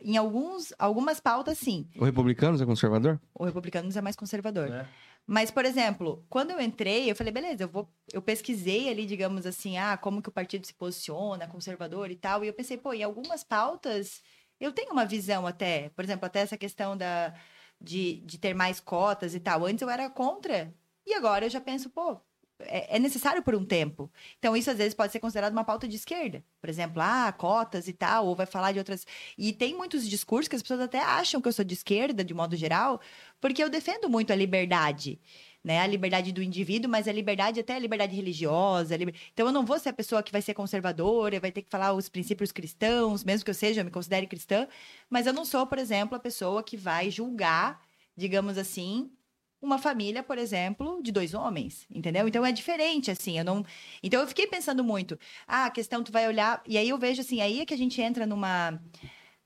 em 0.00 0.16
alguns, 0.16 0.72
algumas 0.78 1.20
pautas, 1.20 1.58
sim. 1.58 1.88
O 1.96 2.04
Republicanos 2.04 2.60
é 2.60 2.66
conservador? 2.66 3.20
O 3.34 3.44
Republicanos 3.44 3.96
é 3.96 4.00
mais 4.00 4.14
conservador. 4.14 4.70
É. 4.70 4.86
Mas, 5.26 5.50
por 5.50 5.64
exemplo, 5.64 6.24
quando 6.30 6.52
eu 6.52 6.60
entrei, 6.60 7.10
eu 7.10 7.16
falei, 7.16 7.32
beleza, 7.32 7.64
eu 7.64 7.68
vou. 7.68 7.90
Eu 8.12 8.22
pesquisei 8.22 8.88
ali, 8.88 9.04
digamos 9.04 9.44
assim, 9.44 9.76
ah, 9.76 9.96
como 9.96 10.22
que 10.22 10.28
o 10.28 10.32
partido 10.32 10.64
se 10.64 10.72
posiciona, 10.72 11.48
conservador 11.48 12.10
e 12.10 12.16
tal. 12.16 12.44
E 12.44 12.46
eu 12.46 12.54
pensei, 12.54 12.78
pô, 12.78 12.92
em 12.94 13.02
algumas 13.02 13.42
pautas 13.42 14.22
eu 14.60 14.72
tenho 14.72 14.92
uma 14.92 15.04
visão 15.04 15.46
até, 15.46 15.90
por 15.90 16.04
exemplo, 16.04 16.26
até 16.26 16.40
essa 16.40 16.56
questão 16.56 16.96
da, 16.96 17.34
de, 17.80 18.20
de 18.24 18.38
ter 18.38 18.54
mais 18.54 18.80
cotas 18.80 19.34
e 19.34 19.40
tal. 19.40 19.66
Antes 19.66 19.82
eu 19.82 19.90
era 19.90 20.08
contra. 20.08 20.74
E 21.04 21.14
agora 21.14 21.46
eu 21.46 21.50
já 21.50 21.60
penso, 21.60 21.90
pô, 21.90 22.20
é, 22.58 22.96
é, 22.96 22.98
necessário 22.98 23.42
por 23.42 23.54
um 23.54 23.64
tempo. 23.64 24.10
Então, 24.38 24.56
isso 24.56 24.70
às 24.70 24.78
vezes 24.78 24.94
pode 24.94 25.12
ser 25.12 25.20
considerado 25.20 25.52
uma 25.52 25.64
pauta 25.64 25.86
de 25.86 25.96
esquerda. 25.96 26.42
Por 26.60 26.70
exemplo, 26.70 27.02
ah, 27.02 27.32
cotas 27.32 27.86
e 27.86 27.92
tal, 27.92 28.26
ou 28.26 28.34
vai 28.34 28.46
falar 28.46 28.72
de 28.72 28.78
outras. 28.78 29.06
E 29.36 29.52
tem 29.52 29.74
muitos 29.74 30.08
discursos 30.08 30.48
que 30.48 30.56
as 30.56 30.62
pessoas 30.62 30.80
até 30.80 31.00
acham 31.00 31.40
que 31.40 31.48
eu 31.48 31.52
sou 31.52 31.64
de 31.64 31.74
esquerda, 31.74 32.24
de 32.24 32.32
modo 32.32 32.56
geral, 32.56 33.00
porque 33.40 33.62
eu 33.62 33.68
defendo 33.68 34.08
muito 34.08 34.32
a 34.32 34.36
liberdade. 34.36 35.20
Né? 35.62 35.80
A 35.80 35.86
liberdade 35.86 36.32
do 36.32 36.42
indivíduo, 36.42 36.90
mas 36.90 37.08
a 37.08 37.12
liberdade 37.12 37.60
até 37.60 37.74
a 37.74 37.78
liberdade 37.78 38.14
religiosa. 38.16 38.94
A 38.94 38.98
liber... 38.98 39.14
Então, 39.34 39.46
eu 39.46 39.52
não 39.52 39.66
vou 39.66 39.78
ser 39.78 39.90
a 39.90 39.92
pessoa 39.92 40.22
que 40.22 40.32
vai 40.32 40.40
ser 40.40 40.54
conservadora, 40.54 41.40
vai 41.40 41.52
ter 41.52 41.62
que 41.62 41.70
falar 41.70 41.92
os 41.92 42.08
princípios 42.08 42.52
cristãos, 42.52 43.24
mesmo 43.24 43.44
que 43.44 43.50
eu 43.50 43.54
seja, 43.54 43.80
eu 43.80 43.84
me 43.84 43.90
considere 43.90 44.26
cristã, 44.26 44.66
mas 45.10 45.26
eu 45.26 45.32
não 45.32 45.44
sou, 45.44 45.66
por 45.66 45.78
exemplo, 45.78 46.16
a 46.16 46.20
pessoa 46.20 46.62
que 46.62 46.76
vai 46.76 47.10
julgar, 47.10 47.82
digamos 48.16 48.56
assim, 48.56 49.10
uma 49.60 49.78
família, 49.78 50.22
por 50.22 50.38
exemplo, 50.38 51.00
de 51.02 51.10
dois 51.10 51.34
homens, 51.34 51.86
entendeu? 51.90 52.28
Então 52.28 52.44
é 52.44 52.52
diferente, 52.52 53.10
assim, 53.10 53.38
eu 53.38 53.44
não. 53.44 53.64
Então 54.02 54.20
eu 54.20 54.26
fiquei 54.26 54.46
pensando 54.46 54.84
muito. 54.84 55.18
Ah, 55.46 55.66
a 55.66 55.70
questão 55.70 56.02
tu 56.02 56.12
vai 56.12 56.26
olhar. 56.26 56.62
E 56.66 56.76
aí 56.78 56.88
eu 56.88 56.98
vejo 56.98 57.20
assim, 57.20 57.40
aí 57.40 57.60
é 57.60 57.66
que 57.66 57.74
a 57.74 57.78
gente 57.78 58.00
entra 58.00 58.26
numa. 58.26 58.80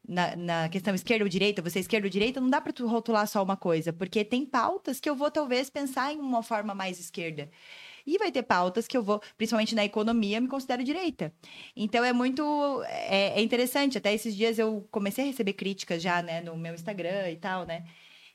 Na, 0.09 0.35
na 0.35 0.69
questão 0.69 0.93
esquerda 0.95 1.25
ou 1.25 1.29
direita, 1.29 1.63
você 1.63 1.79
é 1.79 1.83
esquerda 1.83 2.07
ou 2.07 2.11
direita, 2.11 2.41
não 2.41 2.51
dá 2.51 2.61
para 2.61 2.73
tu 2.73 2.85
rotular 2.87 3.29
só 3.29 3.45
uma 3.45 3.57
coisa, 3.57 3.93
porque 3.93 4.25
tem 4.25 4.45
pautas 4.45 4.99
que 4.99 5.09
eu 5.09 5.15
vou 5.15 5.31
talvez 5.31 5.71
pensar 5.71 6.13
em 6.13 6.19
uma 6.19 6.43
forma 6.43 6.75
mais 6.75 6.99
esquerda. 6.99 7.49
E 8.07 8.19
vai 8.19 8.33
ter 8.33 8.43
pautas 8.43 8.89
que 8.89 8.97
eu 8.97 9.03
vou, 9.03 9.21
principalmente 9.37 9.75
na 9.75 9.85
economia, 9.85 10.41
me 10.41 10.49
considero 10.49 10.83
direita. 10.83 11.33
Então 11.77 12.05
é 12.05 12.13
muito. 12.13 12.83
É, 12.89 13.39
é 13.39 13.43
interessante. 13.43 13.99
Até 13.99 14.13
esses 14.13 14.35
dias 14.35 14.59
eu 14.59 14.87
comecei 14.91 15.25
a 15.25 15.27
receber 15.29 15.53
críticas 15.53 16.03
já, 16.03 16.23
né, 16.23 16.41
no 16.41 16.57
meu 16.57 16.75
Instagram 16.75 17.31
e 17.31 17.37
tal, 17.37 17.65
né? 17.65 17.85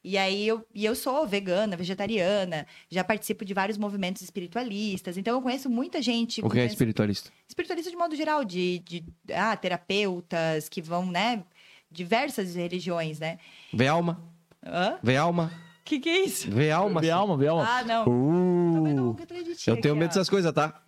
E 0.07 0.19
aí 0.19 0.47
eu, 0.47 0.63
e 0.71 0.85
eu 0.85 0.93
sou 0.93 1.25
vegana, 1.25 1.75
vegetariana, 1.75 2.67
já 2.91 3.03
participo 3.03 3.43
de 3.43 3.55
vários 3.55 3.75
movimentos 3.75 4.21
espiritualistas, 4.21 5.17
então 5.17 5.33
eu 5.33 5.41
conheço 5.41 5.67
muita 5.67 5.99
gente. 5.99 6.45
O 6.45 6.49
que 6.49 6.59
é 6.59 6.65
espiritualista? 6.67 7.31
Espiritualista 7.47 7.89
de 7.89 7.97
modo 7.97 8.15
geral, 8.15 8.45
de, 8.45 8.83
de 8.85 9.03
ah, 9.33 9.57
terapeutas 9.57 10.69
que 10.69 10.79
vão, 10.79 11.07
né? 11.07 11.43
Diversas 11.89 12.53
religiões, 12.53 13.17
né? 13.17 13.39
Vê 13.73 13.87
alma. 13.87 14.21
Hã? 14.63 14.99
Vê 15.01 15.17
alma. 15.17 15.51
Que 15.83 15.99
que 15.99 16.09
é 16.09 16.23
isso? 16.23 16.51
Vê 16.51 16.69
alma. 16.69 17.01
Vê 17.01 17.09
alma, 17.09 17.35
vê 17.35 17.47
alma. 17.47 17.67
Ah, 17.67 17.83
não. 17.83 18.05
Uh, 18.07 19.17
eu 19.65 19.81
tenho 19.81 19.95
medo 19.95 20.09
dessas 20.09 20.29
coisas, 20.29 20.53
tá? 20.53 20.83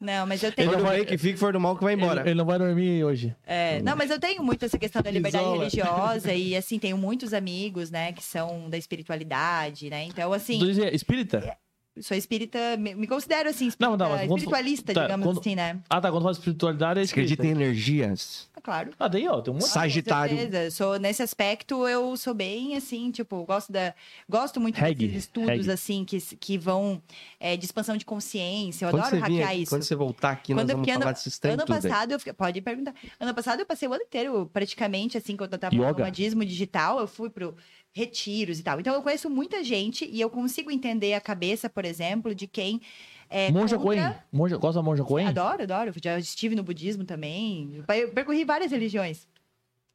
Não, 0.00 0.26
mas 0.26 0.42
eu 0.42 0.52
tenho. 0.52 0.70
For 0.70 0.78
do 0.78 0.84
bem 0.84 1.04
que 1.04 1.16
fique, 1.16 1.38
for 1.38 1.52
do 1.52 1.60
mal 1.60 1.76
que 1.76 1.82
vai 1.82 1.94
embora. 1.94 2.20
Ele, 2.20 2.30
ele, 2.30 2.38
não 2.38 2.44
vai 2.44 2.58
dormir 2.58 3.02
hoje. 3.02 3.34
É, 3.46 3.80
não, 3.82 3.96
mas 3.96 4.10
eu 4.10 4.20
tenho 4.20 4.42
muito 4.42 4.64
essa 4.64 4.78
questão 4.78 5.00
da 5.00 5.10
liberdade 5.10 5.44
Isola. 5.44 5.58
religiosa 5.58 6.32
e, 6.34 6.54
assim, 6.54 6.78
tenho 6.78 6.98
muitos 6.98 7.32
amigos, 7.32 7.90
né, 7.90 8.12
que 8.12 8.22
são 8.22 8.68
da 8.68 8.76
espiritualidade, 8.76 9.88
né? 9.88 10.04
Então, 10.04 10.32
assim. 10.32 10.60
Espírita? 10.92 11.56
Sou 12.00 12.16
espírita, 12.16 12.76
me, 12.76 12.94
me 12.94 13.06
considero 13.06 13.48
assim, 13.48 13.68
espírita, 13.68 13.96
não, 13.96 13.96
não, 13.96 14.22
espiritualista, 14.22 14.92
tá, 14.92 15.02
digamos 15.02 15.26
quando, 15.26 15.40
assim, 15.40 15.54
né? 15.54 15.80
Ah, 15.88 16.00
tá, 16.00 16.10
quando 16.10 16.22
fala 16.22 16.32
espiritualidade 16.32 17.00
é. 17.00 17.02
Acredita 17.04 17.46
em 17.46 17.50
energias. 17.50 18.50
Ah, 18.54 18.60
claro. 18.60 18.90
Ah, 18.98 19.08
daí, 19.08 19.26
ó, 19.26 19.40
tem 19.40 19.52
um 19.52 19.56
monte. 19.56 19.68
Sagitário. 19.68 20.36
Com 20.36 20.70
Sou, 20.70 20.98
nesse 20.98 21.22
aspecto, 21.22 21.88
eu 21.88 22.14
sou 22.16 22.34
bem, 22.34 22.76
assim, 22.76 23.10
tipo, 23.10 23.42
gosto 23.44 23.72
da... 23.72 23.94
Gosto 24.28 24.60
muito 24.60 24.76
Reg, 24.76 24.94
desses 24.94 25.24
estudos, 25.24 25.48
Reg. 25.48 25.70
assim, 25.70 26.04
que, 26.04 26.20
que 26.36 26.58
vão 26.58 27.00
é, 27.40 27.56
de 27.56 27.64
expansão 27.64 27.96
de 27.96 28.04
consciência. 28.04 28.84
Eu 28.84 28.90
quando 28.90 29.04
adoro 29.04 29.20
hackear 29.20 29.48
vinha, 29.50 29.62
isso. 29.62 29.70
Quando 29.70 29.82
você 29.82 29.94
voltar 29.94 30.30
aqui, 30.32 30.52
quando 30.52 30.68
nós 30.68 30.76
vamos 30.76 30.88
ano, 30.88 31.00
falar 31.00 31.12
desses 31.12 31.40
Ano 31.44 31.66
passado, 31.66 32.12
eu, 32.12 32.34
pode 32.34 32.60
perguntar. 32.60 32.94
Ano 33.18 33.34
passado, 33.34 33.60
eu 33.60 33.66
passei 33.66 33.88
o 33.88 33.92
ano 33.92 34.02
inteiro, 34.02 34.50
praticamente, 34.52 35.16
assim, 35.16 35.34
quando 35.34 35.54
eu 35.54 35.58
tava 35.58 35.74
no 35.74 35.82
nomadismo 35.82 36.44
digital, 36.44 37.00
eu 37.00 37.06
fui 37.06 37.30
pro 37.30 37.56
retiros 37.96 38.58
e 38.58 38.62
tal. 38.62 38.78
Então 38.78 38.92
eu 38.92 39.00
conheço 39.00 39.30
muita 39.30 39.64
gente 39.64 40.04
e 40.04 40.20
eu 40.20 40.28
consigo 40.28 40.70
entender 40.70 41.14
a 41.14 41.20
cabeça, 41.20 41.66
por 41.66 41.82
exemplo, 41.82 42.34
de 42.34 42.46
quem 42.46 42.82
é 43.30 43.50
Monja 43.50 43.78
contra... 43.78 44.10
Coen. 44.10 44.14
Monja, 44.30 44.58
gosta 44.58 44.80
da 44.80 44.82
Monja 44.82 45.02
Coen? 45.02 45.26
Adoro, 45.26 45.62
adoro. 45.62 45.94
Já 46.04 46.18
estive 46.18 46.54
no 46.54 46.62
budismo 46.62 47.04
também. 47.04 47.82
Eu 47.88 48.10
percorri 48.10 48.44
várias 48.44 48.70
religiões. 48.70 49.26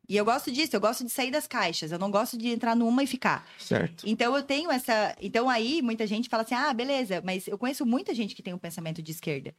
E 0.10 0.18
eu 0.18 0.26
gosto 0.26 0.52
disso, 0.52 0.76
eu 0.76 0.82
gosto 0.82 1.06
de 1.06 1.12
sair 1.12 1.30
das 1.30 1.46
caixas, 1.46 1.92
eu 1.92 2.00
não 2.00 2.10
gosto 2.10 2.38
de 2.40 2.50
entrar 2.50 2.76
numa 2.76 3.04
e 3.04 3.08
ficar. 3.08 3.48
Certo. 3.60 4.04
Então 4.06 4.36
eu 4.36 4.42
tenho 4.42 4.72
essa. 4.72 5.16
Então 5.22 5.48
aí 5.48 5.80
muita 5.84 6.08
gente 6.08 6.28
fala 6.28 6.42
assim: 6.42 6.56
ah, 6.56 6.74
beleza, 6.74 7.22
mas 7.24 7.48
eu 7.48 7.58
conheço 7.58 7.86
muita 7.86 8.16
gente 8.16 8.34
que 8.34 8.42
tem 8.42 8.54
um 8.54 8.58
pensamento 8.58 9.00
de 9.00 9.12
esquerda. 9.12 9.54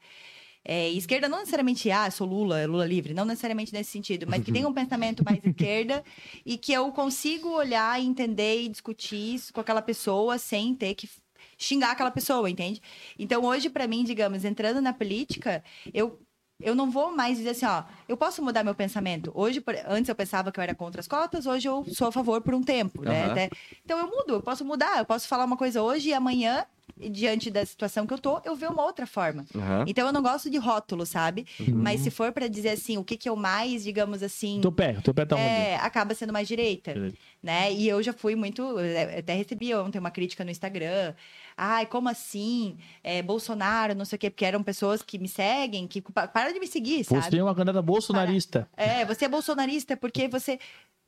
É, 0.65 0.89
esquerda 0.91 1.29
não 1.29 1.39
necessariamente, 1.39 1.91
ah, 1.91 2.11
sou 2.11 2.27
Lula, 2.27 2.67
Lula 2.67 2.87
livre, 2.87 3.13
não 3.13 3.25
necessariamente 3.25 3.73
nesse 3.73 3.91
sentido, 3.91 4.27
mas 4.29 4.45
que 4.45 4.53
tem 4.53 4.65
um 4.65 4.73
pensamento 4.73 5.25
mais 5.25 5.45
esquerda 5.45 6.05
e 6.47 6.57
que 6.57 6.73
eu 6.73 6.91
consigo 6.93 7.49
olhar, 7.49 8.01
entender 8.01 8.63
e 8.63 8.69
discutir 8.69 9.35
isso 9.35 9.53
com 9.53 9.61
aquela 9.61 9.83
pessoa 9.83 10.39
sem 10.39 10.75
ter 10.75 10.95
que 10.95 11.09
xingar 11.59 11.93
aquela 11.93 12.11
pessoa, 12.11 12.49
entende? 12.49 12.81
Então 13.19 13.45
hoje, 13.45 13.69
para 13.69 13.87
mim, 13.87 14.05
digamos, 14.05 14.45
entrando 14.45 14.81
na 14.81 14.93
política, 14.93 15.63
eu 15.93 16.21
eu 16.63 16.75
não 16.75 16.91
vou 16.91 17.15
mais 17.15 17.39
dizer 17.39 17.51
assim, 17.51 17.67
ó, 17.67 17.83
eu 18.09 18.17
posso 18.17 18.43
mudar 18.43 18.65
meu 18.65 18.75
pensamento. 18.75 19.31
Hoje, 19.35 19.63
antes 19.87 20.09
eu 20.09 20.15
pensava 20.15 20.51
que 20.51 20.59
eu 20.59 20.63
era 20.63 20.75
contra 20.75 21.01
as 21.01 21.09
cotas, 21.09 21.47
hoje 21.47 21.69
eu 21.69 21.85
sou 21.93 22.09
a 22.09 22.13
favor 22.13 22.41
por 22.41 22.55
um 22.55 22.63
tempo, 22.63 23.03
né? 23.03 23.27
Uhum. 23.27 23.33
Até, 23.33 23.51
então 23.85 23.99
eu 23.99 24.07
mudo, 24.07 24.35
eu 24.35 24.43
posso 24.43 24.65
mudar, 24.65 24.99
eu 24.99 25.05
posso 25.05 25.29
falar 25.29 25.45
uma 25.45 25.57
coisa 25.57 25.83
hoje 25.83 26.11
e 26.11 26.15
amanhã 26.15 26.65
diante 26.97 27.51
da 27.51 27.65
situação 27.65 28.07
que 28.07 28.15
eu 28.15 28.19
tô, 28.19 28.41
eu 28.45 28.55
ver 28.55 28.69
uma 28.69 28.85
outra 28.85 29.07
forma. 29.07 29.45
Uhum. 29.55 29.85
Então 29.87 30.07
eu 30.07 30.13
não 30.13 30.23
gosto 30.23 30.51
de 30.51 30.59
rótulo, 30.59 31.05
sabe? 31.07 31.47
Uhum. 31.59 31.75
Mas 31.75 32.01
se 32.01 32.11
for 32.11 32.33
para 32.33 32.49
dizer 32.49 32.71
assim, 32.71 32.99
o 32.99 33.05
que 33.05 33.17
que 33.17 33.29
eu 33.29 33.37
mais, 33.37 33.83
digamos 33.83 34.23
assim, 34.23 34.61
teu 34.61 34.73
pé, 34.73 34.95
teu 35.03 35.15
pé 35.15 35.25
tá 35.25 35.39
é, 35.39 35.75
onde? 35.75 35.85
acaba 35.85 36.15
sendo 36.15 36.33
mais 36.33 36.47
direita, 36.47 36.95
né? 37.43 37.73
E 37.73 37.89
eu 37.89 38.03
já 38.03 38.13
fui 38.13 38.35
muito, 38.35 38.77
até 39.19 39.35
recebi 39.35 39.75
ontem 39.75 39.99
uma 39.99 40.11
crítica 40.11 40.45
no 40.45 40.51
Instagram. 40.51 41.15
Ai, 41.57 41.87
como 41.87 42.09
assim? 42.09 42.77
É, 43.03 43.23
Bolsonaro, 43.23 43.95
não 43.95 44.05
sei 44.05 44.17
o 44.17 44.19
quê, 44.19 44.31
porque 44.31 44.45
eram 44.45 44.63
pessoas 44.63 45.03
que 45.03 45.19
me 45.19 45.29
seguem, 45.29 45.87
que 45.87 46.01
para 46.01 46.53
de 46.53 46.61
me 46.61 46.67
seguir, 46.67 47.05
sabe? 47.05 47.23
Você 47.23 47.39
é 47.39 47.43
uma 47.43 47.55
candidata 47.55 47.83
bolsonarista. 47.83 48.69
Para... 48.75 48.85
É, 48.85 49.05
você 49.05 49.25
é 49.25 49.29
bolsonarista 49.29 49.97
porque 49.97 50.29
você 50.29 50.59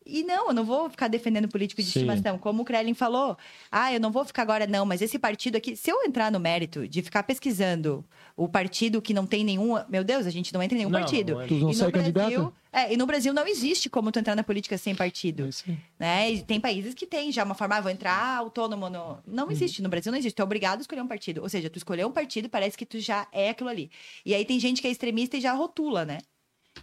e 0.06 0.22
não, 0.22 0.48
eu 0.48 0.54
não 0.54 0.64
vou 0.64 0.90
ficar 0.90 1.08
defendendo 1.08 1.48
político 1.48 1.82
de 1.82 1.90
Sim. 1.90 2.00
estimação. 2.00 2.38
Como 2.38 2.62
o 2.62 2.64
Krellin 2.64 2.94
falou, 2.94 3.36
ah, 3.70 3.92
eu 3.92 4.00
não 4.00 4.10
vou 4.10 4.24
ficar 4.24 4.42
agora, 4.42 4.66
não, 4.66 4.84
mas 4.84 5.00
esse 5.00 5.18
partido 5.18 5.56
aqui, 5.56 5.76
se 5.76 5.90
eu 5.90 6.02
entrar 6.04 6.30
no 6.30 6.38
mérito 6.38 6.86
de 6.86 7.02
ficar 7.02 7.22
pesquisando 7.22 8.04
o 8.36 8.48
partido 8.48 9.00
que 9.00 9.14
não 9.14 9.26
tem 9.26 9.44
nenhum. 9.44 9.74
Meu 9.88 10.02
Deus, 10.02 10.26
a 10.26 10.30
gente 10.30 10.52
não 10.52 10.62
entra 10.62 10.74
em 10.74 10.78
nenhum 10.78 10.90
não, 10.90 11.00
partido. 11.00 11.36
Não. 11.36 11.46
Tu 11.46 11.54
não 11.54 11.70
e 11.70 11.74
sai 11.74 11.92
candidato? 11.92 12.54
É, 12.72 12.92
e 12.92 12.96
no 12.96 13.06
Brasil 13.06 13.32
não 13.32 13.46
existe 13.46 13.88
como 13.88 14.10
tu 14.10 14.18
entrar 14.18 14.34
na 14.34 14.42
política 14.42 14.76
sem 14.76 14.94
partido. 14.94 15.48
É 15.68 15.72
né? 15.98 16.32
E 16.32 16.42
tem 16.42 16.60
países 16.60 16.92
que 16.92 17.06
tem 17.06 17.30
já 17.30 17.44
uma 17.44 17.54
forma, 17.54 17.76
ah, 17.76 17.80
vou 17.80 17.90
entrar 17.90 18.36
autônomo. 18.38 18.90
No... 18.90 19.18
Não 19.26 19.44
uhum. 19.44 19.52
existe. 19.52 19.80
No 19.80 19.88
Brasil 19.88 20.10
não 20.10 20.18
existe. 20.18 20.34
Tu 20.34 20.40
é 20.40 20.44
obrigado 20.44 20.78
a 20.78 20.80
escolher 20.80 21.00
um 21.00 21.06
partido. 21.06 21.42
Ou 21.42 21.48
seja, 21.48 21.70
tu 21.70 21.76
escolheu 21.76 22.08
um 22.08 22.12
partido, 22.12 22.48
parece 22.48 22.76
que 22.76 22.84
tu 22.84 22.98
já 22.98 23.28
é 23.30 23.50
aquilo 23.50 23.70
ali. 23.70 23.90
E 24.26 24.34
aí 24.34 24.44
tem 24.44 24.58
gente 24.58 24.82
que 24.82 24.88
é 24.88 24.90
extremista 24.90 25.36
e 25.36 25.40
já 25.40 25.52
rotula, 25.52 26.04
né? 26.04 26.18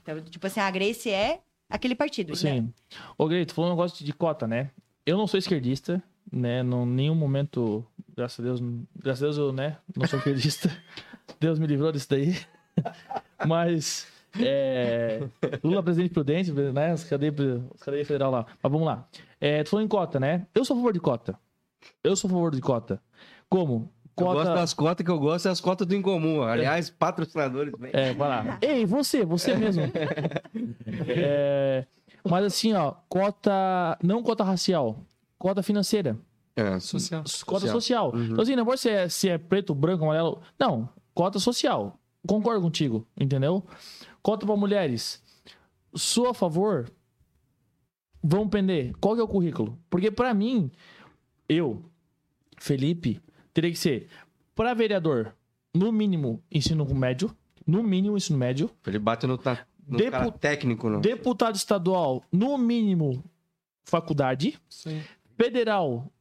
Então, 0.01 0.21
tipo 0.23 0.47
assim, 0.47 0.61
a 0.61 0.71
Grace 0.71 1.09
é 1.09 1.41
aquele 1.71 1.95
partido. 1.95 2.35
Sim. 2.35 2.61
Né? 2.61 2.69
Ô, 3.17 3.27
Grey, 3.27 3.45
tu 3.45 3.53
falou 3.53 3.71
um 3.71 3.73
negócio 3.73 4.05
de 4.05 4.13
cota, 4.13 4.47
né? 4.47 4.69
Eu 5.05 5.17
não 5.17 5.25
sou 5.25 5.37
esquerdista, 5.37 6.01
né? 6.31 6.61
Em 6.61 6.85
nenhum 6.85 7.15
momento, 7.15 7.85
graças 8.15 8.39
a 8.39 8.43
Deus, 8.43 8.61
graças 8.95 9.23
a 9.23 9.25
Deus 9.25 9.37
eu, 9.37 9.51
né? 9.51 9.77
Não 9.95 10.07
sou 10.07 10.19
esquerdista. 10.19 10.69
Deus 11.39 11.57
me 11.57 11.65
livrou 11.65 11.91
disso 11.91 12.09
daí. 12.09 12.35
Mas 13.47 14.07
É, 14.39 15.27
Lula 15.63 15.83
presidente 15.83 16.13
prudente, 16.13 16.51
né? 16.51 16.93
Os 16.93 17.03
cadeias, 17.03 17.35
os 17.73 17.83
cadeias 17.83 18.07
federal 18.07 18.31
lá. 18.31 18.45
Mas 18.61 18.71
vamos 18.71 18.85
lá. 18.85 19.07
É, 19.39 19.63
tu 19.63 19.71
falou 19.71 19.83
em 19.83 19.87
cota, 19.87 20.19
né? 20.19 20.45
Eu 20.53 20.63
sou 20.63 20.75
a 20.75 20.77
favor 20.77 20.93
de 20.93 20.99
cota. 20.99 21.37
Eu 22.03 22.15
sou 22.15 22.29
a 22.29 22.31
favor 22.31 22.55
de 22.55 22.61
cota. 22.61 23.01
Como? 23.49 23.91
Eu 24.17 24.25
Cota... 24.25 24.33
gosto 24.33 24.53
das 24.55 24.73
cotas 24.73 25.05
que 25.05 25.11
eu 25.11 25.19
gosto, 25.19 25.47
é 25.47 25.51
as 25.51 25.61
cotas 25.61 25.87
do 25.87 25.95
incomum. 25.95 26.43
Aliás, 26.43 26.89
patrocinadores. 26.89 27.73
Bem. 27.77 27.91
É, 27.93 28.13
vai 28.13 28.29
lá. 28.29 28.57
Ei, 28.61 28.85
você, 28.85 29.25
você 29.25 29.55
mesmo. 29.55 29.83
É, 31.07 31.85
mas 32.27 32.45
assim, 32.45 32.73
ó, 32.73 32.93
cota. 33.07 33.97
Não 34.03 34.21
cota 34.21 34.43
racial, 34.43 34.99
cota 35.37 35.63
financeira. 35.63 36.17
É. 36.55 36.79
Social. 36.79 37.23
Cota 37.45 37.67
social. 37.67 38.11
Uhum. 38.13 38.25
Então, 38.25 38.41
assim, 38.41 38.55
não 38.55 38.65
pode 38.65 38.81
ser 38.81 39.09
se 39.09 39.29
é 39.29 39.37
preto, 39.37 39.73
branco, 39.73 40.03
amarelo. 40.03 40.41
Não, 40.59 40.89
cota 41.13 41.39
social. 41.39 41.97
Concordo 42.27 42.61
contigo, 42.61 43.07
entendeu? 43.19 43.63
Cota 44.21 44.45
para 44.45 44.55
mulheres. 44.55 45.23
Sou 45.95 46.29
a 46.29 46.33
favor. 46.33 46.91
Vamos 48.23 48.49
pender. 48.49 48.93
Qual 48.99 49.15
que 49.15 49.21
é 49.21 49.23
o 49.23 49.27
currículo? 49.27 49.77
Porque 49.89 50.11
pra 50.11 50.33
mim, 50.33 50.71
eu, 51.49 51.83
Felipe, 52.57 53.19
teria 53.53 53.71
que 53.71 53.77
ser 53.77 54.07
para 54.55 54.73
vereador, 54.73 55.33
no 55.73 55.91
mínimo, 55.91 56.41
ensino 56.51 56.85
médio. 56.93 57.35
No 57.65 57.83
mínimo, 57.83 58.17
ensino 58.17 58.37
médio. 58.39 58.69
Ele 58.87 58.97
bate 58.99 59.27
no, 59.27 59.37
ta- 59.37 59.65
no 59.87 59.97
Depu- 59.97 60.11
cara 60.11 60.31
técnico, 60.31 60.89
não. 60.89 60.99
Deputado 60.99 61.55
estadual, 61.55 62.23
no 62.31 62.57
mínimo, 62.57 63.23
faculdade. 63.83 64.59
Sim. 64.69 65.01
Federal, 65.37 66.11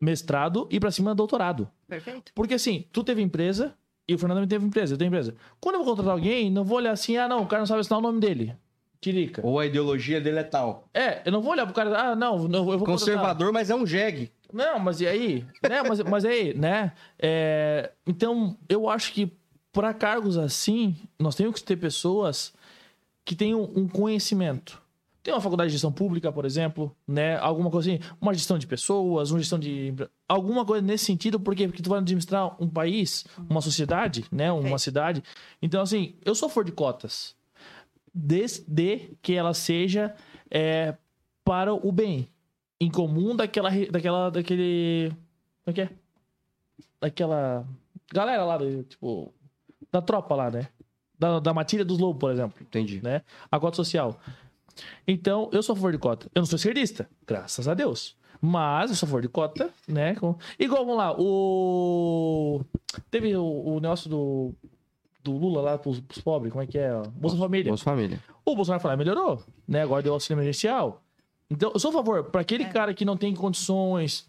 mestrado 0.00 0.68
e 0.70 0.78
pra 0.80 0.90
cima, 0.90 1.14
doutorado. 1.14 1.68
Perfeito. 1.88 2.32
Porque 2.34 2.54
assim, 2.54 2.84
tu 2.92 3.02
teve 3.04 3.22
empresa 3.22 3.74
e 4.08 4.14
o 4.14 4.18
Fernando 4.18 4.36
também 4.38 4.48
teve 4.48 4.64
empresa, 4.66 4.94
eu 4.94 4.98
tenho 4.98 5.08
empresa. 5.08 5.34
Quando 5.60 5.76
eu 5.76 5.80
vou 5.84 5.90
contratar 5.90 6.12
alguém, 6.12 6.50
não 6.50 6.64
vou 6.64 6.78
olhar 6.78 6.92
assim, 6.92 7.16
ah, 7.16 7.28
não, 7.28 7.42
o 7.42 7.46
cara 7.46 7.60
não 7.60 7.66
sabe 7.66 7.80
assinar 7.80 7.98
o 7.98 8.02
nome 8.02 8.20
dele. 8.20 8.54
Tirica. 9.00 9.42
Ou 9.44 9.58
a 9.58 9.66
ideologia 9.66 10.20
dele 10.20 10.38
é 10.38 10.42
tal. 10.44 10.88
É, 10.94 11.22
eu 11.26 11.32
não 11.32 11.42
vou 11.42 11.52
olhar 11.52 11.66
pro 11.66 11.74
cara, 11.74 11.98
ah, 12.12 12.16
não, 12.16 12.48
não 12.48 12.60
eu 12.60 12.64
vou 12.64 12.78
contratar. 12.78 12.86
Conservador, 12.98 13.52
mas 13.52 13.68
é 13.68 13.74
um 13.74 13.86
jegue. 13.86 14.32
Não, 14.54 14.78
mas 14.78 15.00
e 15.00 15.06
aí? 15.08 15.44
né? 15.68 15.82
Mas, 15.82 16.00
mas 16.02 16.24
aí, 16.24 16.54
né? 16.54 16.92
É, 17.18 17.90
então, 18.06 18.56
eu 18.68 18.88
acho 18.88 19.12
que 19.12 19.32
para 19.72 19.92
cargos 19.92 20.38
assim, 20.38 20.94
nós 21.18 21.34
temos 21.34 21.60
que 21.60 21.66
ter 21.66 21.76
pessoas 21.76 22.54
que 23.24 23.34
tenham 23.34 23.64
um 23.74 23.88
conhecimento. 23.88 24.80
Tem 25.24 25.34
uma 25.34 25.40
faculdade 25.40 25.70
de 25.70 25.72
gestão 25.72 25.90
pública, 25.90 26.30
por 26.30 26.44
exemplo, 26.44 26.94
né? 27.08 27.36
Alguma 27.38 27.68
coisa 27.68 27.90
assim, 27.90 28.00
uma 28.20 28.32
gestão 28.32 28.56
de 28.56 28.66
pessoas, 28.66 29.32
uma 29.32 29.40
gestão 29.40 29.58
de 29.58 29.92
alguma 30.28 30.64
coisa 30.64 30.86
nesse 30.86 31.06
sentido, 31.06 31.40
porque 31.40 31.66
porque 31.66 31.82
tu 31.82 31.90
vai 31.90 31.98
administrar 31.98 32.54
um 32.62 32.68
país, 32.68 33.24
uma 33.50 33.60
sociedade, 33.60 34.24
né, 34.30 34.52
uma 34.52 34.60
Perfeito. 34.60 34.80
cidade. 34.82 35.24
Então 35.60 35.82
assim, 35.82 36.14
eu 36.24 36.34
sou 36.34 36.46
a 36.46 36.50
favor 36.50 36.64
de 36.64 36.72
cotas, 36.72 37.34
desde 38.14 39.16
que 39.20 39.32
ela 39.32 39.54
seja 39.54 40.14
é, 40.48 40.94
para 41.42 41.74
o 41.74 41.90
bem 41.90 42.28
comum 42.90 43.34
daquela 43.36 43.70
daquela 43.90 44.30
daquele 44.30 45.10
como 45.64 45.70
é 45.70 45.72
que 45.72 45.80
é? 45.82 45.90
Daquela 47.00 47.66
galera 48.12 48.44
lá, 48.44 48.56
do, 48.58 48.82
tipo, 48.84 49.32
da 49.92 50.00
tropa 50.00 50.34
lá, 50.34 50.50
né? 50.50 50.68
Da, 51.18 51.38
da 51.38 51.54
matilha 51.54 51.84
dos 51.84 51.98
lobos, 51.98 52.18
por 52.20 52.30
exemplo 52.32 52.56
Entendi. 52.62 53.00
né? 53.02 53.22
A 53.50 53.58
cota 53.60 53.76
social. 53.76 54.18
Então, 55.06 55.48
eu 55.52 55.62
sou 55.62 55.74
a 55.74 55.76
favor 55.76 55.92
de 55.92 55.98
cota. 55.98 56.28
Eu 56.34 56.40
não 56.40 56.46
sou 56.46 56.56
esquerdista, 56.56 57.08
graças 57.26 57.68
a 57.68 57.74
Deus. 57.74 58.16
Mas 58.40 58.90
eu 58.90 58.96
sou 58.96 59.06
a 59.06 59.08
favor 59.08 59.22
de 59.22 59.28
cota, 59.28 59.70
né? 59.86 60.14
Com- 60.16 60.36
Igual, 60.58 60.84
vamos 60.84 60.98
lá, 60.98 61.14
o. 61.18 62.60
Teve 63.10 63.36
o, 63.36 63.44
o 63.44 63.80
negócio 63.80 64.10
do, 64.10 64.52
do 65.22 65.32
Lula 65.36 65.60
lá 65.62 65.78
pros, 65.78 66.00
pros 66.00 66.20
pobres, 66.20 66.52
como 66.52 66.62
é 66.62 66.66
que 66.66 66.76
é? 66.78 66.90
Bolsa 67.14 67.36
Família. 67.36 67.70
Bolsa 67.70 67.84
Família. 67.84 68.20
O 68.44 68.54
Bolsonaro 68.56 68.82
falou, 68.82 68.94
ah, 68.94 68.98
melhorou, 68.98 69.42
né? 69.66 69.82
Agora 69.82 70.02
deu 70.02 70.12
auxílio 70.12 70.34
emergencial. 70.36 71.00
Então, 71.50 71.70
eu 71.72 71.78
sou 71.78 71.90
a 71.90 71.92
favor, 71.92 72.24
para 72.24 72.40
aquele 72.40 72.64
É. 72.64 72.68
cara 72.68 72.94
que 72.94 73.04
não 73.04 73.16
tem 73.16 73.34
condições, 73.34 74.26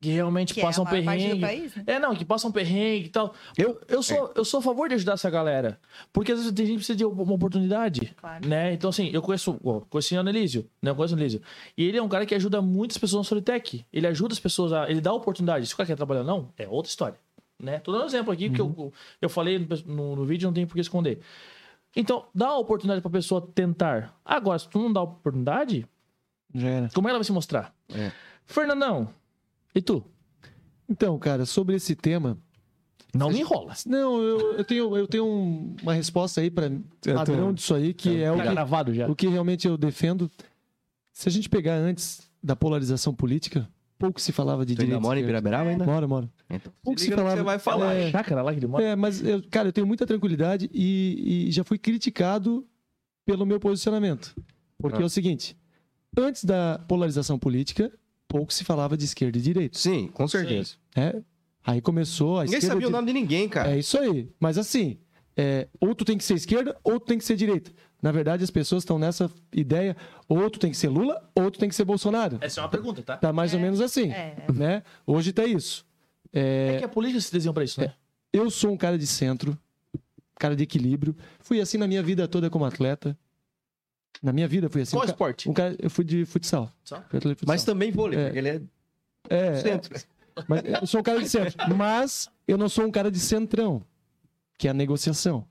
que 0.00 0.10
realmente 0.10 0.54
Que 0.54 0.60
passa 0.60 0.80
é 0.80 0.82
um 0.82 0.86
perrengue. 0.86 1.40
país, 1.40 1.74
né? 1.74 1.84
É, 1.86 1.98
não, 1.98 2.14
que 2.14 2.24
passa 2.24 2.46
um 2.46 2.52
perrengue 2.52 3.06
e 3.06 3.08
tal. 3.08 3.34
Eu, 3.56 3.80
eu, 3.88 4.02
sou, 4.02 4.32
eu 4.36 4.44
sou 4.44 4.60
a 4.60 4.62
favor 4.62 4.88
de 4.88 4.94
ajudar 4.94 5.14
essa 5.14 5.28
galera. 5.28 5.80
Porque 6.12 6.30
às 6.30 6.38
vezes 6.38 6.52
tem 6.52 6.66
gente 6.66 6.74
que 6.74 6.78
precisa 6.78 6.96
de 6.96 7.04
uma 7.04 7.32
oportunidade. 7.32 8.14
Claro. 8.16 8.48
Né? 8.48 8.72
Então, 8.72 8.90
assim, 8.90 9.10
eu 9.12 9.20
conheço, 9.20 9.58
ó, 9.64 9.80
conheci 9.80 10.14
o 10.14 10.20
Anelísio, 10.20 10.70
né? 10.80 10.92
Eu 10.92 10.94
conheço 10.94 11.14
o 11.14 11.16
Anelísio. 11.16 11.42
E 11.76 11.84
ele 11.84 11.98
é 11.98 12.02
um 12.02 12.08
cara 12.08 12.24
que 12.24 12.34
ajuda 12.34 12.62
muitas 12.62 12.96
pessoas 12.96 13.18
no 13.18 13.24
Solitec. 13.24 13.84
Ele 13.92 14.06
ajuda 14.06 14.32
as 14.32 14.38
pessoas 14.40 14.72
a. 14.72 14.88
Ele 14.88 15.00
dá 15.00 15.12
oportunidade. 15.12 15.66
Se 15.66 15.74
o 15.74 15.76
cara 15.76 15.88
quer 15.88 15.96
trabalhar, 15.96 16.22
não, 16.22 16.48
é 16.56 16.68
outra 16.68 16.88
história. 16.88 17.18
Né? 17.60 17.80
Tô 17.80 17.90
dando 17.90 18.04
um 18.04 18.06
exemplo 18.06 18.32
aqui, 18.32 18.48
porque 18.48 18.62
eu, 18.62 18.92
eu 19.20 19.28
falei 19.28 19.58
no, 19.84 20.14
no, 20.14 20.24
vídeo, 20.24 20.46
não 20.46 20.54
tem 20.54 20.64
por 20.64 20.74
que 20.74 20.80
esconder. 20.80 21.18
Então, 21.96 22.26
dá 22.32 22.48
a 22.48 22.58
oportunidade 22.58 23.00
pra 23.00 23.10
pessoa 23.10 23.40
tentar. 23.40 24.14
Agora, 24.24 24.56
se 24.60 24.68
tu 24.68 24.78
não 24.78 24.92
dá 24.92 25.02
oportunidade, 25.02 25.84
Já 26.54 26.68
era. 26.68 26.88
como 26.94 27.08
é 27.08 27.10
ela 27.10 27.18
vai 27.18 27.24
se 27.24 27.32
mostrar? 27.32 27.74
É. 27.94 28.10
Fernandão, 28.44 29.08
e 29.74 29.80
tu? 29.82 30.04
Então, 30.88 31.18
cara, 31.18 31.44
sobre 31.44 31.76
esse 31.76 31.94
tema. 31.94 32.38
Não 33.14 33.30
me 33.30 33.40
enrola. 33.40 33.72
Não, 33.86 34.22
eu, 34.22 34.52
eu 34.58 34.64
tenho, 34.64 34.96
eu 34.96 35.06
tenho 35.06 35.26
um- 35.26 35.74
uma 35.82 35.94
resposta 35.94 36.40
aí 36.40 36.50
para 36.50 36.70
padrão 37.14 37.52
disso 37.54 37.74
aí, 37.74 37.94
que 37.94 38.22
é 38.22 38.30
o 38.30 38.36
Tá 38.36 38.44
que, 38.44 38.50
gravado 38.50 38.94
já. 38.94 39.08
o 39.08 39.14
que 39.16 39.26
realmente 39.26 39.66
eu 39.66 39.76
defendo. 39.78 40.30
Se 41.12 41.28
a 41.28 41.32
gente 41.32 41.48
pegar 41.48 41.74
antes 41.76 42.30
da 42.42 42.54
polarização 42.54 43.14
política, 43.14 43.68
pouco 43.98 44.20
se 44.20 44.30
falava 44.30 44.64
de 44.64 44.74
Tu 44.74 44.82
ainda 44.82 44.84
direita. 44.86 45.00
mora 45.08 45.18
em. 45.20 45.24
Biraberaba 45.24 45.70
ainda? 45.70 45.84
Mora, 45.86 46.06
mora. 46.06 46.30
Então, 46.50 46.72
Pouco 46.82 47.00
se 47.00 47.08
que 47.08 47.14
falava. 47.14 47.36
você 47.36 47.42
vai 47.42 47.58
falar. 47.58 47.94
É, 47.94 48.10
Chácara 48.10 48.42
lá 48.42 48.52
que 48.52 48.58
ele 48.58 48.66
mora. 48.66 48.84
É, 48.84 48.94
mas, 48.94 49.22
eu, 49.22 49.42
cara, 49.50 49.68
eu 49.68 49.72
tenho 49.72 49.86
muita 49.86 50.06
tranquilidade 50.06 50.70
e, 50.72 51.46
e 51.48 51.50
já 51.50 51.64
fui 51.64 51.78
criticado 51.78 52.66
pelo 53.24 53.44
meu 53.46 53.58
posicionamento. 53.58 54.34
Porque 54.78 54.98
Ah. 54.98 55.02
é 55.02 55.04
o 55.06 55.10
seguinte: 55.10 55.56
antes 56.16 56.44
da 56.44 56.78
polarização 56.88 57.38
política, 57.38 57.92
pouco 58.26 58.52
se 58.52 58.64
falava 58.64 58.96
de 58.96 59.04
esquerda 59.04 59.38
e 59.38 59.40
direita. 59.40 59.78
Sim, 59.78 60.08
com 60.08 60.26
certeza. 60.28 60.74
né? 60.96 61.22
Aí 61.64 61.80
começou 61.80 62.38
a 62.38 62.44
Ninguém 62.44 62.58
esquerda. 62.58 62.74
sabia 62.76 62.88
o 62.88 62.90
nome 62.90 63.06
de 63.08 63.12
ninguém, 63.12 63.48
cara. 63.48 63.72
É 63.72 63.78
isso 63.78 63.98
aí. 63.98 64.30
Mas 64.40 64.56
assim, 64.56 64.98
é, 65.36 65.68
ou 65.80 65.94
tu 65.94 66.04
tem 66.04 66.16
que 66.16 66.24
ser 66.24 66.34
esquerda, 66.34 66.76
ou 66.82 66.98
tu 66.98 67.06
tem 67.06 67.18
que 67.18 67.24
ser 67.24 67.36
direita. 67.36 67.70
Na 68.00 68.10
verdade, 68.12 68.42
as 68.44 68.50
pessoas 68.50 68.82
estão 68.84 68.98
nessa 68.98 69.30
ideia: 69.52 69.96
ou 70.28 70.48
tu 70.48 70.58
tem 70.58 70.70
que 70.70 70.76
ser 70.76 70.88
Lula, 70.88 71.30
ou 71.34 71.50
tu 71.50 71.58
tem 71.58 71.68
que 71.68 71.74
ser 71.74 71.84
Bolsonaro. 71.84 72.38
Essa 72.40 72.60
é 72.60 72.62
uma 72.62 72.68
pergunta, 72.70 73.02
tá? 73.02 73.16
Tá 73.16 73.32
mais 73.32 73.52
ou 73.54 73.60
menos 73.60 73.80
assim. 73.80 74.10
É. 74.10 74.46
Né? 74.54 74.82
Hoje 75.06 75.32
tá 75.32 75.44
isso. 75.44 75.84
É 76.32 76.76
que 76.78 76.84
a 76.84 76.88
política 76.88 77.20
se 77.20 77.32
desenhou 77.32 77.52
pra 77.54 77.64
isso, 77.64 77.80
né? 77.80 77.92
Eu 78.32 78.50
sou 78.50 78.70
um 78.72 78.76
cara 78.76 78.96
de 78.96 79.06
centro, 79.06 79.58
cara 80.38 80.54
de 80.54 80.62
equilíbrio. 80.62 81.16
Fui 81.40 81.60
assim 81.60 81.76
na 81.76 81.86
minha 81.88 82.02
vida 82.02 82.26
toda 82.28 82.48
como 82.48 82.64
atleta. 82.64 83.18
Na 84.22 84.32
minha 84.32 84.48
vida 84.48 84.68
fui 84.68 84.82
assim. 84.82 84.96
Qual 84.96 85.04
um 85.04 85.06
ca- 85.06 85.12
esporte? 85.12 85.48
Um 85.48 85.52
cara, 85.52 85.76
eu 85.78 85.88
fui 85.90 86.04
de 86.04 86.24
futsal. 86.24 86.70
Futsal? 86.78 87.04
Mas 87.46 87.64
também 87.64 87.90
vôlei, 87.92 88.18
É. 88.18 88.24
porque 88.24 88.38
ele 88.38 88.48
é 88.48 88.60
é, 89.30 89.54
centro. 89.60 89.94
mas 90.48 90.62
eu 90.64 90.86
sou 90.86 91.00
um 91.00 91.02
cara 91.02 91.20
de 91.20 91.28
centro. 91.28 91.54
Mas 91.76 92.28
eu 92.46 92.58
não 92.58 92.68
sou 92.68 92.84
um 92.84 92.90
cara 92.90 93.10
de 93.10 93.20
centrão, 93.20 93.82
que 94.58 94.66
é 94.66 94.70
a 94.70 94.74
negociação. 94.74 95.44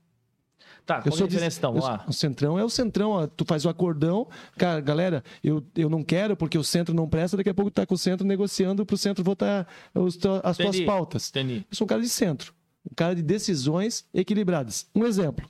Tá, 0.84 0.96
Eu 0.98 1.02
qual 1.02 1.12
é 1.12 1.14
a 1.14 1.18
sou 1.18 1.26
de- 1.26 1.32
diferença 1.34 1.58
então? 1.58 1.74
lá. 1.78 2.04
O 2.08 2.12
centrão 2.12 2.58
é 2.58 2.64
o 2.64 2.70
centrão, 2.70 3.10
ó, 3.10 3.26
tu 3.26 3.44
faz 3.44 3.64
o 3.66 3.68
acordão, 3.68 4.26
cara, 4.56 4.80
galera, 4.80 5.22
eu, 5.44 5.62
eu 5.76 5.88
não 5.90 6.02
quero 6.02 6.34
porque 6.36 6.56
o 6.56 6.64
centro 6.64 6.94
não 6.94 7.06
presta, 7.08 7.36
daqui 7.36 7.50
a 7.50 7.54
pouco 7.54 7.70
tu 7.70 7.74
tá 7.74 7.84
com 7.86 7.94
o 7.94 7.98
centro 7.98 8.26
negociando 8.26 8.84
pro 8.86 8.96
centro 8.96 9.22
votar 9.22 9.66
os 9.94 10.16
to- 10.16 10.40
as 10.42 10.56
tuas 10.56 10.68
Entendi. 10.70 10.84
pautas. 10.86 11.28
Entendi. 11.28 11.66
Eu 11.70 11.76
sou 11.76 11.84
um 11.84 11.88
cara 11.88 12.00
de 12.00 12.08
centro, 12.08 12.54
um 12.90 12.94
cara 12.94 13.14
de 13.14 13.22
decisões 13.22 14.06
equilibradas. 14.14 14.86
Um 14.94 15.04
exemplo. 15.04 15.48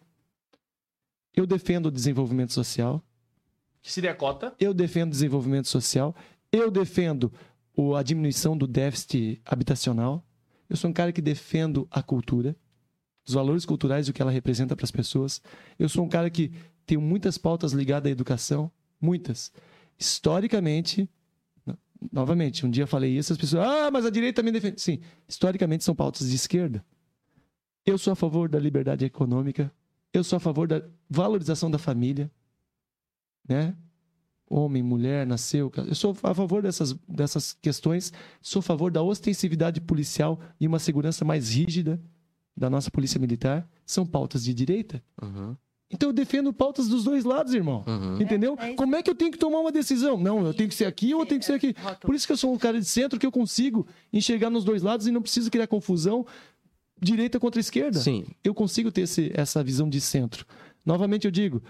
Eu 1.39 1.47
defendo 1.47 1.87
o 1.87 1.91
desenvolvimento 1.91 2.53
social, 2.53 3.01
Que 3.81 3.93
seria 3.93 4.11
a 4.11 4.15
cota? 4.15 4.55
eu 4.59 4.75
defendo 4.75 5.09
o 5.09 5.13
desenvolvimento 5.13 5.69
social, 5.69 6.15
eu 6.51 6.69
defendo 6.71 7.33
a 7.97 8.03
diminuição 8.03 8.57
do 8.59 8.67
déficit 8.67 9.41
habitacional, 9.45 10.27
eu 10.69 10.77
sou 10.77 10.91
um 10.91 10.93
cara 10.93 11.13
que 11.13 11.23
defendo 11.23 11.87
a 11.93 12.03
cultura, 12.03 12.57
os 13.27 13.35
valores 13.35 13.65
culturais 13.65 14.09
e 14.09 14.11
o 14.11 14.15
que 14.15 14.21
ela 14.21 14.33
representa 14.33 14.75
para 14.75 14.85
as 14.85 14.91
pessoas. 14.91 15.41
Eu 15.79 15.89
sou 15.89 16.05
um 16.05 16.09
cara 16.09 16.29
que 16.29 16.51
tenho 16.85 17.01
muitas 17.01 17.39
pautas 17.39 17.73
ligadas 17.73 18.09
à 18.09 18.13
educação, 18.13 18.69
muitas. 19.01 19.53
Historicamente, 19.97 21.09
no- 21.65 21.79
novamente, 22.11 22.67
um 22.67 22.71
dia 22.71 22.87
falei 22.87 23.17
isso, 23.17 23.33
as 23.33 23.39
pessoas, 23.39 23.65
ah, 23.65 23.91
mas 23.93 24.05
a 24.05 24.11
direita 24.11 24.41
também 24.43 24.53
defende. 24.53 24.81
Sim, 24.81 24.99
historicamente 25.29 25.85
são 25.85 25.95
pautas 25.95 26.29
de 26.29 26.35
esquerda. 26.35 26.85
Eu 27.87 27.97
sou 27.97 28.13
a 28.13 28.17
favor 28.17 28.49
da 28.49 28.59
liberdade 28.59 29.05
econômica, 29.05 29.73
eu 30.13 30.25
sou 30.25 30.37
a 30.37 30.41
favor 30.41 30.67
da 30.67 30.83
valorização 31.09 31.71
da 31.71 31.79
família, 31.79 32.31
né? 33.49 33.75
Homem, 34.51 34.83
mulher, 34.83 35.27
nasceu. 35.27 35.71
Eu 35.87 35.95
sou 35.95 36.17
a 36.23 36.35
favor 36.35 36.63
dessas, 36.63 36.95
dessas 37.07 37.53
questões. 37.53 38.13
Sou 38.41 38.61
a 38.61 38.63
favor 38.63 38.91
da 38.91 39.03
ostensividade 39.03 39.79
policial 39.81 40.41
e 40.59 40.67
uma 40.67 40.79
segurança 40.79 41.23
mais 41.23 41.51
rígida 41.51 42.01
da 42.57 42.71
nossa 42.71 42.91
polícia 42.91 43.21
militar. 43.21 43.69
São 43.85 44.07
pautas 44.07 44.43
de 44.43 44.55
direita. 44.55 45.03
Uhum, 45.21 45.55
Então 45.91 46.09
eu 46.09 46.13
defendo 46.15 46.51
pautas 46.51 46.89
dos 46.89 47.05
dois 47.05 47.25
lados, 47.25 47.53
irmão. 47.53 47.85
uhum. 47.87 48.23
Entendeu? 48.23 48.57
é. 48.59 48.73
Como 48.73 48.97
é 48.97 49.03
que 49.03 49.11
eu 49.11 49.15
tenho 49.15 49.31
que 49.31 49.37
tomar 49.39 49.61
uma 49.61 49.71
decisão? 49.71 50.17
Não, 50.19 50.47
eu 50.47 50.55
tenho 50.55 50.71
que 50.71 50.75
ser 50.75 50.87
aqui 50.87 51.13
ou 51.13 51.21
eu 51.21 51.27
tenho 51.27 51.41
que 51.41 51.47
ser 51.47 51.53
aqui. 51.53 51.75
Por 52.01 52.15
isso 52.15 52.27
que 52.27 52.33
eu 52.33 52.37
sou 52.39 52.51
um 52.51 52.59
cara 52.59 52.79
de 52.81 52.87
centro 52.87 53.19
que 53.19 53.27
eu 53.27 53.33
consigo 53.33 53.87
enxergar 54.11 54.49
nos 54.49 54.65
dois 54.65 54.81
lados 54.83 55.07
e 55.07 55.11
não 55.11 55.21
preciso 55.21 55.51
criar 55.51 55.67
confusão 55.67 56.25
direita 57.01 57.39
contra 57.41 57.61
esquerda 57.61 57.99
Sim. 57.99 58.25
eu 58.43 58.55
consigo 58.55 58.91
ter 58.93 59.03
esse- 59.03 59.31
essa 59.35 59.63
visão 59.63 59.89
de 59.89 60.01
centro. 60.01 60.45
Novamente 60.85 61.25
eu 61.27 61.31
digo, 61.31 61.63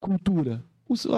cultura. 0.00 0.62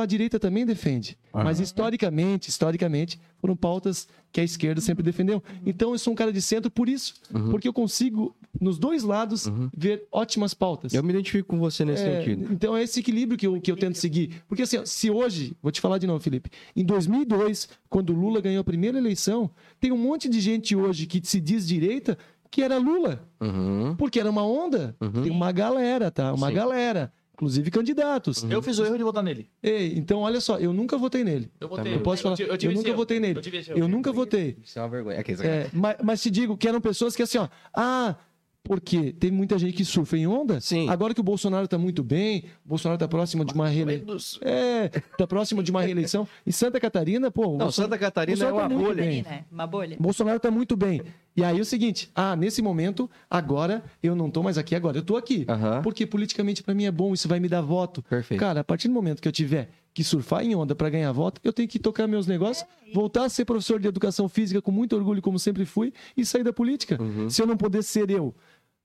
A 0.01 0.07
direita 0.07 0.41
também 0.41 0.65
defende, 0.65 1.19
mas 1.31 1.61
historicamente, 1.61 2.49
historicamente, 2.49 3.21
foram 3.39 3.55
pautas 3.55 4.09
que 4.33 4.41
a 4.41 4.45
esquerda 4.45 4.81
sempre 4.81 5.03
defendeu. 5.03 5.43
Então 5.67 5.93
eu 5.93 5.99
sou 5.99 6.15
um 6.15 6.17
cara 6.17 6.33
de 6.33 6.41
centro 6.41 6.71
por 6.71 6.89
isso, 6.89 7.13
porque 7.51 7.69
eu 7.69 7.73
consigo 7.75 8.35
nos 8.59 8.79
dois 8.79 9.03
lados 9.03 9.47
ver 9.77 10.09
ótimas 10.11 10.55
pautas. 10.55 10.95
Eu 10.95 11.03
me 11.05 11.11
identifico 11.11 11.47
com 11.49 11.59
você 11.59 11.85
nesse 11.85 12.03
É, 12.03 12.19
sentido. 12.25 12.51
então 12.51 12.75
é 12.75 12.83
esse 12.83 13.01
equilíbrio 13.01 13.37
que 13.37 13.47
eu, 13.47 13.61
que 13.61 13.71
eu 13.71 13.77
tento 13.77 13.99
seguir. 13.99 14.43
Porque 14.49 14.63
assim, 14.63 14.79
se 14.87 15.11
hoje, 15.11 15.55
vou 15.63 15.71
te 15.71 15.83
falar 15.83 15.99
de 15.99 16.07
novo, 16.07 16.19
Felipe, 16.25 16.49
em 16.75 16.83
2002, 16.83 17.69
quando 17.91 18.09
o 18.15 18.17
Lula 18.19 18.41
ganhou 18.41 18.63
a 18.63 18.65
primeira 18.65 18.97
eleição, 18.97 19.51
tem 19.79 19.93
um 19.93 19.99
monte 19.99 20.31
de 20.31 20.41
gente 20.41 20.75
hoje 20.75 21.05
que 21.05 21.21
se 21.23 21.43
diz 21.43 21.69
direita 21.69 22.17
que 22.51 22.63
era 22.63 22.79
Lula, 22.79 23.21
Uhum. 23.41 23.95
porque 23.97 24.19
era 24.21 24.31
uma 24.31 24.45
onda. 24.47 24.97
Tem 25.23 25.31
uma 25.31 25.53
galera, 25.53 26.11
tá? 26.11 26.33
Uma 26.33 26.49
Sim. 26.49 26.55
galera, 26.55 27.13
inclusive 27.35 27.71
candidatos. 27.71 28.43
Eu 28.49 28.63
fiz 28.63 28.79
o 28.79 28.85
erro 28.85 28.97
de 28.97 29.03
votar 29.05 29.23
nele. 29.23 29.49
Ei, 29.63 29.95
então 29.97 30.21
olha 30.21 30.41
só, 30.41 30.57
eu 30.59 30.73
nunca 30.73 30.97
votei 30.97 31.23
nele. 31.25 31.51
Eu 31.61 31.69
votei. 31.69 31.95
Eu 31.95 32.01
posso 32.01 32.23
falar, 32.23 32.37
eu, 32.41 32.57
tive 32.59 32.73
esse 32.73 32.79
nunca 32.79 32.89
erro. 32.89 32.97
votei 32.97 33.21
nele. 33.21 33.41
Eu 33.69 33.77
Eu, 33.79 33.89
nunca 33.89 34.13
votei. 34.13 34.57
Isso 34.65 34.79
é 34.79 34.83
uma 34.83 34.89
vergonha. 34.89 35.21
Aqui, 35.21 35.33
É, 35.43 35.69
mas, 35.73 35.97
mas 36.03 36.23
te 36.23 36.31
digo 36.31 36.57
que 36.57 36.67
eram 36.69 36.81
pessoas 36.81 37.15
que 37.15 37.23
assim, 37.23 37.39
ó, 37.39 37.49
ah, 37.75 38.17
porque 38.65 39.13
tem 39.15 39.31
muita 39.31 39.59
gente 39.59 39.73
que 39.73 39.85
surfa 39.85 40.17
em 40.19 40.27
onda. 40.27 40.61
Sim. 40.61 40.91
Agora 40.91 41.15
que 41.15 41.21
o 41.21 41.25
Bolsonaro 41.25 41.67
tá 41.67 41.79
muito 41.79 42.03
bem, 42.03 42.45
o 42.67 42.69
Bolsonaro 42.69 42.99
tá 42.99 43.09
próximo 43.09 43.43
de 43.43 43.55
uma 43.55 43.67
reeleição. 43.69 44.41
É, 44.43 44.89
tá 45.17 45.27
próximo 45.27 45.63
de 45.63 45.71
uma 45.71 45.81
reeleição. 45.81 46.29
Em 46.47 46.51
Santa 46.53 46.79
Catarina, 46.79 47.31
pô. 47.31 47.43
o 47.47 47.51
Não, 47.53 47.59
Bolsonaro- 47.59 47.73
Santa 47.93 47.99
Catarina 47.99 48.37
é 48.45 48.51
Bolsonaro 48.51 48.57
uma 48.57 48.69
tá 48.69 48.75
muito 48.75 48.97
bolha. 48.97 49.11
bem. 49.11 49.23
né? 49.23 49.45
Uma 49.51 49.67
bolha. 49.67 49.97
Bolsonaro 49.99 50.41
tá 50.41 50.51
muito 50.51 50.77
bem. 50.77 51.01
E 51.39 51.45
aí 51.45 51.59
é 51.59 51.61
o 51.61 51.65
seguinte, 51.65 52.11
ah, 52.15 52.35
nesse 52.35 52.61
momento, 52.61 53.09
agora 53.31 53.85
eu 54.03 54.15
não 54.17 54.31
tô 54.31 54.43
mais 54.43 54.59
aqui, 54.59 54.75
agora 54.75 54.99
eu 54.99 55.03
tô 55.03 55.17
aqui. 55.17 55.45
Aham. 55.49 55.83
Porque 55.83 56.05
politicamente 56.07 56.63
pra 56.63 56.75
mim 56.75 56.85
é 56.85 56.91
bom, 56.91 57.15
isso 57.15 57.29
vai 57.29 57.39
me 57.39 57.49
dar 57.49 57.61
voto. 57.61 58.03
Perfeito. 58.03 58.41
Cara, 58.41 58.61
a 58.61 58.65
partir 58.65 58.89
do 58.89 58.95
momento 58.95 59.23
que 59.23 59.29
eu 59.29 59.33
tiver 59.33 59.71
que 59.95 60.03
surfar 60.03 60.45
em 60.45 60.55
onda 60.55 60.75
pra 60.75 60.91
ganhar 60.91 61.11
voto, 61.13 61.41
eu 61.45 61.53
tenho 61.53 61.69
que 61.69 61.79
tocar 61.79 62.07
meus 62.07 62.27
negócios, 62.27 62.67
voltar 62.93 63.25
a 63.25 63.29
ser 63.29 63.45
professor 63.45 63.79
de 63.81 63.87
educação 63.89 64.29
física 64.29 64.61
com 64.63 64.71
muito 64.73 64.97
orgulho, 64.97 65.23
como 65.23 65.39
sempre 65.39 65.65
fui, 65.65 65.93
e 66.17 66.25
sair 66.25 66.43
da 66.45 66.53
política. 66.53 67.01
Uhum. 67.01 67.29
Se 67.31 67.41
eu 67.43 67.47
não 67.47 67.57
puder 67.57 67.83
ser 67.83 68.11
eu. 68.11 68.35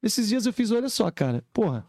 Esses 0.01 0.28
dias 0.30 0.45
eu 0.45 0.54
fiz, 0.54 0.70
olha 0.72 0.89
só, 0.89 1.10
cara, 1.10 1.43
porra, 1.54 1.86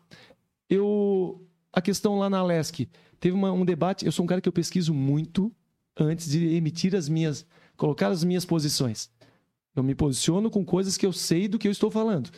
eu. 0.69 1.41
A 1.73 1.81
questão 1.83 2.19
lá 2.19 2.31
na 2.31 2.39
Alesc, 2.39 2.89
teve 3.19 3.35
uma- 3.35 3.53
um 3.53 3.65
debate, 3.65 4.07
eu 4.07 4.13
sou 4.13 4.25
um 4.25 4.29
cara 4.29 4.41
que 4.41 4.49
eu 4.49 4.53
pesquiso 4.53 4.95
muito 4.95 5.53
antes 5.99 6.31
de 6.31 6.55
emitir 6.55 6.95
as 6.95 7.09
minhas. 7.09 7.45
colocar 7.77 8.07
as 8.07 8.23
minhas 8.23 8.45
posições. 8.45 9.11
Eu 9.75 9.83
me 9.83 9.95
posiciono 9.95 10.51
com 10.51 10.65
coisas 10.65 10.97
que 10.97 11.05
eu 11.07 11.13
sei 11.13 11.49
do 11.49 11.59
que 11.59 11.67
eu 11.69 11.73
estou 11.73 11.91
falando. 11.91 12.31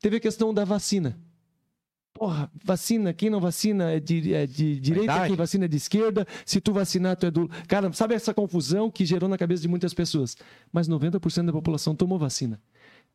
Teve 0.00 0.16
a 0.16 0.20
questão 0.20 0.52
da 0.54 0.64
vacina. 0.64 1.18
Porra, 2.14 2.50
vacina, 2.62 3.12
quem 3.14 3.30
não 3.30 3.40
vacina 3.40 3.90
é 3.90 3.98
de, 3.98 4.34
é 4.34 4.46
de 4.46 4.78
direita, 4.78 5.06
Verdade. 5.12 5.28
quem 5.28 5.36
vacina 5.36 5.64
é 5.64 5.68
de 5.68 5.76
esquerda. 5.76 6.26
Se 6.44 6.60
tu 6.60 6.72
vacinar, 6.72 7.16
tu 7.16 7.26
é 7.26 7.30
do. 7.30 7.48
Cara, 7.66 7.90
sabe 7.92 8.14
essa 8.14 8.34
confusão 8.34 8.90
que 8.90 9.04
gerou 9.06 9.28
na 9.28 9.38
cabeça 9.38 9.62
de 9.62 9.68
muitas 9.68 9.94
pessoas? 9.94 10.36
Mas 10.70 10.88
90% 10.88 11.46
da 11.46 11.52
população 11.52 11.94
tomou 11.96 12.18
vacina. 12.18 12.60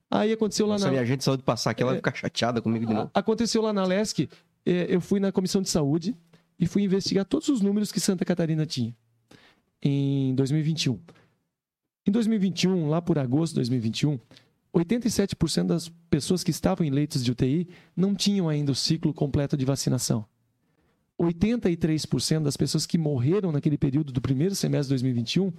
Aí 0.09 0.31
aconteceu 0.33 0.65
lá 0.65 0.73
Nossa, 0.75 0.85
na. 0.85 0.91
minha 0.91 1.05
gente 1.05 1.23
saiu 1.23 1.37
de 1.37 1.43
passar 1.43 1.71
aqui, 1.71 1.83
ela 1.83 1.91
vai 1.91 1.97
ficar 1.99 2.15
chateada 2.15 2.61
comigo 2.61 2.85
de 2.85 2.93
novo. 2.93 3.11
A- 3.13 3.19
Aconteceu 3.19 3.61
lá 3.61 3.71
na 3.71 3.85
Lesc, 3.85 4.27
eh, 4.65 4.87
eu 4.89 4.99
fui 4.99 5.19
na 5.19 5.31
comissão 5.31 5.61
de 5.61 5.69
saúde 5.69 6.15
e 6.59 6.65
fui 6.65 6.81
investigar 6.81 7.23
todos 7.25 7.49
os 7.49 7.61
números 7.61 7.91
que 7.91 7.99
Santa 7.99 8.25
Catarina 8.25 8.65
tinha 8.65 8.95
em 9.81 10.33
2021. 10.33 10.99
Em 12.07 12.11
2021, 12.11 12.87
lá 12.87 13.01
por 13.01 13.19
agosto 13.19 13.51
de 13.51 13.55
2021, 13.55 14.17
87% 14.73 15.65
das 15.65 15.89
pessoas 16.09 16.41
que 16.41 16.51
estavam 16.51 16.87
em 16.87 16.89
leitos 16.89 17.21
de 17.21 17.31
UTI 17.31 17.67
não 17.93 18.15
tinham 18.15 18.47
ainda 18.47 18.71
o 18.71 18.75
ciclo 18.75 19.13
completo 19.13 19.57
de 19.57 19.65
vacinação. 19.65 20.25
83% 21.19 22.43
das 22.43 22.55
pessoas 22.55 22.85
que 22.85 22.97
morreram 22.97 23.51
naquele 23.51 23.77
período 23.77 24.13
do 24.13 24.21
primeiro 24.21 24.55
semestre 24.55 24.95
de 24.95 25.03
2021 25.03 25.51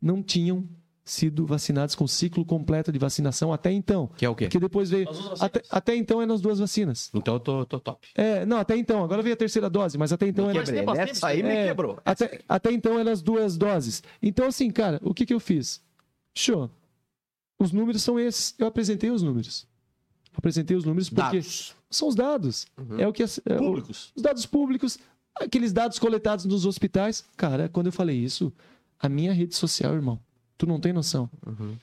não 0.00 0.22
tinham 0.22 0.68
sido 1.04 1.46
vacinadas 1.46 1.94
com 1.94 2.06
ciclo 2.06 2.44
completo 2.44 2.92
de 2.92 2.98
vacinação 2.98 3.52
até 3.52 3.72
então. 3.72 4.08
Que 4.16 4.26
é 4.26 4.28
o 4.28 4.34
quê? 4.36 4.44
Porque 4.44 4.60
depois 4.60 4.90
veio. 4.90 5.08
Até, 5.40 5.62
até 5.70 5.96
então 5.96 6.22
eram 6.22 6.34
as 6.34 6.40
duas 6.40 6.58
vacinas. 6.60 7.10
Então 7.12 7.34
eu 7.34 7.40
tô, 7.40 7.64
tô 7.66 7.80
top. 7.80 8.06
É, 8.14 8.46
não, 8.46 8.58
até 8.58 8.76
então. 8.76 9.02
Agora 9.02 9.22
veio 9.22 9.32
a 9.32 9.36
terceira 9.36 9.68
dose, 9.68 9.98
mas 9.98 10.12
até 10.12 10.28
então 10.28 10.48
era. 10.48 10.60
Bastante 10.60 11.10
Essa 11.10 11.28
aí 11.28 11.42
me 11.42 11.48
É, 11.48 11.68
quebrou. 11.68 11.98
Até, 12.04 12.40
até 12.48 12.70
então 12.70 12.98
eram 12.98 13.10
as 13.10 13.22
duas 13.22 13.56
doses. 13.56 14.02
Então, 14.22 14.46
assim, 14.46 14.70
cara, 14.70 15.00
o 15.02 15.12
que, 15.12 15.26
que 15.26 15.34
eu 15.34 15.40
fiz? 15.40 15.80
Show. 16.38 16.70
Os 17.58 17.72
números 17.72 18.02
são 18.02 18.18
esses. 18.18 18.54
Eu 18.58 18.66
apresentei 18.68 19.10
os 19.10 19.22
números. 19.22 19.66
Apresentei 20.36 20.76
os 20.76 20.84
números 20.84 21.08
porque 21.10 21.38
Dados. 21.38 21.74
são 21.90 22.06
os 22.08 22.14
dados. 22.14 22.66
Uhum. 22.78 23.00
É 23.00 23.08
o 23.08 23.12
que 23.12 23.24
as- 23.24 23.40
é 23.44 23.56
Públicos. 23.56 24.12
os 24.14 24.22
dados 24.22 24.46
públicos, 24.46 24.98
aqueles 25.34 25.72
dados 25.72 25.98
coletados 25.98 26.44
nos 26.44 26.64
hospitais. 26.64 27.24
Cara, 27.36 27.68
quando 27.68 27.86
eu 27.86 27.92
falei 27.92 28.16
isso, 28.16 28.52
a 29.00 29.08
minha 29.08 29.32
rede 29.32 29.56
social, 29.56 29.94
irmão, 29.94 30.20
tu 30.56 30.64
não 30.66 30.78
tem 30.78 30.92
noção. 30.92 31.28
Uhum. 31.44 31.76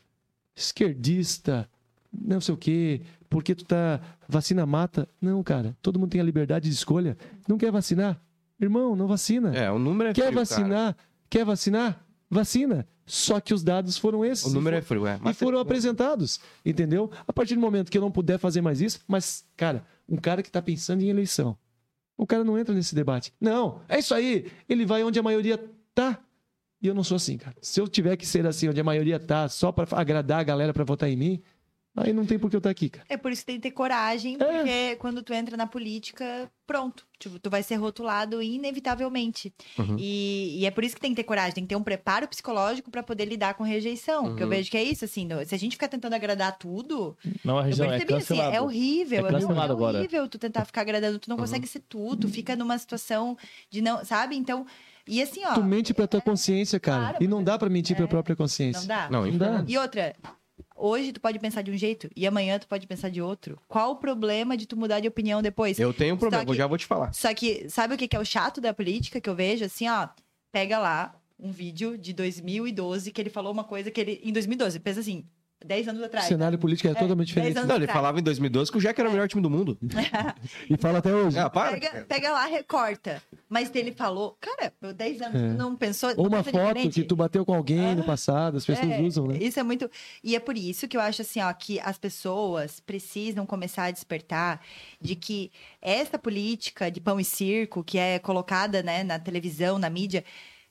Esquerdista, 0.56 1.70
não 2.14 2.40
sei 2.40 2.54
o 2.54 2.58
quê, 2.58 3.02
porque 3.30 3.54
tu 3.54 3.66
tá. 3.66 4.00
Vacina 4.28 4.66
mata. 4.66 5.08
Não, 5.22 5.44
cara, 5.44 5.76
todo 5.82 6.00
mundo 6.00 6.12
tem 6.12 6.22
a 6.22 6.24
liberdade 6.24 6.70
de 6.70 6.74
escolha. 6.76 7.18
Não 7.48 7.58
quer 7.58 7.72
vacinar? 7.72 8.20
Irmão, 8.60 8.96
não 8.96 9.06
vacina. 9.06 9.54
É, 9.54 9.70
o 9.70 9.78
número 9.78 10.12
é 10.12 10.14
quer 10.14 10.28
frio, 10.28 10.34
cara. 10.34 10.46
vacinar? 10.46 10.98
Quer 11.30 11.44
vacinar? 11.44 12.06
Vacina. 12.30 12.88
Só 13.06 13.40
que 13.40 13.54
os 13.54 13.64
dados 13.64 13.98
foram 13.98 14.26
esses. 14.26 14.46
O 14.46 14.54
número 14.54 14.76
é 14.76 14.82
frio, 14.82 15.06
é. 15.06 15.20
e 15.30 15.34
foram 15.34 15.60
apresentados, 15.60 16.40
entendeu? 16.66 17.12
A 17.28 17.32
partir 17.32 17.54
do 17.54 17.62
momento 17.62 17.92
que 17.92 17.98
eu 17.98 18.02
não 18.02 18.12
puder 18.12 18.40
fazer 18.40 18.62
mais 18.62 18.82
isso, 18.82 19.00
mas, 19.08 19.46
cara, 19.56 19.86
um 20.10 20.18
cara 20.18 20.42
que 20.42 20.50
tá 20.50 20.62
pensando 20.62 21.04
em 21.04 21.10
eleição, 21.10 21.56
o 22.18 22.26
cara 22.26 22.44
não 22.44 22.58
entra 22.58 22.74
nesse 22.74 22.96
debate. 22.96 23.32
Não, 23.40 23.82
é 23.88 24.00
isso 24.00 24.14
aí. 24.16 24.52
Ele 24.68 24.86
vai 24.86 25.04
onde 25.04 25.20
a 25.20 25.24
maioria 25.24 25.64
tá. 25.94 26.20
E 26.82 26.88
eu 26.88 26.94
não 26.94 27.04
sou 27.04 27.16
assim, 27.16 27.38
cara. 27.38 27.56
Se 27.62 27.80
eu 27.80 27.88
tiver 27.88 28.16
que 28.18 28.26
ser 28.26 28.46
assim, 28.46 28.70
onde 28.70 28.80
a 28.80 28.84
maioria 28.84 29.20
tá, 29.20 29.48
só 29.50 29.72
pra 29.72 29.88
agradar 29.92 30.40
a 30.40 30.44
galera 30.44 30.74
pra 30.74 30.84
votar 30.84 31.10
em 31.10 31.16
mim, 31.16 31.42
aí 31.96 32.14
não 32.14 32.26
tem 32.26 32.38
por 32.40 32.50
que 32.50 32.56
eu 32.56 32.60
estar 32.60 32.70
aqui, 32.70 32.90
cara. 32.90 33.06
É 33.10 33.18
por 33.18 33.32
isso 33.32 33.42
que 33.42 33.48
tem 33.48 33.56
que 33.56 33.62
ter 33.64 33.72
coragem, 33.72 34.38
porque 34.38 34.96
quando 35.00 35.22
tu 35.24 35.34
entra 35.34 35.56
na 35.58 35.66
política, 35.68 36.50
pronto. 36.68 37.06
Tipo, 37.18 37.40
tu 37.40 37.50
vai 37.50 37.64
ser 37.64 37.76
rotulado 37.76 38.42
inevitavelmente. 38.42 39.54
Uhum. 39.80 39.96
E, 39.98 40.58
e 40.60 40.66
é 40.66 40.72
por 40.72 40.84
isso 40.84 40.96
que 40.96 41.02
tem 41.02 41.12
que 41.12 41.16
ter 41.16 41.24
coragem, 41.24 41.54
tem 41.54 41.64
que 41.64 41.70
ter 41.70 41.76
um 41.76 41.84
preparo 41.84 42.28
psicológico 42.28 42.92
pra 42.92 43.02
poder 43.02 43.26
lidar 43.26 43.54
com 43.54 43.64
rejeição. 43.64 44.26
Porque 44.26 44.44
eu 44.44 44.48
Uhum. 44.48 44.52
vejo 44.52 44.70
que 44.70 44.78
é 44.78 44.84
isso, 44.84 45.06
assim, 45.06 45.26
no- 45.26 45.46
se 45.46 45.56
a 45.56 45.58
gente 45.58 45.74
ficar 45.74 45.88
tentando 45.88 46.14
agradar 46.14 46.58
tudo, 46.58 47.18
Não, 47.44 47.58
a 47.58 47.62
eu 47.62 47.66
região 47.68 47.92
é 47.92 47.96
assim, 47.96 48.06
cancelado. 48.06 48.56
é 48.56 48.62
horrível, 48.62 49.26
É 49.26 49.30
é, 49.30 49.32
cancelado 49.32 49.72
é 49.72 49.76
agora. 49.76 49.98
horrível 50.00 50.28
tu 50.28 50.38
tentar 50.38 50.66
ficar 50.66 50.82
agradando, 50.82 51.20
tu 51.20 51.30
não 51.30 51.38
consegue 51.38 51.66
ser 51.68 51.80
tu, 51.88 52.16
tu 52.18 52.28
fica 52.28 52.56
numa 52.56 52.78
situação 52.78 53.38
de 53.70 53.82
não, 53.82 54.04
sabe? 54.04 54.36
Então, 54.36 54.66
e 55.08 55.22
assim, 55.22 55.42
ó, 55.46 55.54
Tu 55.54 55.64
mente 55.64 55.94
pra 55.94 56.08
tua 56.08 56.20
consciência, 56.22 56.80
cara. 56.80 57.10
Claro, 57.12 57.18
e 57.24 57.28
não 57.28 57.44
dá 57.44 57.58
pra 57.58 57.70
mentir 57.70 57.96
pra 57.96 58.06
é. 58.06 58.08
própria 58.08 58.36
consciência. 58.36 58.82
não 58.82 58.88
dá. 58.88 59.10
Não, 59.10 59.26
Não 59.26 59.38
dá. 59.38 59.64
E 59.68 59.78
outra, 59.78 60.14
hoje 60.76 61.14
tu 61.14 61.22
pode 61.22 61.40
pensar 61.40 61.62
de 61.62 61.72
um 61.72 61.78
jeito 61.78 62.10
e 62.16 62.28
amanhã 62.28 62.60
tu 62.60 62.68
pode 62.68 62.86
pensar 62.86 63.10
de 63.10 63.22
outro. 63.22 63.58
Qual 63.68 63.92
o 63.92 63.96
problema 63.96 64.56
de 64.58 64.66
tu 64.66 64.76
mudar 64.78 65.00
de 65.00 65.08
opinião 65.08 65.42
depois? 65.42 65.80
Eu 65.80 65.94
tenho 65.94 66.16
um 66.16 66.18
problema, 66.18 66.44
que- 66.46 66.52
eu 66.52 66.56
já 66.56 66.68
vou 66.68 66.78
te 66.78 66.86
falar. 66.86 67.14
Só 67.14 67.34
que, 67.34 67.70
sabe 67.70 67.94
o 67.96 67.98
que 67.98 68.08
que 68.08 68.16
é 68.16 68.20
o 68.20 68.26
chato 68.26 68.60
da 68.62 68.74
política 68.74 69.20
que 69.22 69.30
eu 69.30 69.36
vejo? 69.36 69.64
Assim, 69.66 69.88
ó, 69.88 70.08
pega 70.52 70.78
lá 70.78 71.16
um 71.40 71.52
vídeo 71.52 71.98
de 71.98 72.14
2012 72.14 73.12
que 73.12 73.22
ele 73.22 73.30
falou 73.30 73.52
uma 73.52 73.64
coisa 73.64 73.90
que 73.92 74.00
ele. 74.00 74.22
Em 74.24 74.32
2012, 74.32 74.80
pensa 74.80 75.00
assim, 75.02 75.26
10 75.64 75.88
anos 75.88 76.02
O 76.02 76.06
atrás. 76.06 76.26
cenário 76.28 76.58
político 76.60 76.88
é, 76.88 76.94
totalmente 76.94 77.34
10 77.34 77.48
diferente. 77.48 77.56
Não, 77.56 77.76
ele 77.76 77.86
atrás. 77.86 77.92
falava 77.98 78.20
em 78.20 78.24
2012 78.24 78.72
que 78.72 78.78
o 78.78 78.82
Jack 78.82 79.00
era 79.00 79.10
o 79.10 79.12
melhor 79.12 79.28
time 79.28 79.42
do 79.42 79.50
mundo. 79.50 79.78
E 80.70 80.78
fala 80.78 81.00
até 81.00 81.14
hoje. 81.14 81.38
Ah, 81.40 81.50
para. 81.50 81.72
Pega, 81.80 82.06
pega 82.08 82.32
lá, 82.32 82.46
recorta. 82.46 83.22
Mas 83.50 83.74
ele 83.74 83.92
falou, 83.92 84.38
cara, 84.40 84.74
10 84.94 85.22
anos, 85.22 85.42
É. 85.42 85.48
tu 85.50 85.54
não 85.58 85.76
pensou. 85.76 86.12
Ou 86.18 86.28
uma 86.28 86.44
foto 86.44 86.58
diferente? 86.58 87.02
que 87.02 87.08
tu 87.08 87.16
bateu 87.16 87.46
com 87.46 87.54
alguém 87.54 87.96
no 87.96 88.04
passado, 88.04 88.58
as 88.58 88.66
pessoas 88.66 88.90
É, 88.92 89.02
usam, 89.02 89.28
né? 89.28 89.38
Isso 89.40 89.60
é 89.60 89.64
muito. 89.64 89.90
E 90.24 90.36
é 90.36 90.40
por 90.40 90.58
isso 90.58 90.88
que 90.88 90.98
eu 90.98 91.02
acho 91.02 91.22
assim, 91.22 91.42
ó, 91.42 91.52
que 91.54 91.80
as 91.80 91.98
pessoas 91.98 92.80
precisam 92.80 93.46
começar 93.46 93.86
a 93.86 93.92
despertar 93.92 94.62
de 95.02 95.16
que 95.16 95.52
essa 95.82 96.18
política 96.20 96.90
de 96.92 97.00
pão 97.00 97.20
e 97.20 97.24
circo 97.26 97.84
que 97.84 97.98
é 97.98 98.20
colocada 98.20 98.84
né, 98.84 99.04
na 99.04 99.18
televisão, 99.20 99.78
na 99.80 99.90
mídia, 99.90 100.24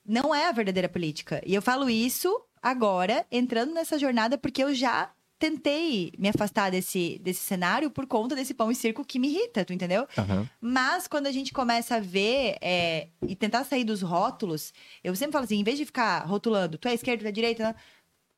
não 0.07 0.35
é 0.35 0.49
a 0.49 0.53
verdadeira 0.53 0.89
política. 0.89 1.41
E 1.47 1.55
eu 1.55 1.63
falo 1.63 1.89
isso 1.89 2.29
agora, 2.65 3.27
entrando 3.31 3.75
nessa 3.75 3.99
jornada, 3.99 4.39
porque 4.39 4.65
eu 4.65 4.75
já 4.75 5.13
tentei 5.39 6.11
me 6.19 6.31
afastar 6.31 6.71
desse, 6.71 7.21
desse 7.23 7.41
cenário 7.41 7.91
por 7.91 8.07
conta 8.07 8.35
desse 8.35 8.55
pão 8.55 8.71
e 8.71 8.75
circo 8.75 9.05
que 9.05 9.19
me 9.19 9.29
irrita, 9.29 9.63
tu 9.63 9.75
entendeu? 9.75 10.09
Aham. 10.17 10.49
Mas 10.59 11.07
quando 11.07 11.27
a 11.27 11.33
gente 11.33 11.53
começa 11.53 11.97
a 11.97 12.01
ver 12.01 12.57
é, 12.63 13.09
e 13.29 13.37
tentar 13.37 13.65
sair 13.65 13.85
dos 13.85 14.01
rótulos, 14.01 14.73
eu 15.03 15.15
sempre 15.15 15.33
falo 15.33 15.45
assim, 15.45 15.61
em 15.61 15.65
vez 15.65 15.77
de 15.77 15.85
ficar 15.85 16.21
rotulando, 16.21 16.79
tu 16.79 16.89
é 16.89 16.95
esquerda, 16.95 17.25
tu 17.25 17.29
é 17.29 17.33
direita, 17.33 17.77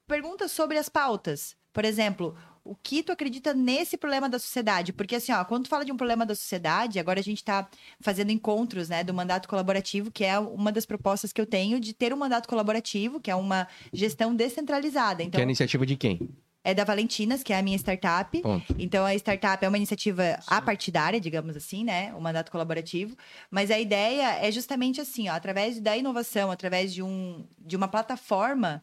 pergunta 0.08 0.48
sobre 0.48 0.76
as 0.76 0.88
pautas. 0.88 1.56
Por 1.72 1.84
exemplo, 1.84 2.36
o 2.70 2.76
que 2.82 3.02
tu 3.02 3.12
acredita 3.12 3.54
nesse 3.54 3.96
problema 3.96 4.28
da 4.28 4.38
sociedade? 4.38 4.92
Porque 4.92 5.16
assim, 5.16 5.32
ó, 5.32 5.44
quando 5.44 5.64
tu 5.64 5.68
fala 5.68 5.84
de 5.84 5.92
um 5.92 5.96
problema 5.96 6.26
da 6.26 6.34
sociedade, 6.34 6.98
agora 6.98 7.20
a 7.20 7.22
gente 7.22 7.38
está 7.38 7.68
fazendo 8.00 8.30
encontros, 8.30 8.88
né, 8.88 9.04
do 9.04 9.14
mandato 9.14 9.48
colaborativo, 9.48 10.10
que 10.10 10.24
é 10.24 10.38
uma 10.38 10.72
das 10.72 10.84
propostas 10.84 11.32
que 11.32 11.40
eu 11.40 11.46
tenho 11.46 11.78
de 11.78 11.92
ter 11.92 12.12
um 12.12 12.16
mandato 12.16 12.48
colaborativo, 12.48 13.20
que 13.20 13.30
é 13.30 13.34
uma 13.36 13.68
gestão 13.92 14.34
descentralizada. 14.34 15.18
Que 15.18 15.22
é 15.22 15.26
Então, 15.26 15.40
a 15.40 15.44
iniciativa 15.44 15.86
de 15.86 15.96
quem? 15.96 16.28
é 16.66 16.74
da 16.74 16.82
Valentinas, 16.82 17.44
que 17.44 17.52
é 17.52 17.58
a 17.58 17.62
minha 17.62 17.76
startup. 17.76 18.42
Ponto. 18.42 18.74
Então, 18.76 19.06
a 19.06 19.14
startup 19.14 19.64
é 19.64 19.68
uma 19.68 19.76
iniciativa 19.76 20.36
apartidária, 20.48 21.20
digamos 21.20 21.56
assim, 21.56 21.84
né? 21.84 22.12
O 22.16 22.20
mandato 22.20 22.50
colaborativo. 22.50 23.16
Mas 23.48 23.70
a 23.70 23.78
ideia 23.78 24.44
é 24.44 24.50
justamente 24.50 25.00
assim, 25.00 25.28
ó, 25.28 25.34
através 25.34 25.78
da 25.80 25.96
inovação, 25.96 26.50
através 26.50 26.92
de, 26.92 27.04
um, 27.04 27.46
de 27.56 27.76
uma 27.76 27.86
plataforma, 27.86 28.82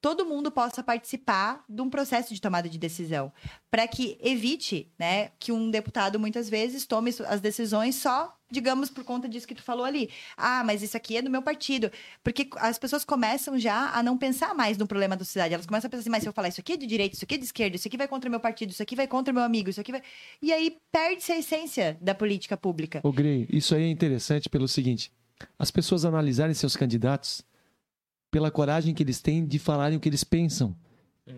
todo 0.00 0.24
mundo 0.24 0.50
possa 0.50 0.82
participar 0.82 1.64
de 1.68 1.82
um 1.82 1.90
processo 1.90 2.32
de 2.34 2.40
tomada 2.40 2.68
de 2.68 2.78
decisão. 2.78 3.32
Para 3.70 3.86
que 3.86 4.18
evite 4.20 4.92
né, 4.98 5.30
que 5.38 5.52
um 5.52 5.70
deputado, 5.70 6.18
muitas 6.18 6.48
vezes, 6.48 6.86
tome 6.86 7.14
as 7.26 7.40
decisões 7.40 7.96
só 7.96 8.34
digamos, 8.50 8.88
por 8.88 9.04
conta 9.04 9.28
disso 9.28 9.46
que 9.46 9.54
tu 9.54 9.62
falou 9.62 9.84
ali. 9.84 10.10
Ah, 10.36 10.64
mas 10.64 10.82
isso 10.82 10.96
aqui 10.96 11.16
é 11.16 11.22
do 11.22 11.30
meu 11.30 11.42
partido. 11.42 11.90
Porque 12.24 12.48
as 12.56 12.78
pessoas 12.78 13.04
começam 13.04 13.58
já 13.58 13.90
a 13.90 14.02
não 14.02 14.16
pensar 14.16 14.54
mais 14.54 14.78
no 14.78 14.86
problema 14.86 15.16
da 15.16 15.24
sociedade. 15.24 15.54
Elas 15.54 15.66
começam 15.66 15.88
a 15.88 15.90
pensar 15.90 16.00
assim, 16.00 16.10
mas 16.10 16.22
se 16.22 16.28
eu 16.28 16.32
falar 16.32 16.48
isso 16.48 16.60
aqui 16.60 16.72
é 16.72 16.76
de 16.76 16.86
direita, 16.86 17.14
isso 17.14 17.24
aqui 17.24 17.34
é 17.34 17.38
de 17.38 17.44
esquerda, 17.44 17.76
isso 17.76 17.86
aqui 17.86 17.96
vai 17.96 18.08
contra 18.08 18.28
o 18.28 18.30
meu 18.30 18.40
partido, 18.40 18.70
isso 18.70 18.82
aqui 18.82 18.96
vai 18.96 19.06
contra 19.06 19.32
o 19.32 19.34
meu 19.34 19.44
amigo, 19.44 19.68
isso 19.68 19.80
aqui 19.80 19.92
vai... 19.92 20.02
E 20.40 20.52
aí 20.52 20.76
perde-se 20.90 21.32
a 21.32 21.38
essência 21.38 21.98
da 22.00 22.14
política 22.14 22.56
pública. 22.56 23.00
Ô, 23.02 23.12
Grey, 23.12 23.46
isso 23.50 23.74
aí 23.74 23.84
é 23.84 23.90
interessante 23.90 24.48
pelo 24.48 24.66
seguinte. 24.66 25.12
As 25.58 25.70
pessoas 25.70 26.04
analisarem 26.04 26.54
seus 26.54 26.74
candidatos 26.74 27.42
pela 28.30 28.50
coragem 28.50 28.94
que 28.94 29.02
eles 29.02 29.20
têm 29.20 29.46
de 29.46 29.58
falarem 29.58 29.96
o 29.96 30.00
que 30.00 30.08
eles 30.08 30.24
pensam. 30.24 30.76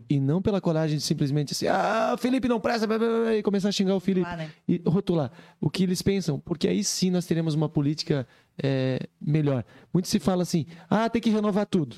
E 0.08 0.20
não 0.20 0.40
pela 0.40 0.60
coragem 0.60 0.96
de 0.96 1.02
simplesmente 1.02 1.52
assim, 1.52 1.66
ah, 1.66 2.14
Felipe 2.18 2.46
não 2.46 2.60
presta, 2.60 2.86
blá, 2.86 2.98
blá, 2.98 3.08
blá, 3.08 3.36
e 3.36 3.42
começar 3.42 3.70
a 3.70 3.72
xingar 3.72 3.94
o 3.94 4.00
Felipe. 4.00 4.28
Ah, 4.28 4.36
né? 4.36 4.50
E 4.68 4.80
rotular 4.86 5.32
o 5.60 5.68
que 5.68 5.82
eles 5.82 6.00
pensam, 6.00 6.38
porque 6.38 6.68
aí 6.68 6.84
sim 6.84 7.10
nós 7.10 7.26
teremos 7.26 7.54
uma 7.54 7.68
política 7.68 8.26
é, 8.62 9.00
melhor. 9.20 9.64
Muito 9.92 10.08
se 10.08 10.18
fala 10.18 10.42
assim, 10.42 10.66
ah, 10.88 11.08
tem 11.08 11.20
que 11.20 11.30
renovar 11.30 11.66
tudo. 11.66 11.96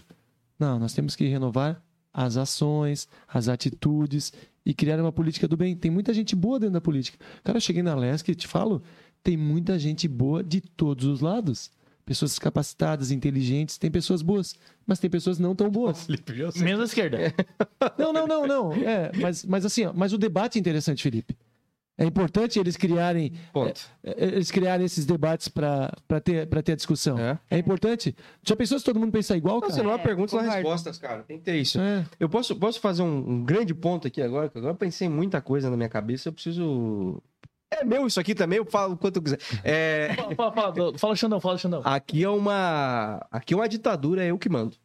Não, 0.59 0.79
nós 0.79 0.95
temos 0.95 1.15
que 1.15 1.27
renovar 1.27 1.83
as 2.13 2.37
ações, 2.37 3.09
as 3.29 3.49
atitudes 3.49 4.33
e 4.65 4.73
criar 4.73 5.01
uma 5.01 5.13
política 5.13 5.49
do 5.49 5.57
bem. 5.57 5.75
Tem 5.77 5.91
muita 5.91 6.15
gente 6.15 6.37
boa 6.37 6.59
dentro 6.59 6.75
da 6.75 6.81
política. 6.81 7.19
Cara, 7.43 7.57
eu 7.57 7.61
cheguei 7.61 7.83
na 7.83 7.95
Lesc 7.95 8.31
e 8.31 8.35
te 8.35 8.47
falo, 8.47 8.83
tem 9.23 9.37
muita 9.37 9.79
gente 9.79 10.07
boa 10.09 10.43
de 10.43 10.61
todos 10.61 11.05
os 11.05 11.21
lados. 11.21 11.71
Pessoas 12.05 12.39
capacitadas, 12.39 13.11
inteligentes, 13.13 13.79
tem 13.79 13.91
pessoas 13.91 14.23
boas, 14.23 14.55
mas 14.87 14.99
tem 14.99 15.09
pessoas 15.09 15.39
não 15.39 15.55
tão 15.55 15.71
boas. 15.71 16.07
Menos 16.57 16.81
à 16.81 16.85
esquerda. 16.85 17.19
Não, 17.99 18.13
não, 18.13 18.27
não, 18.27 18.47
não. 18.47 18.73
É, 18.73 19.11
mas, 19.17 19.45
mas 19.45 19.65
assim, 19.65 19.85
ó, 19.87 19.93
mas 19.95 20.13
o 20.13 20.19
debate 20.19 20.59
é 20.59 20.61
interessante, 20.61 21.03
Felipe. 21.03 21.37
É 21.97 22.05
importante 22.05 22.59
eles 22.59 22.77
criarem, 22.77 23.33
Ponto. 23.53 23.81
é, 24.03 24.25
eles 24.25 24.51
criarem 24.51 24.85
esses 24.85 25.05
debates 25.05 25.47
para 25.47 25.93
ter, 26.25 26.47
pra 26.49 26.63
ter 26.63 26.73
a 26.73 26.77
discussão. 26.77 27.19
É. 27.19 27.39
É. 27.51 27.59
importante. 27.59 28.17
Já 28.43 28.57
pensou 28.57 28.79
se 28.79 28.85
todo 28.85 28.99
mundo 28.99 29.13
pensar 29.13 29.37
igual, 29.37 29.57
Não, 29.57 29.61
cara? 29.63 29.73
você 29.75 29.83
não 29.83 29.93
há 29.93 29.99
perguntas, 29.99 30.31
são 30.31 30.41
concordo. 30.41 30.57
respostas, 30.63 30.99
cara. 30.99 31.23
Tem 31.23 31.39
que 31.39 31.45
ter 31.45 31.57
isso. 31.57 31.79
É. 31.79 32.05
Eu 32.19 32.29
posso, 32.29 32.57
posso 32.57 32.81
fazer 32.81 33.03
um, 33.03 33.31
um 33.31 33.45
grande 33.45 33.75
ponto 33.75 34.09
aqui 34.09 34.23
agora? 34.23 34.49
que 34.49 34.57
Agora 34.59 34.73
eu 34.73 34.77
pensei 34.77 35.07
em 35.07 35.11
muita 35.11 35.41
coisa 35.41 35.69
na 35.71 35.77
minha 35.77 35.89
cabeça. 35.89 36.29
Eu 36.29 36.33
preciso. 36.33 37.23
É 37.81 37.85
meu 37.85 38.07
isso 38.07 38.21
aqui 38.21 38.35
também, 38.35 38.59
eu 38.59 38.65
falo 38.65 38.95
o 38.95 38.97
quanto 38.97 39.17
eu 39.17 39.23
quiser. 39.23 39.39
É, 39.65 40.15
fala, 40.37 40.53
fala, 40.53 40.75
fala, 40.75 40.99
fala, 40.99 41.17
Xandão, 41.17 41.41
fala, 41.41 41.59
Xandão. 41.59 41.81
aqui 41.85 42.23
é 42.23 42.29
uma. 42.29 43.25
Aqui 43.31 43.55
é 43.55 43.57
uma 43.57 43.69
ditadura, 43.69 44.23
é 44.25 44.31
eu 44.31 44.39
que 44.39 44.49
mando. 44.49 44.77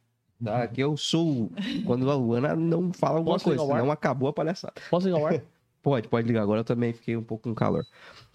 Tá? 0.43 0.63
Aqui 0.63 0.81
eu 0.81 0.95
sou. 0.95 1.51
Quando 1.85 2.09
a 2.09 2.15
Luana 2.15 2.55
não 2.55 2.91
fala 2.93 3.17
alguma 3.17 3.35
Posso 3.35 3.45
coisa, 3.45 3.61
ligar 3.61 3.71
o 3.71 3.75
ar? 3.75 3.79
senão 3.81 3.91
acabou 3.91 4.29
a 4.29 4.33
palhaçada. 4.33 4.73
Posso 4.89 5.07
ligar 5.07 5.19
o 5.21 5.25
ar? 5.27 5.41
Pode, 5.83 6.09
pode 6.09 6.27
ligar. 6.27 6.41
Agora 6.41 6.59
eu 6.59 6.65
também 6.65 6.91
fiquei 6.91 7.15
um 7.15 7.23
pouco 7.23 7.43
com 7.47 7.55
calor. 7.55 7.81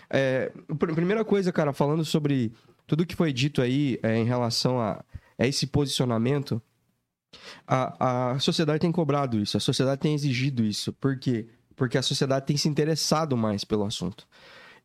É, 0.08 0.50
pr- 0.78 0.94
primeira 0.94 1.22
coisa, 1.22 1.52
cara, 1.52 1.72
falando 1.74 2.02
sobre 2.02 2.50
tudo 2.86 3.04
que 3.04 3.14
foi 3.14 3.30
dito 3.30 3.60
aí 3.60 3.98
é, 4.02 4.16
em 4.16 4.24
relação 4.24 4.80
a, 4.80 5.04
a 5.38 5.46
esse 5.46 5.66
posicionamento, 5.66 6.62
a, 7.66 8.30
a 8.32 8.38
sociedade 8.38 8.78
tem 8.80 8.90
cobrado 8.90 9.38
isso, 9.38 9.56
a 9.56 9.60
sociedade 9.60 10.00
tem 10.00 10.14
exigido 10.14 10.64
isso. 10.64 10.94
Por 10.94 11.18
quê? 11.18 11.46
Porque 11.82 11.98
a 11.98 12.02
sociedade 12.02 12.46
tem 12.46 12.56
se 12.56 12.68
interessado 12.68 13.36
mais 13.36 13.64
pelo 13.64 13.84
assunto. 13.84 14.24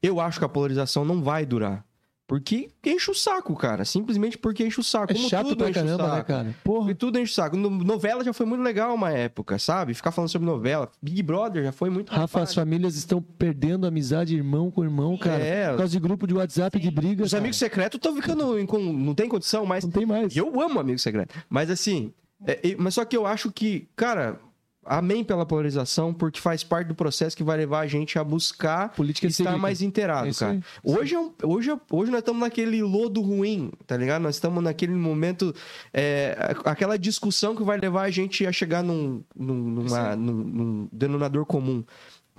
Eu 0.01 0.19
acho 0.19 0.39
que 0.39 0.45
a 0.45 0.49
polarização 0.49 1.05
não 1.05 1.21
vai 1.21 1.45
durar. 1.45 1.85
Porque 2.25 2.71
enche 2.83 3.11
o 3.11 3.13
saco, 3.13 3.55
cara. 3.55 3.85
Simplesmente 3.85 4.35
porque 4.35 4.65
enche 4.65 4.79
o 4.79 4.83
saco. 4.83 5.13
É 5.13 5.15
Como 5.15 5.29
chato 5.29 5.49
tudo 5.49 5.63
pra 5.63 5.71
caramba, 5.71 6.15
né, 6.15 6.23
cara? 6.23 6.55
Porra. 6.63 6.89
E 6.89 6.95
tudo 6.95 7.19
enche 7.19 7.31
o 7.31 7.35
saco. 7.35 7.55
No- 7.55 7.69
novela 7.69 8.23
já 8.23 8.33
foi 8.33 8.47
muito 8.47 8.63
legal 8.63 8.95
uma 8.95 9.11
época, 9.11 9.59
sabe? 9.59 9.93
Ficar 9.93 10.11
falando 10.11 10.29
sobre 10.31 10.47
novela. 10.47 10.89
Big 10.99 11.21
Brother 11.21 11.65
já 11.65 11.71
foi 11.71 11.91
muito 11.91 12.09
Rafa, 12.09 12.23
hypado. 12.25 12.43
as 12.45 12.55
famílias 12.55 12.95
estão 12.95 13.21
perdendo 13.21 13.85
amizade 13.85 14.35
irmão 14.35 14.71
com 14.71 14.83
irmão, 14.83 15.15
cara. 15.19 15.43
É. 15.43 15.69
Por 15.69 15.77
causa 15.77 15.91
de 15.93 15.99
grupo 15.99 16.25
de 16.25 16.33
WhatsApp 16.33 16.79
de 16.79 16.89
briga. 16.89 17.23
Os 17.23 17.29
cara. 17.29 17.41
amigos 17.41 17.57
secretos 17.59 17.97
estão 17.99 18.15
ficando. 18.15 18.57
em 18.57 18.65
com- 18.65 18.79
não 18.79 19.13
tem 19.13 19.29
condição, 19.29 19.67
mas. 19.67 19.83
Não 19.83 19.91
tem 19.91 20.03
mais. 20.07 20.35
E 20.35 20.39
eu 20.39 20.59
amo 20.59 20.79
amigo 20.79 20.97
secreto. 20.97 21.35
Mas 21.47 21.69
assim. 21.69 22.11
é- 22.43 22.71
é- 22.71 22.75
mas 22.75 22.95
só 22.95 23.05
que 23.05 23.15
eu 23.15 23.27
acho 23.27 23.51
que, 23.51 23.87
cara. 23.95 24.39
Amém 24.88 25.23
pela 25.23 25.45
polarização, 25.45 26.14
porque 26.14 26.39
faz 26.39 26.64
parte 26.64 26.88
do 26.88 26.95
processo 26.95 27.35
que 27.35 27.43
vai 27.43 27.57
levar 27.57 27.81
a 27.81 27.88
gente 27.88 28.18
a 28.18 28.23
buscar 28.23 28.89
Política 28.93 29.27
estar 29.27 29.57
mais 29.57 29.81
É 29.81 29.85
inteirado, 29.85 30.27
isso 30.30 30.39
cara. 30.39 30.59
Hoje, 30.84 31.15
é 31.15 31.19
um- 31.19 31.31
hoje, 31.43 31.69
é- 31.72 31.80
hoje 31.91 32.09
nós 32.11 32.19
estamos 32.19 32.41
naquele 32.41 32.81
lodo 32.81 33.22
ruim, 33.22 33.72
tá 33.85 33.95
ligado? 33.97 34.22
Nós 34.22 34.35
estamos 34.35 34.64
naquele 34.64 34.93
momento, 34.93 35.53
é, 35.93 36.38
aquela 36.65 36.97
discussão 36.97 37.55
que 37.55 37.64
vai 37.64 37.77
levar 37.77 38.03
a 38.03 38.09
gente 38.09 38.45
a 38.45 38.51
chegar 38.51 38.84
num, 38.84 39.23
num, 39.35 39.53
numa- 39.55 40.15
num- 40.15 40.34
num 40.43 40.89
denominador 40.91 41.45
comum. 41.45 41.84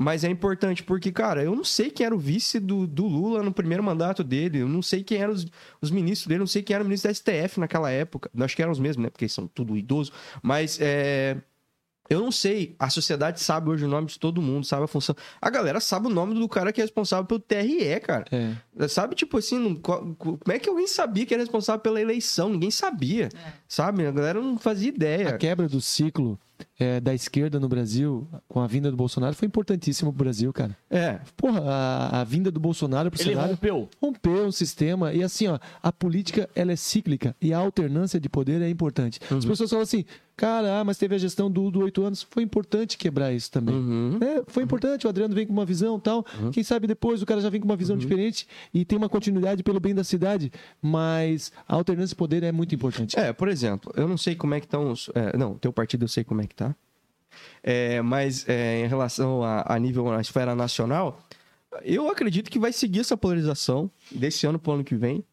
Mas 0.00 0.22
é 0.22 0.28
importante 0.30 0.84
porque, 0.84 1.10
cara, 1.10 1.42
eu 1.42 1.56
não 1.56 1.64
sei 1.64 1.90
quem 1.90 2.06
era 2.06 2.14
o 2.14 2.18
vice 2.20 2.60
do, 2.60 2.86
do 2.86 3.04
Lula 3.08 3.42
no 3.42 3.52
primeiro 3.52 3.82
mandato 3.82 4.22
dele, 4.22 4.58
eu 4.60 4.68
não 4.68 4.80
sei 4.80 5.02
quem 5.02 5.18
eram 5.20 5.32
os, 5.32 5.44
os 5.82 5.90
ministros 5.90 6.28
dele, 6.28 6.36
eu 6.38 6.42
não 6.42 6.46
sei 6.46 6.62
quem 6.62 6.72
era 6.74 6.84
o 6.84 6.86
ministro 6.86 7.08
da 7.08 7.14
STF 7.14 7.58
naquela 7.58 7.90
época. 7.90 8.30
Acho 8.38 8.54
que 8.54 8.62
eram 8.62 8.70
os 8.70 8.78
mesmos, 8.78 9.02
né? 9.02 9.10
Porque 9.10 9.28
são 9.28 9.48
tudo 9.48 9.76
idosos. 9.76 10.12
Mas 10.40 10.78
é, 10.80 11.36
eu 12.08 12.20
não 12.20 12.32
sei. 12.32 12.74
A 12.78 12.88
sociedade 12.90 13.40
sabe 13.40 13.70
hoje 13.70 13.84
o 13.84 13.88
nome 13.88 14.06
de 14.08 14.18
todo 14.18 14.40
mundo, 14.42 14.64
sabe 14.64 14.84
a 14.84 14.86
função. 14.86 15.14
A 15.40 15.50
galera 15.50 15.80
sabe 15.80 16.06
o 16.06 16.10
nome 16.10 16.34
do 16.34 16.48
cara 16.48 16.72
que 16.72 16.80
é 16.80 16.84
responsável 16.84 17.24
pelo 17.26 17.40
TRE, 17.40 18.00
cara. 18.00 18.24
É. 18.30 18.88
Sabe, 18.88 19.14
tipo 19.14 19.36
assim, 19.38 19.58
não- 19.58 19.74
como 19.76 20.38
é 20.48 20.58
que 20.58 20.68
alguém 20.68 20.86
sabia 20.86 21.26
que 21.26 21.34
era 21.34 21.42
responsável 21.42 21.80
pela 21.80 22.00
eleição? 22.00 22.48
Ninguém 22.48 22.70
sabia. 22.70 23.28
Sabe? 23.66 24.06
A 24.06 24.10
galera 24.10 24.40
não 24.40 24.58
fazia 24.58 24.88
ideia. 24.88 25.28
A 25.30 25.38
quebra 25.38 25.68
do 25.68 25.80
ciclo 25.80 26.38
é, 26.78 26.98
da 27.00 27.14
esquerda 27.14 27.60
no 27.60 27.68
Brasil, 27.68 28.26
com 28.48 28.60
a 28.60 28.66
vinda 28.66 28.90
do 28.90 28.96
Bolsonaro, 28.96 29.34
foi 29.34 29.46
importantíssimo 29.46 30.12
pro 30.12 30.24
Brasil, 30.24 30.52
cara. 30.52 30.76
É. 30.90 31.20
Porra, 31.36 31.60
a, 31.64 32.20
a 32.20 32.24
vinda 32.24 32.50
do 32.50 32.58
Bolsonaro 32.58 33.10
pro 33.10 33.20
Ele 33.20 33.30
cenário 33.30 33.50
rompeu. 33.50 33.88
rompeu 34.00 34.46
um 34.46 34.50
sistema. 34.52 35.12
E 35.12 35.22
assim, 35.22 35.46
ó, 35.46 35.58
a 35.82 35.92
política 35.92 36.48
ela 36.54 36.72
é 36.72 36.76
cíclica 36.76 37.36
e 37.40 37.52
a 37.52 37.58
alternância 37.58 38.18
de 38.18 38.28
poder 38.28 38.60
é 38.62 38.68
importante. 38.68 39.20
As 39.30 39.44
pessoas 39.44 39.70
falam 39.70 39.82
assim, 39.82 40.04
cara, 40.38 40.78
ah, 40.80 40.84
mas 40.84 40.96
teve 40.96 41.16
a 41.16 41.18
gestão 41.18 41.50
do, 41.50 41.68
do 41.68 41.80
oito 41.80 42.02
anos. 42.04 42.22
Foi 42.22 42.44
importante 42.44 42.96
quebrar 42.96 43.32
isso 43.32 43.50
também. 43.50 43.74
Uhum. 43.74 44.18
É, 44.22 44.44
foi 44.46 44.62
importante, 44.62 45.04
o 45.04 45.10
Adriano 45.10 45.34
vem 45.34 45.44
com 45.44 45.52
uma 45.52 45.66
visão 45.66 45.98
tal. 45.98 46.24
Quem 46.52 46.62
sabe 46.62 46.86
depois 46.86 47.20
o 47.20 47.26
cara 47.26 47.40
já 47.40 47.50
vem 47.50 47.60
com 47.60 47.66
uma 47.66 47.76
visão 47.76 47.96
diferente 47.96 48.46
e 48.72 48.84
tem 48.84 48.96
uma 48.96 49.08
continuidade 49.08 49.64
pelo 49.64 49.80
bem 49.80 49.94
da 49.94 50.04
cidade. 50.04 50.52
Mas 50.80 51.52
a 51.66 51.74
alternância 51.74 52.10
de 52.10 52.14
poder 52.14 52.44
é 52.44 52.52
muito 52.52 52.72
importante. 52.72 53.18
É, 53.18 53.32
por 53.32 53.48
exemplo, 53.48 53.92
eu 53.96 54.06
não 54.06 54.16
sei 54.16 54.36
como 54.36 54.54
é 54.54 54.60
que 54.60 54.66
estão 54.66 54.92
os. 54.92 55.10
é, 55.14 55.36
não, 55.36 55.54
teu 55.54 55.72
partido 55.72 56.04
eu 56.04 56.08
sei 56.08 56.22
como 56.22 56.40
é 56.40 56.46
que 56.46 56.54
tá. 56.54 56.74
É, 57.62 58.00
mas 58.00 58.48
é, 58.48 58.84
em 58.84 58.88
relação 58.88 59.42
a, 59.42 59.74
a 59.74 59.78
nível 59.78 60.04
na 60.04 60.20
esfera 60.20 60.54
nacional, 60.54 61.20
eu 61.82 62.08
acredito 62.08 62.50
que 62.50 62.58
vai 62.58 62.72
seguir 62.72 63.00
essa 63.00 63.16
polarização 63.16 63.90
desse 64.10 64.46
ano 64.46 64.58
pro 64.58 64.72
ano 64.72 64.84
que 64.84 64.94
vem. 64.94 65.24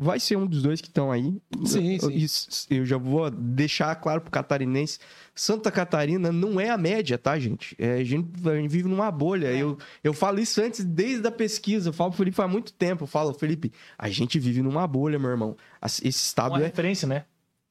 Vai 0.00 0.20
ser 0.20 0.36
um 0.36 0.46
dos 0.46 0.62
dois 0.62 0.80
que 0.80 0.86
estão 0.86 1.10
aí. 1.10 1.42
Sim, 1.64 1.94
eu, 1.94 2.00
sim. 2.08 2.14
isso- 2.14 2.66
eu 2.70 2.86
já 2.86 2.96
vou 2.96 3.28
deixar 3.30 3.92
claro 3.96 4.20
pro 4.20 4.30
catarinense. 4.30 5.00
Santa 5.34 5.72
Catarina 5.72 6.30
não 6.30 6.60
é 6.60 6.70
a 6.70 6.78
média, 6.78 7.18
tá, 7.18 7.36
gente? 7.36 7.74
É, 7.76 7.94
a, 7.94 8.04
gente 8.04 8.28
a 8.48 8.54
gente 8.54 8.70
vive 8.70 8.88
numa 8.88 9.10
bolha. 9.10 9.48
Eu, 9.48 9.76
eu 10.04 10.12
falo 10.14 10.38
isso 10.38 10.60
antes, 10.62 10.84
desde 10.84 11.26
a 11.26 11.32
pesquisa. 11.32 11.88
Eu 11.88 11.92
falo 11.92 12.10
pro 12.10 12.18
Felipe 12.18 12.40
há 12.40 12.46
muito 12.46 12.72
tempo. 12.72 13.02
Eu 13.04 13.06
falo, 13.08 13.34
Felipe, 13.34 13.72
a 13.98 14.08
gente 14.08 14.38
vive 14.38 14.62
numa 14.62 14.86
bolha, 14.86 15.18
meu 15.18 15.30
irmão. 15.30 15.56
Esse 15.82 16.08
estado 16.08 16.52
Uma 16.52 16.60
é, 16.60 16.66
referência, 16.66 17.08
né? 17.08 17.24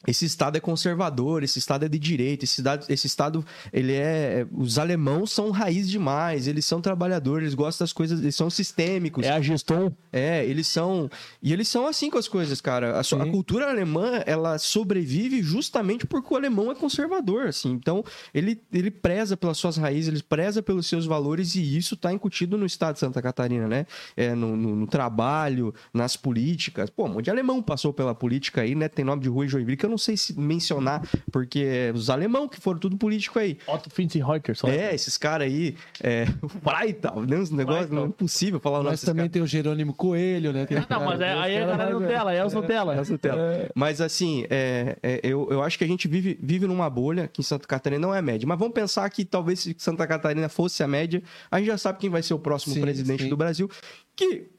Esse 0.05 0.25
estado 0.25 0.55
é 0.57 0.59
conservador, 0.59 1.43
esse 1.43 1.57
estado 1.57 1.83
é 1.85 1.89
de 1.89 1.97
direita, 1.97 2.45
esse 2.45 2.61
estado, 2.61 2.85
esse 2.87 3.07
estado 3.07 3.43
ele 3.73 3.93
é, 3.93 4.45
os 4.51 4.77
alemãos 4.77 5.31
são 5.31 5.49
raiz 5.49 5.89
demais, 5.89 6.47
eles 6.47 6.65
são 6.65 6.79
trabalhadores, 6.79 7.45
eles 7.45 7.55
gostam 7.55 7.83
das 7.83 7.91
coisas, 7.93 8.21
eles 8.21 8.35
são 8.35 8.49
sistêmicos. 8.49 9.25
É 9.25 9.31
a 9.31 9.41
gestão. 9.41 9.91
É, 10.13 10.45
eles 10.45 10.67
são. 10.67 11.09
E 11.41 11.51
eles 11.51 11.67
são 11.67 11.87
assim 11.87 12.09
com 12.11 12.17
as 12.17 12.27
coisas, 12.27 12.61
cara. 12.61 12.95
A, 12.97 12.99
a 12.99 13.31
cultura 13.31 13.69
alemã, 13.69 14.21
ela 14.25 14.57
sobrevive 14.59 15.41
justamente 15.41 16.05
porque 16.05 16.31
o 16.31 16.37
alemão 16.37 16.71
é 16.71 16.75
conservador, 16.75 17.47
assim. 17.47 17.71
Então, 17.71 18.03
ele, 18.33 18.61
ele 18.71 18.91
preza 18.91 19.35
pelas 19.35 19.57
suas 19.57 19.77
raízes, 19.77 20.09
ele 20.09 20.21
preza 20.23 20.61
pelos 20.61 20.85
seus 20.87 21.05
valores, 21.05 21.55
e 21.55 21.75
isso 21.77 21.97
tá 21.97 22.13
incutido 22.13 22.57
no 22.57 22.65
estado 22.65 22.93
de 22.93 22.99
Santa 22.99 23.21
Catarina, 23.21 23.67
né? 23.67 23.85
É, 24.15 24.35
no, 24.35 24.55
no- 24.55 24.75
no 24.75 24.87
trabalho, 24.87 25.73
nas 25.93 26.15
políticas. 26.15 26.89
Pô, 26.89 27.05
um 27.05 27.13
monte 27.13 27.25
de 27.25 27.31
alemão 27.31 27.61
passou 27.63 27.91
pela 27.91 28.13
política 28.13 28.61
aí, 28.61 28.75
né? 28.75 28.87
Tem 28.87 29.03
nome 29.03 29.21
de 29.23 29.29
rua 29.29 29.45
em 29.45 29.49
Joinville 29.49 29.86
eu 29.87 29.91
não 29.91 29.97
sei 29.97 30.15
se 30.15 30.37
mencionar, 30.39 31.01
porque 31.31 31.59
é 31.59 31.91
os 31.93 32.09
alemão 32.09 32.47
que 32.47 32.59
foram 32.59 32.79
tudo 32.79 32.97
político 32.97 33.39
aí. 33.39 33.57
Otto 33.65 33.89
Finzenreuter, 33.89 34.55
só. 34.55 34.67
É, 34.67 34.93
esses 34.93 35.17
caras 35.17 35.47
aí, 35.47 35.75
é, 36.03 36.25
o 36.41 36.47
Freital, 36.47 37.21
né? 37.21 37.37
Uns 37.37 37.49
negócios, 37.51 37.89
não 37.89 38.05
é 38.05 38.09
possível 38.09 38.59
falar 38.59 38.79
o 38.79 38.83
nome 38.83 38.91
Mas 38.91 39.01
também 39.01 39.23
caras. 39.23 39.31
tem 39.31 39.41
o 39.41 39.47
Jerônimo 39.47 39.93
Coelho, 39.93 40.53
né? 40.53 40.65
Tem 40.65 40.77
Ah, 40.77 40.85
não, 40.89 41.05
mas 41.05 41.21
é, 41.21 41.33
aí 41.33 41.53
é 41.55 41.63
a 41.63 41.67
galera 41.67 41.91
Nutella, 41.91 42.31
aí 42.31 42.37
é 42.37 42.45
os 42.45 42.53
Nutella. 42.53 42.95
Essa 42.95 43.17
tela. 43.17 43.69
Mas 43.73 44.01
assim, 44.01 44.45
é, 44.49 44.97
é, 45.01 45.19
eu, 45.23 45.47
eu 45.49 45.63
acho 45.63 45.77
que 45.77 45.83
a 45.83 45.87
gente 45.87 46.07
vive, 46.07 46.37
vive 46.41 46.67
numa 46.67 46.89
bolha 46.89 47.27
que 47.27 47.41
em 47.41 47.43
Santa 47.43 47.67
Catarina 47.67 48.01
não 48.01 48.13
é 48.13 48.19
a 48.19 48.21
média. 48.21 48.47
Mas 48.47 48.59
vamos 48.59 48.73
pensar 48.73 49.09
que 49.09 49.23
talvez 49.25 49.59
se 49.59 49.75
Santa 49.77 50.05
Catarina 50.05 50.49
fosse 50.49 50.83
a 50.83 50.87
média, 50.87 51.21
a 51.49 51.59
gente 51.59 51.67
já 51.67 51.77
sabe 51.77 51.99
quem 51.99 52.09
vai 52.09 52.21
ser 52.21 52.33
o 52.33 52.39
próximo 52.39 52.73
Sim, 52.75 52.81
presidente 52.81 53.23
sim. 53.23 53.29
do 53.29 53.37
Brasil. 53.37 53.69
Que, 54.15 54.49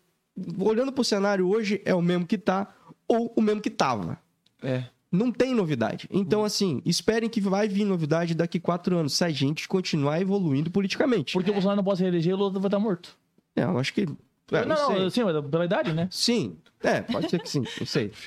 olhando 0.59 0.93
pro 0.93 1.05
cenário 1.05 1.49
hoje, 1.49 1.83
é 1.85 1.95
o 1.95 2.03
mesmo 2.03 2.27
que 2.27 2.39
tá 2.39 2.69
ou 3.07 3.33
o 3.37 3.43
mesmo 3.43 3.61
que 3.61 3.71
tava. 3.71 4.19
É. 4.63 4.85
Não 5.11 5.33
tem 5.33 5.55
novidade. 5.55 6.07
Então, 6.11 6.45
assim, 6.45 6.83
esperem 6.85 7.31
que 7.31 7.41
vai 7.41 7.67
vir 7.67 7.85
novidade 7.85 8.35
daqui 8.35 8.61
quatro 8.61 8.97
anos, 8.97 9.15
se 9.15 9.25
a 9.25 9.31
gente 9.31 9.67
continuar 9.67 10.21
evoluindo 10.21 10.71
politicamente. 10.71 11.33
Porque 11.33 11.51
o 11.51 11.55
Bolsonaro 11.55 11.79
não 11.79 11.85
pode 11.85 11.99
se 11.99 12.03
reeleger, 12.03 12.35
o 12.35 12.37
Lula 12.37 12.53
vai 12.53 12.69
estar 12.69 12.79
morto. 12.79 13.17
É, 13.57 13.63
eu 13.63 13.79
acho 13.79 13.95
que. 13.95 14.03
é, 14.03 14.65
não, 14.67 14.77
sei. 14.77 14.99
não, 14.99 15.11
sim, 15.11 15.25
mas 15.25 15.45
pela 15.51 15.65
idade, 15.65 15.93
né? 15.93 16.09
Sim, 16.11 16.57
é, 16.83 17.01
pode 17.01 17.31
ser 17.31 17.41
que 17.41 17.49
sim, 17.49 17.65
não 17.79 17.87
sei. 17.87 18.13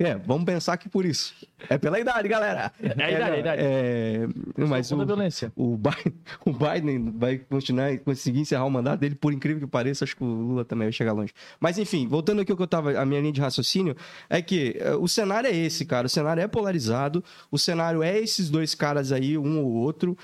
É, 0.00 0.14
vamos 0.14 0.44
pensar 0.44 0.76
que 0.76 0.88
por 0.88 1.04
isso. 1.04 1.34
É 1.68 1.76
pela 1.76 1.98
idade, 1.98 2.28
galera. 2.28 2.72
É 2.80 2.86
a 2.86 3.10
idade, 3.10 3.12
é 3.12 3.34
a 3.34 3.38
idade. 3.38 3.62
É, 3.64 4.28
mas 4.56 4.88
Contra 4.88 5.02
o, 5.02 5.06
violência. 5.06 5.52
o, 5.56 5.76
Biden, 5.76 6.14
o 6.46 6.52
Biden 6.52 7.10
vai 7.18 7.38
continuar, 7.38 7.98
conseguir 7.98 8.38
encerrar 8.38 8.64
o 8.64 8.70
mandato 8.70 9.00
dele, 9.00 9.16
por 9.16 9.32
incrível 9.32 9.60
que 9.60 9.66
pareça, 9.66 10.04
acho 10.04 10.14
que 10.14 10.22
o 10.22 10.26
Lula 10.26 10.64
também 10.64 10.86
vai 10.86 10.92
chegar 10.92 11.12
longe. 11.12 11.32
Mas 11.58 11.78
enfim, 11.78 12.06
voltando 12.06 12.40
aqui 12.40 12.52
ao 12.52 12.56
que 12.56 12.62
eu 12.62 12.68
tava, 12.68 12.96
a 12.96 13.04
minha 13.04 13.20
linha 13.20 13.32
de 13.32 13.40
raciocínio, 13.40 13.96
é 14.30 14.40
que 14.40 14.76
eh, 14.78 14.94
o 14.94 15.08
cenário 15.08 15.48
é 15.48 15.56
esse, 15.56 15.84
cara. 15.84 16.06
O 16.06 16.10
cenário 16.10 16.40
é 16.40 16.46
polarizado, 16.46 17.24
o 17.50 17.58
cenário 17.58 18.00
é 18.00 18.16
esses 18.20 18.48
dois 18.48 18.76
caras 18.76 19.10
aí, 19.10 19.36
um 19.36 19.58
ou 19.64 19.72
outro. 19.72 20.16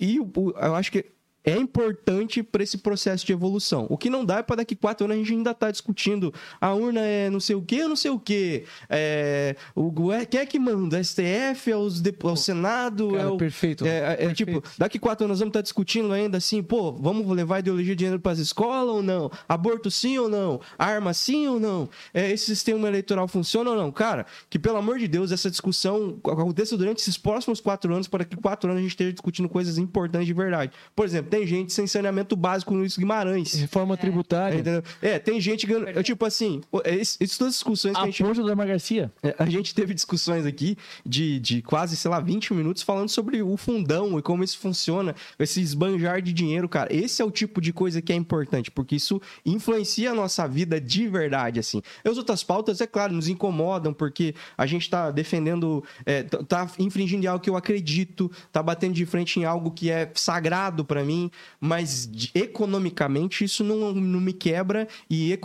E 0.00 0.16
eu 0.16 0.74
acho 0.74 0.90
que 0.90 1.06
é 1.44 1.56
importante 1.56 2.42
para 2.42 2.62
esse 2.62 2.78
processo 2.78 3.26
de 3.26 3.32
evolução. 3.32 3.86
O 3.90 3.98
que 3.98 4.08
não 4.08 4.24
dá 4.24 4.38
é 4.38 4.42
para 4.42 4.56
daqui 4.56 4.76
quatro 4.76 5.04
anos 5.04 5.16
a 5.16 5.18
gente 5.18 5.32
ainda 5.32 5.52
tá 5.52 5.70
discutindo 5.70 6.32
a 6.60 6.72
urna 6.72 7.00
é 7.00 7.30
não 7.30 7.40
sei 7.40 7.56
o 7.56 7.62
que, 7.62 7.86
não 7.86 7.96
sei 7.96 8.10
o 8.10 8.18
que. 8.18 8.64
É, 8.88 9.56
o, 9.74 10.12
é, 10.12 10.24
quem 10.24 10.40
é 10.40 10.46
que 10.46 10.58
manda? 10.58 10.98
A 10.98 11.04
STF, 11.04 11.70
é, 11.70 11.76
os 11.76 12.02
é 12.04 12.26
o 12.26 12.36
Senado? 12.36 13.10
Cara, 13.10 13.22
é 13.22 13.26
o, 13.26 13.36
perfeito. 13.36 13.84
é, 13.86 13.88
é, 13.88 13.94
é, 13.94 14.16
Perfeito. 14.16 14.36
tipo, 14.36 14.62
daqui 14.78 14.98
quatro 14.98 15.24
anos 15.24 15.38
vamos 15.38 15.50
estar 15.50 15.62
discutindo 15.62 16.12
ainda 16.12 16.38
assim, 16.38 16.62
pô, 16.62 16.92
vamos 16.92 17.26
levar 17.28 17.60
ideologia 17.60 17.96
de 17.96 18.04
gênero 18.04 18.20
para 18.20 18.32
as 18.32 18.38
escolas 18.38 18.94
ou 18.94 19.02
não? 19.02 19.30
Aborto 19.48 19.90
sim 19.90 20.18
ou 20.18 20.28
não? 20.28 20.60
Arma 20.78 21.12
sim 21.12 21.46
ou 21.48 21.58
não? 21.58 21.88
É, 22.14 22.30
esse 22.30 22.46
sistema 22.46 22.88
eleitoral 22.88 23.26
funciona 23.26 23.70
ou 23.70 23.76
não? 23.76 23.90
Cara, 23.90 24.26
que 24.48 24.58
pelo 24.58 24.76
amor 24.76 24.98
de 24.98 25.08
Deus, 25.08 25.32
essa 25.32 25.50
discussão 25.50 26.18
aconteça 26.24 26.76
durante 26.76 26.98
esses 26.98 27.18
próximos 27.18 27.60
quatro 27.60 27.92
anos, 27.92 28.06
para 28.06 28.24
que 28.24 28.36
quatro 28.36 28.70
anos 28.70 28.80
a 28.80 28.82
gente 28.82 28.92
esteja 28.92 29.12
discutindo 29.12 29.48
coisas 29.48 29.78
importantes 29.78 30.26
de 30.26 30.32
verdade. 30.32 30.72
Por 30.94 31.04
exemplo, 31.04 31.31
tem 31.32 31.46
gente 31.46 31.72
sem 31.72 31.86
saneamento 31.86 32.36
básico 32.36 32.74
no 32.74 32.80
Luiz 32.80 32.94
Guimarães. 32.98 33.54
Reforma 33.54 33.96
tributária. 33.96 34.56
Entendeu? 34.58 34.82
É, 35.00 35.18
tem 35.18 35.40
gente 35.40 35.66
ganhando. 35.66 35.88
é, 35.88 36.02
Tipo 36.02 36.26
assim, 36.26 36.60
é, 36.84 36.94
esse- 36.94 37.16
essas 37.22 37.38
todas 37.38 37.54
as 37.54 37.58
discussões 37.58 37.94
que 37.94 38.00
a 38.00 38.02
A 38.02 38.06
gente 38.06 38.22
força 38.22 38.42
do 38.42 38.48
Edmar 38.50 38.66
Garcia. 38.66 39.10
é, 39.22 39.34
A 39.38 39.46
gente 39.46 39.74
teve 39.74 39.94
discussões 39.94 40.44
aqui 40.44 40.76
de, 41.06 41.40
de 41.40 41.62
quase, 41.62 41.96
sei 41.96 42.10
lá, 42.10 42.20
20 42.20 42.52
minutos 42.52 42.82
falando 42.82 43.08
sobre 43.08 43.42
o 43.42 43.56
fundão 43.56 44.18
e 44.18 44.22
como 44.22 44.44
isso 44.44 44.58
funciona, 44.58 45.14
esse 45.38 45.58
esbanjar 45.62 46.20
de 46.20 46.34
dinheiro, 46.34 46.68
cara. 46.68 46.94
Esse 46.94 47.22
é 47.22 47.24
o 47.24 47.30
tipo 47.30 47.60
de 47.62 47.72
coisa 47.72 48.02
que 48.02 48.12
é 48.12 48.16
importante, 48.16 48.70
porque 48.70 48.94
isso 48.96 49.18
influencia 49.46 50.10
a 50.10 50.14
nossa 50.14 50.46
vida 50.46 50.78
de 50.80 51.08
verdade, 51.08 51.58
assim. 51.60 51.80
E 52.04 52.08
as 52.10 52.18
outras 52.18 52.44
pautas, 52.44 52.80
é 52.82 52.86
claro, 52.86 53.14
nos 53.14 53.26
incomodam, 53.28 53.92
porque 53.94 54.34
a 54.58 54.66
gente 54.66 54.88
tá 54.90 55.10
defendendo, 55.10 55.82
é, 56.04 56.22
tá 56.24 56.70
infringindo 56.78 57.26
algo 57.28 57.42
que 57.42 57.48
eu 57.48 57.56
acredito, 57.56 58.30
tá 58.52 58.62
batendo 58.62 58.92
de 58.94 59.06
frente 59.06 59.40
em 59.40 59.44
algo 59.44 59.70
que 59.70 59.90
é 59.90 60.10
sagrado 60.14 60.84
pra 60.84 61.02
mim, 61.04 61.21
mas 61.60 62.06
de- 62.10 62.30
economicamente 62.34 63.44
isso 63.44 63.62
não, 63.64 63.92
não 63.92 64.20
me 64.20 64.32
quebra 64.32 64.86
e, 65.10 65.36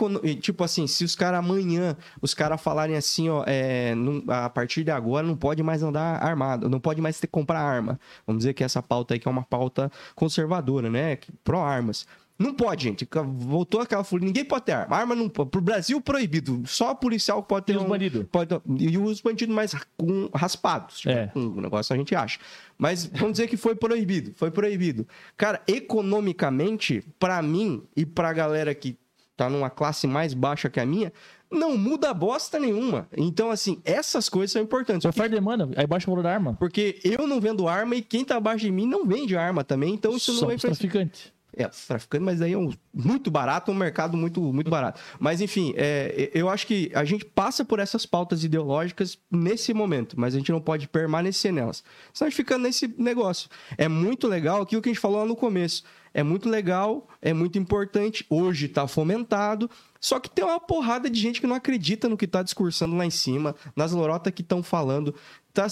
tipo 0.42 0.64
assim, 0.64 0.88
se 0.88 1.04
os 1.04 1.16
caras 1.16 1.40
amanhã, 1.40 1.96
os 2.22 2.34
caras 2.34 2.62
falarem 2.62 2.96
assim, 2.96 3.30
ó, 3.30 3.44
é, 3.46 3.94
não- 3.96 4.24
a 4.28 4.50
partir 4.50 4.84
de 4.84 4.92
agora 4.92 5.26
não 5.26 5.36
pode 5.36 5.62
mais 5.64 5.84
andar 5.84 6.24
armado, 6.24 6.70
não 6.70 6.80
pode 6.80 7.02
mais 7.02 7.20
ter 7.20 7.28
comprar 7.28 7.60
arma. 7.62 8.00
Vamos 8.26 8.40
dizer 8.42 8.54
que 8.54 8.64
essa 8.64 8.82
pauta 8.82 9.14
aí 9.14 9.20
que 9.20 9.28
é 9.28 9.32
uma 9.32 9.44
pauta 9.44 9.92
conservadora, 10.16 10.90
né? 10.90 11.16
que- 11.18 11.32
Pró-armas. 11.44 12.06
Não 12.40 12.54
pode, 12.54 12.84
gente. 12.84 13.08
Voltou 13.26 13.82
aquela 13.82 14.04
folha. 14.04 14.24
Ninguém 14.26 14.46
pode 14.46 14.66
ter 14.66 14.74
arma. 14.74 14.96
Arma 14.96 15.16
não. 15.16 15.28
Pro 15.28 15.60
Brasil, 15.60 16.00
proibido. 16.00 16.62
Só 16.68 16.94
policial 16.94 17.42
pode 17.42 17.66
ter. 17.66 17.74
E 17.74 17.78
os 17.78 17.84
um- 17.84 17.88
bandidos? 17.88 18.26
Pode, 18.32 18.54
e 18.80 18.98
os 18.98 19.22
bandidos 19.22 19.56
mais 19.56 19.74
com, 19.98 20.30
raspados. 20.34 21.00
Tipo, 21.00 21.14
É. 21.14 21.32
um 21.36 21.60
negócio 21.62 21.94
a 21.94 21.98
gente 21.98 22.14
acha. 22.14 22.38
Mas 22.78 23.06
vamos 23.06 23.32
dizer 23.34 23.48
que 23.48 23.58
foi 23.58 23.74
proibido. 23.76 24.34
Foi 24.36 24.52
proibido. 24.52 25.08
Cara, 25.36 25.62
economicamente, 25.68 27.04
pra 27.20 27.42
mim 27.42 27.84
e 27.96 28.06
pra 28.06 28.32
galera 28.34 28.74
que 28.74 28.98
tá 29.36 29.50
numa 29.50 29.70
classe 29.70 30.08
mais 30.08 30.34
baixa 30.34 30.70
que 30.70 30.80
a 30.80 30.86
minha, 30.86 31.12
não 31.50 31.78
muda 31.78 32.14
bosta 32.14 32.60
nenhuma. 32.60 33.08
Então, 33.16 33.50
assim, 33.52 33.80
essas 33.86 34.28
coisas 34.30 34.52
são 34.52 34.62
importantes. 34.62 35.06
Oferta 35.06 35.36
e 35.36 35.40
demanda, 35.40 35.70
aí 35.76 35.86
baixa 35.88 36.10
o 36.10 36.12
valor 36.12 36.24
da 36.24 36.34
arma. 36.34 36.56
Porque 36.60 37.00
eu 37.04 37.26
não 37.28 37.40
vendo 37.40 37.68
arma 37.68 37.96
e 37.96 38.02
quem 38.02 38.26
tá 38.26 38.36
abaixo 38.38 38.66
de 38.66 38.72
mim 38.72 38.88
não 38.88 39.06
vende 39.06 39.38
arma 39.38 39.64
também. 39.64 39.94
Então, 39.94 40.16
isso 40.18 40.32
não 40.34 40.40
Só 40.40 40.46
vai 40.48 40.56
os 40.56 40.62
traficantes. 40.62 41.32
É, 41.58 41.68
os 41.68 41.88
traficantes, 41.88 42.26
mas 42.26 42.42
aí 42.42 42.54
é 42.54 42.58
um, 42.58 42.72
muito 42.94 43.32
barato, 43.32 43.72
um 43.72 43.76
mercado 43.76 44.16
muito, 44.16 44.42
muito 44.54 44.70
barato. 44.70 45.02
Mas, 45.20 45.42
enfim, 45.42 45.74
é, 45.76 46.30
eu 46.34 46.50
acho 46.50 46.68
que 46.68 46.92
a 46.94 47.04
gente 47.04 47.26
passa 47.26 47.66
por 47.66 47.80
essas 47.80 48.06
pautas 48.06 48.44
ideológicas 48.44 49.18
nesse 49.32 49.74
momento, 49.74 50.20
mas 50.20 50.36
a 50.36 50.38
gente 50.38 50.52
não 50.52 50.62
pode 50.62 50.88
permanecer 50.88 51.52
nelas. 51.52 51.84
Senão 52.14 52.28
a 52.28 52.30
gente 52.30 52.38
fica 52.38 52.58
nesse 52.58 52.94
negócio. 52.98 53.50
É 53.78 53.88
muito 53.88 54.28
legal 54.28 54.62
aquilo 54.62 54.82
que 54.82 54.90
a 54.90 54.94
gente 54.94 55.02
falou 55.02 55.20
lá 55.20 55.26
no 55.26 55.36
começo. 55.36 55.84
É 56.14 56.24
muito 56.24 56.50
legal, 56.50 57.08
é 57.22 57.34
muito 57.34 57.60
importante. 57.60 58.26
Hoje 58.30 58.66
está 58.66 58.88
fomentado. 58.88 59.70
Só 60.00 60.20
que 60.20 60.30
tem 60.30 60.44
uma 60.46 60.60
porrada 60.60 61.10
de 61.10 61.20
gente 61.20 61.42
que 61.42 61.48
não 61.48 61.56
acredita 61.56 62.08
no 62.08 62.16
que 62.18 62.26
está 62.26 62.44
discursando 62.44 62.96
lá 62.96 63.06
em 63.06 63.10
cima, 63.10 63.56
nas 63.76 63.92
lorotas 63.92 64.34
que 64.34 64.42
estão 64.42 64.62
falando. 64.62 65.14
Tá, 65.54 65.66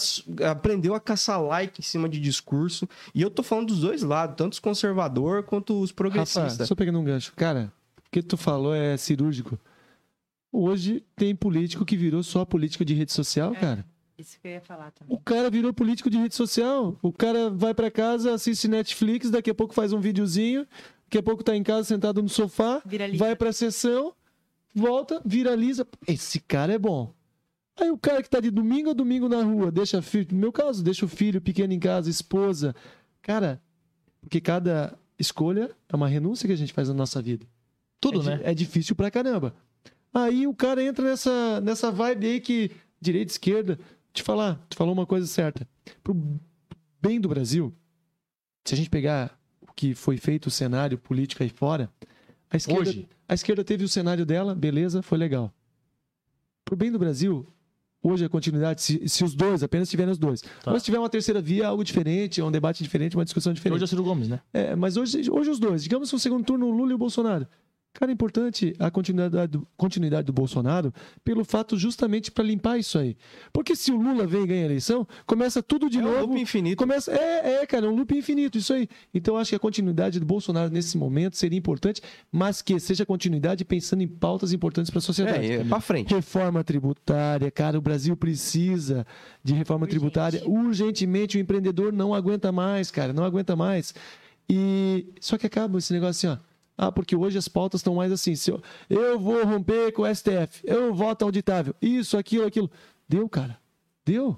aprendeu 0.49 0.95
a 0.95 0.99
caçar 0.99 1.41
like 1.41 1.79
em 1.79 1.83
cima 1.83 2.09
de 2.09 2.19
discurso. 2.19 2.87
E 3.13 3.21
eu 3.21 3.29
tô 3.29 3.43
falando 3.43 3.67
dos 3.67 3.81
dois 3.81 4.01
lados, 4.01 4.35
tanto 4.35 4.53
os 4.53 4.59
conservador 4.59 5.43
quanto 5.43 5.73
os 5.79 5.91
Rafa, 5.91 5.95
progressistas. 5.95 6.67
só 6.67 6.73
pegando 6.75 6.99
um 6.99 7.03
gancho. 7.03 7.33
Cara, 7.35 7.71
o 7.99 8.09
que 8.11 8.23
tu 8.23 8.35
falou 8.35 8.73
é 8.73 8.97
cirúrgico. 8.97 9.59
Hoje 10.51 11.03
tem 11.15 11.35
político 11.35 11.83
que 11.85 11.97
virou 11.97 12.23
só 12.23 12.45
político 12.45 12.85
de 12.85 12.93
rede 12.93 13.11
social, 13.11 13.53
É. 13.53 13.59
cara. 13.59 13.85
Isso 14.17 14.39
que 14.41 14.47
eu 14.47 14.51
ia 14.53 14.61
falar 14.61 14.91
também. 14.91 15.13
O 15.13 15.19
cara 15.19 15.49
virou 15.49 15.73
político 15.73 16.09
de 16.09 16.17
rede 16.17 16.33
social. 16.35 16.97
O 17.01 17.11
cara 17.11 17.49
vai 17.49 17.73
pra 17.73 17.91
casa, 17.91 18.33
assiste 18.33 18.65
Netflix, 18.65 19.29
daqui 19.29 19.49
a 19.49 19.53
pouco 19.53 19.73
faz 19.73 19.91
um 19.91 19.99
videozinho, 19.99 20.65
daqui 21.05 21.17
a 21.17 21.23
pouco 21.23 21.43
tá 21.43 21.55
em 21.55 21.63
casa 21.63 21.87
sentado 21.87 22.21
no 22.21 22.29
sofá, 22.29 22.81
Viraliza. 22.85 23.23
vai 23.23 23.35
pra 23.35 23.53
sessão, 23.53 24.13
volta, 24.73 25.21
viraliza. 25.25 25.87
Esse 26.07 26.39
cara 26.39 26.73
é 26.73 26.77
bom. 26.77 27.13
Aí 27.77 27.89
o 27.91 27.97
cara 27.97 28.23
que 28.23 28.29
tá 28.29 28.39
de 28.39 28.49
domingo 28.49 28.89
a 28.89 28.93
domingo 28.93 29.27
na 29.27 29.43
rua, 29.43 29.71
deixa 29.71 30.01
filho, 30.01 30.27
no 30.31 30.39
meu 30.39 30.51
caso, 30.51 30.83
deixa 30.83 31.05
o 31.05 31.09
filho 31.09 31.41
pequeno 31.41 31.73
em 31.73 31.79
casa, 31.79 32.09
esposa. 32.09 32.73
Cara, 33.21 33.61
porque 34.21 34.39
cada 34.39 34.97
escolha 35.19 35.71
é 35.89 35.95
uma 35.95 36.07
renúncia 36.07 36.47
que 36.47 36.53
a 36.53 36.57
gente 36.57 36.73
faz 36.73 36.87
na 36.87 36.93
nossa 36.93 37.21
vida. 37.21 37.45
Tudo, 37.99 38.21
é, 38.21 38.37
né? 38.37 38.41
É 38.43 38.53
difícil 38.53 38.95
pra 38.95 39.11
caramba. 39.11 39.55
Aí 40.13 40.47
o 40.47 40.53
cara 40.53 40.81
entra 40.81 41.03
nessa, 41.03 41.59
nessa 41.61 41.91
vibe 41.91 42.25
aí 42.27 42.39
que 42.39 42.71
direita, 43.01 43.31
esquerda. 43.31 43.77
Te 44.13 44.23
falar, 44.23 44.65
tu 44.69 44.77
falou 44.77 44.93
uma 44.93 45.05
coisa 45.05 45.27
certa. 45.27 45.67
Pro 46.01 46.15
bem 47.01 47.19
do 47.19 47.27
Brasil, 47.27 47.73
se 48.63 48.73
a 48.73 48.77
gente 48.77 48.89
pegar 48.89 49.37
que 49.75 49.93
foi 49.93 50.17
feito, 50.17 50.47
o 50.47 50.51
cenário 50.51 50.97
político 50.97 51.43
aí 51.43 51.49
fora, 51.49 51.89
a 52.49 52.57
esquerda, 52.57 52.81
Hoje. 52.81 53.07
a 53.27 53.33
esquerda 53.33 53.63
teve 53.63 53.83
o 53.83 53.89
cenário 53.89 54.25
dela, 54.25 54.55
beleza, 54.55 55.01
foi 55.01 55.17
legal. 55.17 55.53
Pro 56.63 56.75
bem 56.75 56.91
do 56.91 56.97
Brasil, 56.97 57.45
hoje 58.01 58.25
a 58.25 58.29
continuidade, 58.29 58.81
se, 58.81 59.07
se 59.09 59.23
os 59.23 59.35
dois, 59.35 59.63
apenas 59.63 59.89
tiverem 59.89 60.11
os 60.11 60.17
dois. 60.17 60.41
Tá. 60.41 60.71
Mas 60.71 60.81
se 60.81 60.85
tiver 60.85 60.99
uma 60.99 61.09
terceira 61.09 61.41
via, 61.41 61.67
algo 61.67 61.83
diferente, 61.83 62.41
um 62.41 62.51
debate 62.51 62.83
diferente, 62.83 63.15
uma 63.15 63.25
discussão 63.25 63.53
diferente. 63.53 63.75
Hoje 63.75 63.83
é 63.83 63.85
o 63.85 63.87
Ciro 63.87 64.03
Gomes, 64.03 64.27
né? 64.27 64.39
É, 64.53 64.75
mas 64.75 64.95
hoje, 64.95 65.29
hoje 65.29 65.49
os 65.49 65.59
dois. 65.59 65.83
Digamos 65.83 66.09
que 66.09 66.15
o 66.15 66.19
segundo 66.19 66.45
turno, 66.45 66.67
o 66.67 66.71
Lula 66.71 66.91
e 66.91 66.95
o 66.95 66.97
Bolsonaro. 66.97 67.47
Cara, 67.97 68.11
é 68.11 68.13
importante 68.13 68.75
a 68.77 68.91
continuidade 68.91 69.53
do, 69.53 69.65
continuidade 69.77 70.25
do 70.27 70.33
Bolsonaro 70.33 70.93
pelo 71.23 71.45
fato 71.45 71.77
justamente 71.77 72.29
para 72.29 72.43
limpar 72.43 72.77
isso 72.77 72.99
aí. 72.99 73.15
Porque 73.53 73.73
se 73.73 73.89
o 73.89 73.95
Lula 73.95 74.27
vem 74.27 74.43
e 74.43 74.47
ganha 74.47 74.61
a 74.63 74.65
eleição, 74.65 75.07
começa 75.25 75.63
tudo 75.63 75.89
de 75.89 75.99
É 75.99 76.01
um 76.01 76.03
novo. 76.05 76.19
loop 76.27 76.41
infinito. 76.41 76.77
Começa, 76.77 77.09
é, 77.11 77.61
é, 77.61 77.65
cara, 77.65 77.85
é 77.85 77.89
um 77.89 77.95
loop 77.95 78.13
infinito, 78.13 78.57
isso 78.57 78.73
aí. 78.73 78.89
Então, 79.13 79.35
eu 79.35 79.39
acho 79.39 79.51
que 79.51 79.55
a 79.55 79.59
continuidade 79.59 80.19
do 80.19 80.25
Bolsonaro 80.25 80.69
nesse 80.69 80.97
momento 80.97 81.37
seria 81.37 81.57
importante, 81.57 82.01
mas 82.29 82.61
que 82.61 82.77
seja 82.81 83.05
continuidade 83.05 83.63
pensando 83.63 84.01
em 84.03 84.07
pautas 84.09 84.51
importantes 84.51 84.89
para 84.91 84.99
a 84.99 85.01
sociedade. 85.01 85.49
É, 85.49 85.55
é 85.61 85.63
pra 85.63 85.79
frente. 85.79 86.13
Reforma 86.13 86.65
tributária, 86.65 87.49
cara, 87.49 87.77
o 87.77 87.81
Brasil 87.81 88.17
precisa 88.17 89.07
de 89.41 89.53
reforma 89.53 89.85
Urgente. 89.85 89.97
tributária 89.99 90.43
urgentemente. 90.45 91.37
O 91.37 91.39
empreendedor 91.39 91.93
não 91.93 92.13
aguenta 92.13 92.51
mais, 92.51 92.91
cara, 92.91 93.13
não 93.13 93.23
aguenta 93.23 93.55
mais. 93.55 93.93
E 94.49 95.07
só 95.21 95.37
que 95.37 95.47
acaba 95.47 95.77
esse 95.79 95.93
negócio 95.93 96.29
assim, 96.29 96.39
ó. 96.41 96.54
Ah, 96.77 96.91
porque 96.91 97.15
hoje 97.15 97.37
as 97.37 97.47
pautas 97.47 97.79
estão 97.79 97.95
mais 97.95 98.11
assim. 98.11 98.35
Se 98.35 98.51
eu, 98.51 98.61
eu 98.89 99.19
vou 99.19 99.43
romper 99.45 99.91
com 99.91 100.01
o 100.01 100.15
STF, 100.15 100.61
eu 100.63 100.93
voto 100.93 101.23
auditável, 101.23 101.73
isso, 101.81 102.17
aquilo, 102.17 102.45
aquilo. 102.45 102.69
Deu, 103.07 103.27
cara. 103.29 103.57
Deu. 104.05 104.37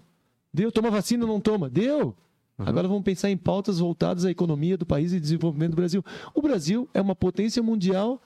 Deu. 0.53 0.71
Toma 0.71 0.91
vacina 0.91 1.25
ou 1.25 1.31
não 1.31 1.39
toma? 1.39 1.69
Deu. 1.69 2.15
Agora 2.59 2.87
vamos 2.87 3.03
pensar 3.03 3.29
em 3.29 3.37
pautas 3.37 3.77
voltadas 3.77 4.25
à 4.25 4.31
economia 4.31 4.77
do 4.77 4.85
país 4.85 5.13
e 5.13 5.19
desenvolvimento 5.19 5.71
do 5.71 5.75
Brasil. 5.75 6.03
O 6.33 6.41
Brasil 6.41 6.89
é 6.91 6.99
uma 6.99 7.15
potência 7.15 7.61
mundial 7.61 8.19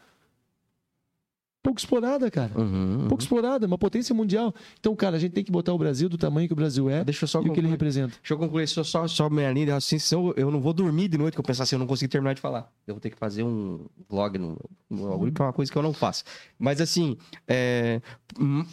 pouco 1.63 1.79
explorada, 1.79 2.29
cara. 2.31 2.51
Uhum, 2.59 3.05
Pouco 3.07 3.21
explorada, 3.21 3.67
uma 3.67 3.77
potência 3.77 4.13
mundial. 4.15 4.53
Então, 4.79 4.95
cara, 4.95 5.15
a 5.17 5.19
gente 5.19 5.31
tem 5.33 5.43
que 5.43 5.51
botar 5.51 5.73
o 5.73 5.77
Brasil 5.77 6.09
do 6.09 6.17
tamanho 6.17 6.47
que 6.47 6.53
o 6.53 6.55
Brasil 6.55 6.89
é 6.89 7.03
Deixa 7.03 7.23
eu 7.23 7.27
só 7.27 7.37
e 7.37 7.41
o 7.41 7.43
que 7.43 7.49
ele 7.49 7.55
concluir. 7.57 7.71
representa. 7.71 8.15
Deixa 8.19 8.33
eu 8.33 8.37
concluir 8.37 8.67
só, 8.67 8.83
só, 8.83 9.07
só 9.07 9.29
minha 9.29 9.51
linha 9.51 9.67
de 9.67 9.71
raciocínio, 9.71 10.01
senão 10.01 10.33
eu 10.35 10.49
não 10.51 10.59
vou 10.59 10.73
dormir 10.73 11.07
de 11.07 11.17
noite 11.17 11.35
que 11.35 11.39
eu 11.39 11.43
pensar 11.43 11.63
assim, 11.63 11.75
eu 11.75 11.79
não 11.79 11.87
consegui 11.87 12.09
terminar 12.09 12.33
de 12.33 12.41
falar. 12.41 12.71
Eu 12.87 12.95
vou 12.95 12.99
ter 13.01 13.09
que 13.11 13.17
fazer 13.17 13.43
um 13.43 13.85
vlog 14.09 14.37
no, 14.37 14.57
bagulho, 14.89 15.31
que 15.31 15.41
é 15.41 15.45
uma 15.45 15.53
coisa 15.53 15.71
que 15.71 15.77
eu 15.77 15.83
não 15.83 15.93
faço. 15.93 16.23
Mas 16.57 16.81
assim, 16.81 17.15
é, 17.47 18.01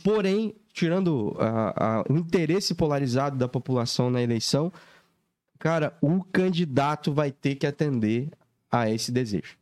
porém, 0.03 0.55
tirando 0.73 1.37
a- 1.39 1.99
a- 2.01 2.05
o 2.09 2.17
interesse 2.17 2.75
polarizado 2.75 3.37
da 3.37 3.49
população 3.49 4.11
na 4.11 4.23
eleição, 4.23 4.73
cara, 5.59 5.97
o 6.01 6.23
candidato 6.25 7.13
vai 7.13 7.31
ter 7.33 7.57
que 7.57 7.67
atender 7.67 8.31
a 8.71 8.89
esse 8.91 9.11
desejo, 9.11 9.57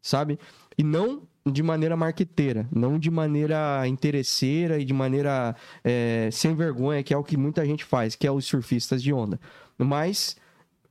sabe? 0.00 0.38
E 0.76 0.82
não 0.82 1.22
de 1.46 1.62
maneira 1.62 1.96
marqueteira, 1.96 2.66
não 2.72 2.98
de 2.98 3.10
maneira 3.10 3.86
interesseira 3.86 4.78
e 4.78 4.84
de 4.84 4.94
maneira 4.94 5.54
é, 5.82 6.30
sem 6.32 6.54
vergonha, 6.54 7.02
que 7.02 7.12
é 7.12 7.16
o 7.16 7.22
que 7.22 7.36
muita 7.36 7.64
gente 7.66 7.84
faz, 7.84 8.14
que 8.14 8.26
é 8.26 8.32
os 8.32 8.46
surfistas 8.46 9.02
de 9.02 9.12
onda. 9.12 9.38
Mas 9.76 10.36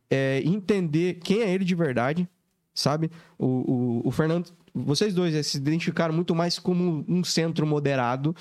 é, 0.10 0.42
entender 0.46 1.16
quem 1.16 1.42
é 1.42 1.52
ele 1.52 1.66
de 1.66 1.74
verdade, 1.74 2.30
sabe? 2.74 3.10
O, 3.38 3.48
o, 4.04 4.08
o 4.08 4.12
Fernando, 4.12 4.52
vocês 4.74 5.14
dois 5.14 5.34
é, 5.34 5.42
se 5.42 5.58
identificaram 5.58 6.14
muito 6.14 6.36
mais 6.36 6.60
como 6.60 7.04
um 7.08 7.24
centro 7.24 7.66
moderado 7.66 8.36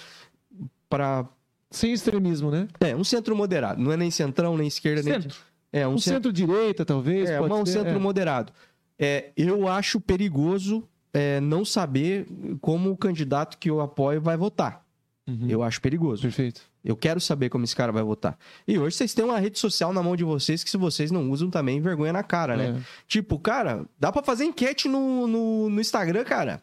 para 0.90 1.26
Sem 1.70 1.94
extremismo, 1.94 2.50
né? 2.50 2.68
é 2.80 2.94
um 2.94 3.04
centro 3.04 3.34
moderado, 3.34 3.80
não 3.82 3.90
é 3.90 3.96
nem 3.96 4.10
centrão 4.10 4.54
nem 4.58 4.68
esquerda 4.68 5.02
nem 5.02 5.14
Centro. 5.14 5.38
é 5.72 5.88
um, 5.88 5.94
Um 5.94 5.98
centro 5.98 6.28
centro-direita, 6.30 6.84
talvez. 6.84 7.30
é, 7.30 7.40
um 7.40 7.64
ser, 7.64 7.72
centro 7.72 7.96
é. 7.96 7.98
moderado. 7.98 8.52
É, 8.98 9.32
eu 9.34 9.66
acho 9.66 9.98
perigoso 9.98 10.86
é, 11.12 11.40
não 11.40 11.64
saber 11.64 12.26
como 12.60 12.90
o 12.90 12.96
candidato 12.96 13.58
que 13.58 13.70
eu 13.70 13.80
apoio 13.80 14.20
vai 14.20 14.36
votar. 14.36 14.84
Uhum. 15.26 15.46
Eu 15.48 15.62
acho 15.62 15.80
perigoso. 15.80 16.22
Perfeito. 16.22 16.62
Eu 16.84 16.96
quero 16.96 17.20
saber 17.20 17.48
como 17.48 17.64
esse 17.64 17.76
cara 17.76 17.92
vai 17.92 18.02
votar. 18.02 18.36
E 18.66 18.76
hoje 18.78 18.96
vocês 18.96 19.14
têm 19.14 19.24
uma 19.24 19.38
rede 19.38 19.58
social 19.58 19.92
na 19.92 20.02
mão 20.02 20.16
de 20.16 20.24
vocês 20.24 20.64
que 20.64 20.70
se 20.70 20.76
vocês 20.76 21.12
não 21.12 21.30
usam 21.30 21.48
também 21.48 21.80
vergonha 21.80 22.12
na 22.12 22.24
cara, 22.24 22.56
né? 22.56 22.76
É. 22.76 22.82
Tipo, 23.06 23.38
cara, 23.38 23.86
dá 24.00 24.10
pra 24.10 24.22
fazer 24.22 24.44
enquete 24.44 24.88
no, 24.88 25.28
no, 25.28 25.70
no 25.70 25.80
Instagram, 25.80 26.24
cara. 26.24 26.60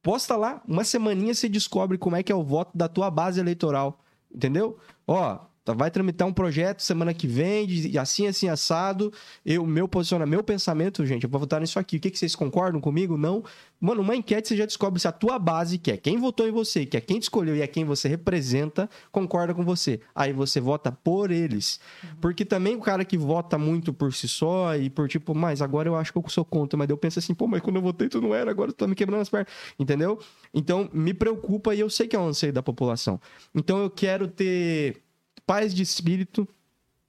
Posta 0.00 0.36
lá, 0.36 0.62
uma 0.66 0.84
semaninha 0.84 1.34
você 1.34 1.48
descobre 1.48 1.98
como 1.98 2.14
é 2.14 2.22
que 2.22 2.30
é 2.30 2.34
o 2.34 2.44
voto 2.44 2.76
da 2.76 2.88
tua 2.88 3.10
base 3.10 3.40
eleitoral. 3.40 4.00
Entendeu? 4.32 4.78
Ó, 5.06 5.38
vai 5.72 5.90
tramitar 5.90 6.26
um 6.26 6.32
projeto 6.32 6.80
semana 6.80 7.12
que 7.12 7.26
vem, 7.26 7.66
de 7.66 7.98
assim, 7.98 8.26
assim, 8.26 8.48
assado. 8.48 9.12
Eu, 9.44 9.66
meu 9.66 9.88
posicionamento, 9.88 10.30
meu 10.30 10.42
pensamento, 10.42 11.04
gente, 11.06 11.24
eu 11.24 11.30
vou 11.30 11.40
votar 11.40 11.60
nisso 11.60 11.78
aqui. 11.78 11.96
O 11.96 12.00
que, 12.00 12.10
que 12.10 12.18
vocês 12.18 12.34
concordam 12.34 12.80
comigo? 12.80 13.16
Não. 13.16 13.42
Mano, 13.80 14.02
uma 14.02 14.16
enquete 14.16 14.48
você 14.48 14.56
já 14.56 14.66
descobre 14.66 15.00
se 15.00 15.06
a 15.06 15.12
tua 15.12 15.38
base, 15.38 15.78
que 15.78 15.92
é 15.92 15.96
quem 15.96 16.18
votou 16.18 16.48
em 16.48 16.50
você, 16.50 16.84
que 16.84 16.96
é 16.96 17.00
quem 17.00 17.18
te 17.18 17.24
escolheu 17.24 17.54
e 17.54 17.62
é 17.62 17.66
quem 17.66 17.84
você 17.84 18.08
representa, 18.08 18.90
concorda 19.12 19.54
com 19.54 19.64
você. 19.64 20.00
Aí 20.14 20.32
você 20.32 20.60
vota 20.60 20.90
por 20.90 21.30
eles. 21.30 21.78
Porque 22.20 22.44
também 22.44 22.74
o 22.74 22.80
cara 22.80 23.04
que 23.04 23.16
vota 23.16 23.56
muito 23.56 23.92
por 23.92 24.12
si 24.12 24.26
só 24.26 24.74
e 24.76 24.90
por 24.90 25.08
tipo, 25.08 25.34
mas 25.34 25.62
agora 25.62 25.88
eu 25.88 25.94
acho 25.94 26.12
que 26.12 26.18
eu 26.18 26.24
sou 26.28 26.44
contra, 26.44 26.76
mas 26.76 26.88
eu 26.90 26.96
penso 26.96 27.18
assim, 27.18 27.34
pô, 27.34 27.46
mas 27.46 27.60
quando 27.60 27.76
eu 27.76 27.82
votei 27.82 28.08
tu 28.08 28.20
não 28.20 28.34
era, 28.34 28.50
agora 28.50 28.72
tu 28.72 28.76
tá 28.76 28.86
me 28.86 28.94
quebrando 28.94 29.20
as 29.20 29.28
pernas. 29.28 29.48
Entendeu? 29.78 30.18
Então 30.52 30.88
me 30.92 31.14
preocupa 31.14 31.74
e 31.74 31.80
eu 31.80 31.88
sei 31.88 32.08
que 32.08 32.16
é 32.16 32.18
um 32.18 32.28
anseio 32.28 32.52
da 32.52 32.62
população. 32.62 33.20
Então 33.54 33.78
eu 33.78 33.90
quero 33.90 34.26
ter 34.26 35.02
paz 35.48 35.74
de 35.74 35.82
espírito 35.82 36.46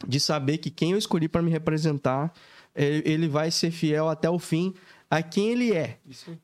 de 0.08 0.18
saber 0.18 0.60
que 0.60 0.70
quem 0.70 0.94
eu 0.94 0.98
escolhi 0.98 1.28
para 1.28 1.42
me 1.42 1.52
representar, 1.52 2.34
eh, 2.74 3.02
ele 3.04 3.28
vai 3.28 3.52
ser 3.52 3.70
fiel 3.70 4.08
até 4.08 4.30
o 4.30 4.40
fim 4.40 4.74
a 5.10 5.24
quem 5.24 5.50
ele 5.50 5.74
é. 5.74 5.98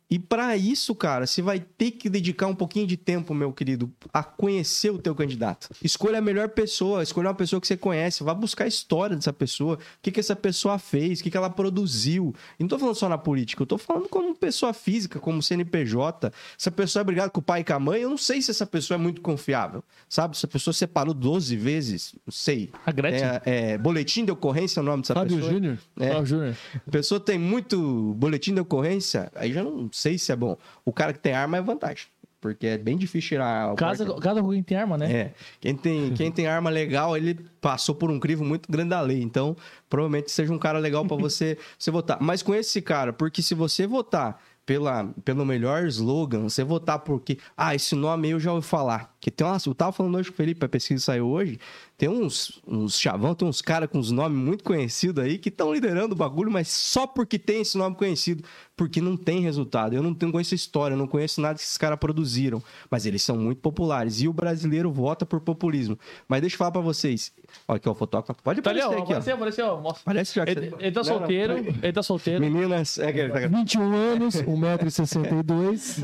E 0.10 0.18
para 0.18 0.58
isso, 0.58 0.96
cara, 0.96 1.28
você 1.28 1.42
vai 1.42 1.60
ter 1.60 1.92
que 1.92 2.10
dedicar 2.10 2.48
um 2.48 2.56
pouquinho 2.56 2.88
de 2.88 2.98
tempo, 2.98 3.34
meu 3.34 3.54
querido, 3.54 3.92
a 4.12 4.24
conhecer 4.24 4.90
o 4.90 4.98
teu 4.98 5.14
candidato. 5.14 5.70
Escolha 5.84 6.18
a 6.18 6.22
melhor 6.22 6.50
pessoa, 6.50 7.04
escolha 7.04 7.30
uma 7.30 7.36
pessoa 7.36 7.62
que 7.62 7.68
você 7.68 7.78
conhece, 7.78 8.24
vá 8.24 8.34
buscar 8.34 8.64
a 8.64 8.68
história 8.68 9.16
dessa 9.16 9.32
pessoa, 9.32 9.76
o 9.76 9.80
que, 10.02 10.12
que 10.12 10.20
essa 10.20 10.36
pessoa 10.36 10.80
fez, 10.80 11.20
o 11.20 11.24
que, 11.24 11.30
que 11.30 11.38
ela 11.38 11.50
produziu. 11.50 12.34
E 12.60 12.64
não 12.64 12.68
tô 12.68 12.80
falando 12.80 12.96
só 12.96 13.08
na 13.08 13.18
política, 13.18 13.62
eu 13.62 13.68
tô 13.68 13.78
falando 13.78 14.10
como 14.10 14.34
pessoa 14.36 14.74
física, 14.74 15.20
como 15.20 15.44
CNPJ. 15.44 16.32
Se 16.58 16.70
a 16.70 16.72
pessoa 16.72 17.02
é 17.02 17.04
brigada 17.04 17.30
com 17.30 17.40
o 17.40 17.44
pai 17.44 17.62
e 17.62 17.64
com 17.64 17.74
a 17.74 17.80
mãe, 17.80 18.02
eu 18.02 18.10
não 18.10 18.18
sei 18.18 18.42
se 18.42 18.50
essa 18.50 18.66
pessoa 18.66 18.96
é 18.96 19.00
muito 19.00 19.22
confiável, 19.22 19.84
sabe? 20.10 20.36
Se 20.38 20.46
a 20.46 20.50
pessoa 20.50 20.74
separou 20.74 21.14
12 21.14 21.56
vezes, 21.56 22.16
não 22.26 22.32
sei. 22.32 22.72
A 22.84 22.92
Gretchen. 22.92 23.28
É, 23.28 23.42
é, 23.46 23.78
boletim 23.78 24.26
de 24.26 24.32
ocorrência 24.32 24.80
é 24.80 24.82
o 24.82 24.86
nome 24.86 25.04
dessa 25.04 25.14
Fábio 25.14 25.36
pessoa. 25.36 25.54
Júnior. 25.54 25.78
É. 26.00 26.16
Ó, 26.16 26.26
Júnior. 26.26 26.56
A 26.88 26.92
pessoa 26.92 27.20
tem 27.20 27.38
muito 27.38 28.16
boletim 28.16 28.55
de 28.56 28.62
ocorrência, 28.62 29.32
aí 29.36 29.54
já 29.54 29.64
não 29.64 29.90
sei 29.92 30.18
se 30.18 30.32
é 30.32 30.36
bom. 30.36 30.58
O 30.84 30.92
cara 30.92 31.14
que 31.14 31.20
tem 31.20 31.34
arma 31.34 31.58
é 31.58 31.62
vantagem, 31.62 32.08
porque 32.42 32.68
é 32.68 32.78
bem 32.78 32.98
difícil 32.98 33.30
tirar 33.30 33.74
o 33.74 33.76
Casa, 34.20 34.42
com 34.42 34.50
quem 34.50 34.64
tem 34.64 34.78
arma, 34.78 34.98
né? 34.98 35.12
É, 35.12 35.34
quem 35.60 35.76
tem, 35.76 36.14
quem 36.14 36.32
tem 36.32 36.48
arma 36.48 36.70
legal, 36.70 37.18
ele 37.18 37.40
passou 37.60 37.96
por 37.96 38.10
um 38.12 38.20
crivo 38.20 38.44
muito 38.44 38.72
grande 38.72 38.90
da 38.90 39.02
lei, 39.02 39.22
então 39.22 39.56
provavelmente 39.90 40.32
seja 40.32 40.54
um 40.54 40.60
cara 40.60 40.80
legal 40.80 41.06
pra 41.06 41.18
você, 41.18 41.58
você 41.78 41.92
votar. 41.92 42.18
Mas 42.22 42.42
com 42.42 42.54
esse 42.54 42.82
cara, 42.82 43.12
porque 43.12 43.42
se 43.42 43.54
você 43.54 43.88
votar 43.88 44.40
pela, 44.66 45.06
pelo 45.24 45.46
melhor 45.46 45.86
slogan, 45.86 46.44
você 46.44 46.64
votar 46.64 47.00
porque, 47.00 47.38
ah, 47.56 47.76
esse 47.76 47.96
nome 47.96 48.28
aí 48.28 48.32
eu 48.32 48.40
já 48.40 48.52
ouvi 48.52 48.66
falar. 48.66 49.16
Que 49.20 49.30
tem 49.30 49.46
uma, 49.46 49.58
eu 49.64 49.76
tava 49.76 49.92
falando 49.92 50.16
hoje 50.16 50.30
com 50.30 50.34
o 50.34 50.38
Felipe, 50.38 50.66
a 50.66 50.70
pesquisa 50.70 51.04
saiu 51.04 51.28
hoje, 51.28 51.60
tem 51.98 52.10
uns, 52.10 52.62
uns 52.68 53.00
chavão, 53.00 53.34
tem 53.34 53.48
uns 53.48 53.62
caras 53.62 53.90
com 53.90 53.98
uns 54.00 54.12
nomes 54.12 54.38
muito 54.38 54.64
conhecidos 54.66 55.24
aí 55.24 55.38
que 55.38 55.48
estão 55.50 55.74
liderando 55.74 56.14
o 56.14 56.18
bagulho, 56.18 56.52
mas 56.52 56.68
só 56.68 57.08
porque 57.08 57.40
tem 57.40 57.62
esse 57.62 57.78
nome 57.78 57.96
conhecido, 57.96 58.44
porque 58.76 59.00
não 59.00 59.16
tem 59.16 59.40
resultado. 59.40 59.94
Eu 59.96 60.04
não 60.04 60.14
tenho 60.14 60.30
conheço 60.32 60.54
a 60.54 60.58
história, 60.58 60.94
eu 60.94 60.98
não 60.98 61.08
conheço 61.08 61.40
nada 61.40 61.56
que 61.56 61.62
esses 61.62 61.78
caras 61.78 61.98
produziram, 61.98 62.62
mas 62.92 63.06
eles 63.06 63.22
são 63.24 63.38
muito 63.38 63.62
populares 63.62 64.20
e 64.22 64.28
o 64.28 64.34
brasileiro 64.34 64.92
vota 64.92 65.26
por 65.26 65.40
populismo. 65.40 65.98
Mas 66.28 66.42
deixa 66.42 66.56
eu 66.56 66.58
falar 66.58 66.72
pra 66.72 66.82
vocês. 66.82 67.32
Olha 67.68 67.78
aqui, 67.78 67.88
ó, 67.88 67.94
o 67.94 67.96
fotógrafo. 67.96 68.44
Pode 68.44 68.62
Tá 68.62 68.72
ali, 68.72 68.82
aparecer 68.82 69.00
ó. 69.00 69.04
aqui, 69.04 69.14
ó. 69.14 69.16
Apareceu, 69.16 69.36
apareceu. 69.36 69.82
Mostra. 69.82 70.02
Parece 70.04 70.36
já 70.36 70.44
que 70.46 70.52
Ele, 70.52 70.70
você- 70.72 70.76
ele 70.84 70.92
tá 70.92 71.02
Não, 71.04 71.10
não, 71.10 71.18
solteiro. 71.20 71.54
peraí. 71.56 71.76
Ele 71.82 71.94
tá 71.94 72.04
solteiro. 72.04 72.42
Meninas, 72.42 72.98
é 73.00 73.14
que 73.14 73.20
ele 73.20 73.32
tá- 73.32 73.48
21 73.48 73.96
anos, 73.96 74.36
1,62m. 74.36 76.04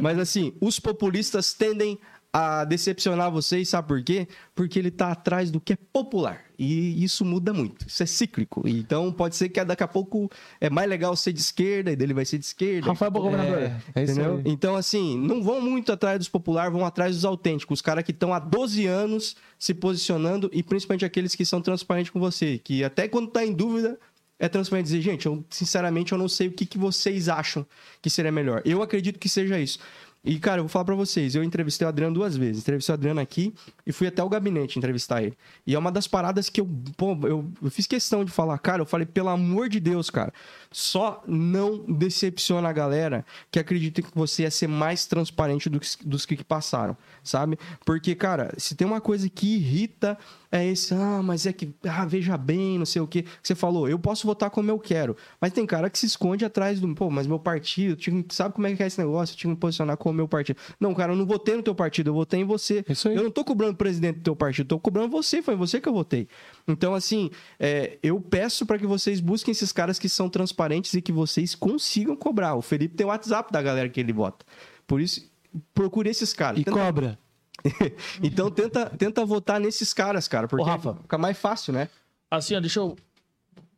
Mas 0.00 0.18
assim, 0.18 0.52
os 0.60 0.80
populistas 0.80 1.52
tendem 1.54 1.98
a 2.32 2.64
decepcionar 2.64 3.30
vocês, 3.30 3.68
sabe 3.68 3.88
por 3.88 4.02
quê? 4.02 4.28
Porque 4.54 4.78
ele 4.78 4.90
tá 4.90 5.10
atrás 5.10 5.50
do 5.50 5.60
que 5.60 5.72
é 5.72 5.78
popular. 5.92 6.44
E 6.56 7.02
isso 7.02 7.24
muda 7.24 7.52
muito. 7.52 7.88
Isso 7.88 8.02
é 8.02 8.06
cíclico. 8.06 8.62
Então 8.68 9.10
pode 9.10 9.34
ser 9.34 9.48
que 9.48 9.64
daqui 9.64 9.82
a 9.82 9.88
pouco 9.88 10.30
é 10.60 10.70
mais 10.70 10.88
legal 10.88 11.16
ser 11.16 11.32
de 11.32 11.40
esquerda 11.40 11.90
e 11.90 11.96
dele 11.96 12.14
vai 12.14 12.24
ser 12.24 12.38
de 12.38 12.44
esquerda. 12.44 12.86
Rafael 12.86 13.10
para 13.10 13.20
governador. 13.20 13.58
É, 13.58 13.80
é 13.94 14.04
isso 14.04 14.12
Entendeu? 14.12 14.36
aí. 14.36 14.42
Então, 14.46 14.76
assim, 14.76 15.18
não 15.18 15.42
vão 15.42 15.60
muito 15.60 15.90
atrás 15.90 16.18
dos 16.18 16.28
populares, 16.28 16.72
vão 16.72 16.84
atrás 16.84 17.16
dos 17.16 17.24
autênticos. 17.24 17.78
Os 17.78 17.82
caras 17.82 18.04
que 18.04 18.12
estão 18.12 18.32
há 18.32 18.38
12 18.38 18.86
anos 18.86 19.36
se 19.58 19.74
posicionando 19.74 20.48
e 20.52 20.62
principalmente 20.62 21.04
aqueles 21.04 21.34
que 21.34 21.44
são 21.44 21.60
transparentes 21.60 22.10
com 22.10 22.20
você. 22.20 22.58
Que 22.58 22.84
até 22.84 23.08
quando 23.08 23.28
tá 23.28 23.44
em 23.44 23.52
dúvida, 23.52 23.98
é 24.40 24.48
transparente 24.48 24.86
dizer, 24.86 25.02
gente, 25.02 25.26
eu, 25.26 25.44
sinceramente, 25.50 26.12
eu 26.12 26.18
não 26.18 26.26
sei 26.26 26.48
o 26.48 26.52
que, 26.52 26.64
que 26.64 26.78
vocês 26.78 27.28
acham 27.28 27.64
que 28.00 28.08
seria 28.08 28.32
melhor. 28.32 28.62
Eu 28.64 28.82
acredito 28.82 29.18
que 29.18 29.28
seja 29.28 29.60
isso. 29.60 29.78
E, 30.22 30.38
cara, 30.38 30.58
eu 30.58 30.64
vou 30.64 30.68
falar 30.68 30.84
pra 30.84 30.94
vocês, 30.94 31.34
eu 31.34 31.42
entrevistei 31.42 31.86
o 31.86 31.88
Adriano 31.88 32.12
duas 32.14 32.36
vezes. 32.36 32.60
Entrevistei 32.62 32.92
o 32.92 32.94
Adriano 32.94 33.20
aqui 33.20 33.54
e 33.86 33.92
fui 33.92 34.06
até 34.06 34.22
o 34.22 34.28
gabinete 34.28 34.78
entrevistar 34.78 35.22
ele. 35.22 35.34
E 35.66 35.74
é 35.74 35.78
uma 35.78 35.90
das 35.90 36.06
paradas 36.06 36.50
que 36.50 36.60
eu, 36.60 36.68
pô, 36.96 37.16
eu, 37.22 37.50
eu 37.62 37.70
fiz 37.70 37.86
questão 37.86 38.22
de 38.22 38.30
falar, 38.30 38.58
cara, 38.58 38.82
eu 38.82 38.86
falei, 38.86 39.06
pelo 39.06 39.30
amor 39.30 39.70
de 39.70 39.80
Deus, 39.80 40.10
cara, 40.10 40.30
só 40.70 41.22
não 41.26 41.78
decepciona 41.88 42.68
a 42.68 42.72
galera 42.72 43.24
que 43.50 43.58
acredita 43.58 44.02
que 44.02 44.10
você 44.14 44.42
ia 44.42 44.50
ser 44.50 44.66
mais 44.66 45.06
transparente 45.06 45.70
do 45.70 45.80
que- 45.80 45.88
dos 46.04 46.26
que 46.26 46.44
passaram, 46.44 46.94
sabe? 47.24 47.58
Porque, 47.86 48.14
cara, 48.14 48.52
se 48.58 48.74
tem 48.74 48.86
uma 48.86 49.00
coisa 49.00 49.26
que 49.28 49.56
irrita 49.56 50.18
é 50.52 50.66
esse, 50.66 50.92
ah, 50.92 51.22
mas 51.22 51.46
é 51.46 51.52
que, 51.52 51.72
ah, 51.88 52.04
veja 52.04 52.36
bem, 52.36 52.76
não 52.78 52.84
sei 52.84 53.00
o 53.00 53.06
que. 53.06 53.24
Você 53.42 53.54
falou, 53.54 53.88
eu 53.88 53.98
posso 53.98 54.26
votar 54.26 54.50
como 54.50 54.68
eu 54.70 54.78
quero. 54.80 55.16
Mas 55.40 55.52
tem 55.52 55.64
cara 55.64 55.88
que 55.88 55.98
se 55.98 56.06
esconde 56.06 56.44
atrás 56.44 56.78
do, 56.80 56.92
pô, 56.94 57.08
mas 57.08 57.26
meu 57.26 57.38
partido, 57.38 57.96
tinha- 57.96 58.24
sabe 58.30 58.54
como 58.54 58.66
é 58.66 58.74
que 58.74 58.82
é 58.82 58.86
esse 58.86 58.98
negócio? 58.98 59.32
Eu 59.32 59.36
tinha 59.38 59.50
que 59.50 59.54
me 59.54 59.60
posicionar 59.60 59.96
como 59.96 60.09
meu 60.12 60.26
partido. 60.28 60.58
Não, 60.78 60.94
cara, 60.94 61.12
eu 61.12 61.16
não 61.16 61.26
votei 61.26 61.56
no 61.56 61.62
teu 61.62 61.74
partido, 61.74 62.10
eu 62.10 62.14
votei 62.14 62.40
em 62.40 62.44
você. 62.44 62.84
Isso 62.88 63.08
aí. 63.08 63.16
Eu 63.16 63.22
não 63.24 63.30
tô 63.30 63.44
cobrando 63.44 63.72
o 63.72 63.76
presidente 63.76 64.16
do 64.18 64.22
teu 64.22 64.36
partido, 64.36 64.66
tô 64.68 64.78
cobrando 64.78 65.08
você, 65.08 65.42
foi 65.42 65.54
você 65.56 65.80
que 65.80 65.88
eu 65.88 65.92
votei. 65.92 66.28
Então, 66.68 66.94
assim, 66.94 67.30
é, 67.58 67.98
eu 68.02 68.20
peço 68.20 68.64
para 68.66 68.78
que 68.78 68.86
vocês 68.86 69.20
busquem 69.20 69.52
esses 69.52 69.72
caras 69.72 69.98
que 69.98 70.08
são 70.08 70.28
transparentes 70.28 70.94
e 70.94 71.02
que 71.02 71.12
vocês 71.12 71.54
consigam 71.54 72.14
cobrar. 72.16 72.54
O 72.54 72.62
Felipe 72.62 72.94
tem 72.96 73.06
o 73.06 73.10
WhatsApp 73.10 73.52
da 73.52 73.60
galera 73.62 73.88
que 73.88 74.00
ele 74.00 74.12
vota. 74.12 74.44
Por 74.86 75.00
isso, 75.00 75.28
procure 75.74 76.08
esses 76.10 76.32
caras. 76.32 76.60
E 76.60 76.64
Tenta- 76.64 76.76
cobra. 76.78 77.18
então 78.22 78.50
tenta, 78.50 78.86
tenta 78.86 79.24
votar 79.24 79.60
nesses 79.60 79.92
caras, 79.92 80.26
cara, 80.26 80.48
porque 80.48 80.62
Ô, 80.62 80.66
Rafa. 80.66 80.94
fica 81.02 81.18
mais 81.18 81.36
fácil, 81.38 81.72
né? 81.72 81.88
Assim, 82.30 82.54
ó, 82.56 82.60
deixa 82.60 82.80
eu. 82.80 82.96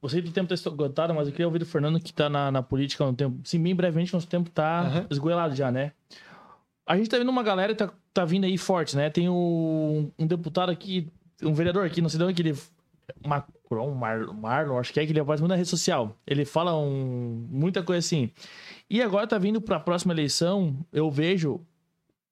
Eu 0.03 0.09
sei 0.09 0.21
que 0.21 0.31
o 0.31 0.33
tempo 0.33 0.49
tá 0.49 0.55
esgotado, 0.55 1.15
mas 1.15 1.29
eu 1.29 1.33
queria 1.33 1.47
ouvir 1.47 1.61
do 1.61 1.67
Fernando 1.67 2.01
que 2.01 2.13
tá 2.13 2.29
na, 2.29 2.51
na 2.51 2.63
política 2.63 3.05
há 3.05 3.07
um 3.07 3.15
tempo. 3.15 3.39
Sim, 3.45 3.63
bem 3.63 3.75
brevemente, 3.75 4.13
nosso 4.13 4.27
tempo 4.27 4.51
tá 4.51 4.81
Aham. 4.81 5.07
esgoelado 5.09 5.55
já, 5.55 5.71
né? 5.71 5.93
A 6.85 6.97
gente 6.97 7.09
tá 7.09 7.17
vendo 7.17 7.29
uma 7.29 7.45
galera 7.45 7.73
que 7.73 7.79
tá, 7.79 7.93
tá 8.13 8.25
vindo 8.25 8.45
aí 8.45 8.59
forte, 8.59 8.97
né? 8.97 9.09
Tem 9.09 9.29
um, 9.29 10.11
um 10.19 10.27
deputado 10.27 10.71
aqui, 10.71 11.09
um 11.41 11.55
vereador 11.55 11.87
aqui, 11.87 12.03
não 12.03 12.09
sei 12.09 12.19
de 12.19 12.25
onde 12.25 12.35
que 12.35 12.49
ele. 12.49 12.59
Macron, 13.25 13.95
Mar, 13.95 14.27
Marlon, 14.35 14.79
acho 14.79 14.93
que 14.93 14.99
é 14.99 15.07
que 15.07 15.13
ele 15.13 15.21
aparece 15.21 15.41
muito 15.41 15.51
na 15.51 15.57
rede 15.57 15.69
social. 15.69 16.17
Ele 16.27 16.45
fala 16.45 16.77
um, 16.77 17.47
muita 17.49 17.83
coisa 17.83 18.01
assim. 18.01 18.31
E 18.91 19.01
agora 19.01 19.27
tá 19.27 19.39
vindo 19.39 19.61
pra 19.61 19.79
próxima 19.79 20.13
eleição, 20.13 20.77
eu 20.93 21.11
vejo. 21.11 21.61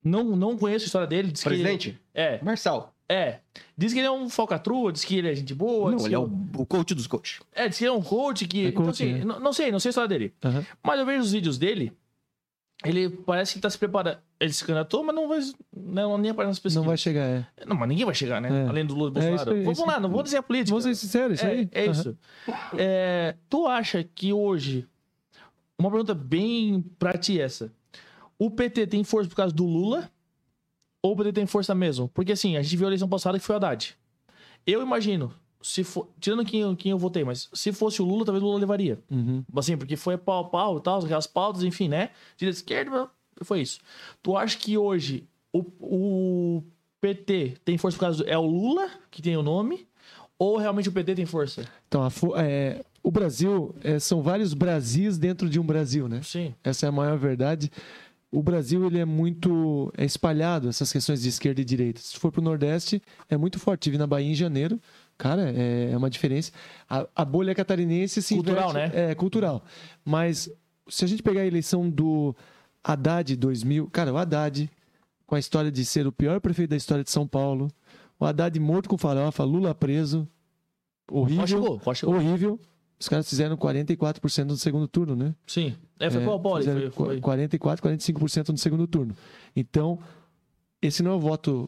Não, 0.02 0.24
não 0.34 0.56
conheço 0.56 0.84
a 0.84 0.86
história 0.86 1.06
dele. 1.06 1.32
Presidente? 1.32 1.90
Ele, 1.90 1.98
é, 2.14 2.42
Marçal. 2.42 2.94
É. 3.10 3.40
Diz 3.76 3.92
que 3.92 3.98
ele 3.98 4.06
é 4.06 4.10
um 4.10 4.28
falcatrua, 4.30 4.92
diz 4.92 5.04
que 5.04 5.16
ele 5.16 5.28
é 5.28 5.34
gente 5.34 5.52
boa. 5.54 5.90
Não, 5.90 6.06
ele 6.06 6.14
é 6.14 6.18
o, 6.18 6.30
o 6.56 6.64
coach 6.64 6.94
dos 6.94 7.06
coaches. 7.06 7.40
É, 7.52 7.68
diz 7.68 7.78
que 7.78 7.84
ele 7.84 7.90
é 7.90 7.94
um 7.94 8.02
coach 8.02 8.46
que. 8.46 8.66
É 8.66 8.68
então, 8.68 8.84
coach, 8.84 9.02
assim, 9.02 9.12
né? 9.14 9.24
não, 9.24 9.40
não 9.40 9.52
sei, 9.52 9.72
não 9.72 9.80
sei 9.80 9.88
a 9.88 9.90
história 9.90 10.08
dele. 10.08 10.32
Aham. 10.44 10.64
Mas 10.82 10.98
eu 11.00 11.06
vejo 11.06 11.22
os 11.22 11.32
vídeos 11.32 11.58
dele. 11.58 11.92
Ele 12.84 13.10
parece 13.10 13.54
que 13.54 13.60
tá 13.60 13.68
se 13.68 13.76
preparando. 13.76 14.18
Ele 14.38 14.52
se 14.52 14.64
candidatou, 14.64 15.04
mas 15.04 15.14
não 15.14 15.28
vai. 15.28 15.40
Não, 15.76 16.16
nem 16.16 16.30
aparece 16.30 16.48
nas 16.50 16.58
pesquisas. 16.58 16.82
Não 16.82 16.88
vai 16.88 16.96
chegar, 16.96 17.24
é. 17.26 17.46
Não, 17.66 17.76
mas 17.76 17.88
ninguém 17.88 18.06
vai 18.06 18.14
chegar, 18.14 18.40
né? 18.40 18.64
É. 18.64 18.68
Além 18.68 18.86
do 18.86 18.94
Lula 18.94 19.10
e 19.10 19.10
É 19.10 19.28
Bolsonaro. 19.28 19.34
isso 19.34 19.50
aí, 19.50 19.62
Vamos 19.64 19.78
isso 19.78 19.86
lá, 19.86 20.00
não 20.00 20.08
vou 20.08 20.22
dizer 20.22 20.38
a 20.38 20.42
política. 20.42 20.70
Vamos 20.70 20.84
ser 20.84 20.94
sinceros, 20.94 21.34
isso 21.38 21.46
é, 21.46 21.50
aí? 21.50 21.68
é 21.72 21.82
Aham. 21.82 21.90
isso. 21.90 22.18
É, 22.78 23.34
tu 23.50 23.66
acha 23.66 24.02
que 24.02 24.32
hoje. 24.32 24.86
Uma 25.78 25.90
pergunta 25.90 26.14
bem 26.14 26.82
pra 26.98 27.18
ti 27.18 27.40
essa. 27.40 27.70
O 28.38 28.50
PT 28.50 28.86
tem 28.86 29.04
força 29.04 29.28
por 29.28 29.36
causa 29.36 29.54
do 29.54 29.64
Lula? 29.66 30.10
Ou 31.02 31.12
o 31.12 31.16
PT 31.16 31.32
tem 31.32 31.46
força 31.46 31.74
mesmo? 31.74 32.08
Porque 32.08 32.32
assim, 32.32 32.56
a 32.56 32.62
gente 32.62 32.76
viu 32.76 32.86
a 32.86 32.90
eleição 32.90 33.08
passada 33.08 33.38
que 33.38 33.44
foi 33.44 33.54
o 33.54 33.56
Haddad. 33.56 33.96
Eu 34.66 34.82
imagino, 34.82 35.32
se 35.62 35.82
for, 35.82 36.08
tirando 36.20 36.44
quem, 36.44 36.60
eu- 36.60 36.76
quem 36.76 36.90
eu 36.92 36.98
votei, 36.98 37.24
mas 37.24 37.48
se 37.52 37.72
fosse 37.72 38.02
o 38.02 38.04
Lula, 38.04 38.24
talvez 38.24 38.42
o 38.42 38.46
Lula 38.46 38.58
levaria. 38.60 38.98
Uhum. 39.10 39.42
Assim, 39.56 39.76
porque 39.76 39.96
foi 39.96 40.16
pau 40.18 40.44
a 40.44 40.48
pau 40.48 40.78
e 40.78 40.82
tal, 40.82 41.02
aquelas 41.02 41.26
pautas, 41.26 41.62
enfim, 41.64 41.88
né? 41.88 42.10
Direita 42.36 42.58
esquerda, 42.58 43.08
foi 43.42 43.62
isso. 43.62 43.80
Tu 44.22 44.36
acha 44.36 44.58
que 44.58 44.76
hoje 44.76 45.26
o, 45.52 45.64
o 45.80 46.62
PT 47.00 47.56
tem 47.64 47.78
força 47.78 47.96
por 47.96 48.00
causa 48.02 48.22
do. 48.24 48.28
É 48.28 48.36
o 48.36 48.44
Lula 48.46 48.88
que 49.10 49.22
tem 49.22 49.36
o 49.36 49.42
nome? 49.42 49.86
Ou 50.38 50.56
realmente 50.56 50.88
o 50.88 50.92
PT 50.92 51.14
tem 51.14 51.26
força? 51.26 51.64
Então, 51.88 52.02
a 52.02 52.10
é, 52.42 52.82
o 53.02 53.10
Brasil, 53.10 53.74
é, 53.82 53.98
são 53.98 54.22
vários 54.22 54.54
Brasis 54.54 55.18
dentro 55.18 55.48
de 55.48 55.58
um 55.60 55.64
Brasil, 55.64 56.08
né? 56.08 56.20
Sim. 56.22 56.54
Essa 56.64 56.86
é 56.86 56.88
a 56.88 56.92
maior 56.92 57.18
verdade. 57.18 57.70
O 58.32 58.42
Brasil 58.42 58.86
ele 58.86 58.98
é 59.00 59.04
muito 59.04 59.92
é 59.96 60.04
espalhado 60.04 60.68
essas 60.68 60.92
questões 60.92 61.20
de 61.20 61.28
esquerda 61.28 61.60
e 61.60 61.64
direita. 61.64 62.00
Se 62.00 62.16
for 62.16 62.30
para 62.30 62.40
o 62.40 62.44
Nordeste 62.44 63.02
é 63.28 63.36
muito 63.36 63.58
forte. 63.58 63.82
Tive 63.82 63.98
na 63.98 64.06
Bahia 64.06 64.30
em 64.30 64.34
janeiro, 64.34 64.80
cara, 65.18 65.50
é, 65.50 65.90
é 65.92 65.96
uma 65.96 66.08
diferença. 66.08 66.52
A, 66.88 67.06
a 67.16 67.24
bolha 67.24 67.54
catarinense 67.54 68.22
se 68.22 68.34
Cultural, 68.34 68.70
inverte- 68.70 68.94
né? 68.96 69.10
É 69.10 69.14
cultural. 69.16 69.64
Mas 70.04 70.48
se 70.88 71.04
a 71.04 71.08
gente 71.08 71.22
pegar 71.24 71.40
a 71.40 71.46
eleição 71.46 71.90
do 71.90 72.34
Haddad 72.84 73.34
2000, 73.36 73.88
cara, 73.88 74.12
o 74.12 74.16
Haddad 74.16 74.70
com 75.26 75.34
a 75.34 75.38
história 75.38 75.70
de 75.70 75.84
ser 75.84 76.06
o 76.06 76.12
pior 76.12 76.40
prefeito 76.40 76.70
da 76.70 76.76
história 76.76 77.02
de 77.04 77.10
São 77.10 77.26
Paulo, 77.26 77.68
o 78.18 78.24
Haddad 78.24 78.58
morto 78.60 78.88
com 78.88 78.96
farofa, 78.98 79.42
Lula 79.44 79.74
preso, 79.74 80.26
horrível, 81.10 81.46
chegou? 81.46 81.94
Chegou? 81.94 82.14
horrível. 82.14 82.60
Os 83.00 83.08
caras 83.08 83.26
fizeram 83.28 83.56
44% 83.56 84.44
no 84.44 84.56
segundo 84.56 84.86
turno, 84.86 85.16
né? 85.16 85.34
Sim. 85.46 85.74
É, 85.98 86.10
foi 86.10 86.22
É, 86.22 86.58
fizeram 86.58 86.92
Foi, 86.92 87.06
foi. 87.06 87.20
44, 87.20 87.82
45% 87.88 88.50
no 88.50 88.58
segundo 88.58 88.86
turno. 88.86 89.16
Então, 89.56 89.98
esse 90.82 91.02
não 91.02 91.12
é 91.12 91.14
o 91.14 91.18
voto 91.20 91.66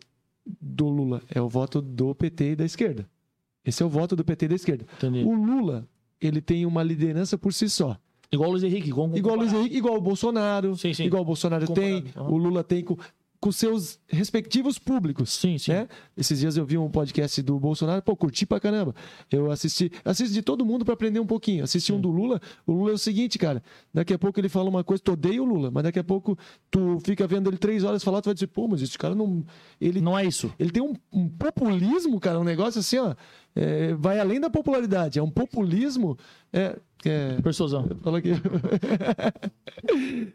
do 0.60 0.88
Lula, 0.88 1.22
é 1.34 1.40
o 1.40 1.48
voto 1.48 1.80
do 1.80 2.14
PT 2.14 2.52
e 2.52 2.56
da 2.56 2.64
esquerda. 2.64 3.08
Esse 3.64 3.82
é 3.82 3.86
o 3.86 3.88
voto 3.88 4.14
do 4.14 4.24
PT 4.24 4.44
e 4.44 4.48
da 4.48 4.54
esquerda. 4.56 4.84
Entendi. 4.98 5.24
O 5.24 5.32
Lula, 5.34 5.88
ele 6.20 6.40
tem 6.42 6.66
uma 6.66 6.82
liderança 6.82 7.38
por 7.38 7.52
si 7.54 7.68
só. 7.70 7.96
Igual 8.30 8.48
o 8.48 8.52
Luiz 8.52 8.64
Henrique. 8.64 8.88
Igual, 8.88 9.16
Igual 9.16 9.36
o 9.36 9.38
Luiz 9.40 9.52
Henrique, 9.52 9.76
igual 9.76 9.96
o 9.96 10.00
Bolsonaro, 10.00 10.76
Sim, 10.76 10.92
sim. 10.92 11.04
igual 11.04 11.22
o 11.22 11.24
Bolsonaro 11.24 11.66
tem, 11.72 12.02
Comparado, 12.02 12.20
aham. 12.26 12.34
o 12.34 12.36
Lula 12.38 12.64
tem 12.64 12.82
com, 12.82 12.96
com 13.42 13.50
seus 13.50 13.98
respectivos 14.08 14.78
públicos. 14.78 15.32
Sim, 15.32 15.58
sim. 15.58 15.72
Né? 15.72 15.88
Esses 16.16 16.38
dias 16.38 16.56
eu 16.56 16.64
vi 16.64 16.78
um 16.78 16.88
podcast 16.88 17.42
do 17.42 17.58
Bolsonaro, 17.58 18.00
pô, 18.00 18.14
curti 18.14 18.46
pra 18.46 18.60
caramba. 18.60 18.94
Eu 19.28 19.50
assisti, 19.50 19.90
assisto 20.04 20.32
de 20.32 20.42
todo 20.42 20.64
mundo 20.64 20.84
pra 20.84 20.94
aprender 20.94 21.18
um 21.18 21.26
pouquinho. 21.26 21.64
Assisti 21.64 21.92
um 21.92 22.00
do 22.00 22.08
Lula. 22.08 22.40
O 22.64 22.72
Lula 22.72 22.92
é 22.92 22.94
o 22.94 22.98
seguinte, 22.98 23.40
cara. 23.40 23.60
Daqui 23.92 24.14
a 24.14 24.18
pouco 24.18 24.38
ele 24.38 24.48
fala 24.48 24.70
uma 24.70 24.84
coisa, 24.84 25.02
tu 25.02 25.12
odeia 25.14 25.42
o 25.42 25.44
Lula, 25.44 25.72
mas 25.72 25.82
daqui 25.82 25.98
a 25.98 26.04
pouco 26.04 26.38
tu 26.70 27.00
fica 27.04 27.26
vendo 27.26 27.50
ele 27.50 27.58
três 27.58 27.82
horas 27.82 28.04
falar, 28.04 28.22
tu 28.22 28.26
vai 28.26 28.34
dizer, 28.34 28.46
pô, 28.46 28.68
mas 28.68 28.80
esse 28.80 28.96
cara 28.96 29.12
não. 29.12 29.44
Ele, 29.80 30.00
Não 30.00 30.16
é 30.16 30.24
isso. 30.24 30.52
ele 30.56 30.70
tem 30.70 30.80
um, 30.82 30.94
um 31.12 31.28
populismo, 31.28 32.20
cara, 32.20 32.38
um 32.38 32.44
negócio 32.44 32.78
assim, 32.78 32.98
ó. 32.98 33.12
é, 33.56 33.92
vai 33.94 34.20
além 34.20 34.38
da 34.38 34.48
popularidade. 34.48 35.18
É 35.18 35.22
um 35.22 35.30
populismo. 35.30 36.16
É, 36.52 36.78
é, 37.08 37.40
Persuasão. 37.42 37.88
Fala 38.02 38.18
aqui. 38.18 38.30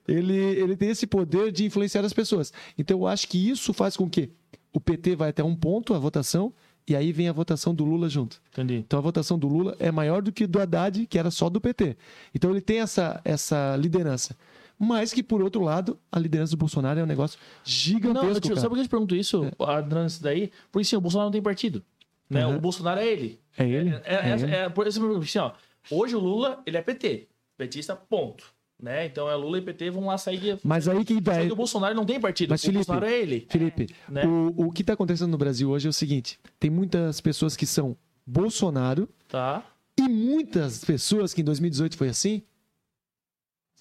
ele, 0.07 0.35
ele 0.35 0.75
tem 0.75 0.89
esse 0.89 1.07
poder 1.07 1.51
de 1.51 1.65
influenciar 1.65 2.05
as 2.05 2.13
pessoas. 2.13 2.53
Então, 2.77 2.99
eu 2.99 3.07
acho 3.07 3.27
que 3.27 3.49
isso 3.49 3.73
faz 3.73 3.97
com 3.97 4.09
que 4.09 4.29
o 4.73 4.79
PT 4.79 5.15
vai 5.15 5.29
até 5.29 5.43
um 5.43 5.55
ponto, 5.55 5.93
a 5.93 5.99
votação, 5.99 6.53
e 6.87 6.95
aí 6.95 7.11
vem 7.11 7.27
a 7.27 7.33
votação 7.33 7.73
do 7.73 7.83
Lula 7.83 8.07
junto. 8.07 8.41
Entendi. 8.51 8.75
Então, 8.75 8.99
a 8.99 9.01
votação 9.01 9.37
do 9.37 9.47
Lula 9.47 9.75
é 9.79 9.91
maior 9.91 10.21
do 10.21 10.31
que 10.31 10.47
do 10.47 10.59
Haddad, 10.59 11.05
que 11.07 11.17
era 11.17 11.31
só 11.31 11.49
do 11.49 11.59
PT. 11.59 11.97
Então, 12.33 12.51
ele 12.51 12.61
tem 12.61 12.79
essa, 12.79 13.19
essa 13.25 13.75
liderança. 13.75 14.35
Mas 14.79 15.11
que, 15.11 15.23
por 15.23 15.41
outro 15.41 15.63
lado, 15.63 15.97
a 16.11 16.19
liderança 16.19 16.51
do 16.51 16.57
Bolsonaro 16.57 16.99
é 16.99 17.03
um 17.03 17.07
negócio 17.07 17.39
gigantesco. 17.63 18.27
Não, 18.27 18.33
eu 18.33 18.39
te- 18.39 18.55
sabe 18.55 18.69
por 18.69 18.75
que 18.75 18.81
eu 18.81 18.85
te 18.85 18.89
pergunto 18.89 19.15
isso? 19.15 19.51
A 19.59 20.05
isso 20.05 20.21
daí? 20.21 20.51
Porque 20.71 20.85
sim, 20.85 20.95
o 20.95 21.01
Bolsonaro 21.01 21.27
não 21.27 21.31
tem 21.31 21.41
partido. 21.41 21.83
Né? 22.29 22.45
Uhum. 22.45 22.57
O 22.57 22.59
Bolsonaro 22.59 22.99
é 22.99 23.07
ele. 23.07 23.39
É 23.57 23.67
ele? 23.67 23.89
É, 24.03 24.05
é, 24.05 24.29
é, 24.29 24.55
é, 24.65 24.69
por 24.69 24.85
isso 24.85 24.99
eu 24.99 25.03
pergunto, 25.03 25.25
assim, 25.25 25.39
ó, 25.39 25.51
hoje 25.91 26.15
o 26.15 26.19
Lula, 26.19 26.61
ele 26.65 26.77
é 26.77 26.81
PT. 26.81 27.27
Petista, 27.57 27.95
ponto. 27.95 28.45
Né? 28.79 29.07
Então 29.07 29.27
é 29.29 29.35
Lula 29.35 29.57
e 29.57 29.61
PT 29.61 29.89
vão 29.89 30.05
lá 30.05 30.17
sair. 30.19 30.59
Mas 30.63 30.87
aí 30.87 31.03
quem 31.03 31.17
Só 31.17 31.23
vai. 31.23 31.47
que 31.47 31.51
o 31.53 31.55
Bolsonaro 31.55 31.95
não 31.95 32.05
tem 32.05 32.19
partido. 32.19 32.51
Mas, 32.51 32.61
o 32.61 32.65
Felipe, 32.67 32.77
Bolsonaro 32.85 33.05
é 33.07 33.19
ele. 33.19 33.47
Felipe, 33.49 33.87
Né? 34.07 34.23
o, 34.27 34.67
o 34.67 34.71
que 34.71 34.81
está 34.83 34.93
acontecendo 34.93 35.31
no 35.31 35.37
Brasil 35.37 35.69
hoje 35.71 35.87
é 35.87 35.89
o 35.89 35.93
seguinte: 35.93 36.39
tem 36.59 36.69
muitas 36.69 37.19
pessoas 37.19 37.55
que 37.57 37.65
são 37.65 37.97
Bolsonaro 38.25 39.09
Tá? 39.27 39.65
e 39.99 40.07
muitas 40.07 40.85
pessoas 40.85 41.33
que 41.33 41.41
em 41.41 41.43
2018 41.43 41.97
foi 41.97 42.09
assim 42.09 42.43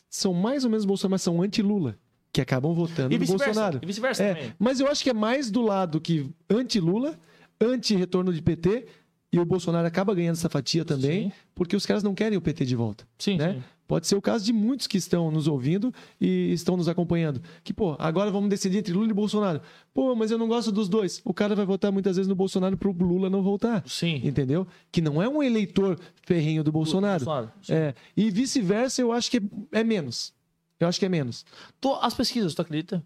são 0.09 0.33
mais 0.33 0.65
ou 0.65 0.71
menos 0.71 0.87
Bolsonaro, 0.87 1.11
mas 1.13 1.23
são 1.23 1.43
anti-Lula, 1.43 1.99
que 2.33 2.41
acabam 2.41 2.73
votando 2.73 3.15
E 3.15 3.19
no. 3.19 3.27
Bolsonaro. 3.27 3.81
E 3.83 3.87
vice-versa 3.87 4.23
É, 4.23 4.35
também. 4.35 4.55
mas 4.59 4.81
eu 4.81 4.89
acho 4.89 5.03
que 5.05 5.11
é 5.11 5.15
mais 5.15 5.51
do 5.51 5.61
lado 5.61 6.01
que 6.01 6.31
anti-Lula, 6.49 7.19
anti-retorno 7.61 8.33
de 8.33 8.41
PT, 8.41 8.87
e 9.37 9.39
o 9.41 9.45
Bolsonaro 9.45 9.87
acaba 9.87 10.15
ganhando 10.15 10.37
essa 10.37 10.49
fatia 10.49 10.85
também, 10.85 11.31
Sim. 11.31 11.33
porque 11.55 11.77
os 11.77 11.85
caras 11.85 12.03
não 12.03 12.15
querem 12.15 12.37
o 12.39 12.41
PT 12.41 12.65
de 12.65 12.75
volta. 12.75 13.07
Sim, 13.19 13.37
né? 13.37 13.55
sim. 13.55 13.63
Pode 13.87 14.09
ser 14.09 14.17
o 14.17 14.23
caso 14.23 14.45
de 14.45 14.53
muitos 14.53 14.89
que 14.89 14.99
estão 14.99 15.31
nos 15.31 15.47
ouvindo 15.47 15.95
e 16.21 16.51
estão 16.53 16.77
nos 16.77 16.89
acompanhando. 16.89 17.41
Que, 17.63 17.73
pô, 17.73 17.95
agora 18.01 18.33
vamos 18.33 18.51
decidir 18.51 18.79
entre 18.79 18.93
Lula 18.93 19.11
e 19.11 19.13
Bolsonaro. 19.13 19.61
Pô, 19.95 20.15
mas 20.17 20.33
eu 20.33 20.39
não 20.39 20.49
gosto 20.49 20.73
dos 20.73 20.89
dois. 20.89 21.23
O 21.25 21.33
cara 21.33 21.55
vai 21.55 21.65
votar 21.65 21.93
muitas 21.93 22.17
vezes 22.17 22.29
no 22.29 22.35
Bolsonaro 22.35 22.77
pro 22.77 22.91
Lula 22.91 23.31
não 23.31 23.43
voltar. 23.43 23.85
Sim. 23.87 24.21
Entendeu? 24.25 24.67
Que 24.91 25.01
não 25.01 25.23
é 25.23 25.29
um 25.29 25.41
eleitor 25.41 25.97
ferrenho 26.25 26.65
do 26.65 26.73
Bolsonaro. 26.73 27.25
Bolsonaro. 27.25 27.53
É. 27.69 27.95
E 28.17 28.29
vice-versa, 28.29 29.01
eu 29.01 29.13
acho 29.13 29.31
que 29.31 29.41
é 29.71 29.85
menos. 29.85 30.35
Eu 30.81 30.89
acho 30.89 30.99
que 30.99 31.07
é 31.07 31.09
menos. 31.09 31.45
As 32.01 32.13
pesquisas, 32.13 32.55
tu 32.55 32.63
acredita? 32.63 33.03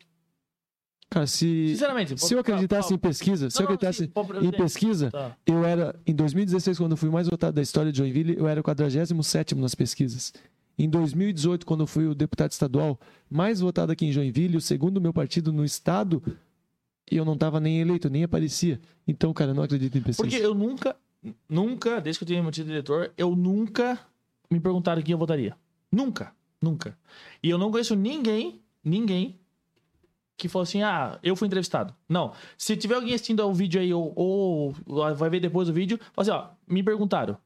Cara, 1.10 1.26
se, 1.26 1.70
Sinceramente. 1.70 2.16
se 2.16 2.32
eu 2.34 2.38
acreditasse 2.38 2.94
em 2.94 2.98
pesquisa, 2.98 3.50
se 3.50 3.56
eu 3.58 3.64
Não, 3.64 3.70
não, 3.70 3.74
acreditasse 3.74 4.04
sim, 4.04 4.10
pode- 4.10 4.46
em 4.46 4.50
pesquisa, 4.52 5.10
Tá. 5.10 5.36
eu 5.44 5.64
era, 5.64 5.98
em 6.06 6.14
2016, 6.14 6.78
quando 6.78 6.92
eu 6.92 6.96
fui 6.96 7.10
mais 7.10 7.26
votado 7.28 7.52
da 7.56 7.60
história 7.62 7.90
de 7.90 7.98
Joinville, 7.98 8.36
eu 8.38 8.46
era 8.46 8.60
o 8.60 8.62
47 8.62 9.56
nas 9.56 9.74
pesquisas. 9.74 10.32
Em 10.78 10.88
2018, 10.88 11.66
quando 11.66 11.80
eu 11.80 11.86
fui 11.88 12.06
o 12.06 12.14
deputado 12.14 12.52
estadual 12.52 12.98
mais 13.28 13.58
votado 13.58 13.90
aqui 13.90 14.06
em 14.06 14.12
Joinville, 14.12 14.56
o 14.56 14.60
segundo 14.60 15.00
meu 15.00 15.12
partido 15.12 15.52
no 15.52 15.64
estado, 15.64 16.22
e 17.10 17.16
eu 17.16 17.24
não 17.24 17.34
estava 17.34 17.58
nem 17.58 17.80
eleito, 17.80 18.08
nem 18.08 18.22
aparecia. 18.22 18.80
Então, 19.06 19.32
cara, 19.34 19.50
eu 19.50 19.54
não 19.56 19.64
acredito 19.64 19.98
em 19.98 20.02
pesquisa. 20.02 20.22
Porque 20.28 20.36
eu 20.42 20.54
nunca, 20.54 20.94
nunca, 21.48 22.00
desde 22.00 22.20
que 22.20 22.22
eu 22.24 22.28
tenho 22.28 22.42
meu 22.44 22.52
título 22.52 22.68
de 22.68 22.72
diretor, 22.74 23.12
eu 23.18 23.34
nunca 23.34 23.98
me 24.48 24.60
perguntaram 24.60 25.02
quem 25.02 25.12
eu 25.12 25.18
votaria. 25.18 25.56
Nunca, 25.90 26.32
nunca. 26.62 26.96
E 27.42 27.50
eu 27.50 27.58
não 27.58 27.72
conheço 27.72 27.96
ninguém, 27.96 28.60
ninguém 28.84 29.39
que 30.40 30.48
falou 30.48 30.62
assim, 30.62 30.82
ah, 30.82 31.18
eu 31.22 31.36
fui 31.36 31.46
entrevistado. 31.46 31.94
Não. 32.08 32.32
Se 32.56 32.76
tiver 32.76 32.94
alguém 32.94 33.14
assistindo 33.14 33.42
ao 33.42 33.52
vídeo 33.52 33.80
aí, 33.80 33.92
ou, 33.92 34.12
ou 34.16 34.74
vai 35.14 35.28
ver 35.28 35.40
depois 35.40 35.68
o 35.68 35.72
vídeo, 35.72 35.98
fala 36.14 36.22
assim, 36.22 36.30
ó, 36.30 36.48
me 36.66 36.82
perguntaram. 36.82 37.36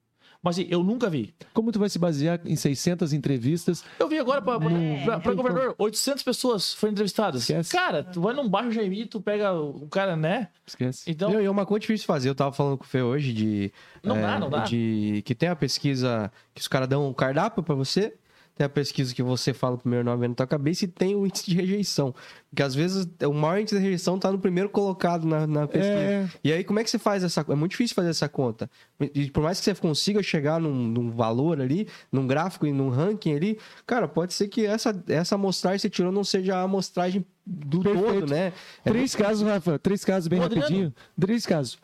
Mas 0.45 0.59
assim, 0.59 0.69
eu 0.71 0.85
nunca 0.85 1.09
vi. 1.09 1.35
Como 1.55 1.73
tu 1.73 1.79
vai 1.79 1.89
se 1.89 1.99
basear 1.99 2.39
em 2.45 2.55
600 2.55 3.15
entrevistas? 3.15 3.83
Eu 3.99 4.07
vi 4.07 4.19
agora 4.19 4.43
pra, 4.43 4.57
É. 4.57 5.35
governador, 5.35 5.75
800 5.79 6.23
pessoas 6.23 6.75
foram 6.75 6.93
entrevistadas. 6.93 7.41
Esquece. 7.41 7.73
Cara, 7.73 8.05
tu 8.05 8.21
vai 8.21 8.35
num 8.35 8.47
bairro 8.47 8.71
Jaime, 8.71 9.07
tu 9.07 9.23
pega 9.23 9.55
o 9.55 9.89
cara, 9.89 10.15
né? 10.17 10.49
Esquece. 10.67 11.11
Então, 11.11 11.33
Não, 11.33 11.41
e 11.41 11.47
é 11.47 11.51
uma 11.51 11.65
coisa 11.65 11.81
difícil 11.81 12.03
de 12.03 12.07
fazer. 12.07 12.29
Eu 12.29 12.35
tava 12.35 12.53
falando 12.53 12.77
com 12.77 12.85
o 12.85 12.87
Fê 12.87 13.01
hoje 13.01 13.33
de. 13.33 13.73
Não 14.03 14.17
é, 14.17 14.21
dá, 14.21 14.39
não 14.39 14.51
dá. 14.51 14.65
De, 14.65 15.23
que 15.25 15.35
tem 15.35 15.49
a 15.49 15.57
pesquisa 15.57 16.31
que 16.55 16.61
os 16.61 16.69
caras 16.69 16.89
dão 16.89 17.09
um 17.09 17.15
cardápio 17.15 17.63
pra 17.63 17.75
você. 17.75 18.15
Tem 18.57 18.65
a 18.65 18.69
pesquisa 18.69 19.13
que 19.13 19.23
você 19.23 19.53
fala 19.53 19.75
o 19.75 19.79
primeiro 19.79 20.05
nome 20.05 20.29
na 20.29 20.35
tua 20.35 20.47
cabeça 20.47 20.85
e 20.85 20.89
tem 20.89 21.17
o 21.17 21.27
índice 21.27 21.51
de 21.51 21.57
rejeição. 21.57 22.15
Porque 22.49 22.63
às 22.63 22.73
vezes 22.73 23.09
o 23.23 23.33
maior 23.33 23.59
índice 23.59 23.75
de 23.77 23.83
rejeição 23.83 24.17
tá 24.17 24.31
no 24.31 24.39
primeiro 24.39 24.69
colocado 24.69 25.27
na, 25.27 25.45
na 25.45 25.67
pesquisa. 25.67 25.93
É. 25.93 26.29
E 26.45 26.53
aí, 26.53 26.63
como 26.63 26.79
é 26.79 26.85
que 26.85 26.91
você 26.91 26.99
faz 26.99 27.25
essa 27.25 27.45
É 27.49 27.55
muito 27.57 27.73
difícil 27.73 27.97
fazer 27.97 28.11
essa 28.11 28.29
conta. 28.29 28.71
E 29.13 29.29
por 29.29 29.43
mais 29.43 29.59
que 29.59 29.65
você 29.65 29.75
consiga 29.75 30.23
chegar 30.23 30.61
num, 30.61 30.73
num 30.73 31.11
valor 31.11 31.61
ali, 31.61 31.89
num 32.13 32.29
gráfico 32.29 32.65
e 32.65 32.73
num 32.73 32.91
ranking 32.91 33.35
ali, 33.35 33.59
cara, 33.85 34.07
pode 34.07 34.33
ser 34.33 34.47
que 34.47 34.65
essa, 34.65 34.95
essa 35.09 35.35
amostragem 35.35 35.79
que 35.79 35.83
você 35.83 35.91
tirou 35.91 36.13
não 36.13 36.23
seja 36.23 36.57
a 36.57 36.63
amostragem 36.63 37.27
do 37.45 37.81
Perfeito. 37.81 38.07
todo, 38.07 38.31
né? 38.31 38.53
É 38.85 38.91
Três 38.91 39.17
casos, 39.17 39.47
Rafa. 39.47 39.79
Três 39.81 40.05
casos 40.05 40.29
bem 40.29 40.39
Ô, 40.39 40.45
Adriano. 40.45 40.63
rapidinho. 40.63 40.95
Três 41.21 41.45
casos. 41.45 41.79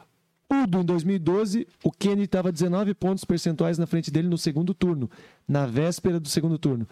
Udo, 0.52 0.80
em 0.80 0.84
2012, 0.84 1.66
o 1.84 1.92
Kenny 1.92 2.24
estava 2.24 2.50
19 2.50 2.92
pontos 2.94 3.24
percentuais 3.24 3.78
na 3.78 3.86
frente 3.86 4.10
dele 4.10 4.28
no 4.28 4.36
segundo 4.36 4.74
turno, 4.74 5.08
na 5.46 5.64
véspera 5.64 6.18
do 6.18 6.28
segundo 6.28 6.58
turno. 6.58 6.88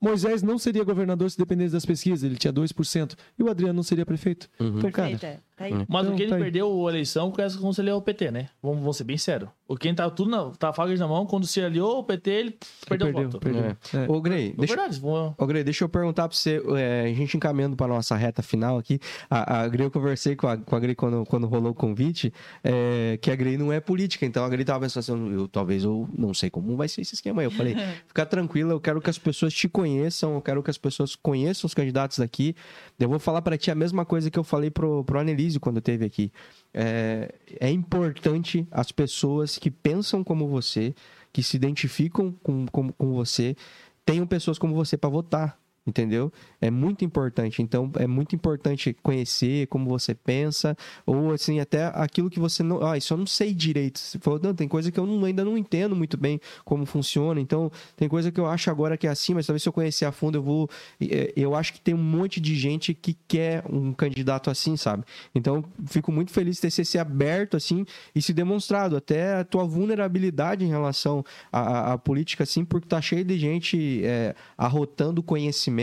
Moisés 0.00 0.42
não 0.42 0.58
seria 0.58 0.84
governador 0.84 1.30
se 1.30 1.38
dependesse 1.38 1.72
das 1.72 1.86
pesquisas, 1.86 2.22
ele 2.22 2.36
tinha 2.36 2.52
2%. 2.52 3.16
E 3.38 3.42
o 3.42 3.48
Adriano 3.48 3.74
não 3.74 3.82
seria 3.82 4.04
prefeito. 4.04 4.50
Uhum. 4.60 4.78
Então, 4.78 4.92
cara, 4.92 5.10
Perfeita. 5.10 5.42
Tá 5.56 5.66
aí. 5.66 5.72
Mas 5.88 6.02
Então, 6.02 6.14
o 6.14 6.16
Kenny 6.16 6.28
tá 6.30 6.36
aí. 6.36 6.42
perdeu 6.42 6.86
a 6.86 6.90
eleição 6.90 7.30
com 7.30 7.40
essa 7.40 7.72
se 7.72 7.80
aliou 7.80 7.94
ao 7.94 8.02
PT, 8.02 8.30
né? 8.32 8.48
Vamos, 8.60 8.78
vamos 8.80 8.96
ser 8.96 9.04
bem 9.04 9.16
sérios. 9.16 9.48
O 9.68 9.76
Kenny 9.76 9.94
tava 9.94 10.10
tudo 10.10 10.28
na, 10.30 10.50
tava 10.50 10.72
fagas 10.74 10.98
na 11.00 11.06
mão, 11.08 11.24
quando 11.24 11.46
se 11.46 11.60
aliou 11.60 11.96
ao 11.96 12.04
PT, 12.04 12.30
ele 12.30 12.58
perdeu, 12.88 13.08
o 13.08 13.12
voto. 13.12 13.38
perdeu. 13.38 13.64
É. 13.64 13.76
É. 13.96 14.10
Ô, 14.10 14.20
Grey, 14.20 14.50
É 14.50 14.52
deixa, 14.56 14.74
verdade, 14.76 15.00
vamos- 15.00 15.34
Ô, 15.38 15.46
Grey, 15.46 15.62
deixa 15.64 15.84
eu 15.84 15.88
perguntar 15.88 16.28
pra 16.28 16.36
você, 16.36 16.60
é, 16.76 17.02
a 17.10 17.14
gente 17.14 17.36
encaminhando 17.36 17.76
pra 17.76 17.86
nossa 17.86 18.14
reta 18.16 18.42
final 18.42 18.76
aqui, 18.76 18.98
a, 19.30 19.62
a 19.62 19.68
Grey, 19.68 19.86
eu 19.86 19.90
conversei 19.90 20.34
com 20.36 20.46
a, 20.48 20.56
com 20.58 20.74
a 20.76 20.80
Grey 20.80 20.94
quando, 20.94 21.24
quando 21.24 21.46
rolou 21.46 21.70
o 21.70 21.74
convite, 21.74 22.32
é, 22.62 23.16
que 23.22 23.30
a 23.30 23.36
Grey 23.36 23.56
não 23.56 23.72
é 23.72 23.80
política, 23.80 24.26
então 24.26 24.44
a 24.44 24.48
Grey 24.48 24.64
tava 24.64 24.80
pensando 24.80 25.00
assim, 25.00 25.34
eu, 25.34 25.48
talvez 25.48 25.84
eu 25.84 26.08
não 26.16 26.34
sei 26.34 26.50
como 26.50 26.76
vai 26.76 26.88
ser 26.88 27.00
esse 27.00 27.14
esquema 27.14 27.40
aí. 27.42 27.46
Eu 27.46 27.50
falei, 27.50 27.74
fica 28.08 28.26
tranquila, 28.26 28.72
eu 28.72 28.80
quero 28.80 29.00
que 29.00 29.08
as 29.08 29.18
pessoas 29.18 29.54
te 29.54 29.68
conheçam, 29.68 30.34
eu 30.34 30.42
quero 30.42 30.62
que 30.62 30.70
as 30.70 30.78
pessoas 30.78 31.14
conheçam 31.16 31.66
os 31.66 31.74
candidatos 31.74 32.18
daqui. 32.18 32.54
Eu 32.98 33.08
vou 33.08 33.18
falar 33.18 33.40
pra 33.40 33.56
ti 33.56 33.70
a 33.70 33.74
mesma 33.74 34.04
coisa 34.04 34.30
que 34.30 34.38
eu 34.38 34.44
falei 34.44 34.70
pro, 34.70 35.04
pro 35.04 35.18
Anelise 35.44 35.60
quando 35.60 35.80
teve 35.80 36.04
aqui. 36.04 36.32
É, 36.72 37.34
é 37.60 37.70
importante 37.70 38.66
as 38.70 38.90
pessoas 38.90 39.58
que 39.58 39.70
pensam 39.70 40.24
como 40.24 40.48
você, 40.48 40.94
que 41.32 41.42
se 41.42 41.56
identificam 41.56 42.32
com, 42.42 42.66
com, 42.66 42.92
com 42.92 43.12
você, 43.12 43.56
tenham 44.04 44.26
pessoas 44.26 44.58
como 44.58 44.74
você 44.74 44.96
para 44.96 45.10
votar. 45.10 45.58
Entendeu? 45.86 46.32
É 46.62 46.70
muito 46.70 47.04
importante. 47.04 47.60
Então, 47.60 47.92
é 47.98 48.06
muito 48.06 48.34
importante 48.34 48.96
conhecer 49.02 49.66
como 49.66 49.86
você 49.86 50.14
pensa, 50.14 50.74
ou 51.04 51.30
assim, 51.32 51.60
até 51.60 51.84
aquilo 51.94 52.30
que 52.30 52.40
você 52.40 52.62
não. 52.62 52.82
Ah, 52.82 52.96
isso 52.96 53.12
eu 53.12 53.18
não 53.18 53.26
sei 53.26 53.52
direito. 53.52 53.98
Você 53.98 54.18
falou, 54.18 54.40
não, 54.42 54.54
tem 54.54 54.66
coisa 54.66 54.90
que 54.90 54.98
eu 54.98 55.04
não- 55.04 55.22
ainda 55.26 55.44
não 55.44 55.58
entendo 55.58 55.94
muito 55.94 56.16
bem 56.16 56.40
como 56.64 56.86
funciona. 56.86 57.38
Então, 57.38 57.70
tem 57.96 58.08
coisa 58.08 58.32
que 58.32 58.40
eu 58.40 58.46
acho 58.46 58.70
agora 58.70 58.96
que 58.96 59.06
é 59.06 59.10
assim, 59.10 59.34
mas 59.34 59.46
talvez 59.46 59.62
se 59.62 59.68
eu 59.68 59.74
conhecer 59.74 60.06
a 60.06 60.12
fundo, 60.12 60.38
eu 60.38 60.42
vou. 60.42 60.70
eh, 61.02 61.32
Eu 61.36 61.54
acho 61.54 61.72
que 61.74 61.80
tem 61.82 61.92
um 61.94 61.98
monte 62.02 62.40
de 62.40 62.54
gente 62.56 62.94
que 62.94 63.14
quer 63.28 63.62
um 63.70 63.92
candidato 63.92 64.48
assim, 64.50 64.78
sabe? 64.78 65.04
Então, 65.34 65.62
fico 65.86 66.10
muito 66.10 66.30
feliz 66.32 66.56
de 66.56 66.62
ter 66.62 66.70
ser 66.70 66.98
aberto 66.98 67.56
assim 67.58 67.84
e 68.14 68.22
se 68.22 68.32
demonstrado 68.32 68.96
até 68.96 69.34
a 69.34 69.44
tua 69.44 69.64
vulnerabilidade 69.64 70.64
em 70.64 70.68
relação 70.68 71.22
à, 71.52 71.60
à- 71.90 71.92
à 71.92 71.98
política, 71.98 72.42
assim, 72.44 72.64
porque 72.64 72.88
tá 72.88 73.00
cheio 73.02 73.24
de 73.24 73.38
gente 73.38 74.00
é, 74.04 74.34
arrotando 74.56 75.22
conhecimento 75.22 75.73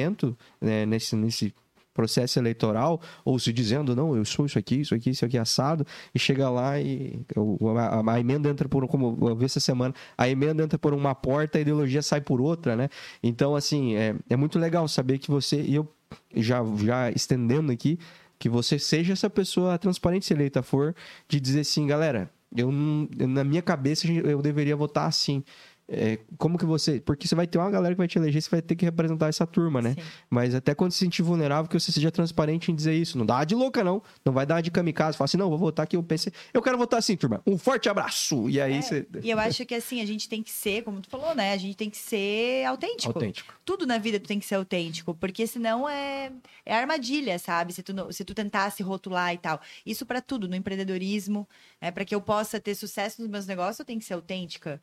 né, 0.60 0.86
nesse, 0.86 1.16
nesse 1.16 1.54
processo 1.94 2.40
eleitoral, 2.40 3.02
ou 3.26 3.38
se 3.38 3.52
dizendo, 3.52 3.96
não, 3.96 4.16
eu 4.16 4.24
sou 4.24 4.46
isso 4.46 4.58
aqui, 4.58 4.82
isso 4.82 4.96
aqui, 4.96 5.10
isso 5.10 5.26
aqui 5.26 5.38
assado, 5.38 5.86
e 6.16 6.20
chega 6.20 6.50
lá 6.50 6.80
e 6.80 7.20
o- 7.36 7.78
a, 7.78 8.14
a 8.14 8.20
emenda 8.20 8.50
entra 8.50 8.68
por, 8.70 8.88
como 8.88 9.18
eu 9.30 9.36
vi 9.36 9.46
essa 9.46 9.60
semana, 9.60 9.94
a 10.18 10.30
emenda 10.30 10.64
entra 10.64 10.80
por 10.80 10.94
uma 10.94 11.14
porta, 11.14 11.58
a 11.58 11.62
ideologia 11.62 12.02
sai 12.02 12.22
por 12.22 12.40
outra, 12.40 12.76
né? 12.76 12.90
Então, 13.22 13.56
assim, 13.56 13.96
é, 13.96 14.16
é 14.30 14.36
muito 14.38 14.58
legal 14.58 14.88
saber 14.88 15.18
que 15.20 15.30
você, 15.30 15.62
e 15.62 15.76
eu 15.76 15.88
já, 16.36 16.62
já 16.78 17.12
estendendo 17.12 17.72
aqui, 17.72 18.00
que 18.40 18.50
você 18.50 18.80
seja 18.80 19.14
essa 19.14 19.30
pessoa 19.30 19.78
transparente, 19.78 20.26
se 20.26 20.34
eleita 20.34 20.64
for, 20.64 20.96
de 21.28 21.40
dizer 21.40 21.60
assim, 21.62 21.86
galera, 21.86 22.32
eu 22.56 22.70
na 22.72 23.44
minha 23.44 23.62
cabeça 23.62 24.08
eu 24.12 24.42
deveria 24.42 24.76
votar 24.76 25.08
assim. 25.08 25.44
É, 25.94 26.20
como 26.38 26.58
que 26.58 26.66
você. 26.66 27.02
Porque 27.02 27.28
você 27.28 27.36
vai 27.36 27.46
ter 27.46 27.58
uma 27.58 27.70
galera 27.70 27.94
que 27.94 27.98
vai 27.98 28.08
te 28.08 28.18
eleger, 28.18 28.42
você 28.42 28.50
vai 28.50 28.62
ter 28.62 28.76
que 28.76 28.86
representar 28.86 29.28
essa 29.28 29.46
turma, 29.46 29.82
né? 29.82 29.94
Sim. 29.94 30.02
Mas 30.30 30.56
até 30.56 30.74
quando 30.74 30.94
se 30.94 31.00
sentir 31.00 31.22
vulnerável, 31.22 31.70
que 31.70 31.78
você 31.78 31.92
seja 31.92 32.10
transparente 32.10 32.72
em 32.72 32.76
dizer 32.76 32.94
isso. 32.94 33.18
Não 33.18 33.26
dá 33.26 33.44
de 33.44 33.54
louca, 33.54 33.84
não. 33.84 34.02
Não 34.24 34.32
vai 34.32 34.46
dar 34.46 34.62
de 34.62 34.72
kamikaze. 34.72 35.18
Fala 35.18 35.26
assim, 35.26 35.36
não, 35.36 35.50
vou 35.50 35.58
votar 35.58 35.84
aqui. 35.84 35.98
Eu 35.98 36.04
pensei, 36.04 36.32
eu 36.54 36.62
quero 36.62 36.78
votar 36.78 37.00
assim, 37.00 37.18
turma. 37.18 37.42
Um 37.46 37.58
forte 37.58 37.90
abraço. 37.90 38.50
E 38.50 38.62
aí 38.62 38.76
É, 38.76 38.82
você. 38.82 39.06
E 39.22 39.30
eu 39.30 39.38
acho 39.38 39.66
que 39.66 39.76
assim, 39.76 40.00
a 40.00 40.06
gente 40.06 40.30
tem 40.30 40.42
que 40.42 40.50
ser, 40.50 40.84
como 40.84 41.02
tu 41.02 41.10
falou, 41.10 41.36
né? 41.36 41.52
A 41.52 41.58
gente 41.58 41.76
tem 41.76 41.90
que 41.90 41.98
ser 41.98 42.66
autêntico. 42.66 43.12
Autêntico. 43.12 43.54
Tudo 43.66 43.86
na 43.86 43.98
vida 43.98 44.18
tu 44.18 44.28
tem 44.28 44.40
que 44.40 44.46
ser 44.46 44.56
autêntico, 44.56 45.14
porque 45.14 45.46
senão 45.46 45.90
é, 45.90 46.32
é 46.66 46.74
armadilha, 46.74 47.38
sabe? 47.38 47.74
Se 47.74 47.84
tu, 47.84 47.94
se 48.14 48.24
tu 48.24 48.34
tentar 48.34 48.70
se 48.72 48.82
rotular 48.82 49.34
e 49.34 49.38
tal. 49.38 49.60
Isso 49.86 50.06
pra 50.06 50.22
tudo, 50.22 50.48
no 50.48 50.56
empreendedorismo, 50.56 51.46
é 51.82 51.92
para 51.92 52.06
que 52.06 52.16
eu 52.16 52.22
possa 52.22 52.62
ter 52.62 52.76
sucesso 52.76 53.22
nos 53.22 53.30
meus 53.30 53.46
negócios, 53.46 53.80
eu 53.80 53.86
tenho 53.86 54.00
que 54.00 54.06
ser 54.06 54.14
autêntica. 54.14 54.82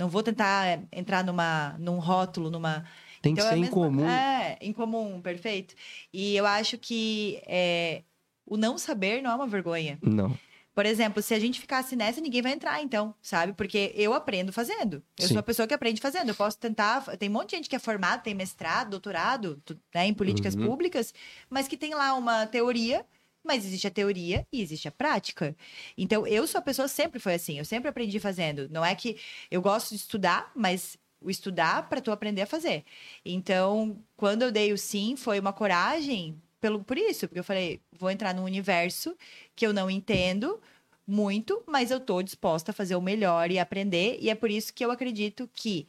Não 0.00 0.08
vou 0.08 0.22
tentar 0.22 0.66
é, 0.66 0.82
entrar 0.90 1.22
numa, 1.22 1.76
num 1.78 1.98
rótulo, 1.98 2.50
numa. 2.50 2.84
Tem 3.20 3.34
que 3.34 3.40
Então, 3.40 3.50
é 3.50 3.52
ser 3.52 3.58
em 3.58 3.60
mesma- 3.60 3.74
comum. 3.74 4.08
É, 4.08 4.56
em 4.62 4.72
comum, 4.72 5.20
perfeito. 5.20 5.74
E 6.10 6.34
eu 6.34 6.46
acho 6.46 6.78
que 6.78 7.38
é, 7.46 8.02
o 8.46 8.56
não 8.56 8.78
saber 8.78 9.20
não 9.22 9.30
é 9.30 9.34
uma 9.34 9.46
vergonha. 9.46 9.98
Não. 10.02 10.36
Por 10.74 10.86
exemplo, 10.86 11.20
se 11.20 11.34
a 11.34 11.38
gente 11.38 11.60
ficasse 11.60 11.94
nessa, 11.94 12.20
ninguém 12.20 12.40
vai 12.40 12.52
entrar, 12.52 12.80
então, 12.82 13.14
sabe? 13.20 13.52
Porque 13.52 13.92
eu 13.94 14.14
aprendo 14.14 14.52
fazendo. 14.52 15.02
Eu 15.18 15.26
Sim. 15.28 15.34
sou 15.34 15.40
a 15.40 15.42
pessoa 15.42 15.68
que 15.68 15.74
aprende 15.74 16.00
fazendo. 16.00 16.28
Eu 16.30 16.34
posso 16.34 16.56
tentar. 16.58 17.02
Tem 17.18 17.28
um 17.28 17.32
monte 17.32 17.50
de 17.50 17.56
gente 17.56 17.68
que 17.68 17.76
é 17.76 17.78
formada, 17.78 18.22
tem 18.22 18.32
mestrado, 18.34 18.88
doutorado, 18.90 19.60
né, 19.94 20.06
em 20.06 20.14
políticas 20.14 20.54
Uhum. 20.54 20.64
públicas, 20.66 21.12
mas 21.50 21.68
que 21.68 21.76
tem 21.76 21.92
lá 21.92 22.14
uma 22.14 22.46
teoria. 22.46 23.04
Mas 23.44 23.64
existe 23.64 23.86
a 23.86 23.90
teoria 23.90 24.46
e 24.52 24.60
existe 24.60 24.86
a 24.88 24.92
prática. 24.92 25.56
Então, 25.96 26.26
eu 26.26 26.46
sou 26.46 26.58
a 26.58 26.62
pessoa 26.62 26.88
sempre 26.88 27.18
foi 27.18 27.34
assim. 27.34 27.58
Eu 27.58 27.64
sempre 27.64 27.88
aprendi 27.88 28.20
fazendo. 28.20 28.68
Não 28.70 28.84
é 28.84 28.94
que 28.94 29.18
eu 29.50 29.62
gosto 29.62 29.90
de 29.90 29.96
estudar, 29.96 30.52
mas 30.54 30.98
o 31.20 31.30
estudar 31.30 31.88
para 31.88 32.00
tu 32.00 32.10
aprender 32.10 32.42
a 32.42 32.46
fazer. 32.46 32.84
Então, 33.24 34.02
quando 34.16 34.42
eu 34.42 34.52
dei 34.52 34.72
o 34.72 34.78
sim, 34.78 35.16
foi 35.16 35.38
uma 35.38 35.52
coragem 35.52 36.40
pelo, 36.60 36.84
por 36.84 36.98
isso, 36.98 37.26
porque 37.26 37.40
eu 37.40 37.44
falei, 37.44 37.80
vou 37.92 38.10
entrar 38.10 38.34
num 38.34 38.44
universo 38.44 39.16
que 39.56 39.66
eu 39.66 39.72
não 39.72 39.90
entendo 39.90 40.60
muito, 41.06 41.62
mas 41.66 41.90
eu 41.90 41.98
tô 41.98 42.22
disposta 42.22 42.70
a 42.70 42.74
fazer 42.74 42.94
o 42.96 43.02
melhor 43.02 43.50
e 43.50 43.58
aprender, 43.58 44.18
e 44.20 44.30
é 44.30 44.34
por 44.34 44.50
isso 44.50 44.72
que 44.72 44.84
eu 44.84 44.90
acredito 44.90 45.48
que 45.52 45.88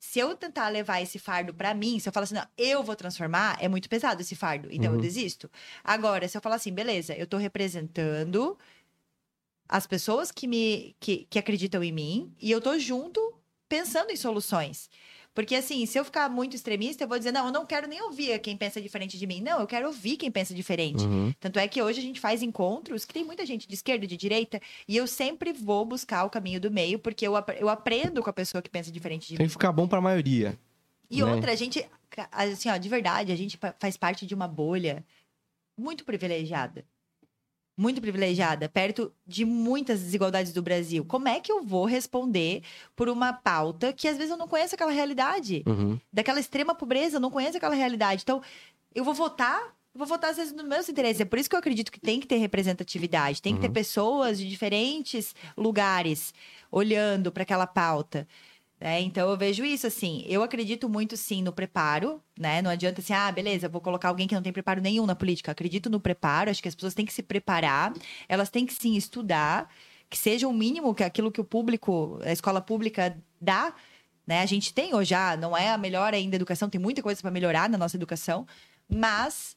se 0.00 0.18
eu 0.18 0.34
tentar 0.34 0.68
levar 0.70 1.00
esse 1.02 1.18
fardo 1.18 1.52
pra 1.52 1.74
mim, 1.74 2.00
se 2.00 2.08
eu 2.08 2.12
falar 2.12 2.24
assim, 2.24 2.34
não, 2.34 2.46
eu 2.56 2.82
vou 2.82 2.96
transformar, 2.96 3.58
é 3.60 3.68
muito 3.68 3.88
pesado 3.88 4.22
esse 4.22 4.34
fardo, 4.34 4.68
então 4.72 4.86
eu 4.86 4.94
Uhum. 4.94 5.00
desisto. 5.00 5.50
Agora, 5.84 6.26
se 6.26 6.36
eu 6.36 6.40
falar 6.40 6.56
assim, 6.56 6.72
beleza, 6.72 7.14
eu 7.14 7.26
tô 7.26 7.36
representando 7.36 8.56
as 9.68 9.86
pessoas 9.86 10.32
que 10.32 10.46
me 10.48 10.96
que, 10.98 11.26
que 11.30 11.38
acreditam 11.38 11.84
em 11.84 11.92
mim 11.92 12.34
e 12.40 12.50
eu 12.50 12.60
tô 12.60 12.78
junto 12.78 13.20
pensando 13.68 14.10
em 14.10 14.16
soluções. 14.16 14.90
Porque 15.34 15.54
assim, 15.54 15.86
se 15.86 15.98
eu 15.98 16.04
ficar 16.04 16.28
muito 16.28 16.56
extremista, 16.56 17.04
eu 17.04 17.08
vou 17.08 17.16
dizer, 17.16 17.32
não, 17.32 17.46
eu 17.46 17.52
não 17.52 17.64
quero 17.64 17.86
nem 17.86 18.02
ouvir 18.02 18.38
quem 18.40 18.56
pensa 18.56 18.80
diferente 18.80 19.16
de 19.16 19.26
mim. 19.26 19.40
Não, 19.40 19.60
eu 19.60 19.66
quero 19.66 19.86
ouvir 19.86 20.16
quem 20.16 20.30
pensa 20.30 20.52
diferente. 20.52 21.04
Uhum. 21.04 21.32
Tanto 21.38 21.58
é 21.58 21.68
que 21.68 21.80
hoje 21.80 22.00
a 22.00 22.02
gente 22.02 22.20
faz 22.20 22.42
encontros 22.42 23.04
que 23.04 23.14
tem 23.14 23.24
muita 23.24 23.46
gente 23.46 23.68
de 23.68 23.74
esquerda, 23.74 24.06
de 24.06 24.16
direita, 24.16 24.60
e 24.88 24.96
eu 24.96 25.06
sempre 25.06 25.52
vou 25.52 25.84
buscar 25.84 26.24
o 26.24 26.30
caminho 26.30 26.60
do 26.60 26.70
meio, 26.70 26.98
porque 26.98 27.26
eu, 27.26 27.34
eu 27.58 27.68
aprendo 27.68 28.22
com 28.22 28.30
a 28.30 28.32
pessoa 28.32 28.60
que 28.60 28.68
pensa 28.68 28.90
diferente 28.90 29.28
de 29.28 29.36
Tem 29.36 29.44
mim. 29.44 29.48
que 29.48 29.52
ficar 29.52 29.72
bom 29.72 29.86
pra 29.86 30.00
maioria. 30.00 30.58
E 31.08 31.22
né? 31.22 31.32
outra, 31.32 31.52
a 31.52 31.56
gente, 31.56 31.84
assim, 32.32 32.68
ó, 32.68 32.76
de 32.76 32.88
verdade, 32.88 33.32
a 33.32 33.36
gente 33.36 33.58
faz 33.78 33.96
parte 33.96 34.26
de 34.26 34.34
uma 34.34 34.48
bolha 34.48 35.04
muito 35.76 36.04
privilegiada. 36.04 36.84
Muito 37.80 38.00
privilegiada, 38.00 38.68
perto 38.68 39.10
de 39.26 39.42
muitas 39.44 40.00
desigualdades 40.00 40.52
do 40.52 40.60
Brasil. 40.60 41.02
Como 41.04 41.26
é 41.28 41.40
que 41.40 41.50
eu 41.50 41.62
vou 41.62 41.86
responder 41.86 42.62
por 42.94 43.08
uma 43.08 43.32
pauta 43.32 43.90
que 43.90 44.06
às 44.06 44.16
vezes 44.18 44.30
eu 44.30 44.36
não 44.36 44.46
conheço 44.46 44.74
aquela 44.74 44.92
realidade? 44.92 45.62
Uhum. 45.66 45.98
daquela 46.12 46.38
extrema 46.38 46.74
pobreza, 46.74 47.16
eu 47.16 47.20
não 47.20 47.30
conheço 47.30 47.56
aquela 47.56 47.74
realidade. 47.74 48.22
Então, 48.22 48.42
eu 48.94 49.02
vou 49.02 49.14
votar, 49.14 49.58
eu 49.94 49.98
vou 49.98 50.06
votar 50.06 50.30
às 50.30 50.36
vezes 50.36 50.52
nos 50.52 50.66
meus 50.66 50.88
interesses. 50.90 51.20
É 51.20 51.24
por 51.24 51.38
isso 51.38 51.48
que 51.48 51.54
eu 51.56 51.58
acredito 51.58 51.90
que 51.90 51.98
tem 52.00 52.20
que 52.20 52.26
ter 52.26 52.36
representatividade, 52.36 53.40
tem 53.40 53.54
que 53.54 53.60
ter 53.62 53.68
Uhum. 53.68 53.72
pessoas 53.72 54.38
de 54.38 54.46
diferentes 54.48 55.34
lugares 55.56 56.34
olhando 56.70 57.32
para 57.32 57.44
aquela 57.44 57.66
pauta. 57.66 58.28
Né? 58.80 59.00
então 59.00 59.28
eu 59.28 59.36
vejo 59.36 59.64
isso 59.64 59.86
assim. 59.86 60.24
Eu 60.26 60.42
acredito 60.42 60.88
muito 60.88 61.16
sim 61.16 61.42
no 61.42 61.52
preparo, 61.52 62.22
né? 62.38 62.62
Não 62.62 62.70
adianta 62.70 63.00
assim, 63.00 63.12
ah, 63.12 63.30
beleza, 63.30 63.68
vou 63.68 63.80
colocar 63.80 64.08
alguém 64.08 64.26
que 64.26 64.34
não 64.34 64.42
tem 64.42 64.52
preparo 64.52 64.80
nenhum 64.80 65.06
na 65.06 65.14
política. 65.14 65.52
Acredito 65.52 65.90
no 65.90 66.00
preparo, 66.00 66.50
acho 66.50 66.62
que 66.62 66.68
as 66.68 66.74
pessoas 66.74 66.94
têm 66.94 67.04
que 67.04 67.12
se 67.12 67.22
preparar, 67.22 67.92
elas 68.28 68.48
têm 68.48 68.64
que 68.64 68.72
sim 68.72 68.96
estudar, 68.96 69.68
que 70.08 70.16
seja 70.16 70.48
o 70.48 70.52
mínimo 70.52 70.94
que 70.94 71.04
aquilo 71.04 71.30
que 71.30 71.40
o 71.40 71.44
público, 71.44 72.18
a 72.22 72.32
escola 72.32 72.60
pública 72.60 73.16
dá, 73.40 73.74
né? 74.26 74.42
A 74.42 74.46
gente 74.46 74.72
tem 74.72 74.94
hoje 74.94 75.10
já, 75.10 75.36
não 75.36 75.56
é 75.56 75.70
a 75.70 75.78
melhor 75.78 76.14
ainda 76.14 76.36
educação, 76.36 76.70
tem 76.70 76.80
muita 76.80 77.02
coisa 77.02 77.20
para 77.20 77.30
melhorar 77.30 77.68
na 77.68 77.76
nossa 77.76 77.96
educação, 77.96 78.46
mas 78.88 79.56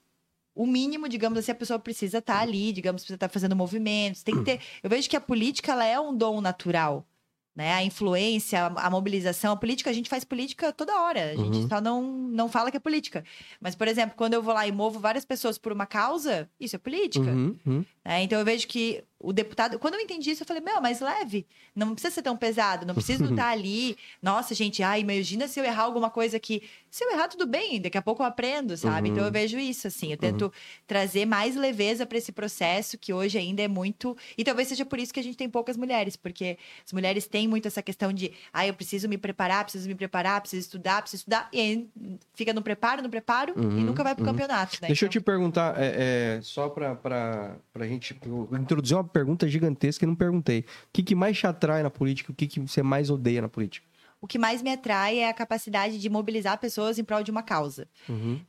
o 0.56 0.68
mínimo, 0.68 1.10
digamos 1.10 1.40
assim, 1.40 1.52
a 1.52 1.56
pessoa 1.56 1.80
precisa 1.80 2.20
estar 2.20 2.40
ali, 2.40 2.72
digamos, 2.72 3.02
precisa 3.02 3.16
estar 3.16 3.30
fazendo 3.30 3.56
movimentos, 3.56 4.22
tem 4.24 4.36
que 4.36 4.44
ter. 4.44 4.60
Eu 4.84 4.90
vejo 4.90 5.10
que 5.10 5.16
a 5.16 5.22
política 5.22 5.72
ela 5.72 5.86
é 5.86 6.00
um 6.00 6.16
dom 6.16 6.42
natural. 6.42 7.08
Né? 7.56 7.72
A 7.74 7.84
influência, 7.84 8.66
a 8.66 8.90
mobilização, 8.90 9.54
a 9.54 9.56
política, 9.56 9.90
a 9.90 9.94
gente 9.94 10.10
faz 10.10 10.24
política 10.24 10.74
toda 10.74 11.00
hora. 11.02 11.34
A 11.34 11.36
gente 11.36 11.58
Uhum. 11.58 11.70
só 11.70 11.80
não, 11.80 12.02
não 12.02 12.50
fala 12.50 12.72
que 12.72 12.78
é 12.78 12.80
política. 12.80 13.24
Mas, 13.62 13.76
por 13.76 13.88
exemplo, 13.88 14.16
quando 14.18 14.34
eu 14.34 14.42
vou 14.42 14.54
lá 14.56 14.68
e 14.68 14.72
movo 14.72 15.00
várias 15.00 15.24
pessoas 15.24 15.58
por 15.58 15.72
uma 15.72 15.86
causa, 15.86 16.50
isso 16.60 16.76
é 16.76 16.80
política. 16.80 17.30
Uhum. 17.30 17.56
Uhum. 17.66 17.86
né? 18.04 18.24
Então 18.24 18.40
eu 18.40 18.46
vejo 18.46 18.68
que 18.68 19.04
o 19.24 19.32
deputado. 19.34 19.80
Quando 19.80 19.94
eu 19.96 20.02
entendi 20.02 20.32
isso, 20.32 20.44
eu 20.44 20.48
falei, 20.48 20.62
meu, 20.62 20.80
mas 20.82 21.00
leve. 21.00 21.48
Não 21.76 21.94
precisa 21.94 22.14
ser 22.14 22.22
tão 22.22 22.36
pesado. 22.38 22.86
Não 22.86 22.94
preciso 22.94 23.24
estar 23.32 23.48
ali. 23.50 23.98
Nossa, 24.22 24.54
gente, 24.54 24.84
ai, 24.84 25.00
imagina 25.00 25.48
se 25.48 25.60
eu 25.60 25.64
errar 25.64 25.84
alguma 25.84 26.10
coisa 26.10 26.38
aqui. 26.38 26.62
Se 26.92 27.04
eu 27.04 27.12
errar, 27.12 27.28
tudo 27.30 27.48
bem, 27.48 27.82
daqui 27.82 27.98
a 27.98 28.02
pouco 28.02 28.22
eu 28.22 28.28
aprendo, 28.28 28.78
sabe? 28.78 29.10
Então 29.10 29.26
eu 29.26 29.32
vejo 29.32 29.58
isso, 29.58 29.88
assim. 29.88 30.12
Eu 30.12 30.18
tento 30.18 30.54
trazer 30.86 31.26
mais 31.26 31.56
leveza 31.56 32.06
para 32.06 32.18
esse 32.20 32.32
processo, 32.32 32.98
que 33.00 33.12
hoje 33.12 33.38
ainda 33.38 33.64
é 33.64 33.68
muito. 33.68 34.16
E 34.38 34.44
talvez 34.44 34.68
seja 34.68 34.86
por 34.86 35.00
isso 35.00 35.12
que 35.14 35.20
a 35.20 35.24
gente 35.24 35.38
tem 35.38 35.50
poucas 35.50 35.76
mulheres, 35.78 36.16
porque 36.16 36.58
as 36.86 36.92
mulheres 36.94 37.26
têm 37.26 37.48
muito 37.48 37.68
essa 37.68 37.82
questão 37.82 38.14
de, 38.14 38.32
ah, 38.52 38.68
eu 38.68 38.74
preciso 38.76 39.08
me 39.10 39.18
preparar, 39.18 39.64
preciso 39.64 39.88
me 39.88 39.96
preparar, 39.96 40.42
preciso 40.42 40.62
estudar, 40.62 41.02
preciso 41.02 41.22
estudar. 41.22 41.50
E 41.52 41.60
aí 41.60 41.90
fica 42.36 42.54
no 42.54 42.62
preparo, 42.62 43.02
no 43.02 43.10
preparo, 43.10 43.54
e 43.58 43.84
nunca 43.84 44.04
vai 44.04 44.14
pro 44.14 44.26
campeonato, 44.26 44.78
né? 44.82 44.88
Deixa 44.90 45.06
eu 45.06 45.08
Então- 45.08 45.20
te 45.22 45.26
perguntar, 45.26 45.76
é, 45.82 46.38
é, 46.38 46.42
só 46.44 46.70
pra, 46.70 46.94
pra 46.96 47.88
gente 47.88 48.16
eu 48.26 48.48
introduzir 48.60 48.96
uma 48.96 49.04
pergunta 49.14 49.48
gigantesca 49.48 50.04
e 50.04 50.08
não 50.08 50.16
perguntei. 50.16 50.62
O 50.62 50.64
que, 50.92 51.04
que 51.04 51.16
mais 51.16 51.38
te 51.38 51.48
atrai 51.48 51.84
na 51.84 51.90
política? 51.90 52.32
O 52.32 52.36
que, 52.36 52.48
que 52.48 52.60
você 52.60 52.84
mais 52.84 53.10
odeia 53.10 53.42
na 53.42 53.48
política? 53.48 53.88
O 54.20 54.28
que 54.28 54.40
mais 54.40 54.62
me 54.62 54.72
atrai 54.72 55.20
é 55.20 55.30
a 55.30 55.34
capacidade 55.34 56.00
de 56.00 56.10
mobilizar 56.10 56.58
pessoas 56.58 56.98
em 56.98 57.04
prol 57.04 57.24
de 57.24 57.30
uma 57.30 57.44
causa. 57.44 57.90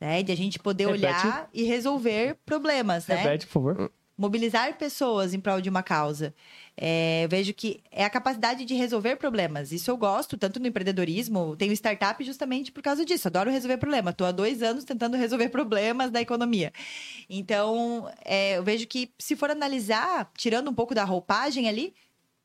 Né? 0.00 0.22
De 0.22 0.30
a 0.30 0.36
gente 0.36 0.58
poder 0.58 0.86
Repete. 0.86 1.04
olhar 1.04 1.48
e 1.52 1.64
resolver 1.64 2.36
problemas, 2.46 3.06
né? 3.08 3.16
Repete, 3.16 3.46
por 3.46 3.52
favor. 3.54 3.92
Mobilizar 4.16 4.76
pessoas 4.78 5.34
em 5.34 5.40
prol 5.40 5.60
de 5.60 5.68
uma 5.68 5.82
causa. 5.82 6.32
É, 6.76 7.24
eu 7.24 7.28
vejo 7.28 7.52
que 7.52 7.80
é 7.90 8.04
a 8.04 8.10
capacidade 8.10 8.64
de 8.64 8.74
resolver 8.74 9.16
problemas. 9.16 9.72
Isso 9.72 9.90
eu 9.90 9.96
gosto, 9.96 10.36
tanto 10.36 10.60
no 10.60 10.66
empreendedorismo, 10.66 11.56
tenho 11.56 11.72
startup 11.72 12.22
justamente 12.24 12.70
por 12.70 12.82
causa 12.82 13.04
disso. 13.04 13.28
Adoro 13.28 13.50
resolver 13.50 13.76
problema. 13.76 14.10
Estou 14.10 14.26
há 14.26 14.32
dois 14.32 14.62
anos 14.62 14.84
tentando 14.84 15.16
resolver 15.16 15.48
problemas 15.48 16.10
da 16.10 16.20
economia. 16.20 16.72
Então, 17.28 18.08
é, 18.24 18.58
eu 18.58 18.62
vejo 18.62 18.86
que 18.86 19.10
se 19.18 19.34
for 19.34 19.50
analisar, 19.50 20.30
tirando 20.36 20.70
um 20.70 20.74
pouco 20.74 20.94
da 20.94 21.04
roupagem 21.04 21.68
ali, 21.68 21.94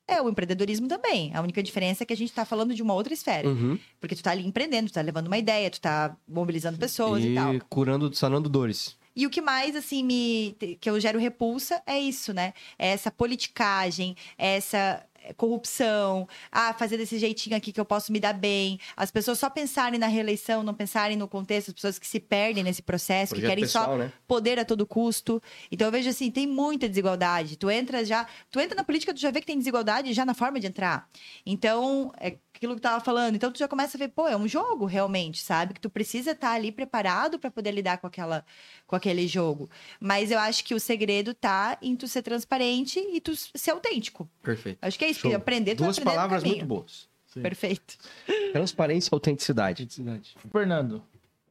é 0.09 0.21
o 0.21 0.29
empreendedorismo 0.29 0.87
também. 0.87 1.31
A 1.35 1.41
única 1.41 1.61
diferença 1.61 2.03
é 2.03 2.05
que 2.05 2.13
a 2.13 2.17
gente 2.17 2.29
está 2.29 2.43
falando 2.43 2.73
de 2.73 2.81
uma 2.81 2.93
outra 2.93 3.13
esfera. 3.13 3.47
Uhum. 3.47 3.77
Porque 3.99 4.15
tu 4.15 4.23
tá 4.23 4.31
ali 4.31 4.45
empreendendo, 4.45 4.89
tu 4.89 4.93
tá 4.93 5.01
levando 5.01 5.27
uma 5.27 5.37
ideia, 5.37 5.69
tu 5.69 5.79
tá 5.79 6.15
mobilizando 6.27 6.77
pessoas 6.77 7.23
e, 7.23 7.35
tal. 7.35 7.53
curando, 7.69 8.13
sanando 8.15 8.49
dores. 8.49 8.97
E 9.19 9.27
o 9.27 9.29
que 9.29 9.41
mais, 9.41 9.75
assim, 9.75 10.01
me 10.01 10.55
que 10.79 10.89
eu 10.89 10.97
gero 10.97 11.19
repulsa 11.19 11.83
é 11.85 11.99
isso, 11.99 12.33
né? 12.33 12.53
É 12.77 12.87
essa 12.87 13.11
politicagem, 13.11 14.15
essa 14.37 15.05
corrupção, 15.35 16.25
ah, 16.49 16.73
fazer 16.73 16.95
desse 16.95 17.19
jeitinho 17.19 17.53
aqui 17.57 17.73
que 17.73 17.79
eu 17.81 17.83
posso 17.83 18.13
me 18.13 18.19
dar 18.21 18.31
bem. 18.31 18.79
As 18.95 19.11
pessoas 19.11 19.37
só 19.37 19.49
pensarem 19.49 19.99
na 19.99 20.07
reeleição, 20.07 20.63
não 20.63 20.73
pensarem 20.73 21.17
no 21.17 21.27
contexto, 21.27 21.67
as 21.67 21.73
pessoas 21.73 21.99
que 21.99 22.07
se 22.07 22.17
perdem 22.17 22.63
nesse 22.63 22.81
processo, 22.81 23.35
que 23.35 23.41
Projeto 23.41 23.57
querem 23.57 23.67
só 23.67 23.79
pessoal, 23.81 23.97
né? 23.97 24.13
poder 24.25 24.57
a 24.57 24.63
todo 24.63 24.85
custo. 24.85 25.43
Então 25.69 25.89
eu 25.89 25.91
vejo 25.91 26.09
assim, 26.09 26.31
tem 26.31 26.47
muita 26.47 26.87
desigualdade. 26.87 27.57
Tu 27.57 27.69
entra 27.69 28.05
já, 28.05 28.25
tu 28.49 28.57
entra 28.57 28.73
na 28.73 28.85
política, 28.85 29.13
tu 29.13 29.19
já 29.19 29.31
vê 29.31 29.41
que 29.41 29.47
tem 29.47 29.57
desigualdade 29.57 30.13
já 30.13 30.25
na 30.25 30.33
forma 30.33 30.61
de 30.61 30.67
entrar. 30.67 31.09
Então, 31.45 32.13
é 32.17 32.37
aquilo 32.59 32.75
que 32.75 32.81
tu 32.81 32.83
tava 32.83 33.03
falando. 33.03 33.35
Então 33.35 33.51
tu 33.51 33.57
já 33.57 33.67
começa 33.67 33.97
a 33.97 33.99
ver, 33.99 34.09
pô, 34.09 34.27
é 34.27 34.35
um 34.35 34.47
jogo 34.47 34.85
realmente, 34.85 35.41
sabe? 35.41 35.73
Que 35.73 35.79
tu 35.79 35.89
precisa 35.89 36.31
estar 36.31 36.51
ali 36.51 36.71
preparado 36.71 37.39
para 37.39 37.49
poder 37.49 37.71
lidar 37.71 37.97
com 37.97 38.05
aquela 38.05 38.45
com 38.85 38.95
aquele 38.95 39.27
jogo. 39.27 39.69
Mas 39.99 40.29
eu 40.29 40.37
acho 40.37 40.63
que 40.65 40.75
o 40.75 40.79
segredo 40.79 41.33
tá 41.33 41.77
em 41.81 41.95
tu 41.95 42.07
ser 42.07 42.21
transparente 42.21 42.99
e 42.99 43.21
tu 43.21 43.33
ser 43.35 43.71
autêntico. 43.71 44.29
Perfeito. 44.43 44.77
Acho 44.81 44.99
que 44.99 45.05
é 45.05 45.09
isso, 45.09 45.21
Show. 45.21 45.31
que 45.31 45.35
aprender 45.35 45.75
tu 45.75 45.83
Duas 45.83 45.97
aprender 45.97 46.15
palavras 46.15 46.43
muito 46.43 46.65
boas. 46.65 47.07
Sim. 47.27 47.41
Perfeito. 47.41 47.97
Transparência 48.51 49.09
e 49.09 49.15
autenticidade. 49.15 49.83
Identidade. 49.83 50.35
Fernando, 50.51 51.01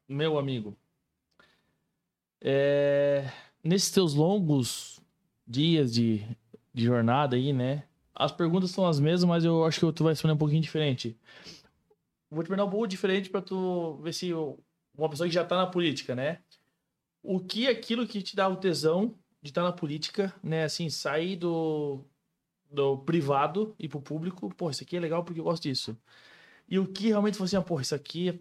meu 0.07 0.37
amigo, 0.39 0.77
é, 2.41 3.31
nesses 3.65 3.91
teus 3.91 4.13
longos 4.13 5.01
dias 5.47 5.95
de, 5.95 6.23
de 6.75 6.85
jornada 6.85 7.37
aí, 7.37 7.53
né? 7.53 7.85
As 8.19 8.33
perguntas 8.33 8.73
são 8.73 8.85
as 8.85 8.99
mesmas, 8.99 9.25
mas 9.29 9.45
eu 9.45 9.65
acho 9.65 9.79
que 9.79 9.93
tu 9.93 10.03
vai 10.03 10.13
responder 10.13 10.35
um 10.35 10.39
pouquinho 10.39 10.61
diferente. 10.61 11.17
Vou 12.29 12.43
te 12.43 12.49
perguntar 12.49 12.65
um 12.65 12.71
pouco 12.71 12.89
diferente 12.89 13.31
pra 13.31 13.41
tu 13.41 13.97
ver 14.03 14.13
se 14.13 14.33
uma 14.33 15.09
pessoa 15.09 15.29
que 15.29 15.35
já 15.35 15.45
tá 15.45 15.57
na 15.57 15.67
política, 15.69 16.17
né? 16.17 16.41
O 17.23 17.39
que 17.39 17.69
é 17.69 17.71
aquilo 17.71 18.07
que 18.07 18.21
te 18.21 18.35
dá 18.35 18.49
o 18.49 18.57
tesão 18.57 19.15
de 19.41 19.51
estar 19.51 19.63
na 19.63 19.73
política, 19.73 20.35
né? 20.43 20.65
Assim, 20.65 20.91
sair 20.91 21.37
do, 21.37 22.01
do 22.69 22.99
privado 22.99 23.75
e 23.79 23.89
pro 23.89 24.01
público. 24.01 24.53
Pô, 24.57 24.69
isso 24.69 24.83
aqui 24.83 24.97
é 24.97 25.01
legal 25.01 25.23
porque 25.23 25.39
eu 25.39 25.45
gosto 25.45 25.63
disso. 25.63 25.97
E 26.69 26.79
o 26.79 26.87
que 26.87 27.09
realmente 27.09 27.37
foi 27.37 27.47
assim, 27.47 27.57
ah, 27.57 27.63
pô, 27.63 27.81
isso 27.81 27.95
aqui 27.95 28.31
é 28.31 28.39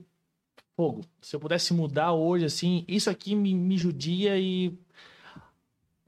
fogo. 0.76 1.06
Se 1.22 1.36
eu 1.36 1.40
pudesse 1.40 1.72
mudar 1.74 2.14
hoje, 2.14 2.46
assim, 2.46 2.84
isso 2.88 3.10
aqui 3.10 3.36
me, 3.36 3.54
me 3.54 3.78
judia 3.78 4.40
e. 4.40 4.78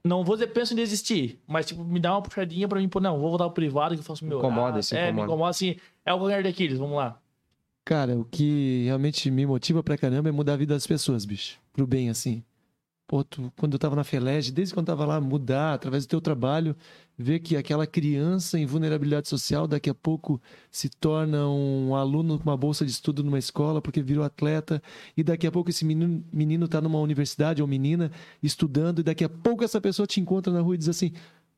Não 0.04 0.24
vou 0.24 0.34
dizer 0.36 0.48
penso 0.48 0.72
em 0.72 0.76
desistir, 0.76 1.38
mas 1.46 1.66
tipo, 1.66 1.84
me 1.84 2.00
dá 2.00 2.12
uma 2.14 2.22
puxadinha 2.22 2.66
pra 2.66 2.78
mim, 2.80 2.88
pô, 2.88 3.00
não, 3.00 3.18
vou 3.20 3.28
voltar 3.28 3.44
pro 3.44 3.54
privado 3.54 3.94
que 3.94 4.00
eu 4.00 4.04
faço 4.04 4.24
meu. 4.24 4.38
Incomoda, 4.38 4.80
se 4.82 4.96
É, 4.96 5.02
me 5.04 5.08
incomoda. 5.08 5.26
incomoda, 5.26 5.50
assim, 5.50 5.76
é 6.06 6.14
o 6.14 6.18
ganhar 6.24 6.42
de 6.42 6.48
Aquiles, 6.48 6.78
vamos 6.78 6.96
lá. 6.96 7.20
Cara, 7.84 8.16
o 8.16 8.24
que 8.24 8.84
realmente 8.84 9.30
me 9.30 9.44
motiva 9.44 9.82
pra 9.82 9.98
caramba 9.98 10.28
é 10.28 10.32
mudar 10.32 10.54
a 10.54 10.56
vida 10.56 10.74
das 10.74 10.86
pessoas, 10.86 11.24
bicho. 11.24 11.58
Pro 11.72 11.86
bem, 11.86 12.08
assim. 12.08 12.42
Pô, 13.10 13.24
tu, 13.24 13.52
quando 13.56 13.72
eu 13.72 13.78
tava 13.80 13.96
na 13.96 14.04
FELEG, 14.04 14.52
desde 14.52 14.72
quando 14.72 14.88
eu 14.88 14.96
tava 14.96 15.04
lá, 15.04 15.20
mudar 15.20 15.74
através 15.74 16.06
do 16.06 16.10
teu 16.10 16.20
trabalho, 16.20 16.76
ver 17.18 17.40
que 17.40 17.56
aquela 17.56 17.84
criança 17.84 18.56
em 18.56 18.64
vulnerabilidade 18.64 19.28
social 19.28 19.66
daqui 19.66 19.90
a 19.90 19.94
pouco 19.94 20.40
se 20.70 20.88
torna 20.88 21.48
um 21.48 21.96
aluno 21.96 22.38
com 22.38 22.44
uma 22.48 22.56
bolsa 22.56 22.84
de 22.84 22.92
estudo 22.92 23.24
numa 23.24 23.36
escola 23.40 23.82
porque 23.82 24.00
virou 24.00 24.22
atleta, 24.22 24.80
e 25.16 25.24
daqui 25.24 25.44
a 25.44 25.50
pouco 25.50 25.70
esse 25.70 25.84
menino, 25.84 26.24
menino 26.32 26.68
tá 26.68 26.80
numa 26.80 27.00
universidade 27.00 27.60
ou 27.60 27.66
menina 27.66 28.12
estudando, 28.40 29.00
e 29.00 29.02
daqui 29.02 29.24
a 29.24 29.28
pouco 29.28 29.64
essa 29.64 29.80
pessoa 29.80 30.06
te 30.06 30.20
encontra 30.20 30.52
na 30.52 30.60
rua 30.60 30.76
e 30.76 30.78
diz 30.78 30.88
assim: 30.88 31.10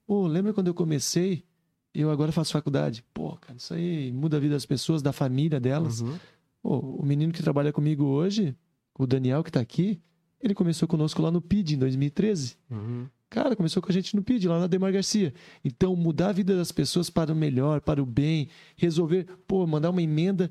Pô, 0.07 0.27
lembra 0.27 0.55
quando 0.55 0.69
eu 0.69 0.75
comecei? 0.75 1.45
Eu 1.93 2.11
agora 2.11 2.33
faço 2.33 2.55
faculdade. 2.55 3.05
Pô, 3.13 3.37
cara, 3.37 3.59
isso 3.59 3.75
aí 3.75 4.11
muda 4.11 4.39
a 4.39 4.41
vida 4.41 4.55
das 4.55 4.65
pessoas, 4.65 5.03
da 5.03 5.13
família 5.13 5.61
delas. 5.61 6.01
Uhum. 6.01 6.19
Pô, 6.63 6.79
o 6.79 7.05
menino 7.05 7.31
que 7.31 7.43
trabalha 7.43 7.75
comigo 7.75 8.07
hoje, 8.07 8.57
o 8.99 9.07
Daniel 9.07 9.45
que 9.45 9.53
tá 9.53 9.61
aqui, 9.61 10.01
ele 10.43 10.55
começou 10.55 10.89
conosco 10.89 11.23
lá 11.23 11.31
no 11.31 11.41
PID 11.41 11.75
em 11.75 11.79
2013. 11.79 12.57
Uhum. 12.71 13.07
Cara, 13.31 13.57
começou 13.57 13.83
com 13.83 13.91
a 13.91 13.95
gente 13.95 14.15
no 14.15 14.23
PID, 14.23 14.47
lá 14.47 14.61
na 14.61 14.67
Demar 14.67 14.93
Garcia. 14.93 15.33
Então, 15.65 15.97
mudar 15.97 16.29
a 16.29 16.33
vida 16.33 16.55
das 16.55 16.71
pessoas 16.71 17.09
para 17.09 17.33
o 17.33 17.37
melhor, 17.37 17.81
para 17.81 18.03
o 18.03 18.05
bem, 18.05 18.49
resolver, 18.77 19.27
pô, 19.47 19.67
mandar 19.67 19.91
uma 19.91 20.03
emenda 20.03 20.51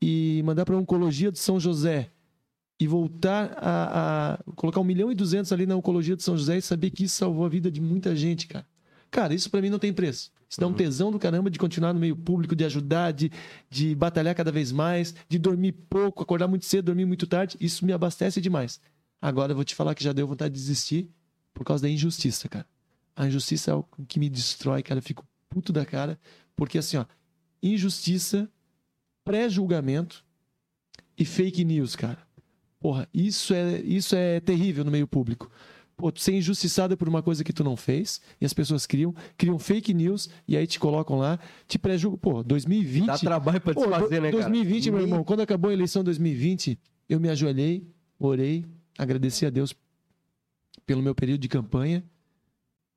e 0.00 0.40
mandar 0.44 0.64
para 0.64 0.74
a 0.74 0.78
Oncologia 0.78 1.30
de 1.30 1.38
São 1.38 1.60
José 1.60 2.10
e 2.80 2.86
voltar 2.86 3.56
a, 3.58 4.32
a 4.32 4.52
colocar 4.54 4.80
um 4.80 4.84
milhão 4.84 5.12
e 5.12 5.14
duzentos 5.14 5.52
ali 5.52 5.66
na 5.66 5.76
Oncologia 5.76 6.16
de 6.16 6.22
São 6.22 6.36
José 6.36 6.56
e 6.56 6.62
saber 6.62 6.90
que 6.90 7.04
isso 7.04 7.16
salvou 7.16 7.44
a 7.44 7.48
vida 7.48 7.70
de 7.70 7.80
muita 7.80 8.16
gente, 8.16 8.46
cara. 8.46 8.66
Cara, 9.10 9.34
isso 9.34 9.50
para 9.50 9.60
mim 9.60 9.68
não 9.68 9.78
tem 9.78 9.92
preço. 9.92 10.32
Isso 10.48 10.60
dá 10.60 10.66
um 10.66 10.72
tesão 10.72 11.12
do 11.12 11.18
caramba 11.18 11.50
de 11.50 11.58
continuar 11.58 11.92
no 11.92 12.00
meio 12.00 12.16
público, 12.16 12.56
de 12.56 12.64
ajudar, 12.64 13.12
de, 13.12 13.30
de 13.70 13.94
batalhar 13.94 14.34
cada 14.34 14.50
vez 14.50 14.72
mais, 14.72 15.14
de 15.28 15.38
dormir 15.38 15.72
pouco, 15.72 16.22
acordar 16.22 16.48
muito 16.48 16.64
cedo, 16.64 16.86
dormir 16.86 17.04
muito 17.04 17.26
tarde. 17.26 17.56
Isso 17.60 17.84
me 17.84 17.92
abastece 17.92 18.40
demais. 18.40 18.80
Agora 19.22 19.52
eu 19.52 19.56
vou 19.56 19.64
te 19.64 19.76
falar 19.76 19.94
que 19.94 20.02
já 20.02 20.12
deu 20.12 20.26
vontade 20.26 20.52
de 20.52 20.60
desistir 20.60 21.08
por 21.54 21.64
causa 21.64 21.82
da 21.84 21.88
injustiça, 21.88 22.48
cara. 22.48 22.66
A 23.14 23.28
injustiça 23.28 23.70
é 23.70 23.74
o 23.74 23.84
que 24.08 24.18
me 24.18 24.28
destrói, 24.28 24.82
cara. 24.82 24.98
Eu 24.98 25.02
fico 25.02 25.24
puto 25.48 25.72
da 25.72 25.86
cara. 25.86 26.18
Porque 26.56 26.76
assim, 26.76 26.96
ó, 26.96 27.04
injustiça, 27.62 28.50
pré-julgamento 29.24 30.24
e 31.16 31.24
fake 31.24 31.64
news, 31.64 31.94
cara. 31.94 32.18
Porra, 32.80 33.08
isso 33.14 33.54
é, 33.54 33.80
isso 33.82 34.16
é 34.16 34.40
terrível 34.40 34.84
no 34.84 34.90
meio 34.90 35.06
público. 35.06 35.48
Pô, 35.96 36.10
tu 36.10 36.20
ser 36.20 36.32
injustiçado 36.32 36.96
por 36.96 37.08
uma 37.08 37.22
coisa 37.22 37.44
que 37.44 37.52
tu 37.52 37.62
não 37.62 37.76
fez, 37.76 38.20
e 38.40 38.44
as 38.44 38.52
pessoas 38.52 38.86
criam, 38.86 39.14
criam 39.36 39.56
fake 39.56 39.94
news, 39.94 40.28
e 40.48 40.56
aí 40.56 40.66
te 40.66 40.80
colocam 40.80 41.16
lá, 41.16 41.38
te 41.68 41.78
pré-julgam. 41.78 42.18
Pô, 42.18 42.42
2020. 42.42 43.06
Dá 43.06 43.18
trabalho 43.18 43.60
pra 43.60 43.72
Pô, 43.72 43.86
desfazer, 43.86 44.20
né, 44.20 44.32
cara? 44.32 44.44
2020, 44.44 44.90
meu 44.90 45.00
irmão, 45.00 45.22
quando 45.22 45.40
acabou 45.40 45.70
a 45.70 45.72
eleição 45.72 46.02
2020, 46.02 46.76
eu 47.08 47.20
me 47.20 47.28
ajoelhei, 47.28 47.86
orei, 48.18 48.64
agradeci 48.98 49.46
a 49.46 49.50
Deus 49.50 49.74
pelo 50.86 51.02
meu 51.02 51.14
período 51.14 51.40
de 51.40 51.48
campanha 51.48 52.04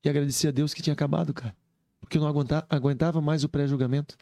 e 0.04 0.10
agradeci 0.10 0.48
a 0.48 0.52
Deus 0.52 0.74
que 0.74 0.82
tinha 0.82 0.94
acabado, 0.94 1.34
cara. 1.34 1.56
Porque 2.00 2.18
eu 2.18 2.22
não 2.22 2.28
aguentava, 2.28 2.66
aguentava 2.70 3.22
mais 3.22 3.44
o 3.44 3.50
pré-julgamento. 3.50 4.16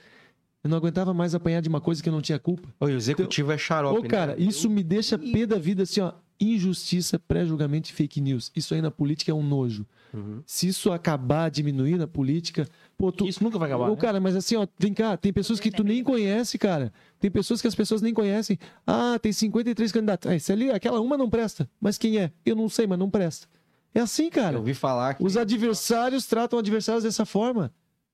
Eu 0.63 0.69
não 0.69 0.77
aguentava 0.77 1.13
mais 1.13 1.35
apanhar 1.35 1.61
de 1.61 1.67
uma 1.67 1.81
coisa 1.81 2.01
que 2.01 2.07
eu 2.07 2.13
não 2.13 2.21
tinha 2.21 2.39
culpa. 2.39 2.73
O 2.79 2.87
executivo 2.87 3.51
é 3.51 3.57
xarope, 3.57 4.07
Ô, 4.07 4.09
cara, 4.09 4.35
né? 4.35 4.41
isso 4.41 4.69
me 4.69 4.81
deixa 4.81 5.19
pé 5.19 5.45
da 5.45 5.59
vida 5.59 5.83
assim, 5.83 5.99
ó. 5.99 6.13
Injustiça, 6.39 7.19
pré-julgamento 7.19 7.89
e 7.89 7.93
fake 7.93 8.21
news. 8.21 8.51
Isso 8.55 8.73
aí 8.73 8.81
na 8.81 8.89
política 8.89 9.31
é 9.31 9.35
um 9.35 9.43
nojo. 9.43 9.85
Uhum. 10.13 10.43
Se 10.45 10.67
isso 10.67 10.91
acabar, 10.91 11.49
diminuir 11.49 11.97
na 11.97 12.05
política, 12.07 12.67
pô, 12.97 13.11
tu, 13.11 13.27
Isso 13.27 13.43
nunca 13.43 13.57
vai 13.57 13.67
acabar. 13.69 13.87
Ô, 13.89 13.95
né? 13.95 13.95
cara, 13.95 14.19
mas 14.19 14.35
assim, 14.35 14.55
ó, 14.55 14.67
vem 14.77 14.93
cá, 14.93 15.17
tem 15.17 15.33
pessoas 15.33 15.59
que 15.59 15.71
tu 15.71 15.83
nem 15.83 16.03
conhece, 16.03 16.57
cara. 16.57 16.93
Tem 17.19 17.31
pessoas 17.31 17.61
que 17.61 17.67
as 17.67 17.73
pessoas 17.75 18.01
nem 18.01 18.13
conhecem. 18.13 18.59
Ah, 18.85 19.17
tem 19.19 19.31
53 19.31 19.91
candidatos. 19.91 20.29
Ah, 20.29 20.35
esse 20.35 20.51
ali, 20.51 20.69
aquela 20.69 21.01
uma 21.01 21.17
não 21.17 21.29
presta. 21.29 21.67
Mas 21.81 21.97
quem 21.97 22.17
é? 22.19 22.31
Eu 22.45 22.55
não 22.55 22.69
sei, 22.69 22.85
mas 22.85 22.99
não 22.99 23.09
presta. 23.09 23.47
É 23.95 23.99
assim, 23.99 24.29
cara. 24.29 24.55
Eu 24.55 24.59
ouvi 24.59 24.73
falar 24.73 25.15
que... 25.15 25.23
Os 25.23 25.35
adversários 25.37 26.25
tratam 26.25 26.59
adversários 26.59 27.03
dessa 27.03 27.25
forma. 27.25 27.71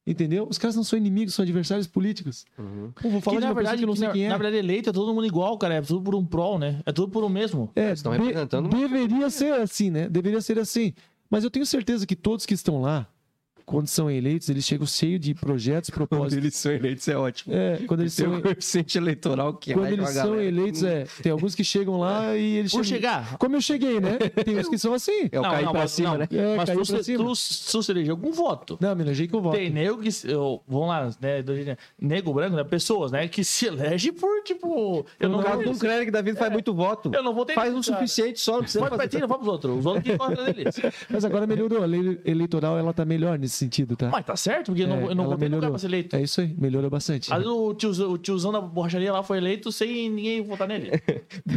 Entendeu? 0.08 0.48
Os 0.50 0.58
caras 0.58 0.76
não 0.76 0.84
são 0.84 0.98
inimigos, 0.98 1.36
são 1.36 1.44
adversários 1.44 1.86
políticos. 1.86 2.44
Uhum. 2.58 2.92
Pô, 3.00 3.10
vou 3.10 3.22
falar 3.22 3.36
que, 3.38 3.42
de 3.42 3.46
uma 3.48 3.54
pessoa 3.54 3.54
verdade, 3.56 3.78
que 3.78 3.84
eu 3.84 3.88
não 3.88 3.94
que 3.94 4.00
sei 4.00 4.08
na, 4.08 4.14
quem 4.14 4.26
é. 4.26 4.30
na 4.30 4.38
verdade, 4.38 4.58
eleito 4.58 4.90
é 4.90 4.94
todo 4.94 5.14
mundo 5.14 5.28
igual, 5.28 5.56
cara. 5.58 5.76
É 5.76 5.82
tudo 5.82 6.02
por 6.02 6.16
um 6.16 6.26
prol, 6.26 6.58
né? 6.58 6.82
É 6.86 6.92
tudo 6.92 7.12
por 7.12 7.24
um 7.24 7.30
mesmo. 7.30 7.70
É, 7.76 7.92
estão 7.92 8.12
de- 8.14 8.18
representando 8.18 8.66
uma- 8.66 8.80
deveria 8.80 9.30
ser 9.30 9.54
assim, 9.54 9.92
né? 9.92 10.10
Deveria 10.10 10.42
ser 10.42 10.58
assim. 10.58 10.94
Mas 11.30 11.44
eu 11.44 11.52
tenho 11.52 11.66
certeza 11.66 12.08
que 12.08 12.16
todos 12.16 12.46
que 12.46 12.54
estão 12.54 12.82
lá 12.82 13.08
quando 13.70 13.88
são 13.88 14.10
eleitos, 14.10 14.50
eles 14.50 14.66
chegam 14.66 14.88
cheios 14.88 15.20
de 15.22 15.36
projetos, 15.36 15.92
Quando 15.92 16.08
propósitos. 16.08 16.38
eles 16.38 16.56
são 16.56 16.72
eleitos 16.72 17.08
é 17.08 17.16
ótimo. 17.16 17.54
É, 17.54 17.78
quando 17.86 18.00
eles 18.02 18.16
Tem 18.16 18.26
são, 18.26 18.36
um 18.36 18.42
coeficiente 18.42 18.98
eleitoral 18.98 19.54
que 19.54 19.74
quando 19.74 19.84
vai 19.86 19.94
eles 19.94 20.10
são 20.10 20.24
galera. 20.32 20.44
eleitos, 20.44 20.84
é, 20.84 21.06
tem 21.22 21.32
alguns 21.32 21.54
que 21.54 21.64
chegam 21.64 22.00
lá 22.00 22.36
e 22.36 22.58
eles 22.58 22.72
Por 22.72 22.84
chegam- 22.84 22.98
chegar. 23.00 23.38
Como 23.38 23.56
eu 23.56 23.62
cheguei, 23.62 24.00
né? 24.00 24.18
Tem 24.44 24.58
uns 24.58 24.68
que 24.68 24.78
são 24.80 24.92
assim. 24.94 25.30
É 25.32 25.40
o 25.40 25.44
cair 25.44 25.70
pra 25.70 25.74
mas, 25.82 25.92
cima, 25.92 26.18
né? 26.18 26.28
É, 26.32 26.56
mas 26.56 26.70
tu, 26.70 26.76
pra 26.76 26.86
se- 26.86 27.04
cima. 27.04 27.18
tu, 27.24 27.26
tu 27.72 27.84
se 27.84 27.92
elegeu 27.92 28.18
com 28.18 28.32
voto. 28.32 28.78
Não, 28.82 28.96
me 28.96 29.04
elegei 29.04 29.28
com 29.28 29.40
voto. 29.40 29.56
Tem 29.56 29.70
nego 29.70 30.02
que. 30.02 30.10
eu- 30.26 30.62
Vamos 30.68 30.88
lá, 30.88 31.10
né? 31.22 31.44
Nego 32.02 32.34
branco, 32.34 32.56
né? 32.56 32.64
Pessoas, 32.64 33.12
né? 33.12 33.28
Que 33.28 33.44
se 33.44 33.68
elege 33.68 34.12
por, 34.12 34.42
tipo. 34.44 35.06
Eu 35.20 35.30
No 35.30 35.38
não, 35.38 35.44
caso 35.44 35.64
vou, 35.64 35.74
do 35.74 35.80
Clérigo 35.80 36.12
David 36.12 36.38
faz 36.38 36.52
muito 36.52 36.74
voto. 36.74 37.12
eu 37.14 37.22
não 37.24 37.34
vou 37.36 37.46
ter. 37.46 37.54
Faz 37.54 37.70
o 37.70 37.82
cara. 37.82 37.84
suficiente 37.84 38.40
só, 38.40 38.54
não 38.54 38.62
precisa 38.62 38.80
Pode 38.80 38.90
pra 38.96 38.98
fazer. 39.06 39.10
ti, 39.18 39.22
não 39.22 39.28
vai 39.28 39.38
pros 39.38 39.48
outros. 39.50 39.78
Os 39.80 39.86
outros 39.86 40.04
que 40.04 40.12
atrás 40.12 40.56
deles. 40.56 40.76
Mas 41.10 41.24
agora 41.26 41.46
melhorou. 41.46 41.84
A 41.84 41.86
lei 41.86 42.20
eleitoral 42.26 42.78
ela 42.78 42.94
tá 42.94 43.06
melhor 43.06 43.38
nesse 43.38 43.59
sentido, 43.60 43.96
tá? 43.96 44.10
Mas 44.10 44.26
tá 44.26 44.36
certo, 44.36 44.68
porque 44.68 44.84
eu 44.84 44.88
não, 44.88 44.96
É, 44.98 45.04
eu 45.12 45.16
não 45.16 45.24
ela 45.26 45.34
votei 45.36 45.48
melhorou. 45.50 45.70
pra 45.70 45.80
ser 45.80 45.88
eleito. 45.88 46.16
É 46.16 46.22
isso 46.22 46.42
aí, 46.42 46.54
melhorou 46.58 46.90
bastante. 46.90 47.30
Vezes 47.30 47.46
o 47.46 47.74
tiozão, 47.76 48.12
o 48.12 48.18
tiozão 48.18 48.52
da 48.52 48.60
borracharia 48.62 49.12
lá 49.14 49.22
foi 49.22 49.38
eleito 49.38 49.72
sem 49.72 50.10
ninguém 50.10 50.42
votar 50.42 50.68
nele. 50.68 50.92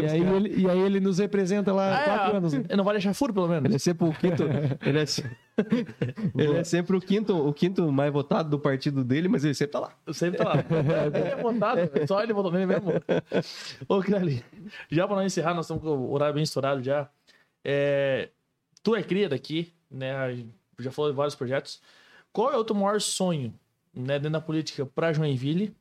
E 0.03 0.07
aí, 0.07 0.21
ele, 0.21 0.61
e 0.63 0.69
aí 0.69 0.79
ele 0.81 1.01
nos 1.01 1.19
representa 1.19 1.73
lá 1.73 1.89
há 1.95 1.97
Ah, 1.97 2.05
quatro 2.05 2.35
é, 2.35 2.37
anos. 2.39 2.53
né? 2.53 2.65
Ele 2.69 2.77
não 2.77 2.85
vai 2.85 2.95
deixar 2.95 3.15
furo, 3.15 3.33
pelo 3.33 3.47
Ele 3.47 3.57
é 3.57 3.61
menos. 3.61 3.83
sempre 3.83 4.07
o 4.09 4.13
quinto. 4.13 4.43
Ele 4.85 4.99
é, 4.99 5.05
ele 6.37 6.59
é 6.59 6.65
sempre 6.65 6.97
o 6.97 7.01
quinto, 7.01 7.37
o 7.37 7.53
quinto 7.53 7.91
mais 7.93 8.13
votado 8.13 8.49
do 8.51 8.59
partido 8.59 9.05
dele, 9.05 9.29
mas 9.29 9.45
ele 9.45 9.55
sempre 9.55 9.73
tá 9.73 9.81
lá. 9.81 9.93
Sempre 10.13 10.39
tá 10.39 10.45
lá. 10.45 10.55
É 11.15 11.41
votado, 11.43 11.81
só 12.07 12.23
ele 12.23 12.33
votou 12.33 12.51
nele 12.53 12.67
mesmo. 12.67 12.91
Ô, 13.89 14.01
Crali, 14.01 14.45
já 14.91 15.07
pra 15.07 15.17
nós 15.17 15.27
encerrar, 15.27 15.55
nós 15.55 15.67
estamos 15.67 15.83
com 15.83 15.91
o 15.91 16.13
horário 16.13 16.35
bem 16.35 16.43
estourado 16.43 16.83
já. 16.83 17.09
É, 17.65 18.29
tu 18.83 18.95
é 18.97 19.03
cria 19.03 19.29
daqui, 19.29 19.73
né? 19.91 20.13
Já 20.79 20.91
falou 20.91 21.11
de 21.11 21.17
vários 21.17 21.35
projetos. 21.35 21.81
Qual 22.33 22.53
é 22.53 22.57
o 22.57 22.65
teu 22.65 22.75
maior 22.75 23.01
sonho, 23.01 23.55
né, 23.95 24.19
dentro 24.19 24.31
da 24.31 24.41
política 24.41 24.87
pra 24.87 25.13
Joinville 25.13 25.75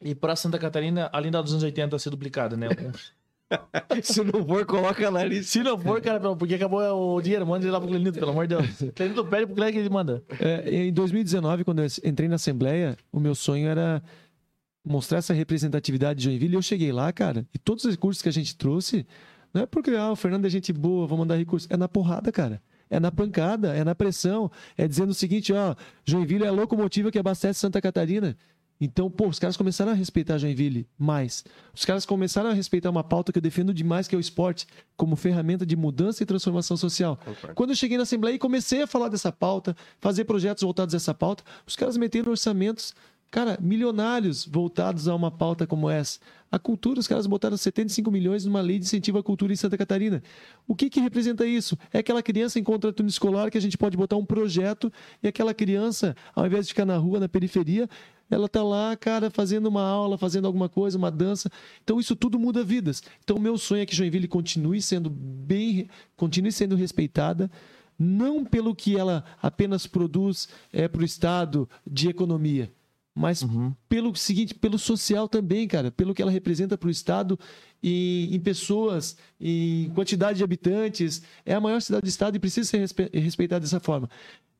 e 0.00 0.14
pra 0.14 0.36
Santa 0.36 0.58
Catarina, 0.58 1.08
além 1.12 1.30
da 1.30 1.40
dos 1.40 1.52
anos 1.52 1.62
80 1.62 1.98
ser 1.98 2.10
duplicada, 2.10 2.56
né? 2.56 2.68
Se 4.02 4.24
não 4.24 4.44
for, 4.44 4.64
coloca 4.66 5.10
na 5.10 5.24
lista. 5.24 5.52
Se 5.52 5.62
não 5.62 5.78
for, 5.78 6.00
cara, 6.00 6.18
porque 6.34 6.54
acabou 6.54 6.80
o 7.16 7.20
dinheiro, 7.20 7.46
manda 7.46 7.64
ele 7.64 7.70
lá 7.70 7.78
pro 7.78 7.88
Clenito, 7.88 8.18
pelo 8.18 8.30
amor 8.30 8.46
de 8.46 8.56
Deus. 8.56 8.66
Clenito 8.94 9.24
pede 9.24 9.46
pro 9.46 9.54
Clenito 9.54 9.74
que 9.74 9.78
ele 9.78 9.90
manda. 9.90 10.24
É, 10.40 10.86
em 10.86 10.92
2019, 10.92 11.64
quando 11.64 11.80
eu 11.80 11.86
entrei 12.04 12.28
na 12.28 12.34
Assembleia, 12.36 12.96
o 13.12 13.20
meu 13.20 13.34
sonho 13.34 13.68
era 13.68 14.02
mostrar 14.84 15.18
essa 15.18 15.32
representatividade 15.32 16.18
de 16.18 16.24
Joinville. 16.24 16.54
E 16.54 16.58
eu 16.58 16.62
cheguei 16.62 16.92
lá, 16.92 17.12
cara, 17.12 17.46
e 17.54 17.58
todos 17.58 17.84
os 17.84 17.90
recursos 17.92 18.22
que 18.22 18.28
a 18.28 18.32
gente 18.32 18.56
trouxe, 18.56 19.06
não 19.52 19.62
é 19.62 19.66
porque 19.66 19.90
ah, 19.90 20.10
o 20.10 20.16
Fernando 20.16 20.46
é 20.46 20.50
gente 20.50 20.72
boa, 20.72 21.06
vou 21.06 21.18
mandar 21.18 21.36
recursos. 21.36 21.70
É 21.70 21.76
na 21.76 21.88
porrada, 21.88 22.32
cara. 22.32 22.60
É 22.90 23.00
na 23.00 23.10
pancada, 23.10 23.74
é 23.74 23.84
na 23.84 23.94
pressão. 23.94 24.50
É 24.76 24.86
dizendo 24.86 25.10
o 25.10 25.14
seguinte, 25.14 25.52
ó, 25.52 25.74
Joinville 26.04 26.44
é 26.44 26.48
a 26.48 26.52
locomotiva 26.52 27.10
que 27.10 27.18
abastece 27.18 27.60
Santa 27.60 27.80
Catarina. 27.80 28.36
Então, 28.80 29.08
pô, 29.10 29.28
os 29.28 29.38
caras 29.38 29.56
começaram 29.56 29.92
a 29.92 29.94
respeitar 29.94 30.36
Joinville 30.36 30.88
mais. 30.98 31.44
Os 31.72 31.84
caras 31.84 32.04
começaram 32.04 32.50
a 32.50 32.52
respeitar 32.52 32.90
uma 32.90 33.04
pauta 33.04 33.32
que 33.32 33.38
eu 33.38 33.42
defendo 33.42 33.72
demais, 33.72 34.08
que 34.08 34.14
é 34.14 34.18
o 34.18 34.20
esporte, 34.20 34.66
como 34.96 35.16
ferramenta 35.16 35.64
de 35.64 35.76
mudança 35.76 36.22
e 36.22 36.26
transformação 36.26 36.76
social. 36.76 37.18
Quando 37.54 37.70
eu 37.70 37.76
cheguei 37.76 37.96
na 37.96 38.02
Assembleia 38.02 38.34
e 38.34 38.38
comecei 38.38 38.82
a 38.82 38.86
falar 38.86 39.08
dessa 39.08 39.30
pauta, 39.30 39.76
fazer 40.00 40.24
projetos 40.24 40.62
voltados 40.62 40.92
a 40.94 40.96
essa 40.96 41.14
pauta, 41.14 41.44
os 41.66 41.76
caras 41.76 41.96
meteram 41.96 42.30
orçamentos, 42.30 42.94
cara, 43.34 43.58
milionários 43.60 44.46
voltados 44.46 45.08
a 45.08 45.14
uma 45.14 45.28
pauta 45.28 45.66
como 45.66 45.90
essa. 45.90 46.20
A 46.52 46.56
cultura, 46.56 47.00
os 47.00 47.08
caras 47.08 47.26
botaram 47.26 47.56
75 47.56 48.08
milhões 48.08 48.44
numa 48.44 48.60
lei 48.60 48.78
de 48.78 48.84
incentivo 48.84 49.18
à 49.18 49.24
cultura 49.24 49.52
em 49.52 49.56
Santa 49.56 49.76
Catarina. 49.76 50.22
O 50.68 50.74
que 50.76 50.88
que 50.88 51.00
representa 51.00 51.44
isso? 51.44 51.76
É 51.92 51.98
aquela 51.98 52.22
criança 52.22 52.60
em 52.60 52.62
contraturno 52.62 53.10
escolar 53.10 53.50
que 53.50 53.58
a 53.58 53.60
gente 53.60 53.76
pode 53.76 53.96
botar 53.96 54.14
um 54.14 54.24
projeto 54.24 54.88
e 55.20 55.26
aquela 55.26 55.52
criança, 55.52 56.14
ao 56.32 56.46
invés 56.46 56.66
de 56.66 56.74
ficar 56.74 56.84
na 56.84 56.96
rua, 56.96 57.18
na 57.18 57.28
periferia, 57.28 57.88
ela 58.30 58.48
tá 58.48 58.62
lá, 58.62 58.96
cara, 58.96 59.28
fazendo 59.30 59.66
uma 59.66 59.82
aula, 59.82 60.16
fazendo 60.16 60.46
alguma 60.46 60.68
coisa, 60.68 60.96
uma 60.96 61.10
dança. 61.10 61.50
Então 61.82 61.98
isso 61.98 62.14
tudo 62.14 62.38
muda 62.38 62.62
vidas. 62.62 63.02
Então 63.24 63.36
meu 63.40 63.58
sonho 63.58 63.82
é 63.82 63.86
que 63.86 63.96
Joinville 63.96 64.28
continue 64.28 64.80
sendo 64.80 65.10
bem, 65.10 65.88
continue 66.16 66.52
sendo 66.52 66.76
respeitada, 66.76 67.50
não 67.98 68.44
pelo 68.44 68.76
que 68.76 68.96
ela 68.96 69.24
apenas 69.42 69.88
produz 69.88 70.48
é, 70.72 70.86
para 70.86 71.02
o 71.02 71.04
estado 71.04 71.68
de 71.84 72.08
economia, 72.08 72.70
mas 73.14 73.46
pelo 73.88 74.14
seguinte, 74.16 74.54
pelo 74.54 74.78
social 74.78 75.28
também, 75.28 75.68
cara, 75.68 75.90
pelo 75.90 76.12
que 76.14 76.20
ela 76.20 76.30
representa 76.32 76.76
para 76.76 76.88
o 76.88 76.90
estado 76.90 77.38
e 77.82 78.28
em 78.34 78.40
pessoas, 78.40 79.16
em 79.40 79.90
quantidade 79.94 80.38
de 80.38 80.44
habitantes. 80.44 81.22
É 81.46 81.54
a 81.54 81.60
maior 81.60 81.80
cidade 81.80 82.02
do 82.02 82.08
estado 82.08 82.34
e 82.36 82.40
precisa 82.40 82.68
ser 82.68 82.78
respe- 82.78 83.10
respeitada 83.12 83.60
dessa 83.60 83.78
forma. 83.78 84.08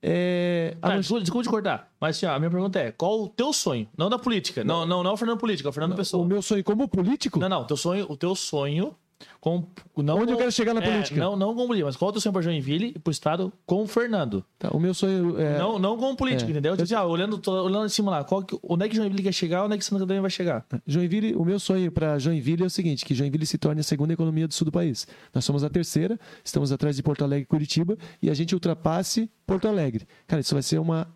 É, 0.07 0.77
a 0.83 0.89
Tá, 0.89 0.95
não- 0.95 1.01
desculpa, 1.01 1.43
te 1.43 1.49
cortar. 1.49 1.91
Mas 1.99 2.17
assim, 2.17 2.27
ó, 2.27 2.33
a 2.35 2.39
minha 2.39 2.51
pergunta 2.51 2.79
é: 2.79 2.93
qual 2.93 3.23
o 3.23 3.29
teu 3.29 3.53
sonho? 3.55 3.89
Não 3.97 4.11
da 4.11 4.19
política. 4.19 4.63
Não, 4.63 4.85
não, 4.85 5.03
não 5.03 5.11
é 5.11 5.15
o 5.15 5.17
Fernando 5.17 5.39
Política, 5.39 5.69
é 5.69 5.71
o 5.71 5.73
Fernando 5.73 5.97
Pessoa. 5.97 6.23
o 6.23 6.27
meu 6.27 6.43
sonho 6.43 6.63
como 6.63 6.87
político, 6.87 7.41
Não, 7.41 7.49
não, 7.49 7.65
teu 7.67 7.77
sonho, 7.77 8.07
o 8.11 8.17
teu 8.17 8.35
sonho 8.35 8.95
com. 9.41 9.65
Não 9.97 10.17
onde 10.19 10.33
eu 10.33 10.37
com- 10.37 10.41
quero 10.41 10.53
chegar 10.53 10.75
na 10.75 10.83
é, 10.83 10.91
política? 10.91 11.19
Não, 11.21 11.37
não 11.37 11.55
como 11.55 11.67
política, 11.69 11.87
mas 11.87 11.97
qual 11.97 12.13
é 12.13 12.17
o 12.17 12.21
sonho 12.21 12.33
pra 12.33 12.43
Joinville 12.43 12.93
e 12.97 12.99
pro 12.99 13.11
estado 13.11 13.53
com 13.67 13.83
o 13.83 13.87
Fernando? 13.87 14.45
Tá, 14.59 14.71
o 14.71 14.81
meu 14.81 14.93
sonho 14.95 15.39
é, 15.41 15.59
Não, 15.59 15.79
não 15.79 15.97
como 15.97 16.17
político, 16.17 16.49
é. 16.49 16.53
entendeu? 16.53 16.73
Tipo 16.73 16.83
assim, 16.85 16.95
ah, 16.95 17.05
olhando, 17.05 17.39
tô 17.39 17.53
olhando 17.65 17.87
em 17.87 17.89
cima 17.89 18.11
lá, 18.11 18.25
qual 18.25 18.43
que- 18.43 18.59
onde 18.63 18.85
é 18.85 18.89
que 18.89 18.97
Joinville 18.97 19.23
quer 19.23 19.33
chegar, 19.33 19.65
onde 19.65 19.75
é 19.75 19.79
que 19.79 19.85
Santa 19.85 20.01
Catarina 20.01 20.23
vai 20.23 20.31
chegar? 20.31 20.65
Joinville, 20.87 21.35
o 21.37 21.45
meu 21.45 21.59
sonho 21.59 21.91
para 21.93 22.19
Joinville 22.19 22.63
é 22.63 22.67
o 22.67 22.71
seguinte, 22.71 23.05
que 23.05 23.15
Joinville 23.15 23.47
se 23.47 23.59
torne 23.59 23.81
a 23.81 23.85
segunda 23.85 24.13
economia 24.13 24.47
do 24.49 24.55
sul 24.55 24.65
do 24.65 24.73
país. 24.73 25.07
Nós 25.35 25.45
somos 25.45 25.63
a 25.65 25.71
terceira, 25.71 26.19
estamos 26.45 26.73
atrás 26.73 26.97
de 26.97 27.03
Porto 27.03 27.25
Alegre 27.25 27.45
e 27.45 27.47
Curitiba, 27.47 27.97
e 28.23 28.31
a 28.31 28.35
gente 28.35 28.55
ultrapasse 28.55 29.31
Porto 29.47 29.69
Alegre. 29.69 30.07
Cara, 30.27 30.41
isso 30.41 30.55
vai 30.55 30.63
ser 30.63 30.79
uma 30.79 31.07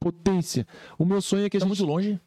potência. 0.00 0.66
O 0.98 1.04
meu 1.04 1.20
sonho 1.20 1.44
é 1.44 1.50
que 1.50 1.56
a 1.56 1.60
Tá 1.60 1.66
gente 1.66 1.76
muito 1.76 1.90
longe. 1.90 2.20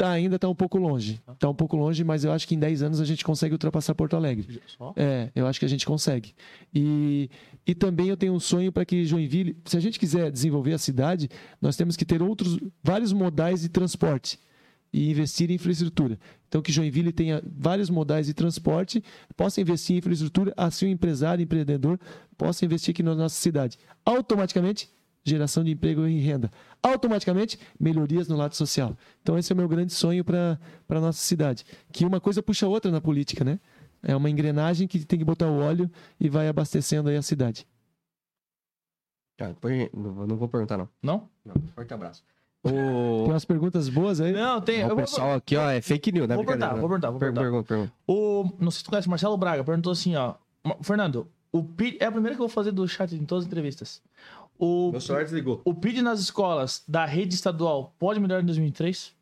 Tá, 0.00 0.10
ainda 0.10 0.36
está 0.36 0.48
um 0.48 0.54
pouco 0.54 0.78
longe. 0.78 1.20
Está 1.30 1.48
um 1.48 1.54
pouco 1.54 1.76
longe, 1.76 2.02
mas 2.02 2.24
eu 2.24 2.32
acho 2.32 2.48
que 2.48 2.54
em 2.54 2.58
10 2.58 2.82
anos 2.82 3.00
a 3.00 3.04
gente 3.04 3.22
consegue 3.22 3.52
ultrapassar 3.52 3.94
Porto 3.94 4.16
Alegre. 4.16 4.60
É, 4.96 5.30
eu 5.34 5.46
acho 5.46 5.58
que 5.58 5.66
a 5.66 5.68
gente 5.68 5.84
consegue. 5.84 6.34
E, 6.74 7.28
e 7.66 7.74
também 7.74 8.08
eu 8.08 8.16
tenho 8.16 8.32
um 8.32 8.40
sonho 8.40 8.72
para 8.72 8.84
que 8.86 9.04
Joinville, 9.04 9.58
se 9.66 9.76
a 9.76 9.80
gente 9.80 9.98
quiser 9.98 10.30
desenvolver 10.30 10.72
a 10.72 10.78
cidade, 10.78 11.28
nós 11.60 11.76
temos 11.76 11.96
que 11.96 12.06
ter 12.06 12.22
outros 12.22 12.58
vários 12.82 13.12
modais 13.12 13.60
de 13.60 13.68
transporte 13.68 14.38
e 14.90 15.10
investir 15.10 15.50
em 15.50 15.54
infraestrutura. 15.54 16.18
Então 16.48 16.62
que 16.62 16.72
Joinville 16.72 17.12
tenha 17.12 17.42
vários 17.46 17.90
modais 17.90 18.26
de 18.26 18.32
transporte, 18.32 19.04
possa 19.36 19.60
investir 19.60 19.96
em 19.96 19.98
infraestrutura, 19.98 20.54
assim 20.56 20.86
o 20.86 20.88
empresário, 20.88 21.42
empreendedor 21.42 22.00
possa 22.38 22.64
investir 22.64 22.92
aqui 22.92 23.02
na 23.02 23.14
nossa 23.14 23.38
cidade. 23.38 23.78
Automaticamente 24.02 24.88
geração 25.24 25.62
de 25.64 25.70
emprego 25.72 26.06
e 26.06 26.18
renda. 26.20 26.50
Automaticamente, 26.82 27.58
melhorias 27.78 28.26
no 28.28 28.36
lado 28.36 28.54
social. 28.56 28.96
Então, 29.22 29.36
esse 29.38 29.52
é 29.52 29.54
o 29.54 29.56
meu 29.56 29.68
grande 29.68 29.92
sonho 29.92 30.24
para 30.24 30.58
a 30.88 31.00
nossa 31.00 31.18
cidade. 31.20 31.64
Que 31.92 32.04
uma 32.04 32.20
coisa 32.20 32.42
puxa 32.42 32.66
a 32.66 32.68
outra 32.68 32.90
na 32.90 33.00
política, 33.00 33.44
né? 33.44 33.60
É 34.02 34.16
uma 34.16 34.30
engrenagem 34.30 34.88
que 34.88 35.04
tem 35.04 35.18
que 35.18 35.24
botar 35.24 35.46
o 35.46 35.58
óleo 35.60 35.90
e 36.18 36.28
vai 36.28 36.48
abastecendo 36.48 37.08
aí 37.10 37.16
a 37.16 37.22
cidade. 37.22 37.66
Tá, 39.36 39.48
depois 39.48 39.88
não 39.94 40.12
vou- 40.12 40.26
não 40.26 40.36
vou 40.36 40.48
perguntar, 40.48 40.76
não. 40.76 40.88
Não? 41.02 41.28
não 41.44 41.54
forte 41.74 41.92
abraço. 41.94 42.22
Tem 42.62 42.74
O, 42.74 43.24
umas 43.24 43.44
perguntas 43.46 43.88
boas 43.88 44.20
aí? 44.20 44.32
Não, 44.32 44.60
tem. 44.60 44.84
o 44.84 44.88
vou- 44.88 44.96
pessoal 44.96 45.32
aqui, 45.34 45.56
ó, 45.56 45.70
é 45.70 45.80
fake 45.80 46.12
news, 46.12 46.28
né? 46.28 46.34
Vou 46.36 46.44
perguntar, 46.44 46.74
vou 46.74 46.88
perguntar, 46.90 47.10
vou 47.10 47.18
Per- 47.18 47.28
perguntar. 47.32 47.40
Pergunta, 47.42 47.68
pergunta. 47.68 47.92
O, 48.06 48.44
não 48.58 48.70
sei 48.70 48.78
se 48.80 48.84
tu 48.84 48.90
conhece, 48.90 49.08
Marcelo 49.08 49.34
Braga 49.38 49.64
perguntou 49.64 49.90
assim, 49.92 50.14
ó. 50.14 50.34
"Ma- 50.62 50.76
Fernando, 50.82 51.26
o 51.50 51.64
PID. 51.64 51.96
É 52.00 52.04
a 52.04 52.12
primeira 52.12 52.36
que 52.36 52.42
eu 52.42 52.46
vou 52.46 52.54
fazer 52.54 52.70
do 52.70 52.86
chat 52.86 53.14
em 53.14 53.24
todas 53.24 53.44
as 53.44 53.48
entrevistas. 53.50 54.02
O, 54.62 54.90
Meu 54.92 55.00
celular 55.00 55.24
desligou. 55.24 55.62
o 55.64 55.74
PID 55.74 56.02
nas 56.02 56.20
escolas 56.20 56.82
da 56.86 57.06
rede 57.06 57.34
estadual 57.34 57.94
pode 57.98 58.20
melhorar 58.20 58.42
em 58.42 58.46
2023? 58.46 59.12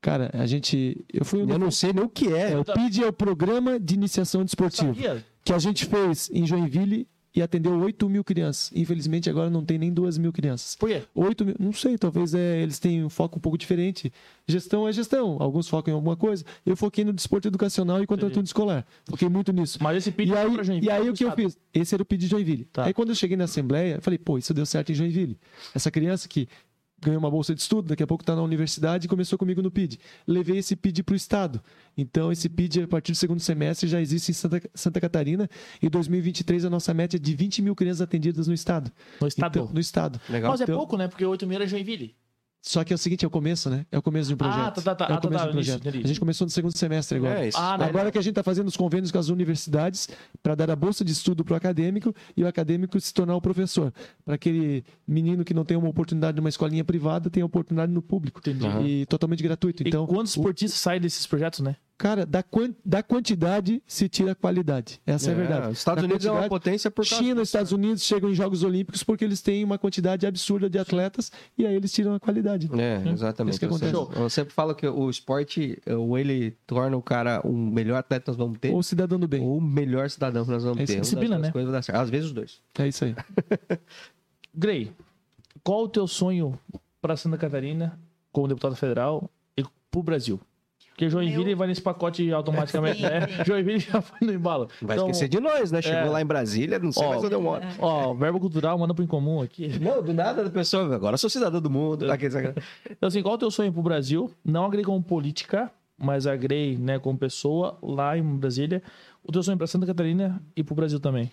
Cara, 0.00 0.30
a 0.32 0.46
gente. 0.46 1.04
Eu 1.12 1.24
fui. 1.24 1.42
Eu 1.42 1.58
não 1.58 1.70
sei 1.70 1.92
nem 1.92 2.02
o 2.02 2.08
que 2.08 2.32
é. 2.32 2.52
É, 2.52 2.58
o 2.58 2.64
PID 2.64 3.04
é 3.04 3.06
o 3.06 3.12
Programa 3.12 3.78
de 3.78 3.94
Iniciação 3.94 4.42
Desportiva. 4.42 4.94
Sabia? 4.94 5.24
Que 5.44 5.52
a 5.52 5.58
gente 5.58 5.84
fez 5.84 6.30
em 6.32 6.46
Joinville 6.46 7.06
e 7.36 7.42
atendeu 7.42 7.78
8 7.78 8.08
mil 8.08 8.24
crianças. 8.24 8.72
Infelizmente, 8.74 9.28
agora 9.28 9.50
não 9.50 9.62
tem 9.62 9.76
nem 9.76 9.92
2 9.92 10.16
mil 10.16 10.32
crianças. 10.32 10.74
Por 10.74 10.88
quê? 10.88 11.02
8 11.14 11.44
mil, 11.44 11.54
não 11.60 11.72
sei, 11.72 11.98
talvez 11.98 12.32
é, 12.34 12.62
eles 12.62 12.78
tenham 12.78 13.06
um 13.06 13.10
foco 13.10 13.36
um 13.36 13.40
pouco 13.40 13.58
diferente. 13.58 14.10
Gestão 14.48 14.88
é 14.88 14.92
gestão, 14.92 15.36
alguns 15.38 15.68
focam 15.68 15.92
em 15.92 15.94
alguma 15.94 16.16
coisa. 16.16 16.42
Eu 16.64 16.74
foquei 16.74 17.04
no 17.04 17.12
desporto 17.12 17.46
educacional 17.46 18.02
e 18.02 18.06
contraturno 18.06 18.44
escolar. 18.44 18.86
Foquei 19.04 19.28
muito 19.28 19.52
nisso. 19.52 19.78
Mas 19.82 19.98
esse 19.98 20.10
PID 20.10 20.30
E 20.30 20.34
aí, 20.34 20.50
pra 20.50 20.62
Joinville, 20.62 20.86
e 20.86 20.90
aí 20.90 21.10
o 21.10 21.12
que 21.12 21.24
eu 21.24 21.32
fiz? 21.32 21.58
Esse 21.74 21.94
era 21.94 22.02
o 22.02 22.06
PID 22.06 22.22
de 22.22 22.28
Joinville. 22.28 22.64
Tá. 22.72 22.86
Aí 22.86 22.94
quando 22.94 23.10
eu 23.10 23.14
cheguei 23.14 23.36
na 23.36 23.44
Assembleia, 23.44 23.96
eu 23.96 24.02
falei, 24.02 24.18
pô, 24.18 24.38
isso 24.38 24.54
deu 24.54 24.64
certo 24.64 24.90
em 24.92 24.94
Joinville. 24.94 25.38
Essa 25.74 25.90
criança 25.90 26.26
que 26.26 26.48
ganhou 27.00 27.18
uma 27.18 27.30
bolsa 27.30 27.54
de 27.54 27.60
estudo, 27.60 27.88
daqui 27.88 28.02
a 28.02 28.06
pouco 28.06 28.22
está 28.22 28.34
na 28.34 28.42
universidade 28.42 29.06
e 29.06 29.08
começou 29.08 29.38
comigo 29.38 29.60
no 29.62 29.70
PID. 29.70 29.98
Levei 30.26 30.58
esse 30.58 30.74
PID 30.74 31.02
para 31.02 31.12
o 31.12 31.16
Estado. 31.16 31.62
Então, 31.96 32.32
esse 32.32 32.48
PID, 32.48 32.82
a 32.82 32.88
partir 32.88 33.12
do 33.12 33.16
segundo 33.18 33.40
semestre, 33.40 33.88
já 33.88 34.00
existe 34.00 34.30
em 34.30 34.34
Santa, 34.34 34.62
Santa 34.74 35.00
Catarina. 35.00 35.48
E 35.80 35.88
2023, 35.88 36.64
a 36.64 36.70
nossa 36.70 36.92
meta 36.94 37.16
é 37.16 37.18
de 37.18 37.34
20 37.34 37.62
mil 37.62 37.74
crianças 37.74 38.00
atendidas 38.00 38.46
no 38.48 38.54
Estado. 38.54 38.90
No 39.20 39.28
estado. 39.28 39.58
Então, 39.58 39.70
no 39.72 39.80
Estado. 39.80 40.20
Legal. 40.28 40.50
Mas 40.50 40.60
é 40.60 40.64
Então- 40.64 40.76
pouco, 40.76 40.96
né? 40.96 41.06
Porque 41.08 41.24
8 41.24 41.46
mil 41.46 41.56
era 41.56 41.66
Joinville. 41.66 42.14
Só 42.68 42.82
que 42.82 42.92
é 42.92 42.96
o 42.96 42.98
seguinte, 42.98 43.24
é 43.24 43.28
o 43.28 43.30
começo, 43.30 43.70
né? 43.70 43.86
É 43.92 43.96
o 43.96 44.02
começo 44.02 44.26
de 44.26 44.34
um 44.34 44.36
projeto. 44.36 44.58
Ah, 44.58 44.70
tá, 44.72 44.82
tá, 44.82 44.94
tá. 44.96 45.04
É 45.04 45.08
o 45.08 45.12
Ah, 45.12 45.16
tá, 45.18 45.20
começo 45.28 45.44
tá, 45.44 45.50
do 45.50 45.52
projeto. 45.52 45.80
entendi. 45.86 46.04
a 46.04 46.08
gente 46.08 46.18
começou 46.18 46.44
no 46.46 46.50
segundo 46.50 46.76
semestre 46.76 47.16
agora. 47.18 47.44
É, 47.44 47.48
isso. 47.48 47.56
Ah, 47.56 47.78
não. 47.78 47.86
Agora 47.86 48.10
que 48.10 48.18
a 48.18 48.20
gente 48.20 48.32
está 48.32 48.42
fazendo 48.42 48.66
os 48.66 48.76
convênios 48.76 49.12
com 49.12 49.18
as 49.18 49.28
universidades 49.28 50.08
para 50.42 50.56
dar 50.56 50.68
a 50.68 50.74
bolsa 50.74 51.04
de 51.04 51.12
estudo 51.12 51.44
para 51.44 51.54
o 51.54 51.56
acadêmico 51.56 52.12
e 52.36 52.42
o 52.42 52.48
acadêmico 52.48 53.00
se 53.00 53.14
tornar 53.14 53.36
o 53.36 53.40
professor. 53.40 53.92
Para 54.24 54.34
aquele 54.34 54.84
menino 55.06 55.44
que 55.44 55.54
não 55.54 55.64
tem 55.64 55.76
uma 55.76 55.88
oportunidade 55.88 56.36
numa 56.36 56.48
escolinha 56.48 56.84
privada, 56.84 57.30
tem 57.30 57.40
a 57.40 57.46
oportunidade 57.46 57.92
no 57.92 58.02
público. 58.02 58.40
Entendi. 58.40 58.66
E 58.84 59.06
totalmente 59.06 59.44
gratuito. 59.44 59.84
E 59.84 59.88
Então, 59.88 60.04
quantos 60.04 60.34
o- 60.36 60.40
esportistas 60.40 60.80
saem 60.80 61.00
desses 61.00 61.24
projetos, 61.24 61.60
né? 61.60 61.76
Cara, 61.98 62.26
da, 62.26 62.42
quan- 62.42 62.74
da 62.84 63.02
quantidade 63.02 63.82
se 63.86 64.08
tira 64.08 64.32
a 64.32 64.34
qualidade. 64.34 65.00
Essa 65.06 65.30
é, 65.30 65.34
a 65.34 65.36
verdade. 65.36 65.68
Os 65.72 65.78
Estados 65.78 66.02
Da 66.02 66.08
Unidos 66.08 66.26
é 66.26 66.30
uma 66.30 66.48
potência 66.48 66.90
por 66.90 67.08
causa 67.08 67.22
China 67.24 67.40
e 67.40 67.42
Estados 67.42 67.72
Unidos 67.72 68.02
chegam 68.02 68.30
em 68.30 68.34
Jogos 68.34 68.62
Olímpicos 68.62 69.02
porque 69.02 69.24
eles 69.24 69.40
têm 69.40 69.64
uma 69.64 69.78
quantidade 69.78 70.26
absurda 70.26 70.68
de 70.68 70.78
atletas 70.78 71.32
e 71.56 71.66
aí 71.66 71.74
eles 71.74 71.92
tiram 71.92 72.14
a 72.14 72.20
qualidade. 72.20 72.68
É, 72.78 73.08
exatamente. 73.10 73.52
Isso 73.54 73.60
que 73.60 73.66
Ou 73.66 73.78
seja, 73.78 73.96
acontece. 73.96 74.20
Eu 74.20 74.30
sempre 74.30 74.52
falo 74.54 74.74
que 74.74 74.86
o 74.86 75.08
esporte, 75.10 75.78
ou 75.86 76.18
ele 76.18 76.52
torna 76.66 76.96
o 76.96 77.02
cara 77.02 77.40
um 77.44 77.70
melhor 77.70 77.96
atleta 77.96 78.24
que 78.24 78.28
nós 78.30 78.36
vamos 78.36 78.58
ter, 78.58 78.72
Ou 78.72 78.82
cidadão 78.82 79.18
do 79.18 79.26
bem. 79.28 79.40
ou 79.42 79.58
o 79.58 79.60
melhor 79.60 80.10
cidadão 80.10 80.44
que 80.44 80.50
nós 80.50 80.62
vamos 80.64 80.78
É 80.80 80.84
ter. 80.84 80.92
Uma 80.94 80.98
das 80.98 81.06
disciplina, 81.08 81.38
né? 81.38 81.50
coisas. 81.50 81.90
Às 81.90 82.10
vezes 82.10 82.26
os 82.26 82.32
dois. 82.32 82.60
É 82.78 82.88
isso 82.88 83.04
aí. 83.04 83.14
Grey, 84.54 84.92
qual 85.62 85.84
o 85.84 85.88
teu 85.88 86.06
sonho 86.06 86.58
para 87.00 87.16
Santa 87.16 87.36
Catarina 87.36 87.98
como 88.32 88.48
deputado 88.48 88.74
federal 88.76 89.30
e 89.56 89.62
pro 89.90 90.02
Brasil? 90.02 90.40
Porque 90.96 91.10
Joinville 91.10 91.44
Meu- 91.48 91.56
vai 91.58 91.68
nesse 91.68 91.82
pacote 91.82 92.32
automaticamente, 92.32 92.96
Sim, 93.02 93.02
né? 93.02 93.20
sim. 93.28 93.44
Joinville 93.44 93.80
já 93.80 94.00
foi 94.00 94.18
no 94.26 94.32
embalo. 94.32 94.66
Vai 94.80 94.96
Então, 94.96 95.10
esquecer 95.10 95.28
de 95.28 95.38
nós, 95.38 95.70
né? 95.70 95.82
Chegou 95.82 96.06
é. 96.06 96.10
lá 96.10 96.22
em 96.22 96.24
Brasília, 96.24 96.78
não 96.78 96.90
sei 96.90 97.04
Ó, 97.04 97.10
mais 97.10 97.22
onde 97.22 97.34
eu 97.34 97.40
moro. 97.42 97.62
Ó, 97.78 98.14
verbo 98.14 98.40
cultural 98.40 98.78
manda 98.78 98.94
pro 98.94 99.04
incomum 99.04 99.42
aqui. 99.42 99.78
Não, 99.78 100.02
do 100.02 100.14
nada 100.14 100.42
da 100.42 100.48
pessoa, 100.48 100.94
agora 100.94 101.18
sou 101.18 101.28
cidadão 101.28 101.60
do 101.60 101.68
mundo. 101.68 102.10
Aquele- 102.10 102.54
Então, 102.90 103.08
assim, 103.08 103.22
qual 103.22 103.34
o 103.34 103.38
teu 103.38 103.50
sonho 103.50 103.70
pro 103.70 103.82
Brasil? 103.82 104.30
Não 104.42 104.64
a 104.64 104.70
Grey 104.70 104.82
como 104.84 105.02
política, 105.02 105.70
mas 105.98 106.26
a 106.26 106.34
Grey, 106.34 106.78
né, 106.78 106.98
como 106.98 107.18
pessoa 107.18 107.78
lá 107.82 108.16
em 108.16 108.22
Brasília. 108.22 108.82
O 109.22 109.30
teu 109.30 109.42
sonho 109.42 109.58
pra 109.58 109.66
Santa 109.66 109.84
Catarina 109.84 110.42
e 110.56 110.64
pro 110.64 110.74
Brasil 110.74 110.98
também. 110.98 111.30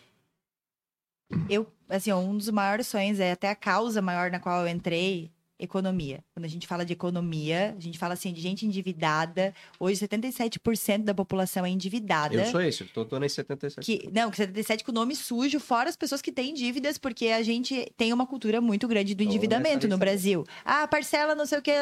Eu, 1.50 1.66
assim, 1.90 2.12
um 2.12 2.36
dos 2.38 2.50
maiores 2.50 2.86
sonhos 2.88 3.20
é 3.20 3.32
até 3.32 3.50
a 3.50 3.56
causa 3.56 4.02
maior 4.02 4.30
na 4.30 4.40
qual 4.40 4.62
eu 4.62 4.68
entrei, 4.68 5.32
economia. 5.64 6.24
Quando 6.34 6.46
a 6.46 6.50
gente 6.50 6.68
fala 6.68 6.86
de 6.86 6.94
economia, 6.94 7.76
a 7.78 7.80
gente 7.82 7.98
fala 7.98 8.14
assim 8.14 8.34
de 8.34 8.42
gente 8.42 8.66
endividada. 8.66 9.54
Hoje 9.80 10.00
77% 10.06 11.04
da 11.04 11.14
população 11.14 11.66
é 11.66 11.70
endividada. 11.70 12.36
Eu 12.36 12.46
sou 12.46 12.62
esse, 12.62 12.84
tô, 12.86 13.06
tô 13.06 13.18
nesse 13.20 13.36
77. 13.36 13.86
Que, 13.86 14.10
não, 14.12 14.30
que 14.30 14.38
77 14.38 14.84
com 14.84 14.92
nome 14.92 15.16
sujo, 15.16 15.60
fora 15.60 15.90
as 15.90 15.96
pessoas 15.96 16.22
que 16.22 16.32
têm 16.32 16.54
dívidas, 16.54 16.98
porque 16.98 17.28
a 17.28 17.42
gente 17.44 17.92
tem 17.98 18.12
uma 18.14 18.26
cultura 18.26 18.60
muito 18.62 18.88
grande 18.88 19.16
do 19.16 19.24
endividamento 19.24 19.88
no 19.88 19.98
Brasil. 19.98 20.44
Ah, 20.66 20.88
parcela, 20.88 21.36
não 21.36 21.46
sei 21.46 21.60
o 21.60 21.62
quê. 21.62 21.74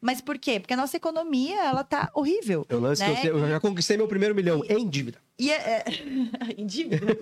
Mas 0.00 0.20
por 0.20 0.38
quê? 0.38 0.58
Porque 0.60 0.74
a 0.74 0.76
nossa 0.76 0.96
economia, 0.96 1.62
ela 1.64 1.84
tá 1.84 2.10
horrível. 2.14 2.66
Eu, 2.68 2.80
lance 2.80 3.02
que 3.02 3.10
eu 3.10 3.14
né? 3.14 3.20
sei- 3.20 3.30
eu 3.30 3.48
já 3.48 3.60
conquistei 3.60 3.96
meu 3.96 4.08
primeiro 4.08 4.34
milhão 4.34 4.62
em 4.68 4.88
dívida. 4.88 5.18
E 5.38 5.50
é, 5.50 5.84
dívida. 6.64 7.18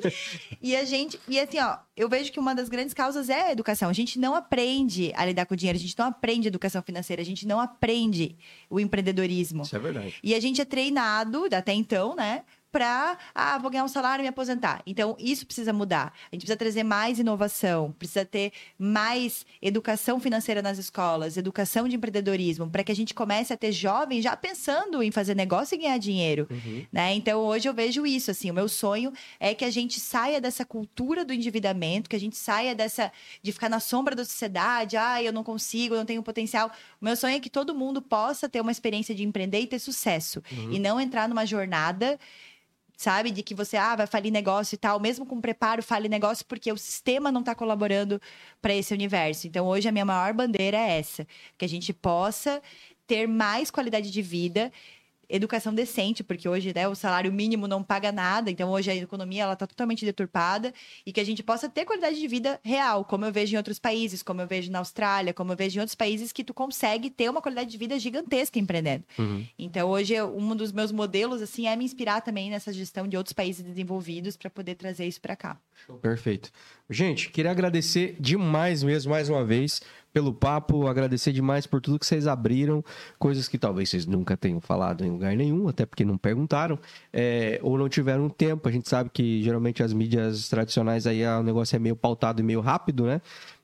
e 0.63 0.77
a 0.77 0.85
gente, 0.85 1.19
e 1.27 1.39
assim, 1.39 1.59
ó, 1.59 1.79
eu 1.97 2.09
vejo 2.09 2.31
que 2.31 2.39
uma 2.39 2.55
das 2.55 2.69
grandes 2.69 2.95
causas 2.95 3.29
é 3.29 3.49
a 3.49 3.53
educação. 3.53 3.89
A 3.89 3.93
gente 3.93 4.19
não 4.19 4.35
aprende 4.35 5.13
a 5.17 5.27
lidar 5.27 5.47
com 5.47 5.57
dinheiro, 5.57 5.77
a 5.77 5.81
gente 5.81 5.99
não 5.99 6.07
aprende 6.07 6.47
educação 6.47 6.81
financeira, 6.83 7.21
a 7.21 7.25
gente 7.25 7.47
não 7.47 7.59
aprende 7.59 8.37
o 8.71 8.79
empreendedorismo. 8.79 9.63
Isso 9.63 9.75
é 9.75 9.81
verdade. 9.81 10.15
E 10.23 10.35
a 10.35 10.41
gente 10.41 10.61
é 10.61 10.65
treinado, 10.65 11.47
até 11.53 11.73
então, 11.73 12.15
né? 12.15 12.45
Pra, 12.75 13.17
ah, 13.33 13.57
vou 13.57 13.71
ganhar 13.71 13.85
um 13.85 13.89
salário 13.89 14.21
e 14.21 14.25
me 14.25 14.29
aposentar. 14.29 14.83
Então, 14.85 15.17
isso 15.17 15.47
precisa 15.47 15.73
mudar. 15.73 16.13
A 16.33 16.35
gente 16.35 16.41
precisa 16.41 16.57
trazer 16.57 16.83
mais 16.83 17.21
inovação, 17.21 17.93
precisa 17.97 18.25
ter 18.25 18.51
mais 18.77 19.47
educação 19.63 20.19
financeira 20.19 20.61
nas 20.61 20.77
escolas, 20.77 21.37
educação 21.37 21.87
de 21.87 21.95
empreendedorismo, 21.95 22.69
para 22.69 22.83
que 22.83 22.91
a 22.91 22.97
gente 22.97 23.15
comece 23.15 23.53
a 23.53 23.57
ter 23.57 23.71
jovens 23.71 24.25
já 24.25 24.37
pensando 24.37 25.05
em 25.05 25.13
fazer 25.13 25.37
negócio 25.37 25.77
e 25.77 25.79
ganhar 25.79 25.99
dinheiro. 25.99 26.49
Né? 26.93 27.15
Então, 27.15 27.43
hoje 27.43 27.69
eu 27.69 27.73
vejo 27.73 28.05
isso. 28.05 28.33
Assim, 28.33 28.51
o 28.51 28.55
meu 28.55 28.69
sonho 28.69 29.13
é 29.39 29.55
que 29.55 29.65
a 29.65 29.71
gente 29.71 30.01
saia 30.01 30.41
dessa 30.41 30.65
cultura 30.65 31.25
do 31.25 31.33
endividamento, 31.33 32.11
que 32.11 32.17
a 32.17 32.21
gente 32.21 32.37
saia 32.37 32.75
dessa 32.75 33.13
de 33.41 33.53
ficar 33.53 33.69
na 33.69 33.79
sombra 33.79 34.17
da 34.17 34.25
sociedade. 34.25 34.97
Ah, 34.97 35.23
eu 35.23 35.33
não 35.33 35.45
consigo, 35.45 35.95
eu 35.95 35.99
não 35.99 36.05
tenho 36.05 36.25
potencial. 36.25 36.73
O 37.01 37.05
meu 37.05 37.15
sonho 37.15 37.37
é 37.37 37.41
que 37.41 37.51
todo 37.51 37.73
mundo 37.73 38.03
possa 38.03 38.49
ter 38.49 38.61
uma 38.61 38.73
experiência 38.73 39.15
de 39.15 39.23
empreender 39.23 39.61
e 39.61 39.67
ter 39.69 39.79
sucesso. 39.79 40.43
E 40.73 40.81
não 40.81 41.01
entrar 41.01 41.29
numa 41.29 41.47
jornada 41.47 42.19
sabe? 42.97 43.31
De 43.31 43.43
que 43.43 43.55
você 43.55 43.77
ah, 43.77 43.97
vai 43.97 44.07
falir 44.07 44.31
negócio 44.31 44.75
e 44.75 44.79
tal, 44.79 45.01
mesmo 45.01 45.27
com 45.27 45.41
preparo, 45.41 45.83
fale 45.83 46.09
negócio, 46.09 46.45
porque 46.47 46.73
o 46.73 46.77
sistema 46.77 47.31
não 47.33 47.41
está 47.41 47.55
colaborando 47.55 48.21
para 48.61 48.75
esse 48.75 48.93
universo. 48.95 49.47
Então, 49.47 49.67
hoje, 49.67 49.89
a 49.89 49.93
minha 49.93 50.05
maior 50.05 50.33
bandeira 50.33 50.77
é 50.77 50.99
essa: 50.99 51.27
que 51.59 51.65
a 51.65 51.69
gente 51.69 51.93
possa 51.93 52.63
ter 53.07 53.27
mais 53.27 53.71
qualidade 53.71 54.11
de 54.11 54.23
vida. 54.23 54.73
Educação 55.29 55.75
decente, 55.75 56.23
porque 56.23 56.49
hoje 56.49 56.73
né, 56.75 56.89
o 56.89 56.95
salário 56.95 57.33
mínimo 57.33 57.67
não 57.67 57.83
paga 57.83 58.13
nada, 58.13 58.51
então 58.51 58.71
hoje 58.71 58.91
a 58.91 58.95
economia 58.95 59.43
ela 59.43 59.53
está 59.55 59.67
totalmente 59.67 60.05
deturpada 60.05 60.73
e 61.05 61.13
que 61.13 61.21
a 61.21 61.25
gente 61.25 61.43
possa 61.43 61.69
ter 61.69 61.85
qualidade 61.85 62.19
de 62.19 62.29
vida 62.29 62.61
real, 62.63 63.05
como 63.05 63.25
eu 63.25 63.33
vejo 63.33 63.55
em 63.55 63.57
outros 63.57 63.79
países, 63.79 64.23
como 64.23 64.41
eu 64.41 64.47
vejo 64.47 64.71
na 64.71 64.79
Austrália, 64.79 65.33
como 65.33 65.53
eu 65.53 65.57
vejo 65.57 65.79
em 65.79 65.81
outros 65.81 65.95
países 65.95 66.33
que 66.33 66.45
tu 66.45 66.55
consegue 66.55 67.11
ter 67.11 67.29
uma 67.29 67.43
qualidade 67.43 67.71
de 67.71 67.79
vida 67.79 67.99
gigantesca 67.99 68.59
empreendendo. 68.59 69.05
Então, 69.59 69.89
hoje, 69.89 70.21
um 70.23 70.55
dos 70.55 70.73
meus 70.73 70.93
modelos, 70.93 71.43
assim, 71.43 71.67
é 71.67 71.77
me 71.77 71.85
inspirar 71.85 72.21
também 72.21 72.51
nessa 72.51 72.73
gestão 72.73 73.07
de 73.07 73.17
outros 73.17 73.33
países 73.33 73.63
desenvolvidos 73.63 74.37
para 74.37 74.51
poder 74.51 74.75
trazer 74.75 75.07
isso 75.07 75.21
para 75.21 75.37
cá. 75.37 75.59
Perfeito. 76.01 76.51
Gente, 76.89 77.31
queria 77.31 77.51
agradecer 77.51 78.17
demais 78.21 78.83
mesmo, 78.83 79.11
mais 79.11 79.29
uma 79.29 79.45
vez, 79.45 79.81
pelo 80.15 80.33
papo, 80.33 80.87
agradecer 80.87 81.33
demais 81.33 81.67
por 81.67 81.81
tudo 81.81 81.99
que 81.99 82.07
vocês 82.07 82.29
abriram, 82.29 82.85
coisas 83.19 83.49
que 83.49 83.59
talvez 83.59 83.91
vocês 83.91 84.07
nunca 84.07 84.37
tenham 84.37 84.61
falado 84.61 85.05
em 85.05 85.11
lugar 85.11 85.37
nenhum, 85.37 85.67
até 85.69 85.85
porque 85.85 86.05
não 86.05 86.17
perguntaram, 86.17 86.79
é, 87.13 87.59
ou 87.63 87.77
não 87.77 87.89
tiveram 87.89 88.29
tempo. 88.31 88.69
A 88.69 88.73
gente 88.73 88.89
sabe 88.89 89.11
que 89.13 89.43
geralmente 89.43 89.83
as 89.83 89.93
mídias 89.93 90.49
tradicionais 90.49 91.05
aí 91.07 91.25
ah, 91.25 91.41
o 91.41 91.43
negócio 91.43 91.75
é 91.75 91.79
meio 91.81 91.97
pautado 91.97 92.41
e 92.41 92.45
meio 92.45 92.61
rápido, 92.61 93.05
né? 93.07 93.21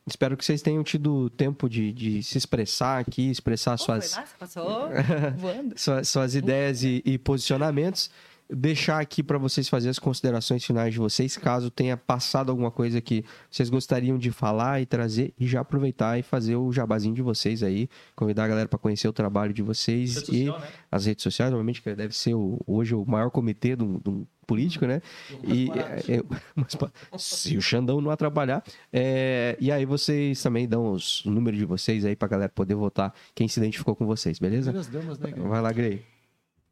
Espero 0.07 0.37
que 0.37 0.45
vocês 0.45 0.61
tenham 0.61 0.83
tido 0.83 1.31
tempo 1.31 1.69
de, 1.69 1.93
de 1.93 2.23
se 2.25 2.37
expressar 2.37 2.99
aqui, 2.99 3.31
expressar 3.31 3.77
suas, 3.77 4.13
Foi 4.13 4.21
massa, 4.23 4.35
passou 4.37 4.89
voando. 5.39 5.75
sua- 5.79 6.03
suas 6.03 6.35
ideias 6.35 6.83
e, 6.83 7.01
e 7.05 7.17
posicionamentos. 7.17 8.11
Deixar 8.53 8.99
aqui 9.01 9.23
para 9.23 9.39
vocês 9.39 9.69
fazerem 9.69 9.91
as 9.91 9.99
considerações 9.99 10.65
finais 10.65 10.93
de 10.93 10.99
vocês, 10.99 11.37
caso 11.37 11.71
tenha 11.71 11.97
passado 11.97 12.51
alguma 12.51 12.71
coisa 12.71 13.01
que 13.01 13.25
vocês 13.51 13.71
gostariam 13.71 14.19
de 14.19 14.31
falar 14.31 14.81
e 14.81 14.87
trazer, 14.87 15.33
e 15.39 15.47
já 15.47 15.61
aproveitar 15.61 16.19
e 16.19 16.23
fazer 16.23 16.57
o 16.57 16.73
jabazinho 16.73 17.15
de 17.15 17.23
vocês 17.23 17.63
aí, 17.63 17.89
convidar 18.17 18.45
a 18.45 18.49
galera 18.49 18.69
para 18.69 18.79
conhecer 18.79 19.07
o 19.07 19.13
trabalho 19.13 19.53
de 19.53 19.63
vocês 19.63 20.17
Rede 20.17 20.25
e 20.37 20.45
social, 20.47 20.59
né? 20.61 20.69
as 20.91 21.07
redes 21.07 21.23
sociais, 21.23 21.51
normalmente 21.53 21.81
que 21.81 21.95
deve 21.95 22.17
ser 22.17 22.35
o- 22.35 22.59
hoje 22.67 22.95
o 22.95 23.05
maior 23.07 23.31
comitê 23.31 23.77
de 23.77 23.85
um, 23.85 24.01
um 24.07 24.27
político, 24.47 24.85
né? 24.85 25.01
E 25.45 25.71
é, 25.71 26.17
é, 26.17 26.23
mas, 26.57 26.77
se 27.23 27.57
o 27.57 27.63
Xandão 27.63 28.01
não 28.01 28.11
atrapalhar, 28.11 28.65
é, 28.93 29.57
e 29.61 29.71
aí 29.71 29.85
vocês 29.85 30.43
também 30.43 30.67
dão 30.67 30.91
os, 30.93 31.25
o 31.25 31.31
número 31.31 31.57
de 31.57 31.65
vocês 31.65 32.05
aí 32.05 32.17
pra 32.17 32.27
galera 32.27 32.51
poder 32.53 32.75
votar 32.75 33.15
quem 33.33 33.47
se 33.47 33.61
identificou 33.61 33.95
com 33.95 34.07
vocês, 34.07 34.41
beleza? 34.41 34.77
As 34.77 34.89
damas, 34.89 35.21
né? 35.21 35.33
Vai 35.37 35.63
lá, 35.63 35.71
Grey. 35.71 36.03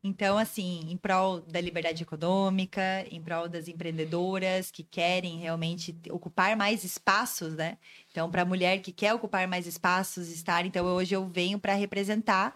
Então, 0.02 0.38
assim, 0.38 0.80
em 0.88 0.96
prol 0.96 1.40
da 1.40 1.60
liberdade 1.60 2.02
econômica, 2.04 3.04
em 3.10 3.20
prol 3.20 3.48
das 3.48 3.66
empreendedoras 3.66 4.70
que 4.70 4.84
querem 4.84 5.38
realmente 5.38 5.92
te- 5.92 6.12
ocupar 6.12 6.56
mais 6.56 6.84
espaços, 6.84 7.54
né? 7.54 7.78
Então, 8.10 8.30
para 8.30 8.42
a 8.42 8.44
mulher 8.44 8.80
que 8.80 8.92
quer 8.92 9.12
ocupar 9.14 9.48
mais 9.48 9.66
espaços, 9.66 10.28
estar. 10.28 10.64
Então, 10.64 10.86
hoje 10.86 11.14
eu 11.16 11.26
venho 11.28 11.58
para 11.58 11.74
representar 11.74 12.54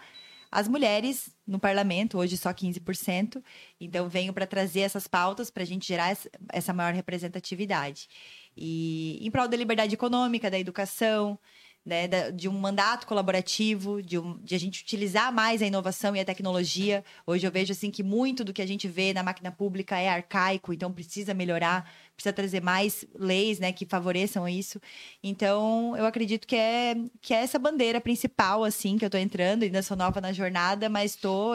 as 0.52 0.68
mulheres 0.68 1.34
no 1.46 1.58
parlamento, 1.58 2.18
hoje 2.18 2.36
só 2.36 2.52
15%. 2.52 3.42
Então, 3.80 4.08
venho 4.08 4.32
para 4.32 4.46
trazer 4.46 4.80
essas 4.80 5.08
pautas 5.08 5.50
para 5.50 5.62
a 5.64 5.66
gente 5.66 5.88
gerar 5.88 6.16
essa 6.52 6.72
maior 6.72 6.92
representatividade. 6.94 8.08
E 8.56 9.18
em 9.20 9.30
prol 9.30 9.48
da 9.48 9.56
liberdade 9.56 9.94
econômica, 9.94 10.50
da 10.50 10.58
educação, 10.58 11.38
né, 11.84 12.06
de 12.30 12.48
um 12.48 12.52
mandato 12.52 13.06
colaborativo, 13.06 14.00
de, 14.02 14.18
um- 14.18 14.38
de 14.42 14.54
a 14.54 14.58
gente 14.58 14.82
utilizar 14.82 15.32
mais 15.32 15.60
a 15.62 15.66
inovação 15.66 16.14
e 16.14 16.20
a 16.20 16.24
tecnologia. 16.24 17.04
Hoje 17.26 17.46
eu 17.46 17.50
vejo 17.50 17.72
assim 17.72 17.90
que 17.90 18.02
muito 18.02 18.44
do 18.44 18.52
que 18.52 18.62
a 18.62 18.66
gente 18.66 18.86
vê 18.86 19.12
na 19.12 19.22
máquina 19.22 19.50
pública 19.50 19.98
é 19.98 20.08
arcaico, 20.08 20.72
então 20.72 20.92
precisa 20.92 21.34
melhorar, 21.34 21.90
precisa 22.14 22.32
trazer 22.32 22.62
mais 22.62 23.04
leis, 23.14 23.58
né, 23.58 23.72
que 23.72 23.84
favoreçam 23.84 24.48
isso. 24.48 24.80
Então 25.22 25.96
eu 25.96 26.06
acredito 26.06 26.46
que 26.46 26.56
é 26.56 26.94
que 27.20 27.34
é 27.34 27.38
essa 27.42 27.58
bandeira 27.58 28.00
principal 28.00 28.64
assim 28.64 28.96
que 28.96 29.04
eu 29.04 29.10
tô 29.10 29.18
entrando, 29.18 29.62
ainda 29.64 29.82
sou 29.82 29.96
nova 29.96 30.20
na 30.20 30.32
jornada, 30.32 30.88
mas 30.88 31.16
tô 31.16 31.52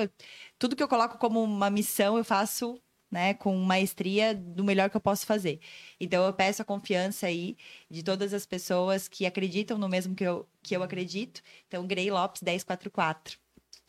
tudo 0.60 0.76
que 0.76 0.84
eu 0.84 0.88
coloco 0.88 1.18
como 1.18 1.42
uma 1.44 1.70
missão 1.70 2.18
eu 2.18 2.24
faço 2.24 2.82
né, 3.12 3.34
com 3.34 3.56
maestria 3.58 4.36
do 4.36 4.64
melhor 4.64 4.90
que 4.90 4.98
eu 4.98 5.02
posso 5.02 5.26
fazer. 5.26 5.60
Então 6.00 6.26
eu 6.26 6.34
peço 6.34 6.62
a 6.62 6.66
confiança 6.66 7.28
aí 7.28 7.56
de 7.90 8.04
todas 8.04 8.34
as 8.34 8.46
pessoas 8.46 9.08
que 9.08 9.26
acreditam 9.26 9.78
no 9.78 9.88
mesmo 9.88 10.14
que 10.14 10.24
eu, 10.24 10.48
que 10.62 10.76
eu 10.76 10.84
acredito. 10.84 11.42
Então, 11.68 11.88
Grey 11.88 12.12
Lopes 12.12 12.42
1044. 12.42 13.38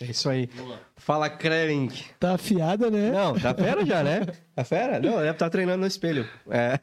É 0.00 0.04
isso 0.04 0.28
aí. 0.30 0.48
Fala, 0.96 1.28
Krelling. 1.28 1.90
Tá 2.20 2.34
afiada, 2.34 2.88
né? 2.88 3.10
Não, 3.10 3.36
tá 3.36 3.52
fera 3.52 3.84
já, 3.84 4.04
né? 4.04 4.20
Tá 4.54 4.64
fera? 4.64 5.00
Não, 5.00 5.16
deve 5.16 5.30
estar 5.32 5.50
treinando 5.50 5.80
no 5.80 5.86
espelho. 5.88 6.24
É. 6.48 6.78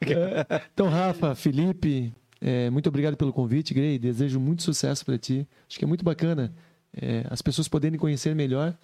Então, 0.74 0.88
Rafa, 0.88 1.34
Felipe, 1.34 2.12
É, 2.38 2.68
muito 2.68 2.88
obrigado 2.90 3.16
pelo 3.16 3.32
convite, 3.32 3.72
Grey. 3.72 3.98
Desejo 3.98 4.38
muito 4.38 4.62
sucesso 4.62 5.04
para 5.06 5.16
ti. 5.16 5.48
Acho 5.66 5.78
que 5.78 5.84
é 5.84 5.88
muito 5.88 6.04
bacana 6.04 6.54
é, 6.94 7.24
as 7.30 7.40
pessoas 7.40 7.68
poderem 7.68 7.98
conhecer 7.98 8.34
melhor 8.34 8.76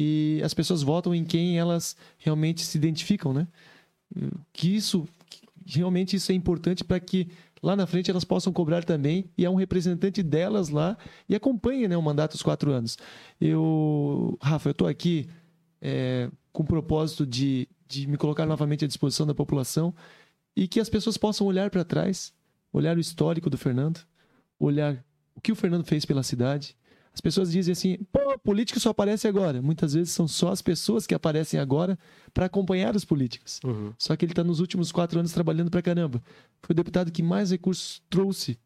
e 0.00 0.40
as 0.44 0.54
pessoas 0.54 0.80
votam 0.80 1.12
em 1.12 1.24
quem 1.24 1.58
elas 1.58 1.96
realmente 2.18 2.64
se 2.64 2.78
identificam, 2.78 3.32
né? 3.32 3.48
Que 4.52 4.76
isso, 4.76 5.08
que 5.66 5.76
realmente 5.76 6.14
isso 6.14 6.30
é 6.30 6.36
importante 6.36 6.84
para 6.84 7.00
que 7.00 7.28
lá 7.60 7.74
na 7.74 7.84
frente 7.84 8.08
elas 8.08 8.22
possam 8.22 8.52
cobrar 8.52 8.84
também 8.84 9.28
e 9.36 9.44
é 9.44 9.50
um 9.50 9.56
representante 9.56 10.22
delas 10.22 10.68
lá 10.68 10.96
e 11.28 11.34
acompanha 11.34 11.88
né, 11.88 11.96
o 11.96 12.02
mandato 12.02 12.34
dos 12.34 12.42
quatro 12.42 12.70
anos. 12.70 12.96
Eu, 13.40 14.38
Rafa, 14.40 14.68
eu 14.68 14.70
estou 14.70 14.86
aqui 14.86 15.28
é, 15.82 16.30
com 16.52 16.62
o 16.62 16.66
propósito 16.66 17.26
de, 17.26 17.68
de 17.88 18.06
me 18.06 18.16
colocar 18.16 18.46
novamente 18.46 18.84
à 18.84 18.88
disposição 18.88 19.26
da 19.26 19.34
população 19.34 19.92
e 20.54 20.68
que 20.68 20.78
as 20.78 20.88
pessoas 20.88 21.16
possam 21.16 21.44
olhar 21.44 21.70
para 21.70 21.84
trás, 21.84 22.32
olhar 22.72 22.96
o 22.96 23.00
histórico 23.00 23.50
do 23.50 23.58
Fernando, 23.58 23.98
olhar 24.60 25.04
o 25.34 25.40
que 25.40 25.50
o 25.50 25.56
Fernando 25.56 25.84
fez 25.84 26.04
pela 26.04 26.22
cidade, 26.22 26.76
as 27.12 27.20
pessoas 27.20 27.50
dizem 27.50 27.72
assim, 27.72 27.98
pô, 28.12 28.38
político 28.38 28.78
só 28.78 28.90
aparece 28.90 29.26
agora. 29.26 29.60
Muitas 29.60 29.94
vezes 29.94 30.12
são 30.12 30.28
só 30.28 30.52
as 30.52 30.62
pessoas 30.62 31.06
que 31.06 31.14
aparecem 31.14 31.58
agora 31.58 31.98
para 32.32 32.46
acompanhar 32.46 32.94
os 32.94 33.04
políticos. 33.04 33.60
Uhum. 33.64 33.92
Só 33.98 34.14
que 34.16 34.24
ele 34.24 34.32
está 34.32 34.44
nos 34.44 34.60
últimos 34.60 34.92
quatro 34.92 35.18
anos 35.18 35.32
trabalhando 35.32 35.70
para 35.70 35.82
caramba. 35.82 36.22
Foi 36.62 36.72
o 36.72 36.76
deputado 36.76 37.10
que 37.10 37.22
mais 37.22 37.50
recursos 37.50 38.02
trouxe, 38.08 38.58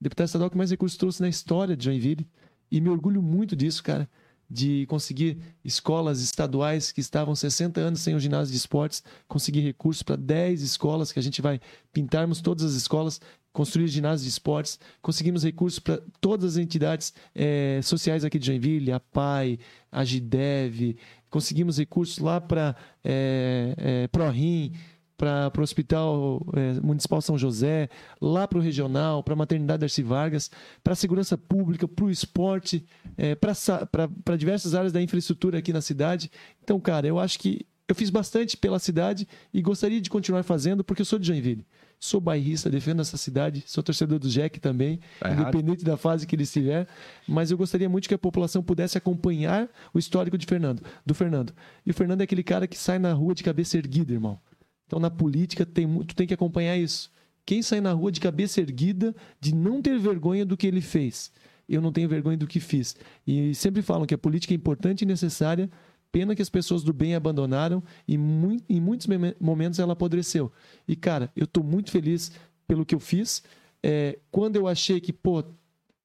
deputado 0.00 0.26
estadual 0.26 0.50
que 0.50 0.56
mais 0.56 0.70
recursos 0.70 0.98
trouxe 0.98 1.20
na 1.20 1.28
história 1.28 1.76
de 1.76 1.84
Joinville. 1.84 2.26
E 2.70 2.80
me 2.80 2.88
orgulho 2.88 3.22
muito 3.22 3.54
disso, 3.54 3.82
cara, 3.82 4.08
de 4.50 4.86
conseguir 4.86 5.38
escolas 5.64 6.20
estaduais 6.20 6.92
que 6.92 7.00
estavam 7.00 7.34
60 7.34 7.80
anos 7.80 8.00
sem 8.00 8.14
o 8.14 8.20
ginásio 8.20 8.52
de 8.52 8.58
esportes, 8.58 9.02
conseguir 9.26 9.60
recursos 9.60 10.02
para 10.02 10.16
10 10.16 10.62
escolas 10.62 11.12
que 11.12 11.18
a 11.18 11.22
gente 11.22 11.40
vai 11.40 11.60
pintarmos 11.92 12.40
todas 12.40 12.64
as 12.64 12.74
escolas 12.74 13.20
construir 13.54 13.86
ginásios 13.86 14.24
de 14.24 14.30
esportes, 14.30 14.80
conseguimos 15.00 15.44
recursos 15.44 15.78
para 15.78 16.02
todas 16.20 16.56
as 16.56 16.56
entidades 16.58 17.14
é, 17.32 17.80
sociais 17.82 18.24
aqui 18.24 18.36
de 18.36 18.46
Joinville, 18.46 18.90
a 18.90 18.98
PAI, 18.98 19.60
a 19.92 20.04
GIDEV, 20.04 20.96
conseguimos 21.30 21.78
recursos 21.78 22.18
lá 22.18 22.40
para 22.40 22.74
é, 23.04 23.74
é, 23.78 24.08
ProRim, 24.08 24.72
para 25.16 25.52
o 25.56 25.62
Hospital 25.62 26.44
é, 26.52 26.80
Municipal 26.80 27.22
São 27.22 27.38
José, 27.38 27.88
lá 28.20 28.48
para 28.48 28.58
o 28.58 28.60
Regional, 28.60 29.22
para 29.22 29.34
a 29.34 29.36
Maternidade 29.36 29.80
Darcy 29.80 30.02
Vargas, 30.02 30.50
para 30.82 30.94
a 30.94 30.96
Segurança 30.96 31.38
Pública, 31.38 31.86
para 31.86 32.04
o 32.06 32.10
esporte, 32.10 32.84
é, 33.16 33.36
para 33.36 34.36
diversas 34.36 34.74
áreas 34.74 34.92
da 34.92 35.00
infraestrutura 35.00 35.58
aqui 35.58 35.72
na 35.72 35.80
cidade. 35.80 36.28
Então, 36.60 36.80
cara, 36.80 37.06
eu 37.06 37.20
acho 37.20 37.38
que 37.38 37.64
eu 37.86 37.94
fiz 37.94 38.10
bastante 38.10 38.56
pela 38.56 38.78
cidade 38.78 39.28
e 39.52 39.62
gostaria 39.62 40.00
de 40.00 40.10
continuar 40.10 40.42
fazendo, 40.42 40.82
porque 40.82 41.02
eu 41.02 41.06
sou 41.06 41.18
de 41.18 41.28
Joinville. 41.28 41.64
Sou 42.04 42.20
bairrista, 42.20 42.68
defendo 42.68 43.00
essa 43.00 43.16
cidade, 43.16 43.64
sou 43.66 43.82
torcedor 43.82 44.18
do 44.18 44.28
Jack 44.28 44.60
também, 44.60 45.00
tá 45.18 45.32
independente 45.32 45.82
da 45.82 45.96
fase 45.96 46.26
que 46.26 46.36
ele 46.36 46.42
estiver. 46.42 46.86
Mas 47.26 47.50
eu 47.50 47.56
gostaria 47.56 47.88
muito 47.88 48.06
que 48.06 48.12
a 48.12 48.18
população 48.18 48.62
pudesse 48.62 48.98
acompanhar 48.98 49.70
o 49.94 49.98
histórico 49.98 50.36
de 50.36 50.44
Fernando, 50.44 50.82
do 51.06 51.14
Fernando. 51.14 51.54
E 51.86 51.90
o 51.90 51.94
Fernando 51.94 52.20
é 52.20 52.24
aquele 52.24 52.42
cara 52.42 52.66
que 52.66 52.76
sai 52.76 52.98
na 52.98 53.14
rua 53.14 53.34
de 53.34 53.42
cabeça 53.42 53.78
erguida, 53.78 54.12
irmão. 54.12 54.38
Então, 54.86 55.00
na 55.00 55.10
política, 55.10 55.64
tem, 55.64 55.88
tu 56.04 56.14
tem 56.14 56.26
que 56.26 56.34
acompanhar 56.34 56.76
isso. 56.76 57.10
Quem 57.46 57.62
sai 57.62 57.80
na 57.80 57.92
rua 57.92 58.12
de 58.12 58.20
cabeça 58.20 58.60
erguida, 58.60 59.16
de 59.40 59.54
não 59.54 59.80
ter 59.80 59.98
vergonha 59.98 60.44
do 60.44 60.58
que 60.58 60.66
ele 60.66 60.82
fez. 60.82 61.32
Eu 61.66 61.80
não 61.80 61.90
tenho 61.90 62.06
vergonha 62.06 62.36
do 62.36 62.46
que 62.46 62.60
fiz. 62.60 62.94
E 63.26 63.54
sempre 63.54 63.80
falam 63.80 64.04
que 64.04 64.12
a 64.12 64.18
política 64.18 64.52
é 64.52 64.56
importante 64.56 65.00
e 65.00 65.06
necessária, 65.06 65.70
Pena 66.14 66.36
que 66.36 66.42
as 66.42 66.48
pessoas 66.48 66.84
do 66.84 66.92
bem 66.92 67.16
abandonaram 67.16 67.82
e 68.06 68.14
em 68.14 68.80
muitos 68.80 69.08
momentos 69.40 69.80
ela 69.80 69.94
apodreceu. 69.94 70.52
E, 70.86 70.94
cara, 70.94 71.28
eu 71.34 71.42
estou 71.42 71.64
muito 71.64 71.90
feliz 71.90 72.30
pelo 72.68 72.86
que 72.86 72.94
eu 72.94 73.00
fiz. 73.00 73.42
É, 73.82 74.20
quando 74.30 74.54
eu 74.54 74.68
achei 74.68 75.00
que, 75.00 75.12
pô, 75.12 75.42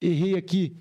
errei 0.01 0.35
aqui, 0.35 0.75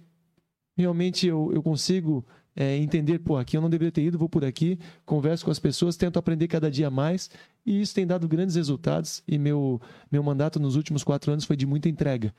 realmente 0.74 1.26
eu, 1.26 1.50
eu 1.52 1.62
consigo 1.62 2.24
é, 2.56 2.78
entender, 2.78 3.18
pô, 3.18 3.36
aqui 3.36 3.54
eu 3.54 3.60
não 3.60 3.68
deveria 3.68 3.92
ter 3.92 4.04
ido, 4.04 4.16
vou 4.16 4.30
por 4.30 4.46
aqui, 4.46 4.78
converso 5.04 5.44
com 5.44 5.50
as 5.50 5.58
pessoas, 5.58 5.94
tento 5.94 6.18
aprender 6.18 6.48
cada 6.48 6.70
dia 6.70 6.90
mais. 6.90 7.28
E 7.66 7.82
isso 7.82 7.94
tem 7.94 8.06
dado 8.06 8.26
grandes 8.26 8.56
resultados. 8.56 9.22
E 9.28 9.36
meu, 9.36 9.78
meu 10.10 10.22
mandato 10.22 10.58
nos 10.58 10.74
últimos 10.74 11.04
quatro 11.04 11.30
anos 11.30 11.44
foi 11.44 11.54
de 11.54 11.66
muita 11.66 11.86
entrega. 11.86 12.34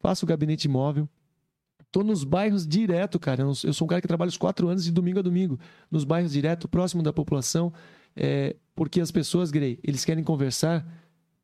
Faço 0.00 0.26
o 0.26 0.28
gabinete 0.28 0.68
móvel, 0.68 1.08
Tô 1.96 2.04
nos 2.04 2.24
bairros 2.24 2.66
direto, 2.66 3.18
cara. 3.18 3.42
Eu 3.42 3.54
sou 3.54 3.86
um 3.86 3.88
cara 3.88 4.02
que 4.02 4.06
trabalha 4.06 4.28
os 4.28 4.36
quatro 4.36 4.68
anos 4.68 4.84
de 4.84 4.92
domingo 4.92 5.18
a 5.20 5.22
domingo, 5.22 5.58
nos 5.90 6.04
bairros 6.04 6.30
direto, 6.30 6.68
próximo 6.68 7.02
da 7.02 7.10
população, 7.10 7.72
é, 8.14 8.54
porque 8.74 9.00
as 9.00 9.10
pessoas, 9.10 9.50
Grey, 9.50 9.78
eles 9.82 10.04
querem 10.04 10.22
conversar 10.22 10.86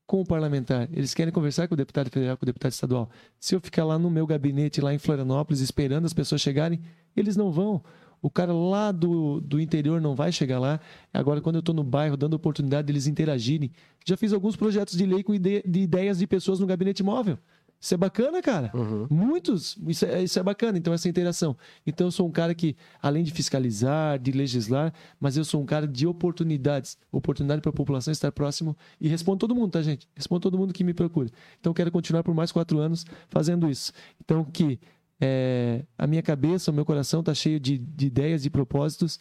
com 0.07 0.21
o 0.21 0.27
parlamentar, 0.27 0.91
eles 0.93 1.15
querem 1.15 1.33
conversar 1.33 1.69
com 1.69 1.73
o 1.73 1.77
deputado 1.77 2.11
federal, 2.11 2.37
com 2.37 2.45
o 2.45 2.47
deputado 2.47 2.71
estadual. 2.71 3.09
Se 3.41 3.55
eu 3.55 3.63
ficar 3.63 3.87
lá 3.87 3.99
no 3.99 4.11
meu 4.11 4.27
gabinete, 4.27 4.83
lá 4.83 4.93
em 4.93 4.99
Florianópolis, 4.99 5.63
esperando 5.63 6.05
as 6.05 6.13
pessoas 6.13 6.43
chegarem, 6.43 6.83
eles 7.17 7.35
não 7.35 7.51
vão. 7.51 7.83
O 8.21 8.29
cara 8.29 8.53
lá 8.53 8.93
do, 8.93 9.41
do 9.41 9.59
interior 9.59 10.03
não 10.03 10.15
vai 10.15 10.31
chegar 10.31 10.61
lá. 10.61 10.81
Agora, 11.15 11.41
quando 11.41 11.57
eu 11.57 11.61
estou 11.61 11.75
no 11.75 11.83
bairro, 11.83 12.15
dando 12.15 12.35
oportunidade 12.35 12.87
deles 12.87 13.07
interagirem, 13.07 13.73
já 14.05 14.19
fiz 14.19 14.35
alguns 14.35 14.55
projetos 14.55 14.99
de 14.99 15.07
lei 15.07 15.23
com 15.23 15.33
ide 15.33 15.63
de 15.67 15.81
ideias 15.81 16.19
de 16.19 16.27
pessoas 16.27 16.61
no 16.61 16.67
gabinete 16.67 17.03
móvel. 17.03 17.39
Isso 17.83 17.95
é 17.95 17.97
bacana, 17.97 18.41
cara. 18.41 18.71
Uhum. 18.73 19.09
Muitos. 19.11 19.77
Isso 19.89 20.05
é, 20.05 20.23
isso 20.23 20.39
é 20.39 20.43
bacana. 20.43 20.79
Então, 20.79 20.95
essa 20.95 21.09
interação. 21.09 21.57
Então, 21.85 22.07
eu 22.07 22.13
sou 22.13 22.29
um 22.29 22.31
cara 22.31 22.55
que, 22.55 22.77
além 23.03 23.25
de 23.25 23.33
fiscalizar, 23.33 24.21
de 24.21 24.31
legislar, 24.31 24.95
mas 25.19 25.37
eu 25.37 25.45
sou 25.45 25.61
um 25.61 25.67
cara 25.67 25.89
de 25.89 26.07
oportunidades. 26.07 26.97
Oportunidade 27.11 27.61
para 27.61 27.71
a 27.71 27.73
população 27.73 28.13
estar 28.13 28.31
próximo. 28.31 28.77
E 29.01 29.09
respondo 29.09 29.39
todo 29.39 29.53
mundo, 29.53 29.73
tá, 29.73 29.83
gente? 29.83 30.09
Respondo 30.15 30.43
todo 30.43 30.57
mundo 30.57 30.73
que 30.73 30.85
me 30.85 30.95
procura. 30.95 31.29
Então, 31.59 31.71
eu 31.71 31.75
quero 31.75 31.91
continuar 31.91 32.23
por 32.23 32.33
mais 32.33 32.53
quatro 32.53 32.79
anos 32.79 33.05
fazendo 33.29 33.69
isso. 33.69 33.93
Então, 34.21 34.45
que 34.45 34.79
é, 35.21 35.85
a 35.99 36.07
minha 36.07 36.23
cabeça, 36.23 36.71
o 36.71 36.75
meu 36.75 36.85
coração 36.85 37.19
está 37.19 37.35
cheio 37.35 37.59
de, 37.59 37.79
de 37.79 38.07
ideias, 38.07 38.45
de 38.45 38.51
propósitos, 38.51 39.19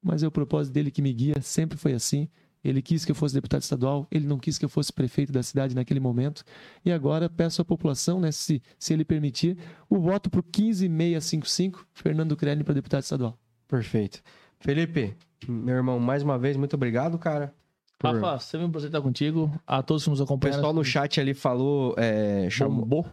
mas 0.00 0.22
é 0.22 0.28
o 0.28 0.30
propósito 0.30 0.72
dele 0.72 0.92
que 0.92 1.02
me 1.02 1.12
guia. 1.12 1.40
Sempre 1.42 1.76
foi 1.76 1.92
assim. 1.92 2.28
Ele 2.62 2.82
quis 2.82 3.04
que 3.04 3.10
eu 3.10 3.14
fosse 3.14 3.34
deputado 3.34 3.62
estadual, 3.62 4.06
ele 4.10 4.26
não 4.26 4.38
quis 4.38 4.58
que 4.58 4.64
eu 4.64 4.68
fosse 4.68 4.92
prefeito 4.92 5.32
da 5.32 5.42
cidade 5.42 5.74
naquele 5.74 6.00
momento. 6.00 6.44
E 6.84 6.92
agora 6.92 7.28
peço 7.28 7.62
à 7.62 7.64
população, 7.64 8.20
né, 8.20 8.30
se, 8.30 8.62
se 8.78 8.92
ele 8.92 9.04
permitir, 9.04 9.56
o 9.88 9.98
voto 9.98 10.28
por 10.28 10.42
15655, 10.42 11.86
Fernando 11.92 12.36
Crelli 12.36 12.62
para 12.62 12.74
deputado 12.74 13.02
estadual. 13.02 13.38
Perfeito. 13.66 14.22
Felipe, 14.58 15.16
meu 15.48 15.76
irmão, 15.76 15.98
mais 15.98 16.22
uma 16.22 16.38
vez, 16.38 16.56
muito 16.56 16.74
obrigado, 16.74 17.18
cara. 17.18 17.54
Por... 17.98 18.14
Rafa, 18.14 18.38
sempre 18.38 18.66
um 18.66 18.70
prazer 18.70 18.88
estar 18.88 19.02
contigo. 19.02 19.52
A 19.66 19.82
todos 19.82 20.04
que 20.04 20.10
nos 20.10 20.20
acompanham. 20.20 20.54
O 20.54 20.56
pessoal 20.56 20.72
no 20.72 20.82
chat 20.82 21.20
ali 21.20 21.34
falou. 21.34 21.94
É, 21.98 22.48
chamou... 22.50 23.06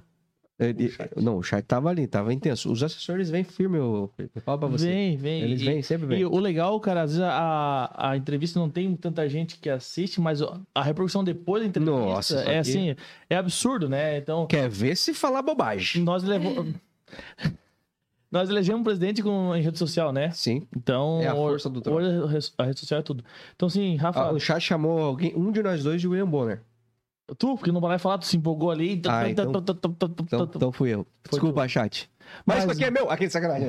Ele, 0.59 0.91
o 1.15 1.21
não, 1.21 1.37
o 1.37 1.43
chat 1.43 1.63
tava 1.63 1.89
ali, 1.89 2.07
tava 2.07 2.33
intenso. 2.33 2.71
Os 2.71 2.81
assessores 2.81 3.29
vêm 3.29 3.43
firme, 3.43 3.77
eu, 3.77 4.11
eu 4.17 4.41
falo 4.41 4.57
pra 4.57 4.67
você. 4.67 4.87
Vem, 4.87 5.15
vem. 5.15 5.41
Eles 5.43 5.61
vêm, 5.61 5.81
sempre 5.83 6.07
vêm. 6.07 6.19
E 6.21 6.25
o 6.25 6.39
legal, 6.39 6.79
cara, 6.79 7.03
às 7.03 7.11
vezes 7.11 7.23
a, 7.23 7.93
a 7.95 8.17
entrevista 8.17 8.59
não 8.59 8.67
tem 8.67 8.95
tanta 8.95 9.29
gente 9.29 9.59
que 9.59 9.69
assiste, 9.69 10.19
mas 10.19 10.39
a 10.73 10.81
repercussão 10.81 11.23
depois 11.23 11.61
da 11.61 11.69
entrevista 11.69 11.99
Nossa, 11.99 12.39
é 12.39 12.59
aqui... 12.59 12.69
assim, 12.69 12.95
é 13.29 13.35
absurdo, 13.35 13.87
né? 13.87 14.17
Então. 14.17 14.47
Quer 14.47 14.67
ver 14.67 14.97
se 14.97 15.13
falar 15.13 15.43
bobagem. 15.43 16.01
Nós 16.01 16.23
levamos. 16.23 16.73
Nós 18.29 18.49
elegemos 18.49 18.81
um 18.81 18.83
presidente 18.83 19.23
com, 19.23 19.55
em 19.55 19.61
rede 19.61 19.77
social, 19.77 20.11
né? 20.11 20.31
Sim. 20.31 20.67
Então, 20.75 21.21
é 21.21 21.27
a 21.27 21.35
força 21.35 21.69
do 21.69 21.81
hoje 21.89 22.51
a 22.57 22.65
rede 22.65 22.79
social 22.79 22.99
é 22.99 23.03
tudo. 23.03 23.23
Então, 23.55 23.69
sim, 23.69 23.95
Rafa. 23.95 24.19
Ah, 24.19 24.31
o 24.33 24.39
chat 24.39 24.59
chamou 24.59 24.99
alguém, 24.99 25.33
um 25.35 25.51
de 25.51 25.63
nós 25.63 25.83
dois 25.83 26.01
de 26.01 26.07
William 26.07 26.27
Bonner. 26.27 26.61
Tu, 27.37 27.55
porque 27.55 27.71
não 27.71 27.81
vai 27.81 27.99
falar, 27.99 28.17
tu 28.17 28.25
se 28.25 28.37
empolgou 28.37 28.71
ali. 28.71 28.93
Então, 28.93 29.11
ah, 29.11 29.29
então, 29.29 29.51
então, 29.51 30.49
então 30.55 30.71
fui 30.71 30.93
eu. 30.93 31.05
Desculpa, 31.29 31.67
chat. 31.67 32.09
Mas, 32.45 32.57
Mas 32.57 32.63
isso 32.63 32.71
aqui 32.73 32.83
é 32.85 32.91
meu. 32.91 33.09
Aqui, 33.09 33.29
sacanagem. 33.29 33.67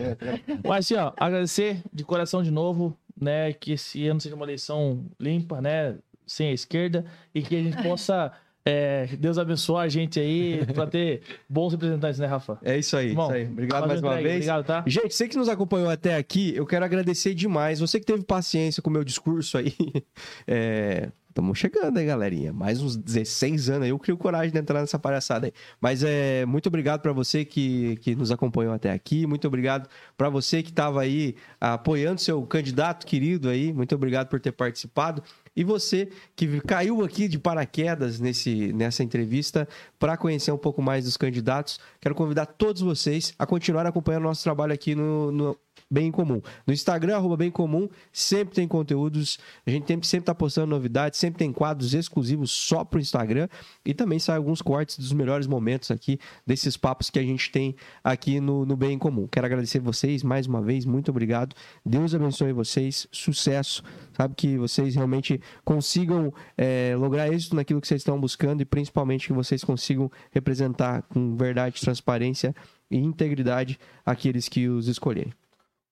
Mas 0.64 0.84
assim, 0.84 0.94
ó, 0.94 1.12
agradecer 1.16 1.82
de 1.92 2.04
coração 2.04 2.42
de 2.42 2.50
novo, 2.50 2.96
né? 3.20 3.52
Que 3.52 3.72
esse 3.72 4.06
ano 4.06 4.20
seja 4.20 4.34
uma 4.34 4.44
eleição 4.44 5.04
limpa, 5.18 5.60
né? 5.60 5.96
Sem 6.26 6.50
a 6.50 6.52
esquerda. 6.52 7.04
E 7.34 7.42
que 7.42 7.56
a 7.56 7.62
gente 7.62 7.82
possa. 7.82 8.32
É, 8.64 9.06
Deus 9.18 9.38
abençoe 9.38 9.82
a 9.82 9.88
gente 9.88 10.20
aí 10.20 10.66
para 10.74 10.86
ter 10.86 11.22
bons 11.48 11.72
representantes, 11.72 12.20
né, 12.20 12.26
Rafa? 12.26 12.58
É 12.62 12.76
isso 12.76 12.98
aí, 12.98 13.14
Bom, 13.14 13.24
isso 13.24 13.32
aí. 13.32 13.46
Obrigado 13.46 13.86
mais 13.86 14.00
uma 14.02 14.08
entregue, 14.08 14.28
vez. 14.28 14.36
Obrigado, 14.36 14.66
tá? 14.66 14.84
Gente, 14.86 15.14
você 15.14 15.26
que 15.26 15.38
nos 15.38 15.48
acompanhou 15.48 15.88
até 15.88 16.16
aqui, 16.16 16.54
eu 16.54 16.66
quero 16.66 16.84
agradecer 16.84 17.34
demais. 17.34 17.80
Você 17.80 17.98
que 17.98 18.04
teve 18.04 18.22
paciência 18.24 18.82
com 18.82 18.90
o 18.90 18.92
meu 18.92 19.04
discurso 19.04 19.56
aí. 19.56 19.74
É, 20.46 21.10
Estamos 21.28 21.58
chegando 21.58 21.98
aí, 21.98 22.06
galerinha. 22.06 22.52
Mais 22.52 22.82
uns 22.82 22.96
16 22.96 23.68
anos 23.70 23.82
aí. 23.84 23.90
Eu 23.90 23.98
crio 23.98 24.16
coragem 24.16 24.50
de 24.50 24.58
entrar 24.58 24.80
nessa 24.80 24.98
palhaçada 24.98 25.46
aí. 25.46 25.52
Mas 25.80 26.02
é 26.02 26.44
muito 26.46 26.66
obrigado 26.66 27.00
para 27.00 27.12
você 27.12 27.44
que, 27.44 27.96
que 27.98 28.14
nos 28.16 28.32
acompanhou 28.32 28.72
até 28.72 28.90
aqui. 28.90 29.26
Muito 29.26 29.46
obrigado 29.46 29.88
para 30.16 30.28
você 30.28 30.62
que 30.62 30.70
estava 30.70 31.02
aí 31.02 31.36
apoiando 31.60 32.20
seu 32.20 32.42
candidato 32.42 33.06
querido 33.06 33.48
aí. 33.48 33.72
Muito 33.72 33.94
obrigado 33.94 34.28
por 34.28 34.40
ter 34.40 34.52
participado. 34.52 35.22
E 35.54 35.62
você 35.62 36.08
que 36.34 36.60
caiu 36.62 37.04
aqui 37.04 37.28
de 37.28 37.38
paraquedas 37.38 38.18
nesse, 38.18 38.72
nessa 38.72 39.02
entrevista 39.02 39.68
para 39.98 40.16
conhecer 40.16 40.50
um 40.50 40.58
pouco 40.58 40.80
mais 40.80 41.04
dos 41.04 41.16
candidatos, 41.16 41.78
quero 42.00 42.14
convidar 42.14 42.46
todos 42.46 42.80
vocês 42.80 43.34
a 43.38 43.46
continuar 43.46 43.86
acompanhando 43.86 44.22
o 44.22 44.28
nosso 44.28 44.42
trabalho 44.42 44.72
aqui 44.72 44.94
no, 44.94 45.30
no 45.30 45.56
Bem 45.90 46.10
Comum. 46.10 46.42
No 46.66 46.72
Instagram, 46.72 47.16
arroba 47.16 47.36
Bem 47.36 47.50
Comum, 47.50 47.88
sempre 48.12 48.54
tem 48.54 48.68
conteúdos. 48.68 49.38
A 49.66 49.70
gente 49.70 49.86
sempre 49.86 50.04
está 50.04 50.34
postando 50.34 50.66
novidades, 50.66 51.18
sempre 51.18 51.38
tem 51.38 51.50
quadros 51.50 51.94
exclusivos 51.94 52.50
só 52.50 52.84
para 52.84 52.98
o 52.98 53.00
Instagram. 53.00 53.48
E 53.84 53.94
também 53.94 54.18
sai 54.18 54.36
alguns 54.36 54.60
cortes 54.60 54.98
dos 54.98 55.12
melhores 55.12 55.46
momentos 55.46 55.90
aqui, 55.90 56.18
desses 56.46 56.76
papos 56.76 57.08
que 57.08 57.18
a 57.18 57.22
gente 57.22 57.50
tem 57.50 57.74
aqui 58.04 58.38
no, 58.38 58.66
no 58.66 58.76
Bem 58.76 58.98
Comum. 58.98 59.26
Quero 59.26 59.46
agradecer 59.46 59.80
vocês 59.80 60.22
mais 60.22 60.46
uma 60.46 60.60
vez, 60.60 60.84
muito 60.84 61.10
obrigado. 61.10 61.56
Deus 61.84 62.14
abençoe 62.14 62.52
vocês, 62.52 63.08
sucesso. 63.10 63.82
Sabe 64.12 64.34
que 64.34 64.58
vocês 64.58 64.94
realmente 64.94 65.40
consigam 65.64 66.32
é, 66.56 66.94
lograr 66.96 67.32
êxito 67.32 67.56
naquilo 67.56 67.80
que 67.80 67.88
vocês 67.88 68.02
estão 68.02 68.20
buscando 68.20 68.60
e 68.60 68.64
principalmente 68.66 69.26
que 69.26 69.32
vocês 69.32 69.64
consigam 69.64 70.10
representar 70.30 71.02
com 71.02 71.34
verdade, 71.34 71.80
transparência 71.80 72.54
e 72.90 72.98
integridade 72.98 73.78
aqueles 74.04 74.48
que 74.50 74.68
os 74.68 74.86
escolherem 74.86 75.32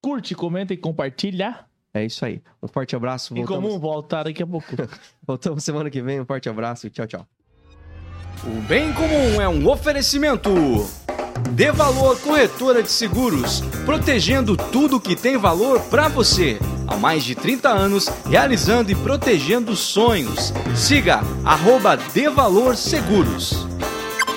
curte, 0.07 0.37
comenta 0.37 0.73
e 0.73 0.77
compartilha. 0.77 1.65
É 1.93 2.05
isso 2.05 2.25
aí. 2.25 2.41
Um 2.63 2.69
forte 2.69 2.95
abraço. 2.95 3.35
Voltamos... 3.35 3.59
Em 3.59 3.69
comum, 3.69 3.81
voltar 3.81 4.23
daqui 4.23 4.41
a 4.41 4.47
pouco. 4.47 4.69
Voltamos 5.27 5.65
semana 5.65 5.91
que 5.91 6.01
vem. 6.01 6.21
Um 6.21 6.25
forte 6.25 6.49
abraço. 6.49 6.89
Tchau, 6.91 7.09
tchau. 7.09 7.27
O 8.45 8.61
Bem 8.69 8.93
Comum 8.93 9.41
é 9.41 9.49
um 9.49 9.69
oferecimento. 9.69 10.51
Dê 11.51 11.73
Valor 11.73 12.21
Corretora 12.21 12.85
de 12.85 12.91
Seguros, 12.91 13.63
protegendo 13.85 14.57
tudo 14.57 15.01
que 15.01 15.17
tem 15.17 15.37
valor 15.37 15.81
para 15.91 16.07
você. 16.07 16.59
Há 16.87 16.97
mais 16.97 17.25
de 17.25 17.35
30 17.35 17.69
anos, 17.69 18.07
realizando 18.29 18.93
e 18.93 18.95
protegendo 18.95 19.75
sonhos. 19.75 20.53
Siga 20.77 21.21
arroba 21.45 21.97
Dê 21.97 22.31
Valor 22.31 22.77
Seguros. 22.77 23.67